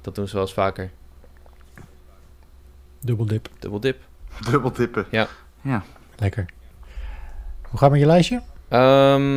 Dat 0.00 0.14
doen 0.14 0.26
ze 0.28 0.32
wel 0.34 0.42
eens 0.42 0.52
vaker. 0.52 0.90
Dubbeldip. 3.00 3.48
Dubbeldip. 3.58 3.98
Dubbel 4.50 4.70
tippen. 4.70 5.06
Lekker. 6.18 6.46
Hoe 7.62 7.78
gaat 7.78 7.80
het 7.80 7.90
met 7.90 8.00
je 8.00 8.06
lijstje? 8.06 8.40
Ehm, 8.68 9.30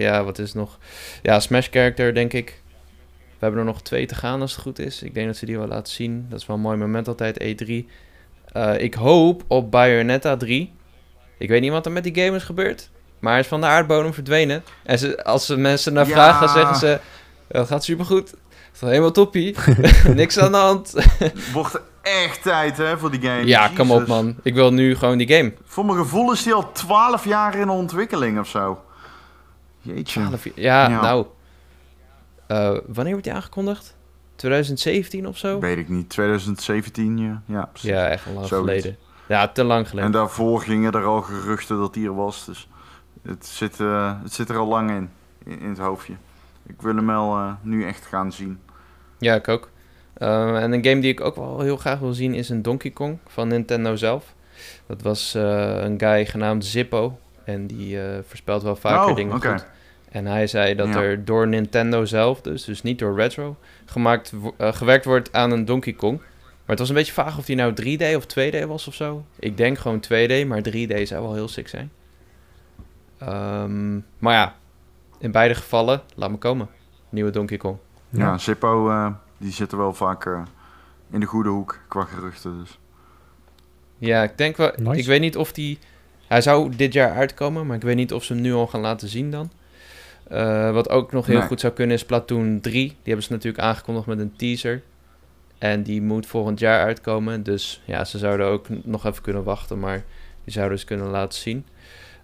ja, 0.00 0.24
wat 0.24 0.38
is 0.38 0.52
nog? 0.54 0.78
Ja, 1.22 1.40
Smash 1.40 1.68
Character, 1.70 2.14
denk 2.14 2.32
ik. 2.32 2.62
We 3.38 3.44
hebben 3.44 3.60
er 3.60 3.66
nog 3.66 3.82
twee 3.82 4.06
te 4.06 4.14
gaan 4.14 4.40
als 4.40 4.52
het 4.52 4.60
goed 4.60 4.78
is. 4.78 5.02
Ik 5.02 5.14
denk 5.14 5.26
dat 5.26 5.36
ze 5.36 5.46
die 5.46 5.58
wel 5.58 5.66
laten 5.66 5.92
zien. 5.92 6.26
Dat 6.28 6.40
is 6.40 6.46
wel 6.46 6.56
een 6.56 6.62
mooi 6.62 6.76
moment 6.76 7.08
altijd, 7.08 7.42
E3. 7.42 7.72
Eh, 8.52 8.80
ik 8.80 8.94
hoop 8.94 9.42
op 9.46 9.70
Bayonetta 9.70 10.36
3. 10.36 10.72
Ik 11.38 11.48
weet 11.48 11.60
niet 11.60 11.70
wat 11.70 11.86
er 11.86 11.92
met 11.92 12.04
die 12.04 12.24
game 12.24 12.36
is 12.36 12.42
gebeurd. 12.44 12.90
Maar 13.18 13.32
hij 13.32 13.40
is 13.40 13.46
van 13.46 13.60
de 13.60 13.66
aardbodem 13.66 14.14
verdwenen. 14.14 14.62
En 14.84 14.98
ze, 14.98 15.24
als 15.24 15.46
ze 15.46 15.56
mensen 15.56 15.92
naar 15.92 16.06
Ja. 16.06 16.12
vragen, 16.12 16.48
zeggen 16.48 16.76
ze... 16.76 16.98
Dat 17.48 17.66
gaat 17.66 17.84
supergoed. 17.84 18.30
Het 18.30 18.40
is 18.74 18.80
helemaal 18.80 19.10
toppie. 19.10 19.56
Niks 20.14 20.38
aan 20.38 20.52
de 20.52 20.58
hand. 20.58 20.94
Wordt 21.52 21.80
echt 22.02 22.42
tijd 22.42 22.76
hè, 22.76 22.98
voor 22.98 23.10
die 23.10 23.20
game. 23.20 23.46
ja, 23.46 23.70
kom 23.76 23.90
op 23.90 24.06
man. 24.06 24.36
Ik 24.42 24.54
wil 24.54 24.72
nu 24.72 24.96
gewoon 24.96 25.18
die 25.18 25.28
game. 25.32 25.52
Voor 25.64 25.84
mijn 25.84 25.98
gevoel 25.98 26.32
is 26.32 26.42
die 26.42 26.52
al 26.54 26.72
12 26.72 27.24
jaar 27.24 27.54
in 27.56 27.68
ontwikkeling 27.68 28.38
of 28.38 28.48
zo. 28.48 28.82
Jeetje. 29.80 30.20
12 30.20 30.44
jaar. 30.44 30.54
Ja, 30.54 30.88
Ja. 30.96 31.00
nou. 31.00 31.26
Eh, 32.48 32.76
wanneer 32.86 33.12
wordt 33.12 33.24
die 33.24 33.32
aangekondigd? 33.32 33.96
2017 34.36 35.26
of 35.26 35.38
zo? 35.38 35.60
Weet 35.60 35.78
ik 35.78 35.88
niet. 35.88 36.08
2017, 36.08 37.18
ja. 37.18 37.42
Ja, 37.46 37.64
precies. 37.66 37.90
Ja, 37.90 38.08
echt 38.08 38.26
lang 38.34 38.46
Zoiets. 38.46 38.70
geleden. 38.70 38.96
Ja, 39.28 39.48
te 39.48 39.64
lang 39.64 39.80
En 39.82 39.86
geleden. 39.86 40.10
daarvoor 40.12 40.60
gingen 40.60 40.92
er 40.92 41.04
al 41.04 41.20
geruchten 41.22 41.76
dat 41.78 41.94
hij 41.94 42.04
er 42.04 42.14
was. 42.14 42.44
Dus 42.44 42.68
het 43.22 43.46
zit, 43.46 43.80
eh, 43.80 44.12
het 44.22 44.32
zit 44.32 44.48
er 44.48 44.56
al 44.56 44.66
lang 44.66 44.90
in, 44.90 45.10
in, 45.60 45.68
het 45.68 45.78
hoofdje. 45.78 46.14
Ik 46.66 46.82
wil 46.82 46.96
hem 46.96 47.06
wel 47.06 47.36
eh, 47.36 47.52
nu 47.62 47.84
echt 47.86 48.06
gaan 48.06 48.32
zien. 48.32 48.60
Ja, 49.18 49.34
ik 49.34 49.48
ook. 49.48 49.70
En 50.14 50.72
een 50.72 50.84
game 50.84 51.00
die 51.00 51.10
ik 51.12 51.20
ook 51.20 51.36
wel 51.36 51.60
heel 51.60 51.76
graag 51.76 51.98
wil 51.98 52.12
zien 52.12 52.34
is 52.34 52.48
een 52.48 52.62
Donkey 52.62 52.90
Kong 52.90 53.18
van 53.26 53.48
Nintendo 53.48 53.96
zelf. 53.96 54.34
Dat 54.86 55.02
was 55.02 55.34
een 55.34 56.00
guy 56.00 56.26
genaamd 56.26 56.64
Zippo. 56.64 57.18
En 57.44 57.66
die 57.66 57.98
voorspelt 58.26 58.62
wel 58.62 58.76
vaker 58.76 59.10
Oh, 59.10 59.16
dingen 59.16 59.36
oké. 59.36 59.48
goed. 59.50 59.66
En 60.10 60.26
hij 60.26 60.46
zei 60.46 60.74
dat 60.74 60.88
Ja. 60.88 61.00
er 61.02 61.24
door 61.24 61.48
Nintendo 61.48 62.04
zelf, 62.04 62.40
dus, 62.40 62.64
dus 62.64 62.82
niet 62.82 62.98
door 62.98 63.14
Retro, 63.16 63.56
gemaakt, 63.84 64.32
eh, 64.56 64.72
gewerkt 64.72 65.04
wordt 65.04 65.32
aan 65.32 65.50
een 65.50 65.64
Donkey 65.64 65.92
Kong. 65.92 66.18
Maar 66.18 66.76
het 66.76 66.78
was 66.78 66.88
een 66.88 66.94
beetje 66.94 67.12
vaag 67.12 67.38
of 67.38 67.44
die 67.44 67.56
nou 67.56 67.72
3D 67.74 68.16
of 68.16 68.26
2D 68.26 68.64
was 68.66 68.88
of 68.88 68.94
zo. 68.94 69.24
Ik 69.38 69.56
denk 69.56 69.78
gewoon 69.78 70.00
2D, 70.00 70.46
maar 70.46 70.62
3D 70.62 71.08
zou 71.08 71.22
wel 71.22 71.34
heel 71.34 71.48
sick 71.48 71.68
zijn. 71.68 71.90
Ehm, 73.18 73.94
maar 74.18 74.34
ja, 74.34 74.54
in 75.18 75.30
beide 75.30 75.54
gevallen, 75.54 76.02
laat 76.14 76.30
me 76.30 76.36
komen. 76.36 76.68
Nieuwe 77.08 77.30
Donkey 77.30 77.56
Kong. 77.56 77.76
Ja, 78.10 78.18
Ja. 78.24 78.38
Zippo, 78.38 78.88
eh, 78.90 79.10
die 79.38 79.52
zit 79.52 79.72
er 79.72 79.78
wel 79.78 79.94
vaak 79.94 80.26
eh, 80.26 80.42
in 81.10 81.20
de 81.20 81.26
goede 81.26 81.48
hoek 81.48 81.78
qua 81.88 82.04
geruchten. 82.04 82.58
Dus. 82.58 82.78
Ja, 83.98 84.22
ik 84.22 84.38
denk 84.38 84.56
wel. 84.56 84.72
Nice. 84.76 85.00
Ik 85.00 85.06
weet 85.06 85.20
niet 85.20 85.36
of 85.36 85.52
die. 85.52 85.78
Hij 86.26 86.40
zou 86.40 86.76
dit 86.76 86.92
jaar 86.92 87.14
uitkomen, 87.14 87.66
maar 87.66 87.76
ik 87.76 87.82
weet 87.82 87.96
niet 87.96 88.12
of 88.12 88.24
ze 88.24 88.32
hem 88.32 88.42
nu 88.42 88.52
al 88.52 88.66
gaan 88.66 88.80
laten 88.80 89.08
zien 89.08 89.30
dan. 89.30 89.50
Eh, 90.28 90.72
wat 90.72 90.88
ook 90.88 91.12
nog 91.12 91.26
heel 91.26 91.38
Nee. 91.38 91.46
goed 91.46 91.60
zou 91.60 91.72
kunnen 91.72 91.96
is 91.96 92.04
Platoon 92.04 92.60
3. 92.60 92.86
Die 92.88 92.96
hebben 93.04 93.24
ze 93.24 93.32
natuurlijk 93.32 93.62
aangekondigd 93.64 94.06
met 94.06 94.18
een 94.18 94.36
teaser. 94.36 94.82
En 95.58 95.82
die 95.82 96.02
moet 96.02 96.26
volgend 96.26 96.58
jaar 96.58 96.84
uitkomen. 96.84 97.42
Dus 97.42 97.82
ja, 97.84 98.04
ze 98.04 98.18
zouden 98.18 98.46
ook 98.46 98.66
nog 98.84 99.06
even 99.06 99.22
kunnen 99.22 99.44
wachten, 99.44 99.78
maar 99.78 100.04
die 100.44 100.52
zouden 100.52 100.78
ze 100.78 100.84
kunnen 100.84 101.06
laten 101.06 101.38
zien. 101.38 101.66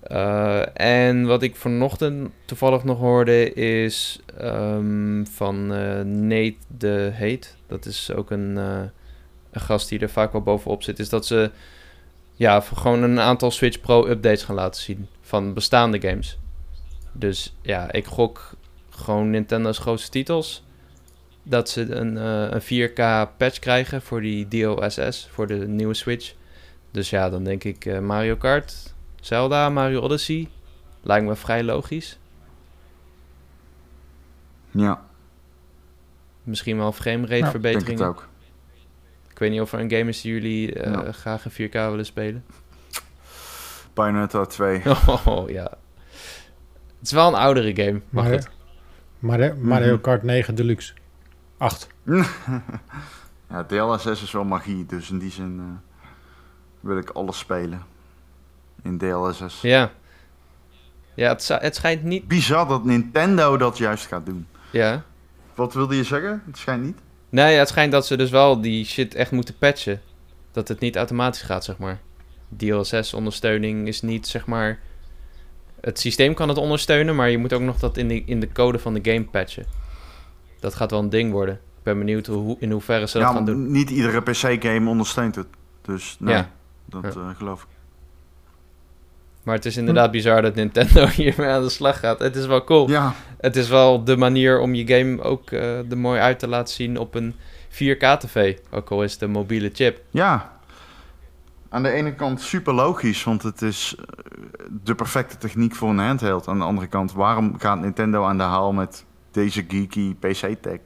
Eh, 0.03 0.81
en 0.81 1.27
wat 1.27 1.43
ik 1.43 1.57
vanochtend 1.57 2.31
toevallig 2.45 2.85
nog 2.85 2.99
hoorde 2.99 3.53
is 3.53 4.21
ehm, 4.39 5.25
van 5.25 5.73
eh, 5.73 6.01
Nate 6.01 6.57
de 6.79 7.11
Heet. 7.13 7.57
Dat 7.67 7.87
is 7.87 8.13
ook 8.13 8.31
een, 8.31 8.57
een 8.57 9.61
gast 9.61 9.89
die 9.89 9.99
er 9.99 10.11
vaak 10.11 10.33
wel 10.33 10.43
bovenop 10.43 10.83
zit. 10.83 10.99
Is 10.99 11.09
dat 11.09 11.27
ze 11.27 11.51
ja, 12.35 12.61
gewoon 12.61 13.03
een 13.03 13.21
aantal 13.21 13.51
Switch 13.51 13.81
Pro 13.81 14.07
updates 14.09 14.43
gaan 14.43 14.55
laten 14.55 14.83
zien 14.83 15.09
van 15.21 15.55
bestaande 15.55 16.01
games. 16.01 16.39
Dus 17.17 17.57
ja, 17.62 17.93
ik 17.93 18.05
gok 18.07 18.51
gewoon 18.91 19.31
Nintendo's 19.31 19.79
grootste 19.79 20.11
titels. 20.11 20.65
Dat 21.43 21.69
ze 21.71 21.95
een, 21.95 22.17
eh, 22.19 22.47
een 22.51 22.62
4K 22.62 23.29
patch 23.37 23.59
krijgen 23.59 24.03
voor 24.03 24.21
die 24.21 24.49
DLSS, 24.49 25.29
voor 25.31 25.47
de 25.47 25.55
nieuwe 25.69 25.95
Switch. 25.95 26.35
Dus 26.91 27.11
ja, 27.11 27.31
dan 27.31 27.45
denk 27.45 27.65
ik 27.65 27.85
eh, 27.87 27.99
Mario 27.99 28.37
Kart, 28.37 28.95
Zelda, 29.21 29.69
Mario 29.71 30.01
Odyssey. 30.01 30.49
Lijkt 31.03 31.27
me 31.27 31.35
vrij 31.35 31.62
logisch. 31.62 32.19
Ja, 34.71 35.03
Misschien 36.43 36.77
wel 36.79 36.93
framerate 36.93 37.35
Ja, 37.35 37.41
denk 37.41 37.51
verbeteringen. 37.51 37.99
het 37.99 38.09
ook. 38.09 38.29
Ik 39.31 39.39
weet 39.39 39.51
niet 39.51 39.61
of 39.61 39.73
er 39.73 39.81
een 39.81 39.91
game 39.91 40.09
is 40.09 40.21
die 40.21 40.33
jullie 40.33 40.73
eh, 40.75 40.93
Ja. 40.93 41.12
graag 41.12 41.45
in 41.45 41.51
4K 41.69 41.73
willen 41.73 42.07
spelen. 42.07 42.45
Bayonetta 43.95 44.45
2. 44.47 44.83
Oh 45.27 45.49
ja. 45.51 45.71
Het 47.05 47.13
is 47.13 47.19
wel 47.19 47.29
een 47.29 47.41
oudere 47.41 47.75
game, 47.85 48.01
maar 48.11 48.25
Maar, 48.25 48.33
goed. 48.33 48.49
Mario, 49.19 49.55
Mario 49.59 49.93
Mhm. 49.93 50.01
Kart 50.01 50.23
9 50.23 50.55
Deluxe. 50.55 50.93
8. 51.57 51.89
ja, 53.51 53.65
DLSS 53.67 54.23
is 54.23 54.33
wel 54.33 54.45
magie, 54.45 54.87
dus 54.87 55.11
in 55.11 55.19
die 55.19 55.31
zin 55.31 55.57
eh, 55.61 56.07
wil 56.81 56.99
ik 56.99 57.11
alles 57.11 57.39
spelen. 57.39 57.83
In 58.83 58.99
DLSS. 58.99 59.61
Ja. 59.61 59.91
Ja, 61.15 61.29
het, 61.29 61.49
het 61.49 61.75
schijnt 61.77 62.03
niet... 62.03 62.29
Bizar 62.29 62.69
dat 62.69 62.85
Nintendo 62.85 63.57
dat 63.57 63.79
juist 63.79 64.07
gaat 64.07 64.27
doen. 64.27 64.47
Ja. 64.71 65.03
Wat 65.55 65.75
wilde 65.75 65.97
je 65.97 66.05
zeggen? 66.05 66.43
Het 66.47 66.59
schijnt 66.59 66.83
niet. 66.83 66.99
Nee, 67.29 67.53
ja, 67.53 67.59
het 67.59 67.69
schijnt 67.69 67.93
dat 67.93 68.07
ze 68.07 68.17
dus 68.17 68.31
wel 68.31 68.61
die 68.61 68.85
shit 68.85 69.15
echt 69.15 69.31
moeten 69.31 69.59
patchen. 69.59 70.01
Dat 70.53 70.69
het 70.69 70.81
niet 70.81 70.97
automatisch 70.97 71.43
gaat, 71.43 71.65
zeg 71.65 71.79
maar. 71.79 72.01
DLSS-ondersteuning 72.57 73.87
is 73.89 74.03
niet, 74.03 74.27
zeg 74.27 74.47
maar... 74.47 74.79
Het 75.85 75.99
systeem 75.99 76.35
kan 76.35 76.49
het 76.49 76.59
ondersteunen, 76.59 77.16
maar 77.16 77.30
je 77.30 77.39
moet 77.39 77.53
ook 77.53 77.61
nog 77.61 77.78
dat 77.78 77.97
in 77.97 78.09
de, 78.09 78.22
in 78.26 78.41
de 78.41 78.53
code 78.53 78.78
van 78.78 78.95
de 78.95 79.01
game 79.12 79.24
patchen. 79.24 79.64
Dat 80.61 80.74
gaat 80.74 80.91
wel 80.91 81.01
een 81.01 81.09
ding 81.11 81.32
worden. 81.32 81.55
Ik 81.55 81.82
ben 81.82 81.99
benieuwd 81.99 82.26
hoe, 82.26 82.57
in 82.59 82.70
hoeverre 82.70 83.09
ze 83.09 83.18
dat 83.18 83.32
gaan 83.32 83.45
doen. 83.45 83.70
niet 83.70 83.91
iedere 83.91 84.20
PC-game 84.22 84.89
ondersteunt 84.91 85.35
het. 85.35 85.47
Dus 85.82 86.16
nee, 86.18 86.35
Ja. 86.35 86.51
dat 86.85 87.03
Ja. 87.03 87.09
eh, 87.20 87.28
geloof 87.37 87.62
ik. 87.62 87.68
Maar 89.43 89.55
het 89.55 89.64
is 89.64 89.76
inderdaad 89.76 90.11
bizar 90.11 90.43
dat 90.43 90.55
Nintendo 90.55 91.07
hiermee 91.16 91.49
aan 91.49 91.62
de 91.62 91.68
slag 91.68 91.99
gaat. 91.99 92.18
Het 92.18 92.37
is 92.37 92.47
wel 92.47 92.64
cool. 92.64 92.89
Ja, 92.91 93.14
Het 93.39 93.57
is 93.57 93.68
wel 93.68 94.05
de 94.05 94.16
manier 94.16 94.61
om 94.61 94.74
je 94.74 94.87
game 94.87 95.22
ook 95.22 95.51
eh, 95.51 95.91
er 95.91 95.99
mooi 95.99 96.20
uit 96.20 96.39
te 96.39 96.49
laten 96.49 96.74
zien 96.74 96.99
op 96.99 97.14
een 97.14 97.35
4K-tv. 97.70 98.57
Ook 98.70 98.91
al 98.91 99.03
is 99.03 99.12
het 99.12 99.22
een 99.22 99.30
mobiele 99.30 99.70
chip. 99.72 100.01
ja. 100.11 100.53
Aan 101.75 101.83
de 101.83 101.91
ene 101.91 102.14
kant 102.14 102.41
super 102.41 102.75
logisch, 102.75 103.25
want 103.25 103.43
het 103.43 103.62
is 103.62 103.95
eh, 103.99 104.05
de 104.85 104.95
perfecte 104.95 105.37
techniek 105.37 105.75
voor 105.75 105.91
een 105.91 105.99
handheld. 105.99 106.49
Aan 106.49 106.59
de 106.59 106.64
andere 106.64 106.87
kant, 106.87 107.12
waarom 107.12 107.59
gaat 107.59 107.81
Nintendo 107.81 108.25
aan 108.25 108.37
de 108.37 108.43
haal 108.43 108.72
met 108.72 109.05
deze 109.31 109.64
geeky 109.68 110.14
PC-tech? 110.14 110.79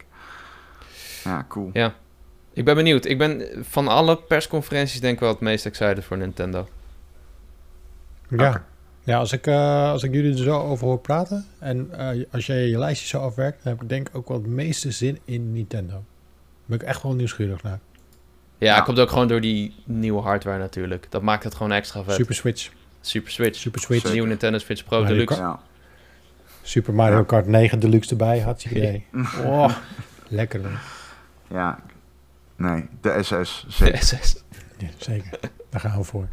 Ja, 1.23 1.45
cool. 1.47 1.69
Ja. 1.73 1.93
Ik 2.53 2.65
ben 2.65 2.75
benieuwd. 2.75 3.05
Ik 3.05 3.17
ben 3.17 3.47
van 3.61 3.87
alle 3.87 4.17
persconferenties 4.17 4.99
denk 4.99 5.13
ik 5.13 5.19
wel 5.19 5.29
het 5.29 5.39
meest 5.39 5.65
excited 5.65 6.05
voor 6.05 6.17
Nintendo. 6.17 6.67
Ja. 8.29 8.65
Ja, 9.03 9.17
als 9.17 9.31
ik, 9.31 9.47
eh, 9.47 9.91
als 9.91 10.03
ik 10.03 10.13
jullie 10.13 10.31
er 10.31 10.37
zo 10.37 10.59
over 10.59 10.87
hoor 10.87 10.99
praten 10.99 11.45
en 11.59 11.89
eh, 11.91 12.25
als 12.31 12.45
jij 12.45 12.67
je 12.67 12.77
lijstje 12.77 13.07
zo 13.07 13.19
afwerkt, 13.19 13.63
dan 13.63 13.73
heb 13.73 13.81
ik 13.81 13.89
denk 13.89 14.09
ik 14.09 14.15
ook 14.15 14.27
wel 14.27 14.37
het 14.37 14.47
meeste 14.47 14.91
zin 14.91 15.19
in 15.25 15.51
Nintendo. 15.51 15.93
Daar 15.93 16.03
ben 16.65 16.79
ik 16.79 16.83
echt 16.85 17.03
wel 17.03 17.13
nieuwsgierig 17.13 17.63
naar. 17.63 17.79
Ja, 18.59 18.75
Ja. 18.75 18.81
komt 18.81 18.99
ook 18.99 19.09
gewoon 19.09 19.27
door 19.27 19.41
die 19.41 19.75
nieuwe 19.85 20.21
hardware 20.21 20.57
natuurlijk. 20.59 21.07
Dat 21.09 21.21
maakt 21.21 21.43
het 21.43 21.55
gewoon 21.55 21.71
extra 21.71 22.03
vet. 22.03 22.15
Super 22.15 22.35
Switch, 22.35 22.69
Super 23.01 23.31
Switch. 23.31 23.59
Super 23.59 23.79
Switch, 23.81 23.99
Zeker. 24.01 24.11
Nieuwe 24.13 24.27
Nintendo 24.27 24.57
Switch 24.57 24.83
Pro 24.85 24.99
Mario 24.99 25.13
Deluxe. 25.13 25.35
Ja. 25.39 25.59
Super 26.61 26.93
Mario 26.93 27.17
Ja. 27.17 27.23
Kart 27.23 27.47
9 27.47 27.79
Deluxe 27.79 28.09
erbij, 28.09 28.39
hartstikke 28.39 28.77
idee. 28.77 29.05
Oh, 29.45 29.75
lekker 30.27 30.59
hoor. 30.61 30.79
ja. 31.47 31.79
Nee, 32.55 32.85
de 33.01 33.17
SS. 33.23 33.65
Zeker. 33.67 33.97
SS. 34.03 34.43
Ja, 34.77 34.87
zeker. 34.97 35.39
Daar 35.69 35.81
gaan 35.81 35.97
we 35.97 36.03
voor. 36.03 36.27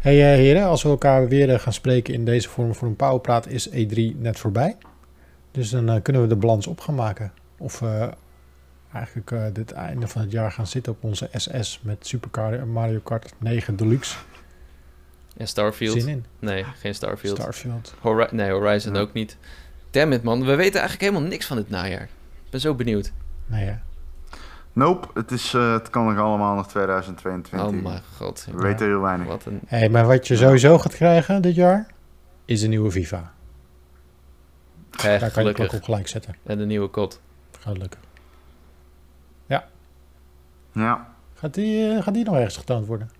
Hey 0.00 0.32
eh, 0.32 0.38
heren, 0.38 0.64
als 0.66 0.82
we 0.82 0.88
elkaar 0.88 1.28
weer 1.28 1.50
eh, 1.52 1.58
gaan 1.58 1.72
spreken 1.72 2.14
in 2.14 2.24
deze 2.24 2.48
vorm 2.48 2.74
voor 2.74 2.88
een 2.88 2.96
powerpraat, 2.96 3.46
is 3.46 3.68
E3 3.70 4.16
net 4.18 4.38
voorbij. 4.38 4.76
Dus 5.50 5.70
dan 5.70 5.88
eh, 5.88 6.02
kunnen 6.02 6.22
we 6.22 6.28
de 6.28 6.36
balans 6.36 6.66
op 6.66 6.80
gaan 6.80 6.94
maken. 6.94 7.32
Of 7.58 7.78
we 7.78 8.10
eigenlijk 8.96 9.30
eh 9.30 9.42
dit 9.52 9.72
einde 9.72 10.08
van 10.08 10.22
het 10.22 10.30
jaar 10.30 10.52
gaan 10.52 10.66
zitten 10.66 10.92
op 10.92 11.04
onze 11.04 11.28
SS 11.32 11.80
met 11.82 12.06
Super 12.06 12.66
Mario 12.66 12.98
Kart 13.00 13.32
9 13.38 13.76
Deluxe. 13.76 14.16
En 15.36 15.48
Starfield. 15.48 16.00
Zin 16.02 16.08
in. 16.08 16.24
Nee, 16.38 16.64
geen 16.64 16.94
Starfield. 16.94 17.36
Starfield. 17.38 17.94
Hori- 18.00 18.28
nee, 18.30 18.50
Horizon 18.50 18.94
Ja. 18.94 19.00
ook 19.00 19.12
niet. 19.12 19.36
Damn 19.90 20.12
it 20.12 20.22
man, 20.22 20.38
we 20.44 20.54
weten 20.54 20.80
eigenlijk 20.80 21.00
helemaal 21.10 21.28
niks 21.30 21.46
van 21.46 21.56
dit 21.56 21.70
najaar. 21.70 22.02
Ik 22.44 22.50
ben 22.50 22.60
zo 22.60 22.74
benieuwd. 22.74 23.12
Nou 23.46 23.64
ja. 23.64 23.82
Nope, 24.72 25.08
het, 25.14 25.30
is, 25.30 25.54
eh, 25.54 25.72
het 25.72 25.90
kan 25.90 26.06
nog 26.06 26.18
allemaal 26.18 26.54
nog 26.54 26.68
2022. 26.68 27.68
Oh 27.78 27.82
mijn 27.82 28.02
god. 28.16 28.46
We 28.52 28.62
weten 28.62 28.86
heel 28.86 29.00
weinig. 29.00 29.26
Wat 29.26 29.44
een... 29.44 29.60
Hey, 29.66 29.88
maar 29.88 30.06
wat 30.06 30.26
je 30.26 30.36
sowieso 30.36 30.78
gaat 30.78 30.94
krijgen 30.94 31.42
dit 31.42 31.54
jaar, 31.54 31.86
is 32.44 32.62
een 32.62 32.70
nieuwe 32.70 32.90
FIFA. 32.90 33.32
Echt 34.90 35.02
Daar 35.02 35.18
kan 35.18 35.20
je 35.20 35.28
de 35.28 35.30
gelukkig. 35.30 35.66
klok 35.68 35.72
op 35.80 35.82
gelijk 35.84 36.08
zetten. 36.08 36.34
En 36.42 36.58
de 36.58 36.64
nieuwe 36.66 36.88
kot. 36.88 37.20
Gaat 37.60 37.78
lukken. 37.78 38.00
Ja, 40.76 41.14
Gaat 41.34 41.54
die, 41.54 41.88
eh, 41.92 42.02
gaat 42.02 42.14
die 42.14 42.24
nog 42.24 42.34
ergens 42.34 42.56
getoond 42.56 42.86
worden? 42.86 43.10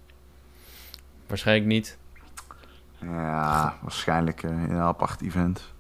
Waarschijnlijk 1.26 1.66
niet. 1.66 1.98
ja 3.00 3.74
waarschijnlijk 3.80 4.42
eh, 4.42 4.50
in 4.50 4.70
een 4.70 4.80
apart 4.80 5.20
event. 5.22 5.74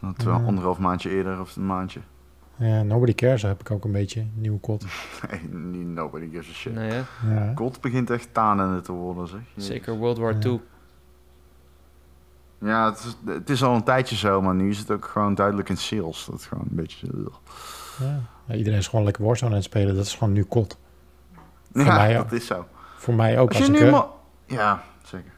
Dat 0.00 0.22
wel 0.22 0.34
anderhalf 0.34 0.78
maandje 0.78 1.10
eerder 1.10 1.40
of 1.40 1.56
een 1.56 1.66
maandje. 1.66 2.00
Ja, 2.56 2.82
Nobody 2.82 3.14
Cares 3.14 3.42
heb 3.42 3.60
ik 3.60 3.70
ook 3.70 3.84
een 3.84 3.92
beetje. 3.92 4.26
Nieuwe 4.34 4.58
kot. 4.58 4.84
Nee, 5.30 5.40
niet 5.48 5.86
nobody 5.86 6.28
gives 6.30 6.48
a 6.50 6.52
shit. 6.52 6.74
Nee, 6.74 6.90
hè? 6.90 7.02
Ja. 7.34 7.52
God 7.54 7.80
begint 7.80 8.10
echt 8.10 8.28
tanende 8.34 8.80
te 8.80 8.92
worden, 8.92 9.28
zeg. 9.28 9.40
Jezus. 9.54 9.66
Zeker 9.70 9.96
World 9.96 10.18
War 10.18 10.32
Ja. 10.32 10.38
II. 10.44 10.60
Ja, 12.58 12.90
het 12.90 12.98
is, 12.98 13.16
het 13.32 13.50
is 13.50 13.62
al 13.62 13.74
een 13.74 13.82
tijdje 13.84 14.16
zo, 14.16 14.42
maar 14.42 14.54
nu 14.54 14.70
is 14.70 14.78
het 14.78 14.90
ook 14.90 15.04
gewoon 15.04 15.34
duidelijk 15.34 15.68
in 15.68 15.76
sales. 15.76 16.24
Dat 16.30 16.40
is 16.40 16.46
gewoon 16.46 16.64
een 16.70 16.76
beetje... 16.76 17.06
Ja. 17.98 18.20
Ja, 18.46 18.54
iedereen 18.54 18.78
is 18.78 18.88
gewoon 18.88 19.04
lekker 19.04 19.24
Warzone 19.24 19.50
aan 19.50 19.56
het 19.56 19.64
spelen. 19.66 19.94
Dat 19.96 20.04
is 20.04 20.14
gewoon 20.14 20.32
nu 20.32 20.42
kot. 20.44 20.78
Voor 21.72 21.82
Ja, 21.84 21.96
mij 21.96 22.12
dat 22.14 22.32
is 22.32 22.46
zo. 22.46 22.66
Voor 22.96 23.14
mij 23.14 23.38
ook. 23.38 23.48
Als 23.48 23.58
Als, 23.58 23.66
je 23.66 23.72
nu... 23.72 23.78
eh, 23.88 24.02
Ja, 24.46 24.82
zeker. 25.04 25.30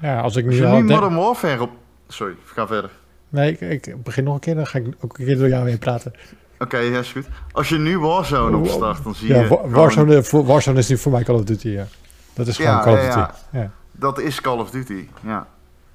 ja, 0.00 0.20
als 0.20 0.36
ik 0.36 0.44
Als 0.46 0.54
nu 0.54 0.60
je 0.60 0.66
al 0.66 0.80
nu 0.80 0.86
denk- 0.86 1.00
Modern 1.00 1.20
Warfare 1.20 1.62
op... 1.62 1.70
Sorry, 2.08 2.34
ga 2.44 2.66
verder. 2.66 2.90
Nee, 3.28 3.58
ik, 3.58 3.86
ik 3.86 4.02
begin 4.02 4.24
nog 4.24 4.34
een 4.34 4.40
keer. 4.40 4.54
Dan 4.54 4.66
ga 4.66 4.78
ik 4.78 4.86
ook 5.00 5.18
een 5.18 5.24
keer 5.24 5.38
door 5.38 5.48
jou 5.48 5.68
heen 5.68 5.78
praten. 5.78 6.12
Oké, 6.58 6.78
ja, 6.78 6.98
is 6.98 7.12
goed. 7.12 7.26
Als 7.52 7.68
je 7.68 7.78
nu 7.78 7.98
Warzone 7.98 8.56
opstart, 8.56 9.04
dan 9.04 9.14
zie 9.14 9.28
Ja, 9.28 9.34
je... 9.40 9.48
Wa- 9.48 9.56
gewoon- 9.56 9.70
Warzone, 9.70 10.22
voor- 10.22 10.44
Warzone 10.44 10.78
is 10.78 10.88
nu 10.88 10.98
voor 10.98 11.12
mij 11.12 11.22
Call 11.22 11.34
of 11.34 11.44
Duty, 11.44 11.68
ja. 11.68 11.86
Dat 12.34 12.46
is 12.46 12.56
gewoon 12.56 12.72
Ja, 12.72 12.82
Call 12.82 12.92
of 12.92 13.02
ja, 13.02 13.06
Duty. 13.06 13.18
ja. 13.52 13.60
Ja, 13.60 13.70
Dat 13.92 14.18
is 14.20 14.40
Call 14.40 14.58
of 14.58 14.70
Duty, 14.70 15.08
ja. 15.24 15.46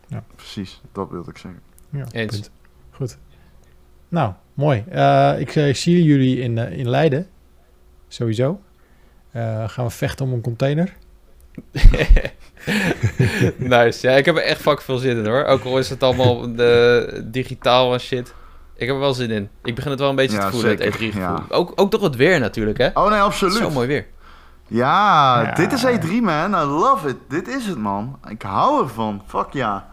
Ja. 0.08 0.24
Precies, 0.36 0.82
dat 0.92 1.10
wilde 1.10 1.30
ik 1.30 1.38
zeggen. 1.38 1.62
ja, 1.90 2.06
Eens. 2.12 2.32
punt. 2.36 2.50
Goed. 2.92 3.18
Nou, 4.10 4.34
mooi. 4.54 4.84
Eh, 4.90 5.34
ik 5.40 5.56
eh, 5.56 5.74
zie 5.74 6.04
jullie 6.04 6.40
in, 6.40 6.58
eh, 6.58 6.78
in 6.78 6.90
Leiden. 6.90 7.28
Sowieso. 8.08 8.62
Eh, 9.34 9.64
gaan 9.70 9.86
we 9.86 9.92
vechten 9.92 10.26
om 10.26 10.34
een 10.34 10.42
container. 10.42 10.94
nice. 13.58 14.08
Ja, 14.08 14.16
ik 14.16 14.26
heb 14.26 14.36
er 14.36 14.44
echt 14.44 14.62
fucking 14.62 14.84
veel 14.84 14.98
zin 14.98 15.18
in 15.18 15.26
hoor. 15.26 15.44
Ook 15.46 15.64
al 15.64 15.78
is 15.78 15.90
het 15.90 16.04
allemaal 16.04 16.42
de, 16.56 17.22
digitaal 17.26 17.94
en 17.94 18.00
shit. 18.00 18.34
Ik 18.76 18.86
heb 18.88 18.96
er 18.96 19.02
wel 19.02 19.14
zin 19.14 19.32
in. 19.32 19.50
Ik 19.64 19.76
begin 19.76 19.92
het 19.92 20.00
wel 20.00 20.10
een 20.10 20.16
beetje 20.16 20.38
Ja, 20.38 20.46
te 20.46 20.52
voelen, 20.52 20.70
zeker, 20.70 20.86
het 20.86 20.96
E3-gevoel. 20.96 21.22
ja. 21.22 21.44
Ook, 21.50 21.72
ook 21.76 21.92
door 21.92 22.04
het 22.04 22.16
weer 22.16 22.40
natuurlijk, 22.40 22.78
hè? 22.78 22.90
Oh 22.94 23.10
nee, 23.10 23.20
absoluut. 23.20 23.54
Zo 23.56 23.70
mooi 23.70 23.88
weer. 23.88 24.06
Ja, 24.68 25.42
Ja. 25.42 25.52
dit 25.54 25.74
is 25.74 25.86
E3 25.86 26.22
man. 26.22 26.52
I 26.54 26.66
love 26.66 27.08
it. 27.10 27.16
Dit 27.30 27.48
is 27.48 27.66
het 27.66 27.78
man. 27.78 28.20
Ik 28.30 28.42
hou 28.42 28.84
ervan. 28.84 29.22
Fuck 29.28 29.48
ja. 29.52 29.92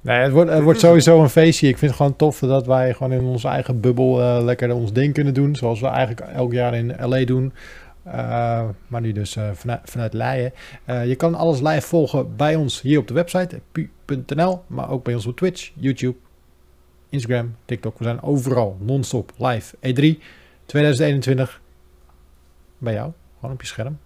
Nee, 0.00 0.18
het 0.18 0.32
wordt, 0.32 0.50
het 0.50 0.62
wordt 0.62 0.80
sowieso 0.80 1.22
een 1.22 1.28
feestje. 1.28 1.68
Ik 1.68 1.78
vind 1.78 1.90
het 1.90 2.00
gewoon 2.00 2.16
tof 2.16 2.38
dat 2.38 2.66
wij 2.66 2.92
gewoon 2.94 3.12
in 3.12 3.24
onze 3.24 3.48
eigen 3.48 3.80
bubbel 3.80 4.20
eh, 4.20 4.42
lekker 4.44 4.72
ons 4.72 4.92
ding 4.92 5.14
kunnen 5.14 5.34
doen. 5.34 5.56
Zoals 5.56 5.80
we 5.80 5.86
eigenlijk 5.86 6.20
elk 6.20 6.52
jaar 6.52 6.74
in 6.74 6.94
LA 7.00 7.24
doen. 7.24 7.52
Eh, 8.02 8.68
maar 8.86 9.00
nu 9.00 9.12
dus 9.12 9.36
eh, 9.36 9.50
vanuit, 9.52 9.80
vanuit. 9.84 10.14
Eh, 10.84 11.06
je 11.06 11.16
kan 11.16 11.34
alles 11.34 11.60
live 11.60 11.86
volgen 11.86 12.36
bij 12.36 12.54
ons 12.54 12.80
hier 12.80 12.98
op 12.98 13.08
de 13.08 13.14
website, 13.14 13.60
pu.nl. 13.72 14.62
Maar 14.66 14.90
ook 14.90 15.04
bij 15.04 15.14
ons 15.14 15.26
op 15.26 15.36
Twitch, 15.36 15.70
YouTube, 15.74 16.16
Instagram, 17.08 17.56
TikTok. 17.64 17.98
We 17.98 18.04
zijn 18.04 18.22
overal 18.22 18.76
non-stop 18.80 19.32
live. 19.38 19.76
E3 19.76 20.22
2021. 20.66 21.60
Bij 22.78 22.92
jou, 22.92 23.12
gewoon 23.36 23.54
op 23.54 23.60
je 23.60 23.66
scherm. 23.66 23.98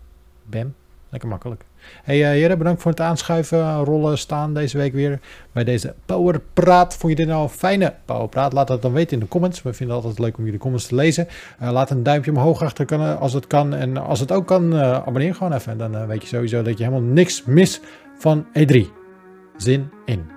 Bam, 0.43 0.75
lekker 1.09 1.29
makkelijk. 1.29 1.65
Hey 2.03 2.17
heren, 2.17 2.59
bedankt 2.59 2.83
voor 2.83 2.91
het 2.91 3.01
aanschuiven, 3.01 3.85
rollen, 3.85 4.19
staan 4.19 4.55
deze 4.55 4.79
week 4.79 4.93
weer 4.93 5.21
bij 5.53 5.65
deze 5.65 5.95
Powerpraat. 6.07 6.97
Vond 6.97 7.13
je 7.13 7.19
dit 7.19 7.29
nou 7.29 7.43
een 7.43 7.49
fijne 7.49 7.95
Powerpraat? 8.05 8.53
Laat 8.53 8.67
dat 8.67 8.83
dan 8.83 8.93
weten 8.93 9.13
in 9.13 9.21
de 9.21 9.29
comments. 9.29 9.63
We 9.63 9.73
vinden 9.73 9.97
het 9.97 10.05
altijd 10.05 10.25
leuk 10.25 10.39
om 10.39 10.45
jullie 10.45 10.61
comments 10.61 10.87
te 10.87 10.95
lezen. 10.95 11.29
Eh, 11.59 11.71
laat 11.71 11.91
een 11.91 12.03
duimpje 12.03 12.31
omhoog 12.31 12.63
achter 12.63 12.85
kunnen 12.85 13.19
als 13.19 13.33
het 13.33 13.47
kan. 13.47 13.75
En 13.75 13.97
als 13.97 14.21
het 14.21 14.33
ook 14.33 14.47
kan, 14.47 14.73
eh, 14.73 14.93
abonneer 14.93 15.35
gewoon 15.35 15.53
even. 15.53 15.79
Dan 15.79 15.97
eh, 15.97 16.07
weet 16.07 16.23
je 16.23 16.29
sowieso 16.29 16.63
dat 16.63 16.79
je 16.79 16.85
helemaal 16.85 17.09
niks 17.13 17.45
mist 17.45 17.81
van 18.19 18.47
E3. 18.53 18.87
Zin 19.57 19.91
in. 20.05 20.36